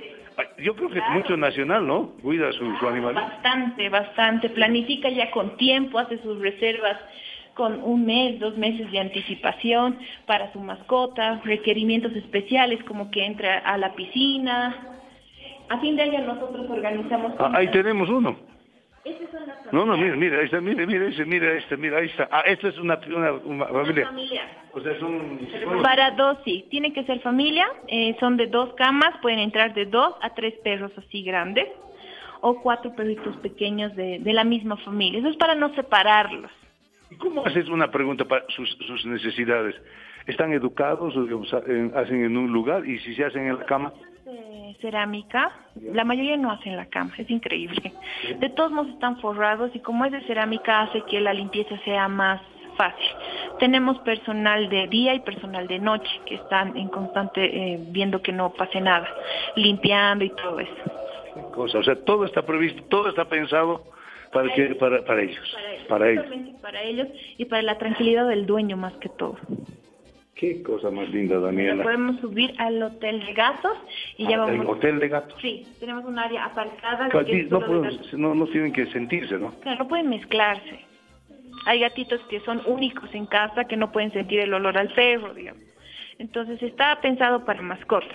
yo 0.58 0.74
creo 0.74 0.90
que 0.90 1.00
mucho 1.12 1.36
nacional, 1.36 1.86
¿no? 1.86 2.10
Cuida 2.22 2.52
su, 2.52 2.76
su 2.76 2.88
animal. 2.88 3.14
Bastante, 3.14 3.88
bastante. 3.88 4.48
Planifica 4.50 5.08
ya 5.08 5.30
con 5.30 5.56
tiempo, 5.56 5.98
hace 5.98 6.18
sus 6.22 6.38
reservas 6.40 6.98
con 7.54 7.82
un 7.82 8.06
mes, 8.06 8.38
dos 8.40 8.56
meses 8.56 8.90
de 8.90 8.98
anticipación 8.98 9.98
para 10.26 10.52
su 10.52 10.60
mascota, 10.60 11.40
requerimientos 11.44 12.12
especiales 12.12 12.82
como 12.84 13.10
que 13.10 13.24
entre 13.24 13.48
a 13.48 13.76
la 13.76 13.94
piscina. 13.94 14.98
A 15.68 15.78
fin 15.78 15.96
de 15.96 16.02
año 16.02 16.20
nosotros 16.20 16.68
organizamos... 16.68 17.32
Ah, 17.38 17.52
ahí 17.54 17.68
tenemos 17.68 18.08
uno. 18.08 18.36
Estas 19.04 19.30
son 19.32 19.46
las 19.46 19.72
No, 19.72 19.84
no, 19.84 19.96
mira, 19.96 20.14
mira, 20.16 20.42
está, 20.42 20.60
mira, 20.60 20.86
mira, 20.86 21.06
ese, 21.08 21.24
mira, 21.24 21.52
este, 21.54 21.76
mira, 21.76 21.98
ahí 21.98 22.06
está. 22.06 22.28
Ah, 22.30 22.42
esta 22.46 22.68
es 22.68 22.78
una, 22.78 23.00
una, 23.08 23.32
una 23.32 23.66
familia. 23.66 24.06
familia. 24.06 24.42
O 24.72 24.80
sea, 24.80 24.98
son... 25.00 25.40
Para 25.82 26.12
dos, 26.12 26.38
sí. 26.44 26.66
Tiene 26.70 26.92
que 26.92 27.02
ser 27.04 27.20
familia. 27.20 27.66
eh, 27.88 28.16
son 28.20 28.36
de 28.36 28.46
dos 28.46 28.74
camas. 28.74 29.16
Pueden 29.20 29.40
entrar 29.40 29.74
de 29.74 29.86
dos 29.86 30.14
a 30.22 30.34
tres 30.34 30.54
perros 30.62 30.92
así 30.96 31.24
grandes. 31.24 31.68
O 32.40 32.60
cuatro 32.60 32.94
perritos 32.94 33.36
pequeños 33.38 33.94
de, 33.96 34.18
de 34.20 34.32
la 34.32 34.44
misma 34.44 34.76
familia. 34.78 35.20
Eso 35.20 35.28
es 35.28 35.36
para 35.36 35.54
no 35.54 35.74
separarlos. 35.74 36.50
¿Y 37.10 37.16
cómo 37.16 37.44
haces 37.44 37.68
una 37.68 37.90
pregunta 37.90 38.24
para 38.24 38.44
sus, 38.48 38.70
sus 38.86 39.04
necesidades? 39.06 39.74
¿Están 40.26 40.52
educados 40.52 41.16
o 41.16 41.24
digamos, 41.24 41.52
hacen 41.52 42.24
en 42.24 42.36
un 42.36 42.52
lugar 42.52 42.86
y 42.86 42.98
si 43.00 43.14
se 43.14 43.24
hacen 43.24 43.48
en 43.48 43.58
la 43.58 43.66
cama? 43.66 43.92
De 44.24 44.76
cerámica, 44.80 45.52
la 45.80 46.04
mayoría 46.04 46.36
no 46.36 46.50
hacen 46.50 46.76
la 46.76 46.86
cama, 46.86 47.12
es 47.18 47.28
increíble. 47.30 47.92
De 48.38 48.48
todos 48.50 48.70
modos 48.70 48.92
están 48.92 49.18
forrados 49.20 49.70
y 49.74 49.80
como 49.80 50.04
es 50.04 50.12
de 50.12 50.20
cerámica 50.22 50.82
hace 50.82 51.02
que 51.02 51.20
la 51.20 51.32
limpieza 51.32 51.76
sea 51.84 52.08
más 52.08 52.40
fácil. 52.76 53.06
Tenemos 53.58 53.98
personal 54.00 54.68
de 54.68 54.86
día 54.88 55.14
y 55.14 55.20
personal 55.20 55.66
de 55.66 55.78
noche 55.78 56.10
que 56.26 56.36
están 56.36 56.76
en 56.76 56.88
constante 56.88 57.44
eh, 57.44 57.78
viendo 57.88 58.22
que 58.22 58.32
no 58.32 58.50
pase 58.50 58.80
nada, 58.80 59.08
limpiando 59.56 60.24
y 60.24 60.30
todo 60.30 60.60
eso. 60.60 61.50
Cosa, 61.52 61.78
o 61.78 61.82
sea, 61.82 61.96
todo 61.96 62.24
está 62.24 62.42
previsto, 62.42 62.82
todo 62.84 63.08
está 63.08 63.24
pensado 63.24 63.84
para 64.32 64.52
que 64.54 64.74
para, 64.76 65.04
para 65.04 65.22
ellos, 65.22 65.56
para 65.88 66.10
ellos. 66.10 66.26
Para 66.60 66.82
ellos 66.82 67.08
y 67.36 67.44
para 67.44 67.62
la 67.62 67.78
tranquilidad 67.78 68.26
del 68.28 68.46
dueño 68.46 68.76
más 68.76 68.94
que 68.94 69.08
todo. 69.08 69.36
Qué 70.34 70.62
cosa 70.62 70.90
más 70.90 71.08
linda, 71.10 71.38
Daniela. 71.38 71.82
podemos 71.82 72.18
subir 72.20 72.52
al 72.58 72.82
hotel 72.82 73.24
de 73.24 73.32
gatos 73.34 73.72
y 74.16 74.24
ya 74.28 74.42
Ah, 74.42 74.50
el 74.50 74.58
vamos. 74.58 74.76
hotel 74.76 74.98
de 74.98 75.08
gatos. 75.08 75.38
Sí, 75.40 75.66
tenemos 75.78 76.04
un 76.04 76.18
área 76.18 76.46
apartada 76.46 77.08
Claro, 77.10 77.26
que 77.26 77.32
aquí 77.32 77.40
es 77.42 77.50
no, 77.50 77.60
no, 78.18 78.34
no 78.34 78.46
tienen 78.46 78.72
que 78.72 78.86
sentirse, 78.86 79.38
¿no? 79.38 79.52
Claro, 79.60 79.80
no 79.84 79.88
pueden 79.88 80.08
mezclarse. 80.08 80.80
Hay 81.66 81.80
gatitos 81.80 82.20
que 82.30 82.40
son 82.40 82.60
únicos 82.66 83.14
en 83.14 83.26
casa 83.26 83.64
que 83.66 83.76
no 83.76 83.92
pueden 83.92 84.10
sentir 84.10 84.40
el 84.40 84.52
olor 84.54 84.76
al 84.78 84.88
perro, 84.94 85.32
digamos. 85.34 85.62
Entonces 86.18 86.60
está 86.62 87.00
pensado 87.00 87.44
para 87.44 87.62
mascotas. 87.62 88.10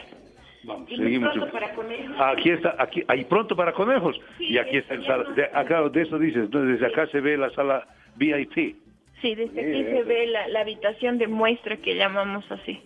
Vamos, 0.63 0.91
Y 0.91 0.97
seguimos. 0.97 1.31
pronto 1.33 1.51
para 1.53 1.73
conejos. 1.75 2.15
Aquí 2.19 2.49
está, 2.49 2.75
aquí, 2.77 3.03
ahí 3.07 3.23
pronto 3.25 3.55
para 3.55 3.71
conejos. 3.73 4.19
y 4.39 4.57
aquí 4.57 4.77
está 4.77 4.95
el 4.95 5.05
sala. 5.05 5.23
De, 5.31 5.45
acá 5.53 5.87
de 5.87 6.01
eso 6.01 6.17
dices, 6.19 6.43
entonces 6.45 6.79
desde 6.79 6.87
acá 6.87 7.07
se 7.07 7.21
ve 7.21 7.37
la 7.37 7.49
sala 7.51 7.87
VIP. 8.17 8.75
Sí, 9.21 9.35
desde 9.35 9.59
aquí 9.59 9.83
se 9.83 10.03
ve 10.03 10.27
la, 10.27 10.47
la 10.47 10.61
habitación 10.61 11.17
de 11.17 11.27
muestra 11.27 11.77
que 11.77 11.95
llamamos 11.95 12.49
así. 12.51 12.79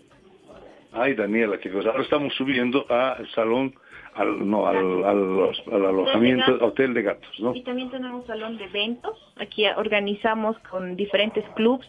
Ay, 0.94 1.14
Daniela, 1.14 1.58
qué 1.60 1.72
cosa. 1.72 1.90
Ahora 1.90 2.04
estamos 2.04 2.34
subiendo 2.36 2.86
al 2.90 3.30
salón, 3.32 3.74
al, 4.14 4.50
no, 4.50 4.68
al, 4.68 5.04
al, 5.04 5.52
al 5.72 5.86
alojamiento, 5.86 6.58
hotel 6.66 6.94
de 6.94 7.02
gatos, 7.02 7.40
¿no? 7.40 7.56
Y 7.56 7.64
también 7.64 7.90
tenemos 7.90 8.26
salón 8.26 8.58
de 8.58 8.66
eventos. 8.66 9.18
Aquí 9.38 9.66
organizamos 9.78 10.58
con 10.70 10.96
diferentes 10.96 11.46
clubs. 11.56 11.88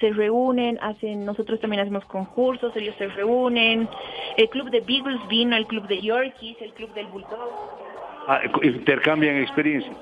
Se 0.00 0.10
reúnen, 0.10 0.78
hacen, 0.80 1.24
nosotros 1.24 1.60
también 1.60 1.80
hacemos 1.80 2.04
concursos, 2.06 2.74
ellos 2.76 2.94
se 2.98 3.06
reúnen. 3.08 3.88
El 4.36 4.48
club 4.48 4.70
de 4.70 4.80
Beagles 4.80 5.20
vino, 5.28 5.54
el 5.56 5.66
club 5.66 5.86
de 5.86 6.00
Yorkies, 6.00 6.60
el 6.60 6.72
club 6.72 6.92
del 6.94 7.06
Bulldog. 7.06 7.50
Ah, 8.26 8.40
intercambian 8.62 9.36
experiencias. 9.36 9.96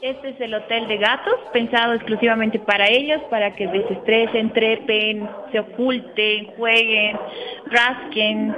Este 0.00 0.28
es 0.28 0.40
el 0.40 0.54
hotel 0.54 0.86
de 0.86 0.96
gatos, 0.96 1.34
pensado 1.52 1.94
exclusivamente 1.94 2.60
para 2.60 2.88
ellos, 2.88 3.20
para 3.30 3.54
que 3.56 3.66
desestresen, 3.66 4.52
trepen, 4.52 5.28
se 5.50 5.58
oculten, 5.58 6.46
jueguen, 6.56 7.18
rasquen. 7.66 8.54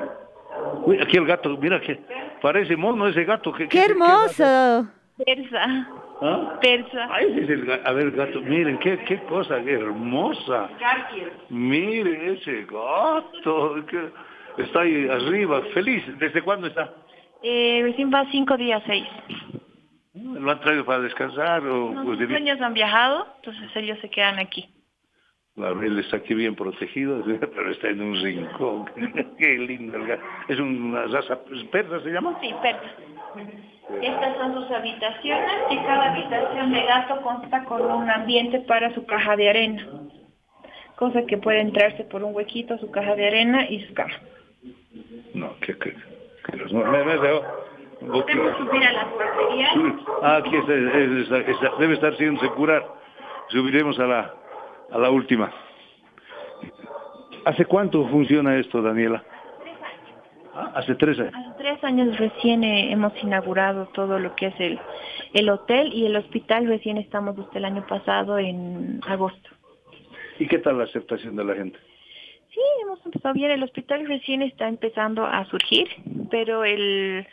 Uy, 0.85 0.99
aquí 1.01 1.17
el 1.17 1.27
gato, 1.27 1.57
mira 1.57 1.81
que 1.81 1.99
Parece 2.41 2.77
mono 2.77 3.07
ese 3.07 3.25
gato. 3.25 3.53
¿Qué, 3.53 3.69
¡Qué 3.69 3.85
hermoso! 3.85 4.87
Persa. 5.25 5.89
¿Ah? 6.23 6.59
Persa. 6.61 7.09
Ay, 7.11 7.27
ese 7.33 7.43
es 7.43 7.51
el 7.51 7.81
a 7.85 7.93
ver, 7.93 8.11
gato, 8.13 8.41
miren, 8.41 8.79
qué, 8.79 8.99
qué 9.05 9.19
cosa 9.25 9.63
qué 9.63 9.73
hermosa. 9.73 10.69
Miren 11.51 12.37
ese 12.37 12.65
gato, 12.65 13.77
que 13.87 14.63
está 14.63 14.81
ahí 14.81 15.09
arriba, 15.09 15.63
feliz. 15.75 16.03
¿Desde 16.19 16.43
cuándo 16.43 16.67
está? 16.67 16.93
Eh, 17.43 17.81
recién 17.83 18.11
va 18.13 18.25
cinco 18.31 18.57
días, 18.57 18.83
seis. 18.87 19.07
¿Lo 20.15 20.51
han 20.51 20.61
traído 20.61 20.85
para 20.85 21.01
descansar 21.01 21.63
o 21.67 21.93
Los 21.93 22.19
de- 22.19 22.27
dueños 22.27 22.61
han 22.61 22.75
viajado, 22.75 23.27
entonces 23.37 23.71
ellos 23.77 23.99
se 24.01 24.11
quedan 24.11 24.39
aquí. 24.39 24.69
Claro, 25.55 25.83
él 25.83 25.99
está 25.99 26.17
aquí 26.19 26.35
bien 26.35 26.55
protegido, 26.55 27.23
pero 27.41 27.71
está 27.71 27.89
en 27.89 28.03
un 28.03 28.21
rincón. 28.23 28.87
Qué 29.39 29.59
lindo 29.59 29.97
el 29.99 30.07
gato. 30.07 30.23
¿Es 30.49 30.59
una 30.59 31.05
raza 31.07 31.39
persa, 31.71 32.01
se 32.03 32.11
llama? 32.11 32.39
Sí, 32.41 32.53
persa. 32.63 32.91
Estas 34.03 34.37
son 34.37 34.55
sus 34.55 34.71
habitaciones 34.71 35.53
y 35.71 35.77
cada 35.79 36.13
habitación 36.13 36.73
de 36.73 36.83
gato 36.87 37.21
consta 37.23 37.65
con 37.65 37.83
un 37.83 38.09
ambiente 38.11 38.61
para 38.61 38.93
su 38.95 39.05
caja 39.07 39.37
de 39.37 39.49
arena. 39.51 39.87
Cosa 40.97 41.25
que 41.27 41.39
puede 41.39 41.61
entrarse 41.61 42.05
por 42.05 42.23
un 42.23 42.35
huequito 42.35 42.75
a 42.75 42.79
su 42.79 42.91
caja 42.91 43.15
de 43.17 43.27
arena 43.27 43.69
y 43.69 43.85
su 43.87 43.95
cama. 43.95 44.15
No, 45.35 45.57
que, 45.61 45.77
que, 45.79 45.95
que 46.47 46.57
los- 46.57 46.73
me, 46.73 46.83
me. 47.05 47.15
Podemos 48.01 48.57
subir 48.57 48.83
a 48.85 48.93
las 48.93 49.11
guarderías. 49.13 49.71
Ah, 50.23 50.37
aquí 50.37 50.57
está, 50.57 51.39
está- 51.39 51.77
debe 51.79 51.95
estar 51.95 52.13
haciéndose 52.15 52.49
curar. 52.51 52.87
Subiremos 53.49 53.99
a 53.99 54.07
la, 54.07 54.35
a 54.91 54.99
la 54.99 55.11
última. 55.11 55.53
¿Hace 57.45 57.65
cuánto 57.65 58.07
funciona 58.09 58.57
esto, 58.57 58.81
Daniela? 58.83 59.23
Ah, 60.55 60.73
hace 60.77 60.95
tres 60.95 61.19
años. 61.19 61.35
Hace 61.35 61.59
tres 61.59 61.85
años 61.85 62.19
recién 62.19 62.65
eh, 62.65 62.93
hemos 62.93 63.13
inaugurado 63.23 63.87
todo 63.95 64.19
lo 64.19 64.35
que 64.35 64.47
es 64.47 64.55
el, 64.61 64.79
el 65.35 65.49
hotel 65.49 65.93
y 65.93 66.07
el 66.07 66.17
hospital 66.17 66.67
recién 66.67 66.97
estamos 66.99 67.37
desde 67.37 67.59
el 67.59 67.65
año 67.65 67.87
pasado 67.87 68.39
en 68.39 69.01
agosto. 69.07 69.51
¿Y 70.39 70.47
qué 70.49 70.59
tal 70.59 70.79
la 70.79 70.85
aceptación 70.85 71.37
de 71.37 71.45
la 71.45 71.55
gente? 71.55 71.79
Sí, 72.53 72.61
hemos 72.83 73.05
empezado 73.07 73.33
bien. 73.35 73.51
El 73.53 73.63
hospital 73.63 74.07
recién 74.09 74.43
está 74.43 74.69
empezando 74.69 75.25
a 75.25 75.45
surgir, 75.47 75.87
pero 76.31 76.65
el, 76.65 77.27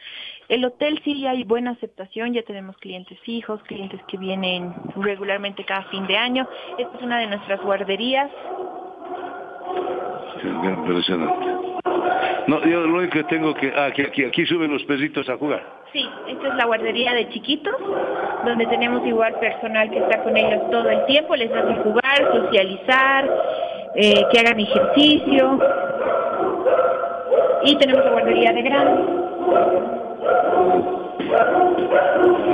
el 0.50 0.64
hotel 0.64 1.00
sí 1.04 1.26
hay 1.28 1.44
buena 1.44 1.72
aceptación. 1.72 2.34
Ya 2.34 2.44
tenemos 2.44 2.78
clientes 2.78 3.20
fijos, 3.22 3.62
clientes 3.64 4.00
que 4.08 4.18
vienen 4.18 4.74
regularmente 4.96 5.66
cada 5.66 5.84
fin 5.84 6.08
de 6.08 6.18
año. 6.18 6.48
Esta 6.78 6.98
es 6.98 7.04
una 7.04 7.20
de 7.20 7.28
nuestras 7.28 7.62
guarderías. 7.62 8.32
Sí, 10.42 10.48
impresionante. 10.48 11.48
No, 12.48 12.66
yo 12.66 12.88
lo 12.88 13.00
único 13.00 13.14
que 13.14 13.24
tengo 13.26 13.54
que... 13.56 13.74
Ah, 13.76 13.88
aquí, 13.88 14.04
aquí, 14.04 14.24
aquí 14.24 14.46
suben 14.46 14.72
los 14.72 14.84
perritos 14.84 15.28
a 15.28 15.36
jugar. 15.36 15.62
Sí, 15.92 16.08
esta 16.30 16.48
es 16.48 16.56
la 16.56 16.66
guardería 16.66 17.14
de 17.14 17.28
chiquitos, 17.30 17.76
donde 18.46 18.66
tenemos 18.68 19.06
igual 19.06 19.34
personal 19.40 19.90
que 19.90 19.98
está 19.98 20.24
con 20.24 20.36
ellos 20.38 20.62
todo 20.72 20.90
el 20.90 21.06
tiempo. 21.08 21.36
Les 21.36 21.52
hace 21.52 21.76
jugar, 21.82 22.32
socializar, 22.32 23.30
eh, 23.96 24.24
que 24.32 24.40
hagan 24.40 24.60
ejercicio. 24.60 25.60
Y 27.64 27.76
tenemos 27.78 28.06
la 28.06 28.12
guardería 28.12 28.54
de 28.54 28.62
grandes. 28.62 30.07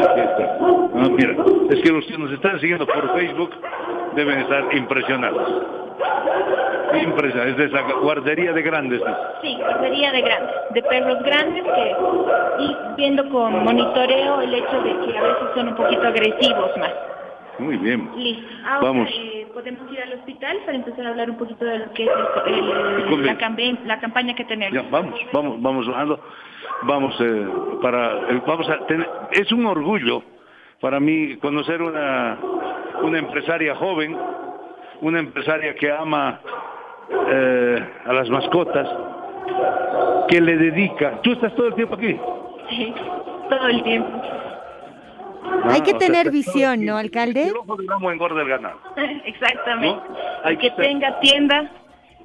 Aquí 0.10 0.20
está. 0.22 0.58
Mira, 1.10 1.36
es 1.70 1.82
que 1.82 1.90
los 1.92 2.06
que 2.06 2.18
nos 2.18 2.32
están 2.32 2.60
siguiendo 2.60 2.86
por 2.86 3.14
Facebook 3.14 3.52
deben 4.16 4.40
estar 4.40 4.74
impresionados. 4.76 5.64
Impresionados. 7.02 7.52
Es 7.52 7.58
de 7.58 7.66
esa 7.66 7.82
guardería 8.02 8.54
de 8.54 8.62
grandes. 8.62 9.02
Sí, 9.42 9.56
guardería 9.60 10.12
de 10.12 10.22
grandes, 10.22 10.56
de 10.74 10.82
perros 10.84 11.24
grandes 11.24 11.64
que 11.64 11.96
y 12.64 12.76
viendo 12.98 13.28
con 13.30 13.64
monitoreo 13.64 14.42
el 14.42 14.54
hecho 14.54 14.82
de 14.82 14.92
que 15.06 15.18
a 15.18 15.22
veces 15.24 15.48
son 15.56 15.68
un 15.70 15.76
poquito 15.76 16.04
agresivos 16.08 16.72
más. 16.78 16.92
Muy 17.60 17.78
bien. 17.78 18.10
Listo. 18.16 18.48
Ahora 18.68 18.82
Vamos. 18.88 19.10
eh, 19.12 19.33
podemos 19.54 19.92
ir 19.92 20.02
al 20.02 20.14
hospital 20.14 20.58
para 20.66 20.78
empezar 20.78 21.06
a 21.06 21.10
hablar 21.10 21.30
un 21.30 21.38
poquito 21.38 21.64
de 21.66 21.80
lo 21.80 21.92
que 21.94 22.04
es 22.06 22.10
el- 22.48 23.20
el- 23.20 23.86
la, 23.86 24.00
campaña 24.00 24.34
que 24.36 24.46
tenemos. 24.46 24.74
Ya, 24.84 24.90
vamos, 24.90 25.20
vamos, 25.32 25.62
vamos. 25.62 26.20
Vamos 26.86 27.16
eh, 27.22 27.48
para, 27.82 28.14
eh, 28.30 28.42
vamos 28.46 28.70
a 28.70 28.86
tener, 28.88 29.08
es 29.32 29.52
un 29.52 29.66
orgullo 29.66 30.22
para 30.82 31.00
mí 31.00 31.38
conocer 31.38 31.82
una, 31.82 32.38
una 33.02 33.20
empresaria 33.20 33.76
joven, 33.76 34.18
una 35.02 35.20
empresaria 35.20 35.76
que 35.76 35.92
ama 35.92 36.40
eh, 37.30 37.90
a 38.06 38.14
las 38.14 38.30
mascotas, 38.30 38.90
que 40.28 40.42
le 40.42 40.58
dedica. 40.58 41.22
¿Tú 41.22 41.32
estás 41.34 41.54
todo 41.56 41.68
el 41.68 41.76
tiempo 41.76 41.96
aquí? 41.96 42.18
Sí, 42.70 42.94
todo 43.50 43.68
el 43.68 43.84
tiempo. 43.84 44.22
Hay 45.66 45.82
que 45.82 45.92
o 45.94 46.00
sea, 46.00 46.08
tener 46.08 46.28
el 46.28 46.32
visión. 46.32 46.86
¿no, 46.86 46.98
alcalde? 46.98 47.48
El 47.50 47.56
ojo 47.58 47.76
del 47.78 47.92
amo 47.92 48.12
engorda 48.12 48.42
el 48.42 48.50
ganado. 48.50 48.80
Exactamente. 49.26 50.02
Hay 50.44 50.54
El 50.56 50.60
que 50.60 50.72
tenga 50.72 51.20
tienda, 51.20 51.72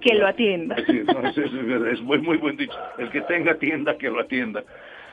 que 0.00 0.14
lo 0.14 0.26
atienda. 0.26 0.76
Sí, 0.86 1.00
no, 1.04 1.28
es, 1.28 1.38
es- 1.38 1.52
es 1.92 2.00
muy, 2.02 2.18
muy 2.18 2.36
buen 2.38 2.56
dicho. 2.56 2.76
El 2.98 3.10
que 3.10 3.20
tenga 3.22 3.54
tienda, 3.56 3.96
que 3.98 4.08
lo 4.10 4.20
atienda. 4.20 4.62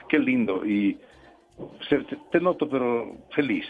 Qué 0.09 0.19
lindo. 0.19 0.65
Y 0.65 0.97
se- 1.89 1.99
te, 1.99 2.17
te 2.31 2.39
noto, 2.39 2.67
pero 2.69 3.15
feliz. 3.31 3.65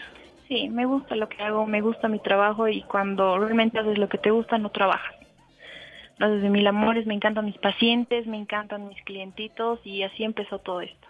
Sí, 0.48 0.68
me 0.68 0.84
gusta 0.86 1.16
lo 1.16 1.28
que 1.28 1.42
hago, 1.42 1.66
me 1.66 1.80
gusta 1.80 2.06
mi 2.08 2.20
trabajo 2.20 2.68
y 2.68 2.82
cuando 2.82 3.38
realmente 3.38 3.78
haces 3.80 3.98
lo 3.98 4.08
que 4.08 4.18
te 4.18 4.30
gusta 4.30 4.58
no 4.58 4.70
trabajas. 4.70 5.14
Lo 6.18 6.26
haces 6.26 6.40
de 6.42 6.50
mil 6.50 6.66
amores, 6.66 7.04
me 7.06 7.14
encantan 7.14 7.44
mis 7.46 7.58
pacientes, 7.58 8.26
me 8.26 8.38
encantan 8.38 8.88
mis 8.88 9.02
clientitos 9.02 9.80
y 9.84 10.02
así 10.02 10.22
empezó 10.24 10.58
todo 10.60 10.80
esto. 10.80 11.06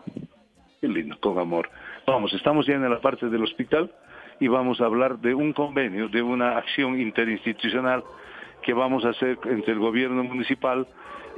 Qué 0.80 0.88
lindo, 0.88 1.16
con 1.20 1.38
amor. 1.38 1.70
Vamos, 2.06 2.32
estamos 2.34 2.64
ya 2.66 2.74
en 2.74 2.88
la 2.88 3.00
parte 3.00 3.28
del 3.28 3.42
hospital 3.42 3.90
y 4.38 4.46
vamos 4.46 4.80
a 4.80 4.84
hablar 4.84 5.18
de 5.18 5.34
un 5.34 5.52
convenio, 5.52 6.08
de 6.08 6.22
una 6.22 6.56
acción 6.56 7.00
interinstitucional 7.00 8.04
que 8.62 8.72
vamos 8.72 9.04
a 9.04 9.08
hacer 9.08 9.36
entre 9.46 9.72
el 9.72 9.80
gobierno 9.80 10.22
municipal 10.22 10.86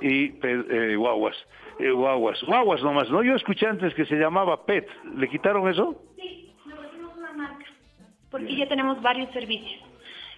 y 0.03 0.35
eh, 0.43 0.95
Guaguas. 0.97 1.37
Eh, 1.79 1.91
guaguas, 1.91 2.43
Guaguas 2.43 2.83
nomás, 2.83 3.09
¿no? 3.09 3.23
Yo 3.23 3.35
escuché 3.35 3.67
antes 3.67 3.95
que 3.95 4.05
se 4.05 4.17
llamaba 4.17 4.67
PET. 4.67 4.87
¿Le 5.17 5.29
quitaron 5.29 5.69
eso? 5.71 6.03
Sí, 6.17 6.53
pusimos 6.63 7.17
una 7.17 7.33
marca, 7.33 7.65
porque 8.31 8.55
ya 8.55 8.69
tenemos 8.69 9.01
varios 9.01 9.31
servicios. 9.31 9.83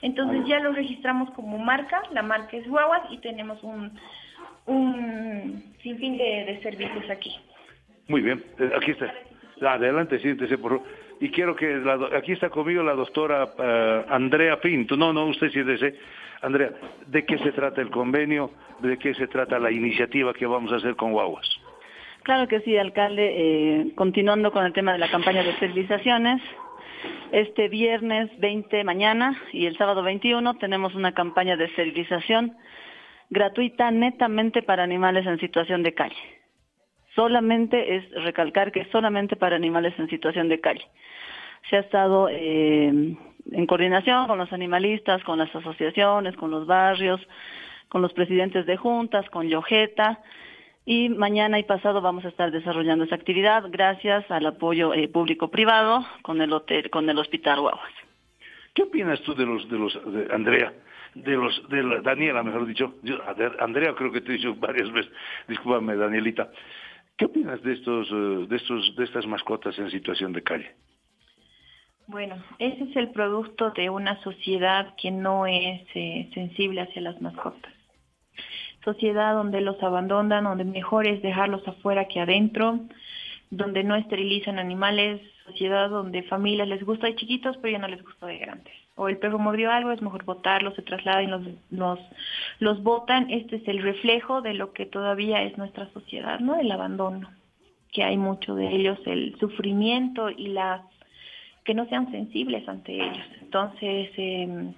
Entonces 0.01 0.47
ya 0.47 0.61
lo 0.61 0.73
registramos 0.73 1.31
como 1.31 1.59
marca, 1.59 2.02
la 2.12 2.23
marca 2.23 2.57
es 2.57 2.69
Guaguas 2.69 3.02
y 3.11 3.19
tenemos 3.19 3.61
un, 3.65 3.98
un 4.66 5.74
sinfín 5.82 6.16
de, 6.19 6.44
de 6.44 6.61
servicios 6.62 7.11
aquí. 7.11 7.35
Muy 8.07 8.20
bien, 8.20 8.44
eh, 8.61 8.70
aquí 8.77 8.93
está. 8.93 9.12
Adelante, 9.62 10.19
siéntese, 10.19 10.59
por 10.59 10.78
favor. 10.78 10.87
Y 11.20 11.31
quiero 11.31 11.55
que, 11.55 11.82
aquí 12.16 12.32
está 12.32 12.49
conmigo 12.49 12.82
la 12.82 12.95
doctora 12.95 13.49
eh, 13.59 14.05
Andrea 14.09 14.59
Pinto. 14.61 14.97
No, 14.97 15.12
no, 15.12 15.27
usted 15.27 15.51
siéntese. 15.51 15.95
Andrea, 16.41 16.70
¿de 17.07 17.27
qué 17.27 17.37
se 17.39 17.53
trata 17.53 17.82
el 17.82 17.91
convenio? 17.91 18.51
¿De 18.81 18.99
qué 18.99 19.12
se 19.15 19.27
trata 19.27 19.59
la 19.59 19.70
iniciativa 19.70 20.32
que 20.32 20.47
vamos 20.47 20.73
a 20.73 20.77
hacer 20.77 20.97
con 20.97 21.12
Guaguas? 21.12 21.47
Claro 22.23 22.49
que 22.49 22.61
sí, 22.61 22.77
alcalde. 22.77 23.35
Eh, 23.37 23.93
continuando 23.95 24.51
con 24.51 24.65
el 24.65 24.73
tema 24.73 24.93
de 24.93 24.99
la 24.99 25.11
campaña 25.11 25.43
de 25.43 25.51
esterilizaciones, 25.51 26.41
este 27.32 27.69
viernes 27.69 28.31
20 28.41 28.82
mañana 28.85 29.39
y 29.53 29.66
el 29.66 29.77
sábado 29.77 30.03
21 30.03 30.55
tenemos 30.55 30.95
una 30.95 31.12
campaña 31.12 31.57
de 31.57 31.66
esterilización 31.66 32.57
gratuita 33.28 33.91
netamente 33.91 34.62
para 34.62 34.82
animales 34.82 35.27
en 35.27 35.39
situación 35.39 35.82
de 35.82 35.95
calle. 35.95 36.40
Solamente 37.15 37.97
es 37.97 38.11
recalcar 38.23 38.73
que 38.73 38.81
es 38.81 38.89
solamente 38.91 39.37
para 39.37 39.57
animales 39.57 39.95
en 39.99 40.09
situación 40.09 40.49
de 40.49 40.61
calle. 40.61 40.87
Se 41.69 41.77
ha 41.77 41.81
estado 41.81 42.28
eh, 42.31 43.16
en 43.53 43.66
coordinación 43.66 44.27
con 44.27 44.39
los 44.39 44.53
animalistas, 44.53 45.23
con 45.24 45.39
las 45.39 45.55
asociaciones, 45.55 46.37
con 46.37 46.51
los 46.51 46.66
barrios, 46.66 47.20
con 47.89 48.03
los 48.03 48.12
presidentes 48.12 48.66
de 48.66 48.77
juntas, 48.77 49.28
con 49.31 49.49
Yojeta, 49.49 50.20
y 50.87 51.09
mañana 51.09 51.59
y 51.59 51.65
pasado 51.65 52.01
vamos 52.01 52.24
a 52.24 52.28
estar 52.28 52.51
desarrollando 52.51 53.05
esa 53.05 53.15
actividad 53.15 53.65
gracias 53.70 54.28
al 54.31 54.47
apoyo 54.47 54.95
eh, 54.95 55.09
público-privado 55.09 56.05
con 56.23 56.41
el 56.41 56.53
hotel, 56.53 56.91
con 56.91 57.09
el 57.09 57.19
Hospital 57.19 57.61
Guaguas. 57.61 57.93
¿Qué 58.74 58.82
opinas 58.82 59.20
tú 59.23 59.35
de 59.35 59.45
los, 59.45 59.69
de 59.69 59.78
los, 59.78 59.99
Andrea, 60.32 60.73
de 61.15 61.32
los, 61.32 61.69
de 61.69 61.82
la, 61.82 62.01
Daniela, 62.01 62.43
mejor 62.43 62.66
dicho? 62.66 62.95
Andrea, 63.59 63.95
creo 63.95 64.11
que 64.12 64.20
te 64.20 64.32
he 64.32 64.37
dicho 64.37 64.55
varias 64.55 64.91
veces, 64.93 65.12
discúlpame, 65.49 65.97
Danielita. 65.97 66.51
¿Qué 67.21 67.27
opinas 67.27 67.63
de 67.63 67.75
estos, 67.75 68.09
eh, 68.11 68.47
de 68.49 68.57
estos, 68.57 68.97
de 68.97 69.05
estas 69.05 69.27
mascotas 69.27 69.79
en 69.79 69.91
situación 69.91 70.33
de 70.33 70.43
calle? 70.43 70.75
Bueno, 72.07 72.43
ese 72.59 72.85
es 72.85 72.97
el 72.97 73.11
producto 73.11 73.73
de 73.73 73.91
una 73.91 74.19
sociedad 74.23 74.95
que 74.97 75.11
no 75.11 75.47
es 75.47 75.83
eh, 75.95 76.31
sensible 76.33 76.81
hacia 76.81 77.03
las 77.03 77.21
mascotas. 77.21 77.75
Sociedad 78.87 79.35
donde 79.35 79.61
los 79.61 79.83
abandonan, 79.83 80.45
donde 80.45 80.65
mejor 80.65 81.07
es 81.07 81.21
dejarlos 81.21 81.61
afuera 81.69 82.09
que 82.09 82.21
adentro, 82.21 82.81
donde 83.51 83.85
no 83.85 83.97
esterilizan 83.97 84.59
animales, 84.59 85.21
sociedad 85.45 85.91
donde 85.91 86.23
familias 86.23 86.69
les 86.69 86.83
gusta 86.83 87.07
de 87.07 87.17
chiquitos 87.17 87.55
pero 87.59 87.73
ya 87.73 87.81
no 87.81 87.89
les 87.89 88.03
gusta 88.03 88.29
de 88.29 88.39
grandes. 88.39 88.80
O 88.97 89.09
el 89.09 89.19
perro 89.19 89.39
mordió 89.39 89.71
algo, 89.71 89.93
es 89.93 90.03
mejor 90.03 90.25
botarlo, 90.25 90.75
se 90.75 90.83
trasladan 90.83 91.25
y 91.25 91.27
los, 91.29 91.43
los, 91.71 91.99
los 92.59 92.83
botan. 92.83 93.31
Este 93.31 93.57
es 93.57 93.69
el 93.69 93.83
reflejo 93.83 94.43
de 94.43 94.55
lo 94.55 94.73
que 94.73 94.87
todavía 94.87 95.43
es 95.43 95.57
nuestra 95.57 95.89
sociedad, 95.93 96.41
¿no? 96.41 96.57
El 96.57 96.71
abandono. 96.71 97.31
que 97.93 98.05
hay 98.05 98.17
mucho 98.17 98.55
de 98.55 98.69
ellos 98.69 98.99
el 99.07 99.37
sufrimiento 99.41 100.31
y 100.31 100.49
la 100.49 100.85
que 101.65 101.75
no 101.75 101.87
sean 101.89 102.11
sensibles 102.11 102.69
ante 102.69 102.95
ellos. 102.95 103.27
Entonces, 103.41 104.11
eh, 104.17 104.73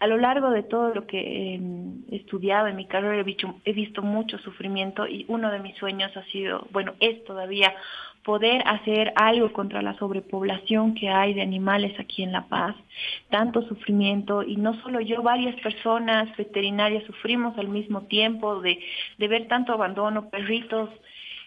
a 0.00 0.06
lo 0.06 0.16
largo 0.16 0.50
de 0.50 0.62
todo 0.62 0.94
lo 0.94 1.06
que 1.06 1.18
he 1.54 2.16
estudiado 2.16 2.66
en 2.66 2.76
mi 2.76 2.86
carrera 2.86 3.18
he 3.18 3.22
visto, 3.22 3.54
he 3.64 3.72
visto 3.72 4.02
mucho 4.02 4.38
sufrimiento 4.38 5.06
y 5.06 5.24
uno 5.28 5.50
de 5.50 5.60
mis 5.60 5.76
sueños 5.76 6.16
ha 6.16 6.24
sido, 6.24 6.66
bueno, 6.70 6.94
es 7.00 7.24
todavía 7.24 7.74
poder 8.24 8.66
hacer 8.66 9.12
algo 9.16 9.52
contra 9.52 9.82
la 9.82 9.96
sobrepoblación 9.98 10.94
que 10.94 11.10
hay 11.10 11.34
de 11.34 11.42
animales 11.42 11.98
aquí 12.00 12.22
en 12.22 12.32
La 12.32 12.46
Paz, 12.48 12.74
tanto 13.30 13.62
sufrimiento 13.68 14.42
y 14.42 14.56
no 14.56 14.74
solo 14.82 15.00
yo, 15.00 15.22
varias 15.22 15.54
personas 15.60 16.34
veterinarias 16.36 17.04
sufrimos 17.04 17.56
al 17.58 17.68
mismo 17.68 18.02
tiempo 18.02 18.60
de, 18.60 18.80
de 19.18 19.28
ver 19.28 19.46
tanto 19.48 19.72
abandono, 19.72 20.30
perritos 20.30 20.90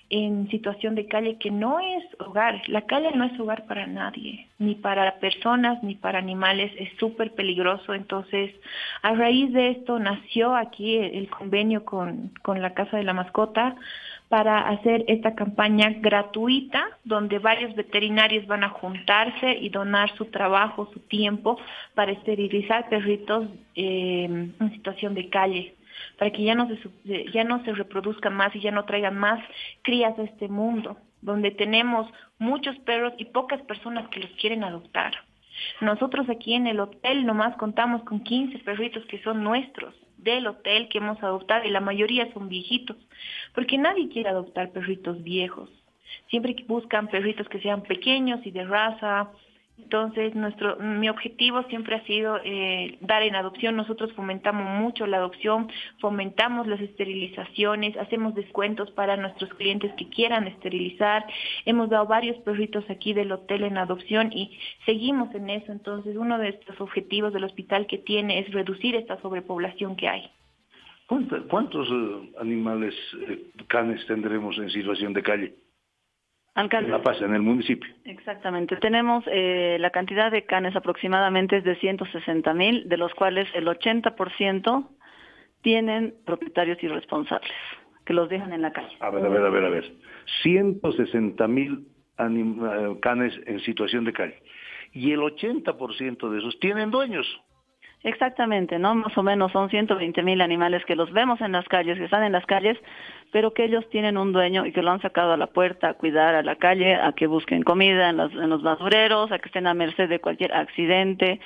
en 0.10 0.50
situación 0.50 0.96
de 0.96 1.08
calle 1.08 1.38
que 1.38 1.52
no 1.52 1.80
es 1.80 2.04
hogar. 2.20 2.62
La 2.68 2.84
calle 2.84 3.12
no 3.14 3.26
es 3.26 3.38
hogar 3.40 3.66
para 3.66 3.88
nadie, 3.88 4.48
ni 4.58 4.76
para 4.76 5.20
personas, 5.20 5.84
ni 5.84 5.96
para 5.96 6.20
animales. 6.20 6.72
Es 6.78 6.90
súper 6.98 7.34
peligroso. 7.34 7.94
Entonces, 7.94 8.54
a 9.02 9.14
raíz 9.14 9.52
de 9.52 9.72
esto 9.72 10.00
nació 10.00 10.56
aquí 10.56 10.96
el 10.96 11.30
convenio 11.30 11.84
con, 11.84 12.32
con 12.42 12.62
la 12.62 12.74
Casa 12.74 12.98
de 12.98 13.04
la 13.04 13.14
Mascota 13.14 13.76
para 14.30 14.68
hacer 14.70 15.06
esta 15.08 15.36
campaña 15.36 15.90
gratuita 16.00 16.86
donde 17.04 17.40
varios 17.40 17.76
veterinarios 17.76 18.46
van 18.48 18.64
a 18.64 18.70
juntarse 18.70 19.54
y 19.54 19.70
donar 19.70 20.16
su 20.18 20.26
trabajo, 20.26 20.90
su 20.94 21.00
tiempo 21.00 21.58
para 21.96 22.12
esterilizar 22.12 22.90
perritos 22.90 23.48
eh, 23.76 24.26
en 24.26 24.72
situación 24.74 25.14
de 25.14 25.30
calle 25.30 25.78
para 26.18 26.32
que 26.32 26.44
ya 26.44 26.56
no 26.56 26.68
se, 26.68 27.32
ya 27.32 27.44
no 27.44 27.64
se 27.64 27.74
reproduzcan 27.74 28.36
más 28.36 28.56
y 28.56 28.60
ya 28.60 28.72
no 28.72 28.86
traigan 28.86 29.18
más 29.18 29.44
crías 29.82 30.18
a 30.20 30.24
este 30.24 30.48
mundo, 30.48 30.98
donde 31.22 31.52
tenemos 31.52 32.08
muchos 32.40 32.78
perros 32.80 33.14
y 33.18 33.26
pocas 33.26 33.62
personas 33.64 34.08
que 34.10 34.20
los 34.20 34.32
quieren 34.32 34.64
adoptar. 34.64 35.14
Nosotros 35.82 36.30
aquí 36.30 36.54
en 36.54 36.68
el 36.68 36.80
hotel 36.80 37.26
nomás 37.26 37.56
contamos 37.58 38.04
con 38.04 38.20
15 38.20 38.60
perritos 38.60 39.06
que 39.06 39.22
son 39.24 39.44
nuestros 39.44 39.96
del 40.32 40.48
hotel 40.48 40.90
que 40.90 40.98
hemos 40.98 41.22
adoptado 41.24 41.66
y 41.66 41.70
la 41.70 41.80
mayoría 41.80 42.32
son 42.34 42.50
viejitos, 42.50 42.98
porque 43.56 43.78
nadie 43.78 44.10
quiere 44.10 44.30
adoptar 44.30 44.72
perritos 44.72 45.24
viejos. 45.24 45.70
Siempre 46.30 46.56
buscan 46.68 47.08
perritos 47.08 47.48
que 47.50 47.62
sean 47.62 47.82
pequeños 47.84 48.46
y 48.46 48.52
de 48.52 48.66
raza, 48.66 49.32
entonces, 49.78 50.36
nuestro, 50.36 50.78
mi 50.80 51.08
objetivo 51.08 51.64
siempre 51.70 51.96
ha 51.96 52.04
sido 52.06 52.38
eh, 52.44 52.98
dar 53.00 53.22
en 53.24 53.36
adopción. 53.36 53.76
Nosotros 53.76 54.12
fomentamos 54.14 54.82
mucho 54.82 55.06
la 55.06 55.18
adopción, 55.18 55.70
fomentamos 56.00 56.68
las 56.68 56.82
esterilizaciones, 56.82 57.96
hacemos 57.96 58.34
descuentos 58.36 58.92
para 58.92 59.16
nuestros 59.18 59.54
clientes 59.54 59.94
que 59.94 60.10
quieran 60.10 60.48
esterilizar. 60.48 61.26
Hemos 61.66 61.90
dado 61.90 62.06
varios 62.06 62.38
perritos 62.40 62.84
aquí 62.90 63.14
del 63.14 63.32
hotel 63.32 63.64
en 63.64 63.78
adopción 63.78 64.34
y 64.34 64.58
seguimos 64.86 65.34
en 65.36 65.50
eso. 65.52 65.72
Entonces, 65.72 66.18
uno 66.18 66.38
de 66.40 66.50
estos 66.50 66.82
objetivos 66.82 67.32
del 67.32 67.44
hospital 67.44 67.86
que 67.86 68.00
tiene 68.00 68.40
es 68.40 68.52
reducir 68.52 68.96
esta 68.96 69.22
sobrepoblación 69.22 69.96
que 69.96 70.10
hay. 70.10 70.30
¿Cuántos 71.08 71.88
eh, 71.90 72.34
animales 72.42 72.94
eh, 73.22 73.52
canes 73.68 74.06
tendremos 74.08 74.58
en 74.58 74.70
situación 74.70 75.14
de 75.14 75.24
calle? 75.24 75.67
Alcalde. 76.58 76.90
La 76.90 77.04
Paz, 77.04 77.22
en 77.22 77.36
el 77.36 77.44
municipio. 77.44 77.88
Exactamente. 78.04 78.78
Tenemos 78.78 79.24
eh, 79.28 79.78
la 79.80 79.92
cantidad 79.92 80.32
de 80.32 80.44
canes 80.44 80.76
aproximadamente 80.76 81.58
es 81.58 81.64
de 81.64 81.76
160 81.76 82.52
mil, 82.56 82.90
de 82.90 82.98
los 82.98 83.14
cuales 83.14 83.48
el 83.54 83.68
80% 83.68 84.88
tienen 85.62 86.16
propietarios 86.26 86.82
irresponsables, 86.82 87.52
que 88.06 88.14
los 88.14 88.28
dejan 88.28 88.54
en 88.54 88.64
la 88.64 88.74
calle. 88.74 88.98
A 89.02 89.12
ver, 89.12 89.24
a 89.24 89.30
ver, 89.30 89.44
a 89.44 89.50
ver, 89.50 89.66
a 89.66 89.70
ver. 89.70 89.86
160 90.42 91.48
mil 91.48 91.88
eh, 92.18 92.98
canes 93.04 93.40
en 93.46 93.60
situación 93.60 94.04
de 94.06 94.14
calle. 94.14 94.42
Y 94.94 95.12
el 95.12 95.20
80% 95.20 96.30
de 96.30 96.40
esos 96.40 96.60
tienen 96.60 96.90
dueños. 96.90 97.28
Exactamente, 98.04 98.78
¿no? 98.80 98.96
Más 98.96 99.18
o 99.18 99.24
menos 99.24 99.52
son 99.52 99.70
120 99.70 100.22
mil 100.24 100.42
animales 100.42 100.86
que 100.86 100.96
los 100.96 101.12
vemos 101.12 101.42
en 101.42 101.52
las 101.52 101.68
calles, 101.68 101.98
que 101.98 102.06
están 102.06 102.24
en 102.24 102.32
las 102.32 102.46
calles, 102.46 102.78
pero 103.32 103.54
que 103.54 103.66
ellos 103.66 103.90
tienen 103.90 104.18
un 104.18 104.32
dueño 104.32 104.66
y 104.66 104.72
que 104.72 104.82
lo 104.82 104.92
han 104.92 105.02
sacado 105.02 105.34
a 105.34 105.38
la 105.38 105.48
puerta 105.48 105.90
a 105.90 105.94
cuidar 105.96 106.36
a 106.36 106.44
la 106.44 106.56
calle, 106.56 106.96
a 106.96 107.12
que 107.14 107.28
busquen 107.28 107.64
comida 107.64 108.10
en, 108.10 108.20
en 108.20 108.50
los 108.50 108.62
basureros, 108.62 109.32
a 109.32 109.40
que 109.40 109.50
estén 109.50 109.68
a 109.68 109.74
merced 109.74 110.08
de 110.10 110.20
cualquier 110.20 110.54
accidente, 110.54 111.40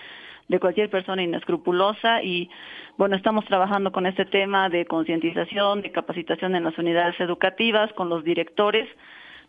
de 0.49 0.59
cualquier 0.59 0.89
persona 0.89 1.23
inescrupulosa 1.23 2.21
y 2.21 2.49
bueno, 2.97 3.15
estamos 3.15 3.45
trabajando 3.45 3.91
con 3.91 4.05
este 4.05 4.25
tema 4.25 4.69
de 4.69 4.85
concientización, 4.85 5.81
de 5.81 5.91
capacitación 5.91 6.55
en 6.55 6.65
las 6.65 6.77
unidades 6.77 7.19
educativas, 7.19 7.91
con 7.93 8.09
los 8.09 8.23
directores, 8.23 8.87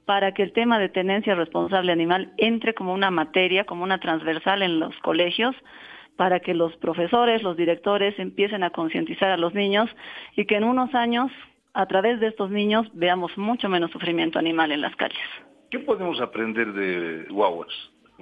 para 0.06 0.32
que 0.32 0.42
el 0.42 0.52
tema 0.52 0.78
de 0.78 0.88
tenencia 0.88 1.34
responsable 1.34 1.92
animal 1.92 2.32
entre 2.38 2.72
como 2.72 2.94
una 2.94 3.10
materia, 3.10 3.64
como 3.64 3.82
una 3.82 3.98
transversal 3.98 4.62
en 4.62 4.78
los 4.78 4.96
colegios, 5.00 5.54
para 6.16 6.40
que 6.40 6.54
los 6.54 6.76
profesores, 6.76 7.42
los 7.42 7.56
directores 7.56 8.18
empiecen 8.18 8.62
a 8.62 8.70
concientizar 8.70 9.30
a 9.30 9.36
los 9.36 9.54
niños 9.54 9.88
y 10.36 10.44
que 10.44 10.56
en 10.56 10.64
unos 10.64 10.94
años, 10.94 11.30
a 11.74 11.86
través 11.86 12.20
de 12.20 12.28
estos 12.28 12.50
niños, 12.50 12.86
veamos 12.92 13.36
mucho 13.38 13.68
menos 13.68 13.90
sufrimiento 13.90 14.38
animal 14.38 14.72
en 14.72 14.82
las 14.82 14.94
calles. 14.96 15.18
¿Qué 15.70 15.78
podemos 15.78 16.20
aprender 16.20 16.72
de 16.74 17.24
guaguas, 17.30 17.70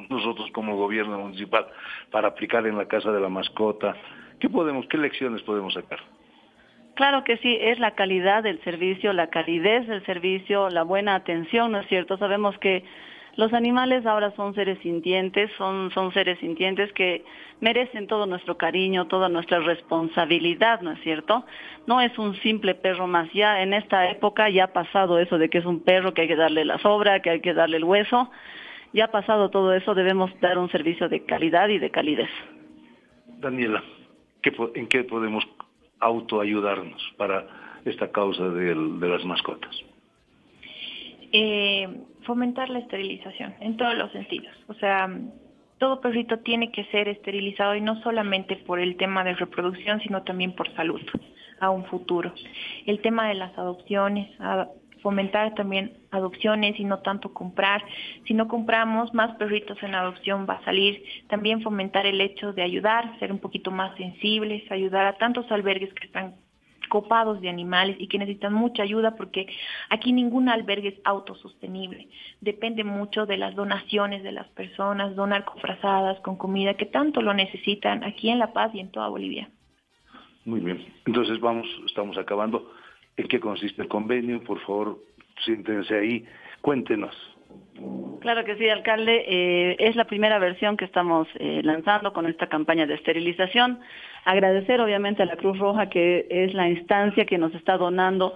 nosotros 0.08 0.50
como 0.52 0.76
gobierno 0.76 1.18
municipal, 1.18 1.66
para 2.10 2.28
aplicar 2.28 2.66
en 2.66 2.78
la 2.78 2.86
casa 2.86 3.10
de 3.10 3.20
la 3.20 3.28
mascota? 3.28 3.96
¿Qué 4.38 4.48
podemos, 4.48 4.86
qué 4.86 4.96
lecciones 4.96 5.42
podemos 5.42 5.74
sacar? 5.74 5.98
Claro 6.94 7.24
que 7.24 7.38
sí, 7.38 7.56
es 7.60 7.78
la 7.78 7.94
calidad 7.94 8.42
del 8.42 8.62
servicio, 8.62 9.12
la 9.12 9.30
calidez 9.30 9.86
del 9.88 10.04
servicio, 10.04 10.70
la 10.70 10.82
buena 10.82 11.14
atención, 11.14 11.72
¿no 11.72 11.80
es 11.80 11.88
cierto? 11.88 12.18
Sabemos 12.18 12.56
que 12.58 12.84
los 13.36 13.52
animales 13.52 14.06
ahora 14.06 14.32
son 14.36 14.54
seres 14.54 14.78
sintientes, 14.80 15.50
son, 15.56 15.90
son 15.92 16.12
seres 16.12 16.38
sintientes 16.40 16.92
que 16.92 17.24
merecen 17.60 18.06
todo 18.06 18.26
nuestro 18.26 18.56
cariño, 18.56 19.06
toda 19.06 19.28
nuestra 19.28 19.60
responsabilidad, 19.60 20.80
¿no 20.80 20.92
es 20.92 21.00
cierto? 21.00 21.44
No 21.86 22.00
es 22.00 22.18
un 22.18 22.34
simple 22.36 22.74
perro 22.74 23.06
más, 23.06 23.32
ya 23.32 23.62
en 23.62 23.72
esta 23.72 24.10
época 24.10 24.50
ya 24.50 24.64
ha 24.64 24.72
pasado 24.72 25.18
eso 25.18 25.38
de 25.38 25.48
que 25.48 25.58
es 25.58 25.64
un 25.64 25.80
perro 25.80 26.12
que 26.12 26.22
hay 26.22 26.28
que 26.28 26.36
darle 26.36 26.64
la 26.64 26.78
sobra, 26.78 27.20
que 27.20 27.30
hay 27.30 27.40
que 27.40 27.54
darle 27.54 27.76
el 27.76 27.84
hueso, 27.84 28.30
ya 28.92 29.06
ha 29.06 29.10
pasado 29.10 29.50
todo 29.50 29.72
eso, 29.74 29.94
debemos 29.94 30.30
dar 30.40 30.58
un 30.58 30.70
servicio 30.70 31.08
de 31.08 31.24
calidad 31.24 31.68
y 31.68 31.78
de 31.78 31.90
calidez. 31.90 32.30
Daniela, 33.38 33.82
¿en 34.74 34.88
qué 34.88 35.04
podemos 35.04 35.46
autoayudarnos 36.00 37.00
para 37.16 37.46
esta 37.84 38.10
causa 38.10 38.48
de, 38.48 38.74
de 38.74 39.08
las 39.08 39.24
mascotas? 39.24 39.74
Eh, 41.32 41.88
fomentar 42.24 42.68
la 42.68 42.80
esterilización 42.80 43.54
en 43.60 43.76
todos 43.76 43.96
los 43.96 44.10
sentidos. 44.12 44.54
O 44.68 44.74
sea, 44.74 45.08
todo 45.78 46.00
perrito 46.00 46.38
tiene 46.40 46.70
que 46.70 46.84
ser 46.86 47.08
esterilizado 47.08 47.74
y 47.74 47.80
no 47.80 48.00
solamente 48.02 48.56
por 48.56 48.80
el 48.80 48.96
tema 48.96 49.24
de 49.24 49.34
reproducción, 49.34 50.00
sino 50.00 50.22
también 50.22 50.54
por 50.54 50.72
salud 50.74 51.00
a 51.58 51.70
un 51.70 51.84
futuro. 51.86 52.34
El 52.86 53.00
tema 53.00 53.28
de 53.28 53.34
las 53.34 53.56
adopciones, 53.56 54.28
fomentar 55.02 55.54
también 55.54 55.94
adopciones 56.10 56.78
y 56.78 56.84
no 56.84 56.98
tanto 56.98 57.32
comprar. 57.32 57.82
Si 58.26 58.34
no 58.34 58.48
compramos, 58.48 59.14
más 59.14 59.36
perritos 59.36 59.82
en 59.82 59.94
adopción 59.94 60.46
va 60.48 60.54
a 60.54 60.64
salir. 60.64 61.02
También 61.28 61.62
fomentar 61.62 62.06
el 62.06 62.20
hecho 62.20 62.52
de 62.52 62.62
ayudar, 62.62 63.18
ser 63.18 63.32
un 63.32 63.38
poquito 63.38 63.70
más 63.70 63.96
sensibles, 63.96 64.70
ayudar 64.70 65.06
a 65.06 65.18
tantos 65.18 65.50
albergues 65.50 65.92
que 65.94 66.06
están 66.06 66.34
copados 66.90 67.40
de 67.40 67.48
animales 67.48 67.96
y 67.98 68.08
que 68.08 68.18
necesitan 68.18 68.52
mucha 68.52 68.82
ayuda 68.82 69.16
porque 69.16 69.46
aquí 69.88 70.12
ningún 70.12 70.50
albergue 70.50 70.88
es 70.88 71.00
autosostenible. 71.04 72.08
Depende 72.42 72.84
mucho 72.84 73.24
de 73.24 73.38
las 73.38 73.54
donaciones 73.54 74.22
de 74.22 74.32
las 74.32 74.48
personas, 74.48 75.16
donar 75.16 75.46
cofrazadas 75.46 76.20
con 76.20 76.36
comida 76.36 76.74
que 76.74 76.84
tanto 76.84 77.22
lo 77.22 77.32
necesitan 77.32 78.04
aquí 78.04 78.28
en 78.28 78.38
La 78.38 78.52
Paz 78.52 78.74
y 78.74 78.80
en 78.80 78.90
toda 78.90 79.08
Bolivia. 79.08 79.48
Muy 80.44 80.60
bien. 80.60 80.84
Entonces 81.06 81.40
vamos, 81.40 81.66
estamos 81.86 82.18
acabando. 82.18 82.70
¿En 83.16 83.28
qué 83.28 83.40
consiste 83.40 83.80
el 83.80 83.88
convenio? 83.88 84.42
Por 84.42 84.60
favor, 84.60 84.98
siéntense 85.44 85.94
ahí. 85.96 86.26
Cuéntenos. 86.60 87.14
Claro 88.20 88.44
que 88.44 88.56
sí, 88.56 88.68
alcalde. 88.68 89.24
Eh, 89.26 89.76
es 89.78 89.96
la 89.96 90.04
primera 90.04 90.38
versión 90.38 90.76
que 90.76 90.84
estamos 90.84 91.26
eh, 91.36 91.62
lanzando 91.64 92.12
con 92.12 92.26
esta 92.26 92.48
campaña 92.48 92.86
de 92.86 92.94
esterilización. 92.94 93.80
Agradecer 94.24 94.80
obviamente 94.80 95.22
a 95.22 95.26
la 95.26 95.36
Cruz 95.36 95.58
Roja 95.58 95.88
que 95.88 96.26
es 96.30 96.54
la 96.54 96.68
instancia 96.68 97.24
que 97.24 97.38
nos 97.38 97.54
está 97.54 97.76
donando 97.76 98.34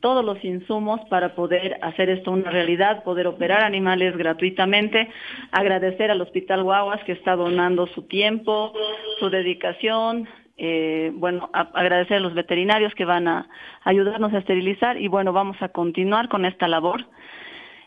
todos 0.00 0.22
los 0.22 0.44
insumos 0.44 1.00
para 1.08 1.34
poder 1.34 1.78
hacer 1.80 2.10
esto 2.10 2.30
una 2.30 2.50
realidad, 2.50 3.02
poder 3.04 3.26
operar 3.26 3.64
animales 3.64 4.14
gratuitamente. 4.18 5.08
Agradecer 5.50 6.10
al 6.10 6.20
Hospital 6.20 6.62
Guaguas 6.62 7.02
que 7.04 7.12
está 7.12 7.36
donando 7.36 7.86
su 7.86 8.02
tiempo, 8.02 8.74
su 9.18 9.30
dedicación. 9.30 10.28
Eh, 10.58 11.10
bueno, 11.14 11.48
agradecer 11.52 12.18
a 12.18 12.20
los 12.20 12.34
veterinarios 12.34 12.94
que 12.94 13.06
van 13.06 13.26
a 13.26 13.48
ayudarnos 13.82 14.34
a 14.34 14.38
esterilizar 14.38 15.00
y 15.00 15.08
bueno, 15.08 15.32
vamos 15.32 15.56
a 15.62 15.70
continuar 15.70 16.28
con 16.28 16.44
esta 16.44 16.68
labor 16.68 17.06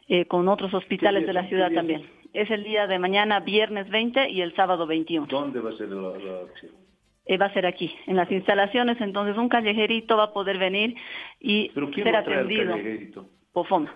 eh, 0.10 0.26
con 0.26 0.48
otros 0.48 0.74
hospitales 0.74 1.28
de 1.28 1.34
la 1.34 1.48
ciudad 1.48 1.72
también. 1.72 2.10
Es 2.34 2.50
el 2.50 2.64
día 2.64 2.88
de 2.88 2.98
mañana, 2.98 3.42
viernes 3.42 3.90
20 3.90 4.30
y 4.30 4.42
el 4.42 4.56
sábado 4.56 4.88
21. 4.88 5.28
¿Dónde 5.28 5.60
va 5.60 5.70
a 5.70 5.74
ser 5.74 5.90
la, 5.90 6.10
acción? 6.10 6.87
Eh, 7.28 7.38
va 7.38 7.48
a 7.48 7.54
ser 7.54 7.66
aquí, 7.66 7.94
en 8.06 8.16
las 8.16 8.32
instalaciones, 8.32 9.02
entonces 9.02 9.38
un 9.38 9.50
callejerito 9.50 10.16
va 10.16 10.24
a 10.24 10.34
poder 10.34 10.58
venir 10.58 10.96
y 11.42 11.70
¿Pero 11.74 11.92
quién 11.92 12.06
ser 12.06 12.16
va 12.16 12.20
a 12.20 12.24
traer 12.24 12.40
atendido. 12.40 12.76
El 12.76 12.82
callejerito? 12.82 13.30
Pofoma. 13.52 13.94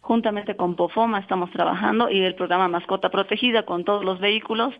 Juntamente 0.00 0.54
con 0.54 0.76
Pofoma 0.76 1.18
estamos 1.18 1.50
trabajando 1.50 2.10
y 2.10 2.20
el 2.20 2.34
programa 2.34 2.68
Mascota 2.68 3.08
Protegida 3.08 3.64
con 3.64 3.84
todos 3.84 4.04
los 4.04 4.20
vehículos 4.20 4.74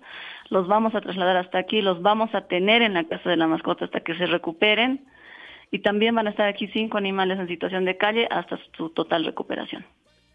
los 0.50 0.68
vamos 0.68 0.94
a 0.94 1.00
trasladar 1.00 1.38
hasta 1.38 1.58
aquí, 1.58 1.80
los 1.80 2.02
vamos 2.02 2.34
a 2.34 2.46
tener 2.46 2.82
en 2.82 2.94
la 2.94 3.04
casa 3.04 3.30
de 3.30 3.36
la 3.36 3.46
mascota 3.46 3.86
hasta 3.86 4.00
que 4.00 4.14
se 4.16 4.26
recuperen 4.26 5.06
y 5.70 5.78
también 5.78 6.14
van 6.14 6.26
a 6.26 6.30
estar 6.30 6.46
aquí 6.46 6.68
cinco 6.68 6.98
animales 6.98 7.38
en 7.38 7.48
situación 7.48 7.86
de 7.86 7.96
calle 7.96 8.28
hasta 8.30 8.58
su 8.76 8.90
total 8.90 9.24
recuperación. 9.24 9.84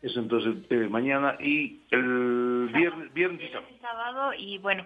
Eso 0.01 0.19
entonces 0.19 0.55
eh, 0.71 0.87
mañana 0.89 1.37
y 1.39 1.81
el 1.91 2.69
viernes, 2.73 3.13
viernes 3.13 3.41
y 3.43 3.51
sábado. 3.51 3.67
sábado 3.81 4.33
y 4.37 4.57
bueno, 4.57 4.85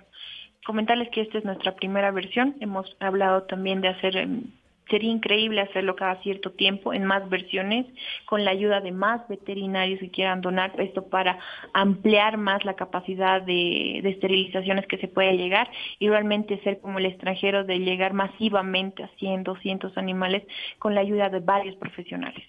comentarles 0.65 1.09
que 1.09 1.21
esta 1.21 1.37
es 1.37 1.45
nuestra 1.45 1.75
primera 1.75 2.11
versión. 2.11 2.55
Hemos 2.59 2.95
hablado 2.99 3.43
también 3.43 3.81
de 3.81 3.89
hacer, 3.89 4.17
em, 4.17 4.43
sería 4.89 5.11
increíble 5.11 5.61
hacerlo 5.61 5.95
cada 5.95 6.21
cierto 6.21 6.51
tiempo 6.51 6.93
en 6.93 7.05
más 7.05 7.29
versiones, 7.29 7.85
con 8.25 8.43
la 8.43 8.51
ayuda 8.51 8.81
de 8.81 8.91
más 8.91 9.27
veterinarios 9.27 9.99
que 9.99 10.11
quieran 10.11 10.41
donar 10.41 10.73
esto 10.79 11.07
para 11.09 11.39
ampliar 11.73 12.37
más 12.37 12.65
la 12.65 12.75
capacidad 12.75 13.41
de, 13.41 14.01
de 14.03 14.09
esterilizaciones 14.09 14.85
que 14.87 14.97
se 14.97 15.07
puede 15.07 15.37
llegar 15.37 15.69
y 15.99 16.09
realmente 16.09 16.59
ser 16.63 16.79
como 16.79 16.99
el 16.99 17.05
extranjero 17.05 17.63
de 17.63 17.79
llegar 17.79 18.13
masivamente 18.13 19.03
a 19.03 19.07
100, 19.19 19.43
200 19.43 19.97
animales 19.97 20.43
con 20.79 20.95
la 20.95 21.01
ayuda 21.01 21.29
de 21.29 21.39
varios 21.39 21.75
profesionales. 21.77 22.43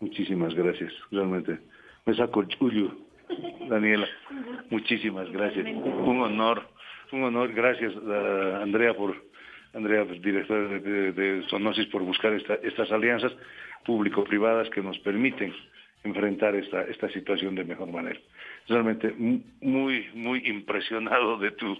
Muchísimas 0.00 0.54
gracias, 0.54 0.92
realmente. 1.10 1.58
Me 2.06 2.14
saco 2.14 2.40
el 2.40 2.48
chullo, 2.48 2.96
Daniela. 3.68 4.08
Muchísimas 4.70 5.30
gracias. 5.30 5.66
Un 5.66 6.22
honor, 6.22 6.66
un 7.12 7.24
honor. 7.24 7.52
Gracias, 7.52 7.94
uh, 7.96 8.62
Andrea, 8.62 8.94
por 8.94 9.16
Andrea, 9.74 10.04
directora 10.04 10.78
de, 10.80 11.12
de, 11.12 11.42
Sonosis, 11.48 11.86
por 11.86 12.02
buscar 12.02 12.32
esta, 12.32 12.54
estas 12.54 12.90
alianzas 12.90 13.32
público-privadas 13.84 14.68
que 14.70 14.82
nos 14.82 14.98
permiten 14.98 15.54
enfrentar 16.02 16.54
esta, 16.54 16.82
esta 16.82 17.08
situación 17.10 17.54
de 17.54 17.64
mejor 17.64 17.90
manera. 17.90 18.18
Realmente 18.68 19.12
muy, 19.60 20.08
muy 20.14 20.42
impresionado 20.46 21.38
de 21.38 21.52
tu, 21.52 21.78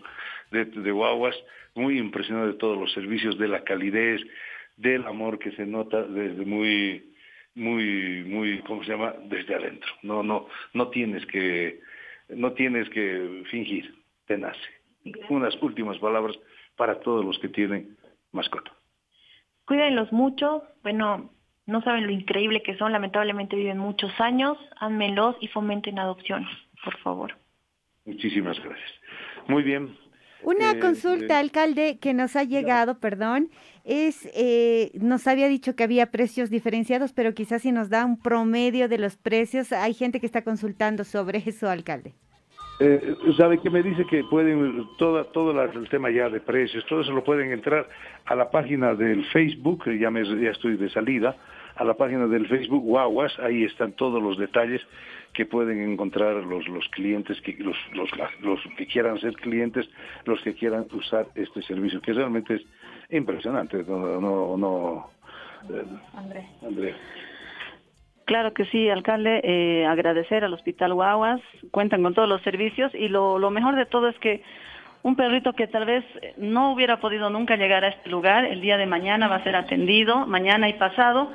de, 0.50 0.66
de 0.66 0.90
Guaguas, 0.90 1.36
muy 1.74 1.98
impresionado 1.98 2.48
de 2.48 2.54
todos 2.54 2.78
los 2.78 2.92
servicios, 2.92 3.38
de 3.38 3.48
la 3.48 3.64
calidez, 3.64 4.20
del 4.76 5.06
amor 5.06 5.38
que 5.38 5.52
se 5.52 5.66
nota 5.66 6.02
desde 6.02 6.44
muy, 6.44 7.12
muy, 7.54 8.24
muy, 8.24 8.58
¿cómo 8.60 8.84
se 8.84 8.92
llama? 8.92 9.14
Desde 9.24 9.54
adentro. 9.54 9.90
No, 10.02 10.22
no, 10.22 10.48
no 10.74 10.88
tienes 10.88 11.24
que, 11.26 11.80
no 12.28 12.52
tienes 12.52 12.88
que 12.90 13.42
fingir, 13.50 13.94
te 14.26 14.38
nace. 14.38 14.79
Unas 15.28 15.60
últimas 15.62 15.98
palabras 15.98 16.36
para 16.76 17.00
todos 17.00 17.24
los 17.24 17.38
que 17.38 17.48
tienen 17.48 17.96
mascota. 18.32 18.72
Cuídenlos 19.66 20.12
mucho, 20.12 20.64
bueno, 20.82 21.30
no 21.66 21.82
saben 21.82 22.06
lo 22.06 22.12
increíble 22.12 22.62
que 22.62 22.76
son, 22.76 22.92
lamentablemente 22.92 23.56
viven 23.56 23.78
muchos 23.78 24.12
años, 24.20 24.58
ánmenlos 24.76 25.36
y 25.40 25.48
fomenten 25.48 25.98
adopciones, 25.98 26.50
por 26.84 26.96
favor. 26.98 27.36
Muchísimas 28.04 28.58
gracias. 28.60 28.90
Muy 29.46 29.62
bien, 29.62 29.96
una 30.42 30.72
eh, 30.72 30.78
consulta, 30.78 31.34
eh, 31.34 31.40
alcalde, 31.40 31.98
que 31.98 32.14
nos 32.14 32.36
ha 32.36 32.44
llegado, 32.44 32.98
perdón, 32.98 33.50
es, 33.84 34.28
eh, 34.34 34.90
nos 34.94 35.26
había 35.26 35.48
dicho 35.48 35.76
que 35.76 35.84
había 35.84 36.10
precios 36.10 36.50
diferenciados, 36.50 37.12
pero 37.12 37.34
quizás 37.34 37.62
si 37.62 37.72
nos 37.72 37.90
da 37.90 38.04
un 38.04 38.18
promedio 38.18 38.88
de 38.88 38.98
los 38.98 39.16
precios, 39.16 39.72
hay 39.72 39.94
gente 39.94 40.20
que 40.20 40.26
está 40.26 40.42
consultando 40.42 41.04
sobre 41.04 41.42
eso, 41.44 41.68
alcalde. 41.68 42.14
Eh, 42.82 43.14
sabe 43.36 43.58
que 43.58 43.68
me 43.68 43.82
dice 43.82 44.06
que 44.06 44.24
pueden 44.24 44.88
toda 44.96 45.24
todo 45.24 45.52
la, 45.52 45.64
el 45.64 45.86
tema 45.90 46.08
ya 46.10 46.30
de 46.30 46.40
precios 46.40 46.82
todo 46.86 47.02
eso 47.02 47.12
lo 47.12 47.22
pueden 47.22 47.52
entrar 47.52 47.86
a 48.24 48.34
la 48.34 48.50
página 48.50 48.94
del 48.94 49.22
Facebook 49.26 49.84
ya 49.98 50.10
me 50.10 50.24
ya 50.24 50.50
estoy 50.50 50.78
de 50.78 50.88
salida 50.88 51.36
a 51.76 51.84
la 51.84 51.92
página 51.92 52.26
del 52.26 52.48
Facebook 52.48 52.82
Guaguas 52.82 53.38
ahí 53.40 53.64
están 53.64 53.92
todos 53.92 54.22
los 54.22 54.38
detalles 54.38 54.80
que 55.34 55.44
pueden 55.44 55.92
encontrar 55.92 56.36
los 56.36 56.66
los 56.68 56.88
clientes 56.88 57.38
que 57.42 57.54
los 57.58 57.76
los, 57.92 58.08
los 58.40 58.60
que 58.78 58.86
quieran 58.86 59.20
ser 59.20 59.34
clientes 59.34 59.86
los 60.24 60.40
que 60.40 60.54
quieran 60.54 60.86
usar 60.92 61.26
este 61.34 61.60
servicio 61.60 62.00
que 62.00 62.14
realmente 62.14 62.54
es 62.54 62.62
impresionante 63.10 63.84
no 63.86 64.18
no, 64.22 64.56
no 64.56 65.10
eh, 65.68 65.84
André. 66.14 66.46
André. 66.62 66.94
Claro 68.30 68.54
que 68.54 68.64
sí, 68.66 68.88
alcalde, 68.88 69.40
eh, 69.42 69.84
agradecer 69.86 70.44
al 70.44 70.54
Hospital 70.54 70.94
Guaguas, 70.94 71.40
cuentan 71.72 72.04
con 72.04 72.14
todos 72.14 72.28
los 72.28 72.40
servicios 72.42 72.94
y 72.94 73.08
lo, 73.08 73.40
lo 73.40 73.50
mejor 73.50 73.74
de 73.74 73.86
todo 73.86 74.06
es 74.06 74.16
que 74.20 74.44
un 75.02 75.16
perrito 75.16 75.52
que 75.54 75.66
tal 75.66 75.84
vez 75.84 76.04
no 76.36 76.72
hubiera 76.72 77.00
podido 77.00 77.28
nunca 77.28 77.56
llegar 77.56 77.82
a 77.82 77.88
este 77.88 78.08
lugar, 78.08 78.44
el 78.44 78.60
día 78.60 78.76
de 78.76 78.86
mañana 78.86 79.26
va 79.26 79.34
a 79.34 79.42
ser 79.42 79.56
atendido, 79.56 80.28
mañana 80.28 80.68
y 80.68 80.74
pasado, 80.74 81.32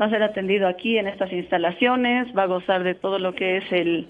va 0.00 0.06
a 0.06 0.08
ser 0.08 0.22
atendido 0.22 0.68
aquí 0.68 0.96
en 0.96 1.06
estas 1.06 1.30
instalaciones, 1.30 2.34
va 2.34 2.44
a 2.44 2.46
gozar 2.46 2.82
de 2.82 2.94
todo 2.94 3.18
lo 3.18 3.34
que 3.34 3.58
es 3.58 3.70
el 3.70 4.08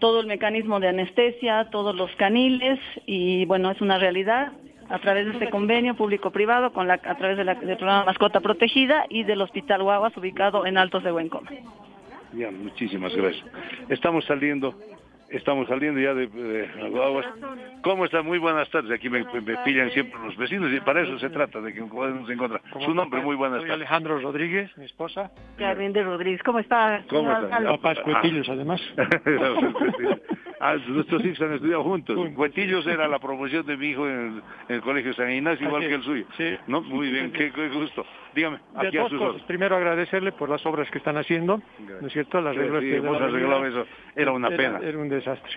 todo 0.00 0.22
el 0.22 0.26
mecanismo 0.26 0.80
de 0.80 0.88
anestesia, 0.88 1.68
todos 1.70 1.94
los 1.94 2.10
caniles 2.16 2.80
y 3.06 3.44
bueno, 3.44 3.70
es 3.70 3.80
una 3.80 3.98
realidad 3.98 4.50
a 4.90 4.98
través 4.98 5.26
de 5.26 5.32
este 5.32 5.50
convenio 5.50 5.94
público-privado 5.94 6.72
con 6.72 6.88
la, 6.88 6.94
a 6.94 7.14
través 7.16 7.36
de 7.36 7.44
la, 7.44 7.54
del 7.54 7.76
programa 7.76 8.04
Mascota 8.04 8.40
Protegida 8.40 9.06
y 9.08 9.22
del 9.22 9.40
Hospital 9.40 9.82
Guaguas 9.82 10.16
ubicado 10.16 10.66
en 10.66 10.76
Altos 10.76 11.04
de 11.04 11.12
Buencome. 11.12 11.62
Ya, 12.32 12.50
muchísimas 12.50 13.14
gracias. 13.14 13.44
Estamos 13.88 14.24
saliendo 14.24 14.74
Estamos 15.30 15.68
saliendo 15.68 16.00
ya 16.00 16.12
de, 16.12 16.26
de 16.26 16.68
Aguas. 16.82 17.24
¿Cómo 17.82 18.04
está? 18.04 18.20
Muy 18.22 18.38
buenas 18.38 18.68
tardes. 18.70 18.90
Aquí 18.90 19.08
me, 19.08 19.24
me, 19.24 19.56
pillan 19.58 19.90
siempre 19.92 20.18
los 20.24 20.36
vecinos 20.36 20.72
y 20.72 20.80
para 20.80 21.02
eso 21.02 21.20
se 21.20 21.30
trata, 21.30 21.60
de 21.60 21.72
que 21.72 21.82
podemos 21.82 22.28
encontrar. 22.28 22.60
Su 22.84 22.92
nombre, 22.92 23.20
muy 23.20 23.36
buenas 23.36 23.60
tardes. 23.60 23.74
Alejandro 23.74 24.18
Rodríguez, 24.18 24.76
mi 24.76 24.86
esposa. 24.86 25.30
Carmen 25.56 25.92
de 25.92 26.02
Rodríguez, 26.02 26.42
¿cómo 26.42 26.58
está? 26.58 27.04
¿Cómo 27.08 27.30
está? 27.30 27.62
Papás 27.62 28.00
Cuetillos, 28.00 28.48
además. 28.48 28.80
ah, 30.60 30.76
nuestros 30.88 31.24
hijos 31.24 31.40
han 31.40 31.54
estudiado 31.54 31.82
juntos. 31.82 32.16
Cuetillos 32.34 32.86
era 32.86 33.08
la 33.08 33.18
promoción 33.18 33.66
de 33.66 33.76
mi 33.76 33.88
hijo 33.88 34.08
en 34.08 34.14
el, 34.14 34.42
en 34.68 34.74
el 34.76 34.80
Colegio 34.82 35.12
San 35.14 35.30
Ignacio, 35.30 35.66
igual 35.66 35.82
que 35.86 35.94
el 35.94 36.02
suyo. 36.02 36.26
Sí. 36.36 36.56
¿No? 36.66 36.82
Muy 36.82 37.10
bien, 37.10 37.32
qué, 37.32 37.50
qué 37.50 37.68
gusto. 37.68 38.04
Dígame, 38.34 38.58
aquí 38.76 38.96
de 38.96 39.02
a 39.02 39.08
sus 39.08 39.18
cosas. 39.18 39.42
Primero 39.42 39.76
agradecerle 39.76 40.32
por 40.32 40.48
las 40.48 40.64
obras 40.64 40.90
que 40.90 40.98
están 40.98 41.16
haciendo, 41.16 41.60
¿no 42.00 42.06
es 42.06 42.12
cierto? 42.12 42.40
Las 42.40 42.54
Sí, 42.54 42.60
reglas 42.60 42.82
sí, 42.82 42.90
que 42.90 42.96
hemos 42.96 43.20
arreglado 43.20 43.66
eso. 43.66 43.86
Era 44.14 44.32
una 44.32 44.50
pena. 44.50 44.78
Era 44.82 44.98
un 44.98 45.08
desastre. 45.08 45.50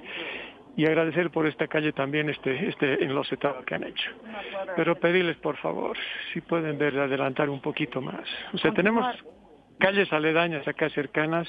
Y 0.75 0.87
agradecer 0.87 1.29
por 1.29 1.45
esta 1.45 1.67
calle 1.67 1.93
también 1.93 2.29
este 2.29 2.67
este 2.67 3.03
enlosetado 3.03 3.63
que 3.63 3.75
han 3.75 3.83
hecho. 3.83 4.09
Pero 4.75 4.95
pedirles 4.95 5.37
por 5.37 5.55
favor, 5.57 5.95
si 6.33 6.41
pueden 6.41 6.79
ver 6.79 6.97
adelantar 6.97 7.49
un 7.49 7.61
poquito 7.61 8.01
más. 8.01 8.27
O 8.53 8.57
sea, 8.57 8.71
tenemos 8.71 9.05
calles 9.77 10.11
aledañas 10.11 10.67
acá 10.67 10.89
cercanas 10.89 11.47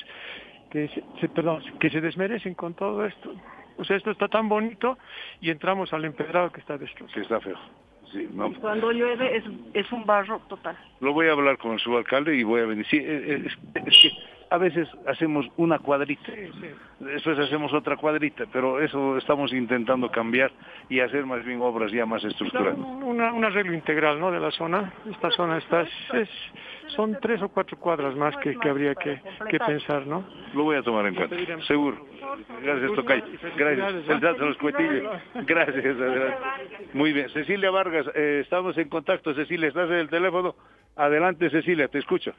que 0.75 0.91
se, 1.21 1.29
perdón, 1.29 1.63
que 1.79 1.89
se 1.89 2.01
desmerecen 2.01 2.55
con 2.55 2.75
todo 2.75 3.07
esto. 3.07 3.33
O 3.79 3.85
sea, 3.85 3.97
esto 3.97 4.11
está 4.11 4.27
tan 4.27 4.49
bonito 4.49 4.99
y 5.41 5.51
entramos 5.51 5.93
al 5.93 6.05
empedrado 6.05 6.51
que 6.51 6.59
está 6.61 6.77
destruido. 6.77 7.15
Que 7.15 7.21
está 7.21 7.41
feo. 7.41 7.57
Sí, 8.11 8.29
no. 8.33 8.53
Cuando 8.55 8.91
llueve 8.91 9.37
es, 9.37 9.45
es 9.73 9.93
un 9.93 10.05
barro 10.05 10.41
total. 10.49 10.77
Lo 10.99 11.13
voy 11.13 11.29
a 11.29 11.33
hablar 11.33 11.59
con 11.59 11.79
su 11.79 11.97
alcalde 11.97 12.37
y 12.37 12.43
voy 12.43 12.61
a 12.61 12.67
venir. 12.67 12.85
Sí, 12.87 12.97
eh, 12.97 13.45
es, 13.47 13.87
es 13.87 13.99
que 14.03 14.11
a 14.51 14.59
veces 14.59 14.89
hacemos 15.07 15.47
una 15.57 15.79
cuadrita, 15.79 16.33
después 17.01 17.39
hacemos 17.39 17.73
otra 17.73 17.97
cuadrita, 17.97 18.45
pero 18.53 18.81
eso 18.81 19.17
estamos 19.19 19.53
intentando 19.53 20.11
cambiar 20.11 20.51
y 20.89 21.01
hacer 21.01 21.27
más 21.27 21.45
bien 21.45 21.61
obras 21.63 21.91
ya 21.93 22.07
más 22.07 22.23
estructurales. 22.25 22.79
Un, 22.79 23.03
una- 23.03 23.33
un 23.33 23.45
arreglo 23.45 23.73
integral 23.75 24.21
¿no? 24.21 24.31
de 24.31 24.41
la 24.41 24.51
zona. 24.51 24.93
Esta 25.11 25.31
zona 25.31 25.59
está, 25.59 25.83
es, 25.83 26.29
son 26.89 27.19
tres 27.21 27.43
o 27.43 27.49
cuatro 27.49 27.77
cuadras 27.79 28.15
más 28.17 28.37
que, 28.39 28.59
que 28.59 28.69
habría 28.69 28.95
que, 28.95 29.21
que 29.49 29.59
pensar, 29.59 30.07
¿no? 30.07 30.25
Lo 30.55 30.65
voy 30.65 30.77
a 30.77 30.83
tomar 30.83 31.07
en 31.07 31.15
cuenta, 31.15 31.37
seguro. 31.67 32.05
Gracias, 32.63 32.93
Tocayo. 32.95 33.25
Gracias. 33.57 34.09
El 34.09 34.21
dato 34.21 34.41
de 34.43 34.47
los 34.49 34.57
cuetillos. 34.59 35.03
Gracias. 35.47 35.85
adelante. 35.85 36.37
Muy 36.93 37.13
bien. 37.13 37.29
Cecilia 37.31 37.71
Vargas, 37.71 38.07
eh, 38.15 38.41
estamos 38.43 38.77
en 38.79 38.89
contacto. 38.89 39.35
Cecilia, 39.35 39.69
¿estás 39.69 39.89
en 39.91 39.97
el 39.97 40.09
teléfono? 40.09 40.55
Adelante, 40.97 41.51
Cecilia, 41.51 41.89
te 41.89 41.99
escucho. 41.99 42.33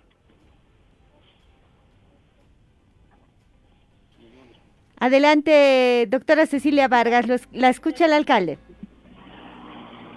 Adelante, 5.00 6.06
doctora 6.10 6.46
Cecilia 6.46 6.88
Vargas, 6.88 7.28
los- 7.28 7.48
la 7.52 7.70
escucha 7.70 8.06
el 8.06 8.14
alcalde. 8.14 8.58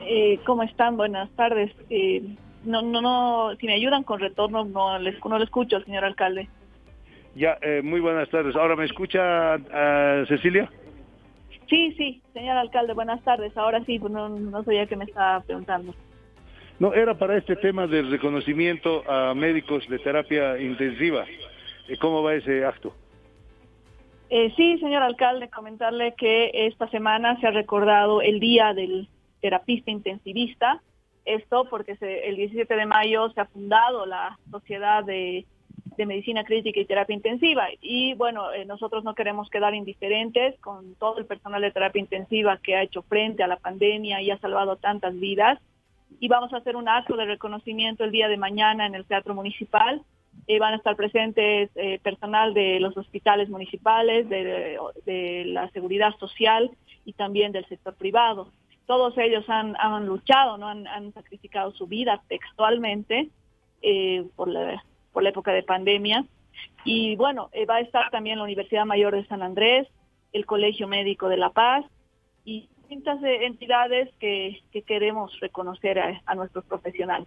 Eh, 0.07 0.39
¿Cómo 0.47 0.63
están? 0.63 0.97
Buenas 0.97 1.29
tardes. 1.33 1.71
Eh, 1.91 2.23
no, 2.65 2.83
no, 2.83 3.01
no, 3.01 3.57
si 3.61 3.67
me 3.67 3.75
ayudan 3.75 4.05
con 4.05 4.21
retorno, 4.21 4.65
no 4.65 4.99
les, 4.99 5.23
no 5.25 5.39
lo 5.39 5.45
escucho, 5.45 5.81
señor 5.83 6.05
alcalde. 6.05 6.49
Ya, 7.35 7.59
eh, 7.63 7.83
muy 7.83 8.01
buenas 8.01 8.29
tardes. 8.31 8.57
¿Ahora 8.57 8.75
me 8.77 8.85
escucha 8.85 9.55
ah, 9.55 10.25
Cecilia? 10.29 10.71
Sí, 11.69 11.93
sí, 11.99 12.23
señor 12.33 12.57
alcalde, 12.57 12.95
buenas 12.95 13.23
tardes. 13.23 13.55
Ahora 13.57 13.85
sí, 13.85 13.99
pues 13.99 14.13
no, 14.13 14.29
no 14.31 14.65
sabía 14.65 14.87
que 14.87 14.97
me 14.97 15.05
estaba 15.05 15.41
preguntando. 15.41 15.95
No, 16.79 16.95
era 16.95 17.15
para 17.19 17.37
este 17.37 17.57
tema 17.57 17.87
del 17.87 18.11
reconocimiento 18.11 19.03
a 19.11 19.35
médicos 19.35 19.87
de 19.89 19.99
terapia 19.99 20.59
intensiva. 20.59 21.25
Eh, 21.89 21.97
¿Cómo 22.01 22.23
va 22.23 22.35
ese 22.35 22.65
acto? 22.65 22.95
Eh, 24.31 24.53
sí, 24.57 24.79
señor 24.79 25.03
alcalde, 25.03 25.49
comentarle 25.49 26.15
que 26.15 26.51
esta 26.53 26.89
semana 26.91 27.39
se 27.41 27.47
ha 27.47 27.51
recordado 27.51 28.21
el 28.21 28.41
Día 28.41 28.75
del 28.75 29.09
Terapista 29.41 29.91
Intensivista. 29.91 30.83
Esto 31.25 31.67
porque 31.69 31.97
el 32.01 32.37
17 32.37 32.75
de 32.75 32.87
mayo 32.87 33.31
se 33.31 33.41
ha 33.41 33.47
fundado 33.47 34.07
la 34.07 34.39
Sociedad 34.51 35.05
de 35.05 35.47
de 35.99 36.07
medicina 36.07 36.45
crítica 36.45 36.81
y 36.81 36.87
terapia 36.87 37.15
intensiva. 37.15 37.67
Y 37.83 38.15
bueno, 38.15 38.53
eh, 38.53 38.65
nosotros 38.65 39.03
no 39.03 39.15
queremos 39.15 39.51
quedar 39.51 39.75
indiferentes 39.75 40.59
con 40.61 40.95
todo 40.95 41.19
el 41.19 41.27
personal 41.27 41.61
de 41.61 41.73
terapia 41.73 42.01
intensiva 42.01 42.57
que 42.59 42.77
ha 42.77 42.83
hecho 42.83 43.03
frente 43.03 43.43
a 43.43 43.49
la 43.49 43.57
pandemia 43.57 44.23
y 44.23 44.31
ha 44.31 44.39
salvado 44.39 44.77
tantas 44.77 45.19
vidas. 45.19 45.59
Y 46.21 46.29
vamos 46.29 46.53
a 46.53 46.59
hacer 46.59 46.77
un 46.77 46.89
acto 46.89 47.17
de 47.17 47.27
reconocimiento 47.27 48.05
el 48.05 48.13
día 48.13 48.29
de 48.29 48.37
mañana 48.37 48.87
en 48.87 48.95
el 48.95 49.05
Teatro 49.05 49.35
Municipal. 49.35 50.01
Eh, 50.47 50.59
van 50.59 50.75
a 50.75 50.77
estar 50.77 50.97
presentes 50.97 51.71
eh, 51.75 51.99
personal 52.03 52.55
de 52.55 52.81
los 52.81 52.97
hospitales 52.97 53.49
municipales, 53.49 54.29
de, 54.29 55.45
la 55.47 55.69
seguridad 55.71 56.15
social 56.19 56.71
y 57.05 57.13
también 57.13 57.53
del 57.53 57.67
sector 57.67 57.95
privado. 57.95 58.51
Todos 58.87 59.19
ellos 59.19 59.45
han, 59.49 59.77
han 59.79 60.07
luchado, 60.07 60.57
¿no? 60.57 60.69
han, 60.69 60.87
han 60.87 61.13
sacrificado 61.13 61.73
su 61.73 61.87
vida 61.87 62.23
textualmente 62.29 63.29
por 64.35 64.49
la 64.49 64.83
por 65.13 65.23
la 65.23 65.31
época 65.31 65.53
de 65.53 65.65
pandemia. 65.65 66.25
Y 66.85 67.17
bueno, 67.17 67.51
eh, 67.53 67.67
va 67.67 67.77
a 67.77 67.81
estar 67.81 68.11
también 68.11 68.39
la 68.39 68.45
Universidad 68.45 68.85
Mayor 68.85 69.15
de 69.15 69.27
San 69.27 69.43
Andrés, 69.43 69.89
el 70.33 70.47
Colegio 70.47 70.89
Médico 70.89 71.29
de 71.29 71.37
La 71.37 71.51
Paz 71.51 71.85
y 72.45 72.69
distintas 72.79 73.23
eh, 73.23 73.47
entidades 73.47 74.09
que, 74.21 74.63
que, 74.73 74.83
queremos 74.83 75.39
reconocer 75.41 75.99
a 75.99 76.35
nuestros 76.35 76.65
profesionales. 76.65 77.27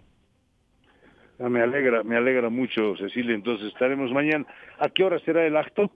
Ah, 1.38 1.48
me 1.48 1.62
alegra, 1.62 2.02
me 2.02 2.16
alegra 2.16 2.48
mucho, 2.50 2.96
Cecilia. 2.96 3.34
Entonces 3.34 3.68
estaremos 3.68 4.10
mañana. 4.12 4.46
¿A 4.78 4.88
qué 4.88 5.04
hora 5.04 5.18
será 5.20 5.44
el 5.46 5.56
acto? 5.56 5.90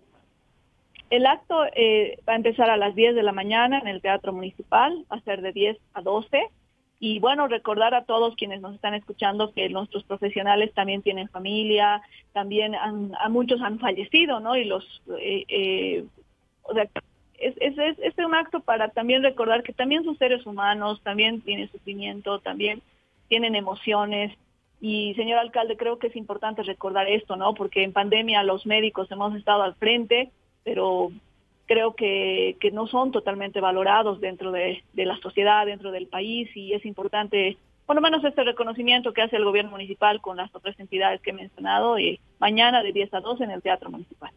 El 1.11 1.27
acto 1.27 1.65
eh, 1.75 2.19
va 2.29 2.33
a 2.33 2.37
empezar 2.37 2.69
a 2.69 2.77
las 2.77 2.95
10 2.95 3.15
de 3.15 3.23
la 3.23 3.33
mañana 3.33 3.79
en 3.79 3.87
el 3.87 4.01
Teatro 4.01 4.33
Municipal, 4.33 5.05
va 5.11 5.17
a 5.17 5.21
ser 5.21 5.41
de 5.41 5.53
10 5.53 5.79
a 5.95 6.03
12 6.03 6.51
y 6.99 7.19
bueno, 7.19 7.47
recordar 7.47 7.95
a 7.95 8.05
todos 8.05 8.35
quienes 8.37 8.61
nos 8.61 8.75
están 8.75 8.95
escuchando 8.95 9.53
que 9.53 9.69
nuestros 9.69 10.05
profesionales 10.05 10.73
también 10.75 11.03
tienen 11.03 11.29
familia, 11.29 12.01
también 12.33 12.75
han, 12.75 13.13
a 13.21 13.29
muchos 13.29 13.61
han 13.61 13.79
fallecido, 13.79 14.41
¿no? 14.41 14.57
Y 14.57 14.65
los, 14.65 15.03
eh, 15.21 15.45
eh, 15.49 16.05
o 16.63 16.73
sea, 16.73 16.89
es, 17.39 17.55
es, 17.61 17.77
es, 17.77 17.99
es, 17.99 18.19
un 18.19 18.35
acto 18.35 18.61
para 18.61 18.89
también 18.89 19.23
recordar 19.23 19.63
que 19.63 19.75
también 19.75 20.05
son 20.05 20.17
seres 20.17 20.47
humanos, 20.47 21.03
también 21.03 21.43
tienen 21.43 21.71
sufrimiento, 21.71 22.39
también 22.41 22.81
tienen 23.29 23.55
emociones. 23.55 24.33
Y 24.89 25.15
señor 25.15 25.41
alcalde, 25.41 25.77
creo 25.77 25.99
que 25.99 26.07
es 26.07 26.15
importante 26.15 26.63
recordar 26.63 27.09
esto, 27.09 27.35
¿no? 27.35 27.55
Porque 27.55 27.83
en 27.83 27.93
pandemia 27.93 28.45
los 28.45 28.67
médicos 28.67 29.11
hemos 29.11 29.35
estado 29.35 29.65
al 29.65 29.75
frente, 29.75 30.31
pero 30.63 31.11
creo 31.67 31.97
que, 31.97 32.57
no 32.73 32.87
son 32.87 33.11
totalmente 33.11 33.61
valorados 33.61 34.21
dentro 34.21 34.53
de, 34.53 34.85
de, 34.93 35.05
la 35.05 35.17
sociedad, 35.17 35.67
dentro 35.67 35.91
del 35.91 36.07
país, 36.07 36.49
y 36.57 36.73
es 36.73 36.87
importante, 36.87 37.57
por 37.85 37.97
lo 37.97 38.01
menos 38.01 38.23
este 38.23 38.45
reconocimiento 38.45 39.13
que 39.13 39.23
hace 39.23 39.35
el 39.35 39.45
gobierno 39.45 39.73
municipal 39.73 40.21
con 40.21 40.37
las 40.37 40.55
otras 40.55 40.79
entidades 40.79 41.21
que 41.21 41.31
he 41.31 41.33
mencionado, 41.33 41.99
y 41.99 42.21
mañana 42.39 42.85
de 42.85 42.93
10 42.93 43.13
a 43.15 43.21
12 43.21 43.43
en 43.43 43.51
el 43.51 43.63
Teatro 43.63 43.91
Municipal. 43.91 44.31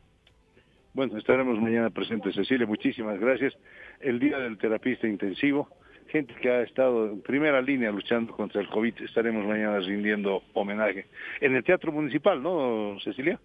Bueno, 0.96 1.16
estaremos 1.20 1.60
mañana 1.60 1.92
presentes, 1.92 2.34
Cecilia, 2.34 2.66
muchísimas 2.66 3.20
gracias. 3.20 3.54
El 4.00 4.18
Día 4.18 4.40
del 4.40 4.58
Terapista 4.58 5.08
Intensivo, 5.08 5.70
gente 6.10 6.34
que 6.36 6.50
ha 6.50 6.62
estado 6.62 7.08
en 7.08 7.22
primera 7.22 7.62
línea 7.62 7.92
luchando 7.92 8.36
contra 8.36 8.62
el 8.62 8.68
COVID, 8.70 9.02
estaremos 9.02 9.46
mañana 9.46 9.80
rindiendo 9.80 10.44
homenaje. 10.54 11.06
En 11.40 11.56
el 11.56 11.64
Teatro 11.64 11.92
Municipal, 11.92 12.42
¿no, 12.42 12.98
Cecilia? 13.04 13.40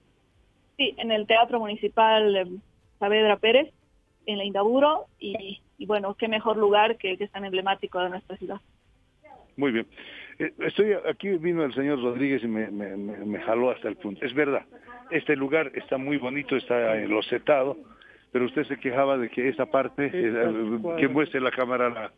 Sí, 0.76 0.94
en 0.98 1.12
el 1.12 1.26
Teatro 1.26 1.60
Municipal 1.60 2.48
Saavedra 2.98 3.36
Pérez, 3.36 3.72
en 4.26 4.38
la 4.38 4.44
Indaburo, 4.44 5.06
y, 5.18 5.60
y, 5.78 5.86
bueno, 5.86 6.14
qué 6.14 6.28
mejor 6.28 6.56
lugar 6.56 6.96
que, 6.96 7.16
que 7.16 7.24
es 7.24 7.30
tan 7.30 7.44
emblemático 7.44 8.00
de 8.00 8.10
nuestra 8.10 8.36
ciudad. 8.36 8.60
Muy 9.56 9.72
bien. 9.72 9.86
Eh, 10.38 10.52
estoy 10.60 10.94
aquí 11.08 11.28
vino 11.30 11.64
el 11.64 11.74
señor 11.74 12.02
Rodríguez 12.02 12.42
y 12.42 12.48
me, 12.48 12.70
me, 12.70 12.96
me, 12.96 13.40
jaló 13.40 13.70
hasta 13.70 13.88
el 13.88 13.96
punto. 13.96 14.24
Es 14.24 14.34
verdad, 14.34 14.64
este 15.10 15.36
lugar 15.36 15.70
está 15.74 15.96
muy 15.96 16.16
bonito, 16.16 16.56
está 16.56 16.96
enlosetado, 16.96 17.76
pero 18.32 18.46
usted 18.46 18.64
se 18.64 18.78
quejaba 18.78 19.16
de 19.16 19.28
que 19.28 19.48
esa 19.48 19.66
parte, 19.66 20.10
eh, 20.12 20.78
que 20.98 21.08
muestre 21.08 21.40
la 21.40 21.52
cámara, 21.52 21.88
la, 21.88 22.12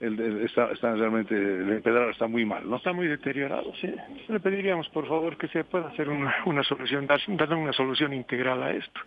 el, 0.00 0.20
el, 0.20 0.42
está, 0.42 0.70
está, 0.72 0.94
realmente, 0.94 1.34
el 1.34 1.70
empedrado 1.72 2.10
está 2.10 2.26
muy 2.26 2.44
mal, 2.44 2.68
¿no? 2.68 2.76
Está 2.76 2.92
muy 2.92 3.06
deteriorado, 3.06 3.72
sí. 3.80 3.92
Le 4.28 4.40
pediríamos, 4.40 4.88
por 4.90 5.06
favor, 5.06 5.36
que 5.36 5.48
se 5.48 5.64
pueda 5.64 5.88
hacer 5.88 6.08
una, 6.08 6.34
una 6.46 6.62
solución, 6.62 7.06
dar, 7.06 7.20
dar 7.26 7.54
una 7.54 7.72
solución 7.72 8.12
integral 8.12 8.62
a 8.62 8.72
esto 8.72 9.00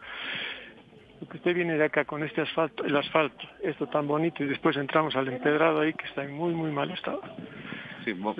porque 1.22 1.38
usted 1.38 1.53
viene 1.53 1.77
de 1.77 1.84
acá 1.84 2.03
con 2.03 2.23
este 2.23 2.41
asfalto, 2.41 2.84
el 2.84 2.97
asfalto, 2.97 3.47
esto 3.61 3.85
tan 3.85 4.07
bonito, 4.07 4.43
y 4.43 4.47
después 4.47 4.76
entramos 4.76 5.15
al 5.15 5.27
empedrado 5.27 5.81
ahí 5.81 5.93
que 5.93 6.07
está 6.07 6.23
en 6.23 6.34
muy, 6.34 6.51
muy 6.55 6.72
mal 6.72 6.89
estado. 6.89 7.22
Sí, 8.03 8.15
por 8.15 8.35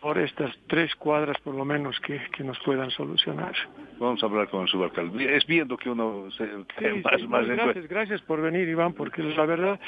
favor, 0.00 0.18
estas 0.18 0.52
tres 0.66 0.92
cuadras 0.96 1.38
por 1.42 1.54
lo 1.54 1.64
menos 1.64 2.00
que, 2.00 2.20
que, 2.36 2.42
nos 2.42 2.58
puedan 2.64 2.90
solucionar. 2.90 3.54
Vamos 4.00 4.20
a 4.20 4.26
hablar 4.26 4.48
con 4.48 4.62
el 4.62 4.68
subalcalde. 4.68 5.36
Es 5.36 5.46
viendo 5.46 5.76
que 5.76 5.90
uno 5.90 6.28
se 6.32 6.44
sí, 6.44 7.02
más, 7.04 7.20
sí, 7.20 7.26
más 7.28 7.46
gracias, 7.46 7.86
gracias 7.86 8.20
por 8.22 8.42
venir, 8.42 8.68
Iván, 8.68 8.94
porque 8.94 9.22
la 9.22 9.46
verdad, 9.46 9.78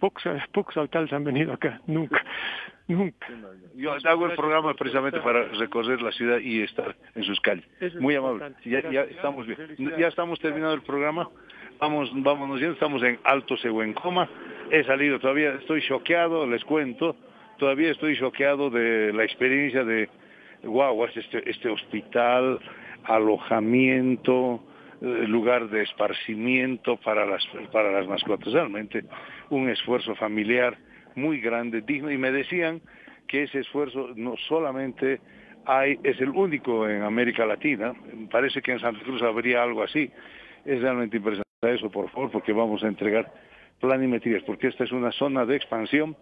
pocos, 0.00 0.24
pocos 0.52 0.76
alcaldes 0.76 1.12
han 1.12 1.22
venido 1.24 1.52
acá, 1.52 1.80
nunca. 1.86 2.24
Nunca. 2.88 3.28
Yo 3.76 3.92
hago 3.92 4.26
el 4.26 4.34
programa 4.34 4.74
precisamente 4.74 5.20
para 5.20 5.44
recorrer 5.44 6.02
la 6.02 6.10
ciudad 6.10 6.38
y 6.40 6.62
estar 6.62 6.96
en 7.14 7.22
sus 7.22 7.40
calles. 7.40 7.64
Muy 8.00 8.16
amable. 8.16 8.52
Ya, 8.64 8.90
ya 8.90 9.02
estamos 9.02 9.46
bien. 9.46 9.76
Ya 9.96 10.08
estamos 10.08 10.40
terminando 10.40 10.74
el 10.74 10.82
programa. 10.82 11.28
Vamos, 11.78 12.10
vámonos 12.12 12.58
yendo. 12.58 12.74
Estamos 12.74 13.00
en 13.04 13.20
Alto 13.22 13.54
Coma. 13.94 14.28
He 14.72 14.82
salido 14.82 15.20
todavía, 15.20 15.52
estoy 15.52 15.82
choqueado, 15.82 16.46
les 16.48 16.64
cuento. 16.64 17.14
Todavía 17.58 17.92
estoy 17.92 18.18
choqueado 18.18 18.70
de 18.70 19.12
la 19.12 19.22
experiencia 19.22 19.84
de, 19.84 20.08
wow, 20.64 21.04
este, 21.04 21.48
este 21.48 21.68
hospital, 21.68 22.58
alojamiento, 23.04 24.64
lugar 25.00 25.68
de 25.68 25.82
esparcimiento 25.82 26.96
para 26.98 27.24
las, 27.24 27.46
para 27.72 27.90
las 27.90 28.06
mascotas. 28.06 28.52
Realmente 28.52 29.04
un 29.48 29.68
esfuerzo 29.68 30.14
familiar 30.14 30.76
muy 31.14 31.40
grande, 31.40 31.80
digno, 31.82 32.10
y 32.10 32.18
me 32.18 32.30
decían 32.30 32.80
que 33.26 33.44
ese 33.44 33.60
esfuerzo 33.60 34.10
no 34.16 34.36
solamente 34.48 35.20
hay, 35.64 35.98
es 36.02 36.20
el 36.20 36.30
único 36.30 36.88
en 36.88 37.02
América 37.02 37.46
Latina, 37.46 37.94
parece 38.30 38.62
que 38.62 38.72
en 38.72 38.80
Santa 38.80 39.02
Cruz 39.02 39.22
habría 39.22 39.62
algo 39.62 39.82
así, 39.82 40.10
es 40.64 40.80
realmente 40.80 41.16
impresionante 41.16 41.50
eso, 41.62 41.90
por 41.90 42.10
favor, 42.10 42.30
porque 42.30 42.52
vamos 42.52 42.82
a 42.82 42.88
entregar 42.88 43.32
planimetrías, 43.80 44.42
porque 44.44 44.68
esta 44.68 44.84
es 44.84 44.92
una 44.92 45.12
zona 45.12 45.44
de 45.44 45.56
expansión 45.56 46.16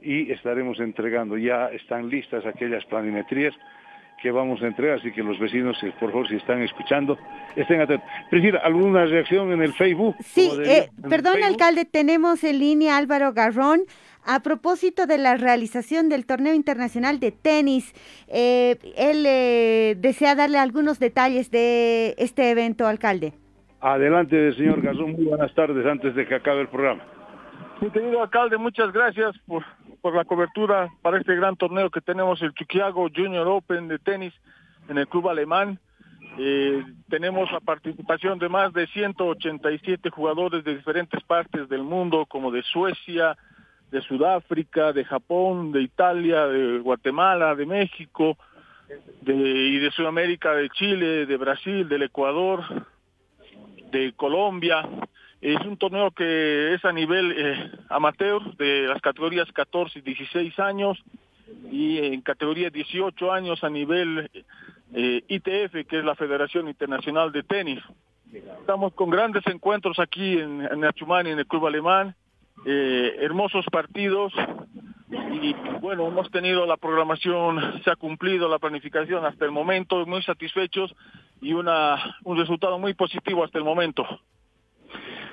y 0.00 0.30
estaremos 0.32 0.80
entregando, 0.80 1.36
ya 1.36 1.66
están 1.68 2.08
listas 2.08 2.44
aquellas 2.44 2.84
planimetrías 2.86 3.54
que 4.22 4.30
vamos 4.30 4.62
a 4.62 4.68
entregar, 4.68 4.98
así 4.98 5.10
que 5.10 5.22
los 5.22 5.38
vecinos, 5.38 5.76
eh, 5.82 5.92
por 5.98 6.12
favor, 6.12 6.28
si 6.28 6.36
están 6.36 6.62
escuchando, 6.62 7.18
estén 7.56 7.80
atentos. 7.80 8.08
Priscila, 8.30 8.60
¿alguna 8.62 9.04
reacción 9.04 9.52
en 9.52 9.62
el 9.62 9.72
Facebook? 9.72 10.14
Sí, 10.20 10.48
eh, 10.64 10.88
perdón, 11.10 11.34
Facebook? 11.34 11.50
alcalde, 11.50 11.84
tenemos 11.84 12.44
en 12.44 12.60
línea 12.60 12.96
Álvaro 12.96 13.32
Garrón. 13.32 13.80
A 14.24 14.40
propósito 14.40 15.06
de 15.06 15.18
la 15.18 15.36
realización 15.36 16.08
del 16.08 16.26
torneo 16.26 16.54
internacional 16.54 17.18
de 17.18 17.32
tenis, 17.32 17.92
eh, 18.28 18.78
él 18.96 19.24
eh, 19.26 19.96
desea 19.98 20.36
darle 20.36 20.58
algunos 20.58 21.00
detalles 21.00 21.50
de 21.50 22.14
este 22.18 22.50
evento, 22.52 22.86
alcalde. 22.86 23.32
Adelante, 23.80 24.52
señor 24.52 24.80
Garrón, 24.80 25.12
muy 25.14 25.24
buenas 25.24 25.52
tardes 25.54 25.84
antes 25.84 26.14
de 26.14 26.28
que 26.28 26.36
acabe 26.36 26.60
el 26.60 26.68
programa. 26.68 27.02
Mi 27.80 27.90
querido 27.90 28.22
alcalde, 28.22 28.56
muchas 28.58 28.92
gracias 28.92 29.36
por, 29.44 29.64
por 30.02 30.16
la 30.16 30.24
cobertura 30.24 30.92
para 31.00 31.18
este 31.18 31.36
gran 31.36 31.56
torneo 31.56 31.88
que 31.88 32.00
tenemos, 32.00 32.42
el 32.42 32.52
Chuquiago 32.52 33.08
Junior 33.14 33.46
Open 33.46 33.86
de 33.88 34.00
tenis 34.00 34.34
en 34.88 34.98
el 34.98 35.06
club 35.06 35.28
alemán. 35.28 35.78
Eh, 36.38 36.82
tenemos 37.08 37.50
la 37.52 37.60
participación 37.60 38.38
de 38.38 38.48
más 38.48 38.72
de 38.72 38.86
187 38.88 40.10
jugadores 40.10 40.64
de 40.64 40.76
diferentes 40.76 41.22
partes 41.22 41.68
del 41.68 41.84
mundo, 41.84 42.26
como 42.26 42.50
de 42.50 42.62
Suecia, 42.62 43.36
de 43.92 44.02
Sudáfrica, 44.02 44.92
de 44.92 45.04
Japón, 45.04 45.70
de 45.70 45.82
Italia, 45.82 46.46
de 46.46 46.78
Guatemala, 46.80 47.54
de 47.54 47.66
México, 47.66 48.36
de, 49.20 49.34
y 49.34 49.78
de 49.78 49.90
Sudamérica, 49.92 50.52
de 50.54 50.68
Chile, 50.70 51.26
de 51.26 51.36
Brasil, 51.36 51.88
del 51.88 52.02
Ecuador, 52.02 52.64
de 53.92 54.12
Colombia. 54.14 54.82
Es 55.42 55.60
un 55.66 55.76
torneo 55.76 56.12
que 56.12 56.72
es 56.72 56.84
a 56.84 56.92
nivel 56.92 57.34
eh, 57.36 57.70
amateur 57.88 58.56
de 58.58 58.86
las 58.86 59.02
categorías 59.02 59.50
14 59.50 59.98
y 59.98 60.02
16 60.02 60.56
años 60.60 61.02
y 61.68 61.98
en 61.98 62.20
categoría 62.20 62.70
18 62.70 63.32
años 63.32 63.64
a 63.64 63.68
nivel 63.68 64.30
eh, 64.94 65.24
ITF, 65.26 65.84
que 65.88 65.98
es 65.98 66.04
la 66.04 66.14
Federación 66.14 66.68
Internacional 66.68 67.32
de 67.32 67.42
Tenis. 67.42 67.80
Estamos 68.32 68.94
con 68.94 69.10
grandes 69.10 69.44
encuentros 69.48 69.98
aquí 69.98 70.38
en, 70.38 70.62
en 70.62 70.84
Achumani, 70.84 71.30
en 71.30 71.40
el 71.40 71.46
club 71.48 71.66
alemán, 71.66 72.14
eh, 72.64 73.16
hermosos 73.18 73.64
partidos 73.72 74.32
y 75.10 75.54
bueno, 75.80 76.06
hemos 76.06 76.30
tenido 76.30 76.66
la 76.66 76.76
programación, 76.76 77.82
se 77.82 77.90
ha 77.90 77.96
cumplido 77.96 78.48
la 78.48 78.60
planificación 78.60 79.26
hasta 79.26 79.44
el 79.44 79.50
momento, 79.50 80.06
muy 80.06 80.22
satisfechos 80.22 80.94
y 81.40 81.52
una, 81.52 82.16
un 82.22 82.38
resultado 82.38 82.78
muy 82.78 82.94
positivo 82.94 83.42
hasta 83.42 83.58
el 83.58 83.64
momento. 83.64 84.06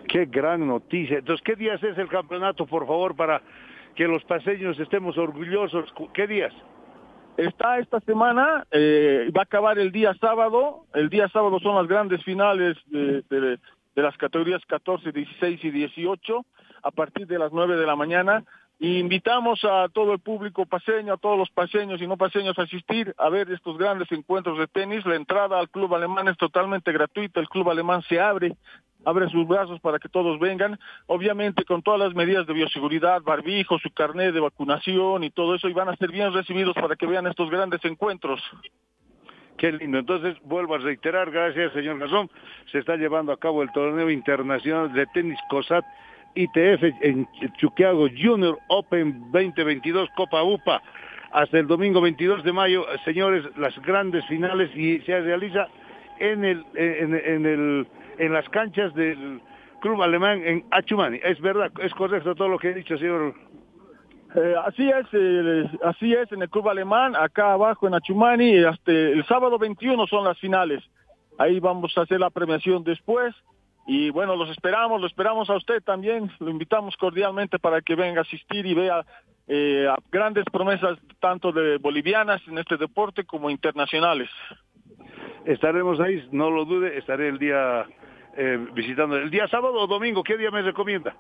Qué 0.07 0.25
gran 0.25 0.67
noticia. 0.67 1.19
Entonces, 1.19 1.43
¿qué 1.43 1.55
días 1.55 1.81
es 1.83 1.97
el 1.97 2.07
campeonato, 2.07 2.65
por 2.65 2.87
favor, 2.87 3.15
para 3.15 3.41
que 3.95 4.07
los 4.07 4.23
paseños 4.23 4.79
estemos 4.79 5.17
orgullosos? 5.17 5.93
¿Qué 6.13 6.27
días? 6.27 6.53
está 7.39 7.79
esta 7.79 7.99
semana, 8.01 8.65
eh, 8.71 9.31
va 9.35 9.41
a 9.41 9.43
acabar 9.43 9.79
el 9.79 9.91
día 9.91 10.13
sábado. 10.15 10.85
El 10.93 11.09
día 11.09 11.29
sábado 11.29 11.59
son 11.59 11.75
las 11.75 11.87
grandes 11.87 12.23
finales 12.23 12.77
de, 12.87 13.57
las 13.95 14.17
categorías 14.17 14.61
14, 14.65 15.11
16 15.11 15.63
y 15.63 15.71
18 15.71 16.45
a 16.83 16.91
partir 16.91 17.27
de 17.27 17.39
las 17.39 17.51
9 17.51 17.77
de 17.77 17.85
la 17.85 17.95
mañana. 17.95 18.43
Invitamos 18.79 19.65
a 19.65 19.89
todo 19.89 20.13
el 20.13 20.19
público 20.19 20.65
paseño, 20.65 21.13
a 21.13 21.17
todos 21.17 21.37
los 21.37 21.49
paseños 21.49 22.01
y 22.01 22.07
no 22.07 22.15
paseños 22.15 22.57
a 22.57 22.63
asistir 22.63 23.13
a 23.17 23.29
ver 23.29 23.51
estos 23.51 23.77
grandes 23.77 24.09
encuentros 24.11 24.57
de 24.57 24.67
tenis. 24.67 25.05
La 25.05 25.15
entrada 25.15 25.59
al 25.59 25.69
club 25.69 25.93
alemán 25.93 26.29
es 26.29 26.37
totalmente 26.37 26.93
gratuita. 26.93 27.41
El 27.41 27.49
club 27.49 27.69
alemán 27.69 28.01
se 28.03 28.21
abre, 28.21 28.55
abre 29.05 29.29
sus 29.29 29.47
brazos 29.47 29.79
para 29.79 29.99
que 29.99 30.09
todos 30.09 30.39
vengan. 30.39 30.79
Obviamente 31.07 31.65
con 31.65 31.81
todas 31.81 31.99
las 31.99 32.15
medidas 32.15 32.45
de 32.47 32.53
bioseguridad, 32.53 33.21
barbijo, 33.21 33.79
su 33.79 33.91
carnet 33.91 34.33
de 34.33 34.39
vacunación 34.39 35.23
y 35.23 35.29
todo 35.29 35.55
eso. 35.55 35.69
Y 35.69 35.73
van 35.73 35.89
a 35.89 35.95
ser 35.95 36.11
bien 36.11 36.33
recibidos 36.33 36.75
para 36.75 36.95
que 36.95 37.05
vean 37.05 37.27
estos 37.27 37.49
grandes 37.49 37.83
encuentros. 37.85 38.41
Qué 39.57 39.73
lindo. 39.73 39.99
Entonces, 39.99 40.37
vuelvo 40.43 40.75
a 40.75 40.77
reiterar, 40.77 41.31
gracias, 41.31 41.73
señor 41.73 41.99
Gazón, 41.99 42.29
se 42.71 42.79
está 42.79 42.95
llevando 42.95 43.33
a 43.33 43.37
cabo 43.37 43.61
el 43.61 43.71
torneo 43.73 44.09
internacional 44.09 44.93
de 44.93 45.05
tenis 45.07 45.37
COSAT 45.49 45.83
ITF 46.35 46.83
en 47.01 47.27
Chuquiago 47.57 48.07
Junior 48.09 48.57
Open 48.69 49.31
2022 49.31 50.09
Copa 50.15 50.43
UPA. 50.43 50.81
Hasta 51.31 51.59
el 51.59 51.67
domingo 51.67 52.01
22 52.01 52.43
de 52.43 52.53
mayo, 52.53 52.85
señores, 53.05 53.45
las 53.57 53.77
grandes 53.81 54.25
finales 54.27 54.75
y 54.75 54.99
se 55.01 55.19
realiza 55.21 55.67
en 56.19 56.45
el 56.45 56.65
en, 56.75 57.15
en 57.15 57.45
el 57.45 57.87
en 58.17 58.33
las 58.33 58.47
canchas 58.49 58.93
del 58.93 59.41
club 59.79 60.01
alemán 60.01 60.41
en 60.45 60.65
Achumani. 60.71 61.19
Es 61.23 61.39
verdad, 61.41 61.71
es 61.81 61.93
correcto 61.93 62.35
todo 62.35 62.49
lo 62.49 62.59
que 62.59 62.69
he 62.69 62.73
dicho, 62.73 62.97
señor. 62.97 63.33
Eh, 64.35 64.55
así 64.65 64.87
es, 64.89 65.07
eh, 65.13 65.65
así 65.83 66.13
es 66.13 66.31
en 66.31 66.43
el 66.43 66.49
club 66.49 66.69
alemán, 66.69 67.15
acá 67.15 67.53
abajo 67.53 67.87
en 67.87 67.95
Achumani, 67.95 68.63
hasta 68.63 68.91
el 68.91 69.25
sábado 69.25 69.57
21 69.57 70.05
son 70.07 70.23
las 70.23 70.37
finales. 70.37 70.83
Ahí 71.39 71.59
vamos 71.59 71.97
a 71.97 72.01
hacer 72.01 72.19
la 72.19 72.29
premiación 72.29 72.83
después. 72.83 73.33
Y 73.87 74.11
bueno, 74.11 74.35
los 74.35 74.51
esperamos, 74.51 75.01
lo 75.01 75.07
esperamos 75.07 75.49
a 75.49 75.55
usted 75.55 75.81
también, 75.81 76.29
lo 76.39 76.51
invitamos 76.51 76.95
cordialmente 76.95 77.57
para 77.57 77.81
que 77.81 77.95
venga 77.95 78.19
a 78.19 78.21
asistir 78.21 78.67
y 78.67 78.75
vea 78.75 79.03
eh, 79.47 79.87
grandes 80.11 80.45
promesas 80.51 80.99
tanto 81.19 81.51
de 81.51 81.77
bolivianas 81.77 82.39
en 82.47 82.59
este 82.59 82.77
deporte 82.77 83.23
como 83.23 83.49
internacionales. 83.49 84.29
Estaremos 85.45 85.99
ahí, 85.99 86.27
no 86.31 86.49
lo 86.49 86.65
dude, 86.65 86.97
estaré 86.97 87.29
el 87.29 87.39
día 87.39 87.85
eh, 88.37 88.67
visitando. 88.73 89.17
¿El 89.17 89.29
día 89.29 89.47
sábado 89.47 89.75
o 89.75 89.87
domingo? 89.87 90.23
¿Qué 90.23 90.37
día 90.37 90.51
me 90.51 90.61
recomienda? 90.61 91.15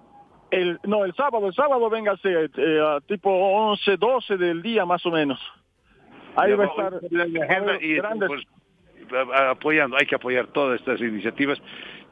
El, 0.51 0.79
no, 0.83 1.05
el 1.05 1.13
sábado, 1.13 1.47
el 1.47 1.53
sábado 1.53 1.89
véngase 1.89 2.49
eh, 2.57 2.81
a 2.81 2.99
tipo 3.01 3.29
11, 3.29 3.97
12 3.97 4.37
del 4.37 4.61
día 4.61 4.85
más 4.85 5.05
o 5.05 5.11
menos. 5.11 5.39
Ahí 6.35 6.51
Ya 6.51 6.55
va 6.57 6.63
a 6.63 6.67
estar 6.67 6.93
la 7.11 7.43
agenda 7.45 7.77
y 7.81 7.95
grandes 7.95 8.27
pues, 8.27 8.43
apoyando, 9.49 9.97
hay 9.97 10.05
que 10.05 10.15
apoyar 10.15 10.47
todas 10.47 10.79
estas 10.79 10.99
iniciativas 11.01 11.61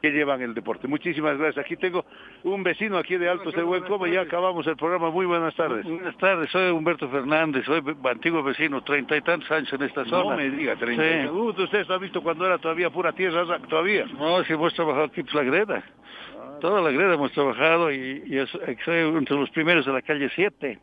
que 0.00 0.10
llevan 0.12 0.40
el 0.42 0.54
deporte. 0.54 0.86
Muchísimas 0.86 1.36
gracias. 1.38 1.64
Aquí 1.64 1.76
tengo 1.76 2.04
un 2.44 2.62
vecino 2.62 2.98
aquí 2.98 3.16
de 3.16 3.28
Alto 3.28 3.50
Coma 3.82 4.08
y 4.08 4.12
ya 4.12 4.20
acabamos 4.20 4.64
el 4.68 4.76
programa. 4.76 5.10
Muy 5.10 5.26
buenas 5.26 5.54
tardes. 5.56 5.84
Buenas 5.84 6.16
tardes, 6.18 6.50
soy 6.50 6.70
Humberto 6.70 7.08
Fernández, 7.08 7.64
soy 7.64 7.82
antiguo 8.04 8.42
vecino, 8.44 8.80
treinta 8.84 9.16
y 9.16 9.22
tantos 9.22 9.50
años 9.50 9.72
en 9.72 9.82
esta 9.82 10.04
zona. 10.04 10.30
No 10.30 10.36
me 10.36 10.50
diga, 10.50 10.76
30. 10.76 11.02
Sí. 11.22 11.28
Uh, 11.28 11.48
usted 11.50 11.86
lo 11.88 11.94
ha 11.94 11.98
visto 11.98 12.22
cuando 12.22 12.46
era 12.46 12.58
todavía 12.58 12.90
pura 12.90 13.12
tierra, 13.12 13.44
todavía. 13.68 14.04
No, 14.16 14.44
sí 14.44 14.52
hemos 14.52 14.72
trabajado 14.74 15.06
aquí 15.06 15.22
pues 15.22 15.34
la 15.34 15.42
greda. 15.42 15.82
Toda 16.60 16.80
la 16.80 16.90
greda 16.90 17.14
hemos 17.14 17.32
trabajado 17.32 17.90
y, 17.92 18.22
y 18.26 18.38
es- 18.38 18.50
soy 18.84 18.98
entre 18.98 19.36
los 19.36 19.50
primeros 19.50 19.84
de 19.86 19.92
la 19.92 20.02
calle 20.02 20.30
7. 20.34 20.78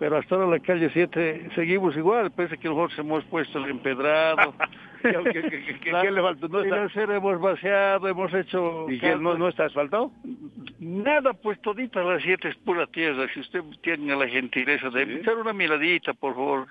Pero 0.00 0.16
hasta 0.16 0.34
ahora 0.34 0.48
la 0.48 0.58
calle 0.60 0.88
7 0.92 1.50
seguimos 1.54 1.94
igual, 1.96 2.30
pese 2.32 2.56
que 2.58 2.68
nosotros 2.68 2.98
hemos 2.98 3.22
puesto 3.26 3.58
el 3.58 3.70
empedrado. 3.70 4.54
¿Qué- 5.02 5.12
qué- 5.30 5.42
qué- 5.42 5.78
qué- 5.78 5.92
qué 6.02 6.10
le 6.10 6.22
falta? 6.22 6.48
No 6.48 6.64
y 6.64 6.68
está- 6.70 7.14
hemos 7.14 7.40
vaciado, 7.40 8.08
hemos 8.08 8.32
hecho... 8.34 8.86
¿Y 8.90 8.98
qué, 8.98 9.14
no, 9.16 9.36
no 9.36 9.48
está 9.48 9.66
asfaltado? 9.66 10.10
Nada, 10.78 11.34
pues 11.34 11.60
todita 11.60 12.02
la 12.02 12.18
7 12.18 12.48
es 12.48 12.56
pura 12.56 12.86
tierra. 12.86 13.26
Si 13.34 13.40
usted 13.40 13.62
tiene 13.82 14.16
la 14.16 14.26
gentileza 14.26 14.88
de 14.90 15.02
echar 15.20 15.36
una 15.36 15.52
miradita, 15.52 16.14
por 16.14 16.34
favor. 16.34 16.66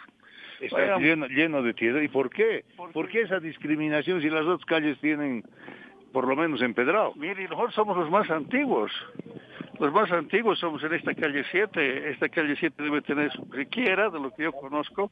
Está 0.60 0.98
lleno, 0.98 1.28
lleno 1.28 1.62
de 1.62 1.74
tierra. 1.76 2.04
¿Y 2.04 2.08
por 2.08 2.30
qué? 2.32 2.66
¿Por 2.94 3.08
qué 3.10 3.22
esa 3.22 3.40
discriminación 3.40 4.22
si 4.22 4.30
las 4.30 4.42
otras 4.42 4.66
calles 4.66 5.00
tienen 5.00 5.44
por 6.12 6.28
lo 6.28 6.36
menos 6.36 6.62
empedrado? 6.64 7.14
Mire, 7.16 7.44
nosotros 7.48 7.76
somos 7.76 7.96
los 7.96 8.10
más 8.10 8.30
antiguos. 8.32 8.92
Los 9.80 9.94
más 9.94 10.12
antiguos 10.12 10.60
somos 10.60 10.84
en 10.84 10.94
esta 10.94 11.16
calle 11.16 11.44
7. 11.52 12.10
Esta 12.10 12.28
calle 12.28 12.56
7 12.60 12.84
debe 12.84 13.02
tener, 13.02 13.32
su 13.32 13.48
siquiera, 13.56 14.10
de 14.10 14.20
lo 14.20 14.32
que 14.32 14.44
yo 14.44 14.52
conozco, 14.52 15.10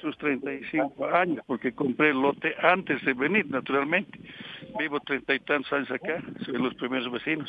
sus 0.00 0.18
35 0.18 1.06
años, 1.06 1.44
porque 1.46 1.72
compré 1.72 2.10
el 2.10 2.20
lote 2.20 2.52
antes 2.60 3.04
de 3.04 3.14
venir, 3.14 3.48
naturalmente. 3.48 4.18
Vivo 4.76 4.98
treinta 5.00 5.34
y 5.34 5.40
tantos 5.40 5.72
años 5.72 5.90
acá, 5.92 6.20
soy 6.44 6.54
de 6.54 6.58
los 6.58 6.74
primeros 6.74 7.12
vecinos. 7.12 7.48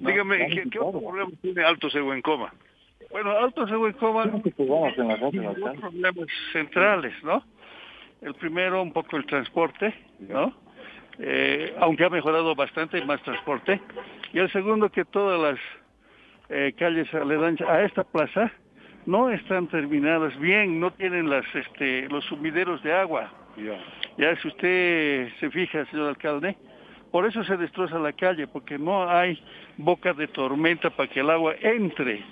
Dígame, 0.00 0.48
¿qué, 0.48 0.64
qué 0.68 0.80
otro 0.80 1.00
problema 1.00 1.30
tiene 1.40 1.62
Alto 1.62 1.88
Coma? 2.22 2.52
Bueno, 3.10 3.30
Alto 3.30 3.64
Coma 4.00 4.26
dos 4.26 5.32
problemas 5.32 6.28
centrales, 6.52 7.14
¿no? 7.22 7.44
El 8.20 8.34
primero, 8.34 8.82
un 8.82 8.92
poco 8.92 9.16
el 9.16 9.26
transporte, 9.26 9.94
¿no? 10.18 10.52
Eh, 11.20 11.74
aunque 11.80 12.04
ha 12.04 12.10
mejorado 12.10 12.54
bastante, 12.54 13.04
más 13.04 13.20
transporte. 13.22 13.80
Y 14.32 14.38
el 14.38 14.50
segundo, 14.52 14.88
que 14.90 15.04
todas 15.04 15.40
las 15.40 15.58
eh, 16.48 16.72
calles 16.78 17.12
aledañas 17.12 17.68
a 17.68 17.82
esta 17.82 18.04
plaza 18.04 18.52
no 19.06 19.30
están 19.30 19.66
terminadas 19.68 20.38
bien, 20.38 20.78
no 20.80 20.90
tienen 20.92 21.28
las, 21.28 21.44
este, 21.54 22.08
los 22.08 22.24
sumideros 22.26 22.82
de 22.82 22.92
agua. 22.92 23.32
Ya 24.16 24.36
si 24.36 24.48
usted 24.48 25.28
se 25.40 25.50
fija, 25.50 25.84
señor 25.86 26.08
alcalde, 26.08 26.56
por 27.10 27.26
eso 27.26 27.42
se 27.44 27.56
destroza 27.56 27.98
la 27.98 28.12
calle, 28.12 28.46
porque 28.46 28.78
no 28.78 29.08
hay 29.08 29.42
boca 29.78 30.12
de 30.12 30.28
tormenta 30.28 30.90
para 30.90 31.08
que 31.08 31.20
el 31.20 31.30
agua 31.30 31.54
entre, 31.60 32.22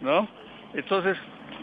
¿no? 0.00 0.28
Entonces, 0.74 1.16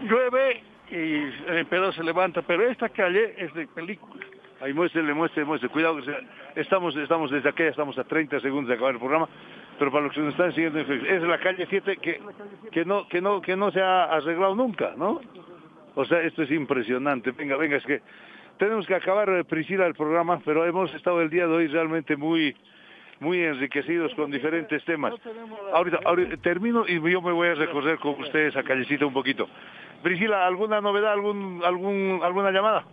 llueve 0.03 0.63
y 0.89 1.51
el 1.51 1.65
pedo 1.67 1.91
se 1.93 2.03
levanta, 2.03 2.41
pero 2.41 2.67
esta 2.67 2.89
calle 2.89 3.35
es 3.37 3.53
de 3.53 3.67
película. 3.67 4.25
Ahí 4.61 4.73
muéstrele, 4.73 5.13
muéstrele, 5.13 5.45
muéstrele. 5.45 5.71
Cuidado, 5.71 6.01
que 6.01 6.61
estamos, 6.61 6.95
estamos 6.95 7.31
desde 7.31 7.49
acá, 7.49 7.63
estamos 7.65 7.97
a 7.97 8.03
30 8.03 8.39
segundos 8.41 8.67
de 8.67 8.75
acabar 8.75 8.93
el 8.93 8.99
programa, 8.99 9.29
pero 9.77 9.91
para 9.91 10.05
los 10.05 10.13
que 10.13 10.19
nos 10.19 10.31
están 10.31 10.53
siguiendo 10.53 10.79
es 10.79 11.21
la 11.23 11.39
calle 11.39 11.65
7 11.69 11.97
que, 11.97 12.21
que, 12.71 12.85
no, 12.85 13.07
que, 13.07 13.21
no, 13.21 13.41
que 13.41 13.55
no 13.55 13.71
se 13.71 13.81
ha 13.81 14.03
arreglado 14.05 14.55
nunca, 14.55 14.93
¿no? 14.97 15.21
O 15.95 16.05
sea, 16.05 16.21
esto 16.21 16.43
es 16.43 16.51
impresionante. 16.51 17.31
Venga, 17.31 17.55
venga, 17.55 17.77
es 17.77 17.85
que 17.85 18.01
tenemos 18.57 18.85
que 18.85 18.95
acabar, 18.95 19.29
eh, 19.29 19.43
Priscila, 19.45 19.85
el 19.85 19.95
programa, 19.95 20.41
pero 20.43 20.65
hemos 20.65 20.93
estado 20.93 21.21
el 21.21 21.29
día 21.29 21.47
de 21.47 21.53
hoy 21.53 21.67
realmente 21.67 22.17
muy 22.17 22.55
muy 23.21 23.43
enriquecidos 23.43 24.13
con 24.15 24.31
diferentes 24.31 24.83
temas. 24.85 25.13
Ahorita, 25.73 25.99
ahorita 26.05 26.37
termino 26.37 26.85
y 26.87 26.95
yo 27.11 27.21
me 27.21 27.31
voy 27.31 27.49
a 27.49 27.55
recorrer 27.55 27.99
con 27.99 28.19
ustedes 28.21 28.55
a 28.55 28.63
callecita 28.63 29.05
un 29.05 29.13
poquito. 29.13 29.47
Priscila, 30.01 30.47
¿alguna 30.47 30.79
novedad, 30.79 31.11
algún, 31.11 31.61
algún, 31.65 32.21
alguna 32.23 32.51
llamada? 32.51 32.85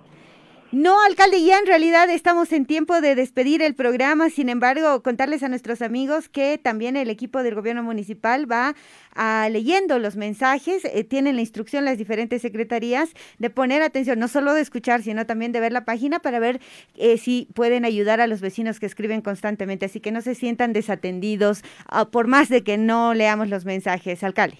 No, 0.76 1.02
alcalde, 1.02 1.42
ya 1.42 1.58
en 1.58 1.64
realidad 1.64 2.10
estamos 2.10 2.52
en 2.52 2.66
tiempo 2.66 3.00
de 3.00 3.14
despedir 3.14 3.62
el 3.62 3.74
programa. 3.74 4.28
Sin 4.28 4.50
embargo, 4.50 5.02
contarles 5.02 5.42
a 5.42 5.48
nuestros 5.48 5.80
amigos 5.80 6.28
que 6.28 6.58
también 6.58 6.98
el 6.98 7.08
equipo 7.08 7.42
del 7.42 7.54
gobierno 7.54 7.82
municipal 7.82 8.44
va 8.50 8.74
ah, 9.14 9.48
leyendo 9.50 9.98
los 9.98 10.16
mensajes. 10.16 10.84
eh, 10.84 11.02
tienen 11.02 11.36
la 11.36 11.40
instrucción 11.40 11.86
las 11.86 11.96
diferentes 11.96 12.42
secretarías 12.42 13.14
de 13.38 13.48
poner 13.48 13.80
atención, 13.80 14.18
no 14.18 14.28
solo 14.28 14.52
de 14.52 14.60
escuchar, 14.60 15.00
sino 15.00 15.24
también 15.24 15.50
de 15.50 15.60
ver 15.60 15.72
la 15.72 15.86
página 15.86 16.18
para 16.18 16.40
ver 16.40 16.60
eh, 16.96 17.16
si 17.16 17.48
pueden 17.54 17.86
ayudar 17.86 18.20
a 18.20 18.26
los 18.26 18.42
vecinos 18.42 18.78
que 18.78 18.84
escriben 18.84 19.22
constantemente. 19.22 19.86
Así 19.86 20.00
que 20.00 20.12
no 20.12 20.20
se 20.20 20.34
sientan 20.34 20.74
desatendidos 20.74 21.62
ah, 21.88 22.10
por 22.10 22.26
más 22.26 22.50
de 22.50 22.62
que 22.62 22.76
no 22.76 23.14
leamos 23.14 23.48
los 23.48 23.64
mensajes, 23.64 24.22
alcalde. 24.22 24.58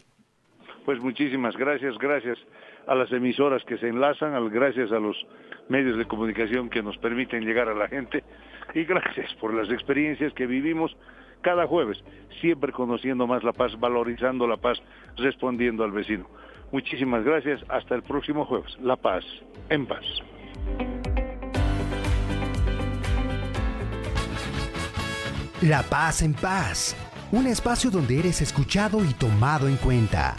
Pues 0.86 0.98
muchísimas 0.98 1.54
gracias, 1.58 1.98
gracias 1.98 2.38
a 2.86 2.94
las 2.94 3.10
emisoras 3.12 3.64
que 3.64 3.78
se 3.78 3.88
enlazan, 3.88 4.34
al, 4.34 4.50
gracias 4.50 4.92
a 4.92 4.98
los 4.98 5.16
medios 5.68 5.98
de 5.98 6.06
comunicación 6.06 6.70
que 6.70 6.82
nos 6.82 6.96
permiten 6.98 7.44
llegar 7.44 7.68
a 7.68 7.74
la 7.74 7.88
gente 7.88 8.22
y 8.74 8.84
gracias 8.84 9.34
por 9.34 9.54
las 9.54 9.70
experiencias 9.70 10.32
que 10.34 10.46
vivimos 10.46 10.96
cada 11.42 11.66
jueves, 11.66 12.02
siempre 12.40 12.72
conociendo 12.72 13.26
más 13.26 13.44
la 13.44 13.52
paz, 13.52 13.78
valorizando 13.78 14.46
la 14.46 14.56
paz, 14.56 14.78
respondiendo 15.16 15.84
al 15.84 15.92
vecino. 15.92 16.28
Muchísimas 16.72 17.24
gracias, 17.24 17.64
hasta 17.68 17.94
el 17.94 18.02
próximo 18.02 18.44
jueves. 18.44 18.76
La 18.80 18.96
paz, 18.96 19.24
en 19.70 19.86
paz. 19.86 20.04
La 25.62 25.82
Paz 25.82 26.20
en 26.20 26.34
Paz, 26.34 26.94
un 27.32 27.46
espacio 27.46 27.90
donde 27.90 28.18
eres 28.18 28.42
escuchado 28.42 29.02
y 29.02 29.14
tomado 29.14 29.68
en 29.68 29.76
cuenta. 29.76 30.36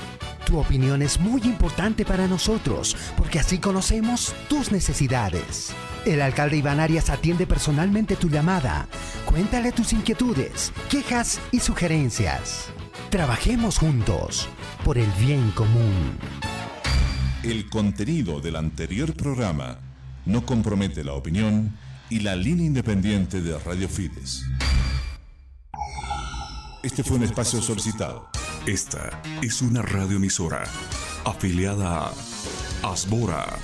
Tu 0.48 0.58
opinión 0.58 1.02
es 1.02 1.20
muy 1.20 1.42
importante 1.42 2.06
para 2.06 2.26
nosotros 2.26 2.96
porque 3.18 3.38
así 3.38 3.58
conocemos 3.58 4.34
tus 4.48 4.72
necesidades. 4.72 5.74
El 6.06 6.22
alcalde 6.22 6.56
Iván 6.56 6.80
Arias 6.80 7.10
atiende 7.10 7.46
personalmente 7.46 8.16
tu 8.16 8.30
llamada. 8.30 8.88
Cuéntale 9.26 9.74
tus 9.74 9.92
inquietudes, 9.92 10.72
quejas 10.90 11.42
y 11.52 11.60
sugerencias. 11.60 12.68
Trabajemos 13.10 13.78
juntos 13.78 14.48
por 14.86 14.98
el 14.98 15.12
bien 15.20 15.52
común. 15.52 16.18
El 17.44 17.70
contenido 17.70 18.40
del 18.40 18.56
anterior 18.56 19.14
programa 19.16 19.80
no 20.26 20.46
compromete 20.46 21.04
la 21.04 21.12
opinión 21.12 21.76
y 22.10 22.22
la 22.22 22.38
línea 22.38 22.68
independiente 22.68 23.42
de 23.42 23.60
Radio 23.60 23.90
Fides. 23.90 24.46
Este 26.84 27.04
fue 27.04 27.18
un 27.18 27.24
espacio 27.24 27.62
solicitado. 27.62 28.30
Esta 28.68 29.24
es 29.42 29.62
una 29.62 29.82
radioemisora 29.82 30.66
afiliada 31.24 32.08
a 32.08 32.14
Asbora 32.84 33.58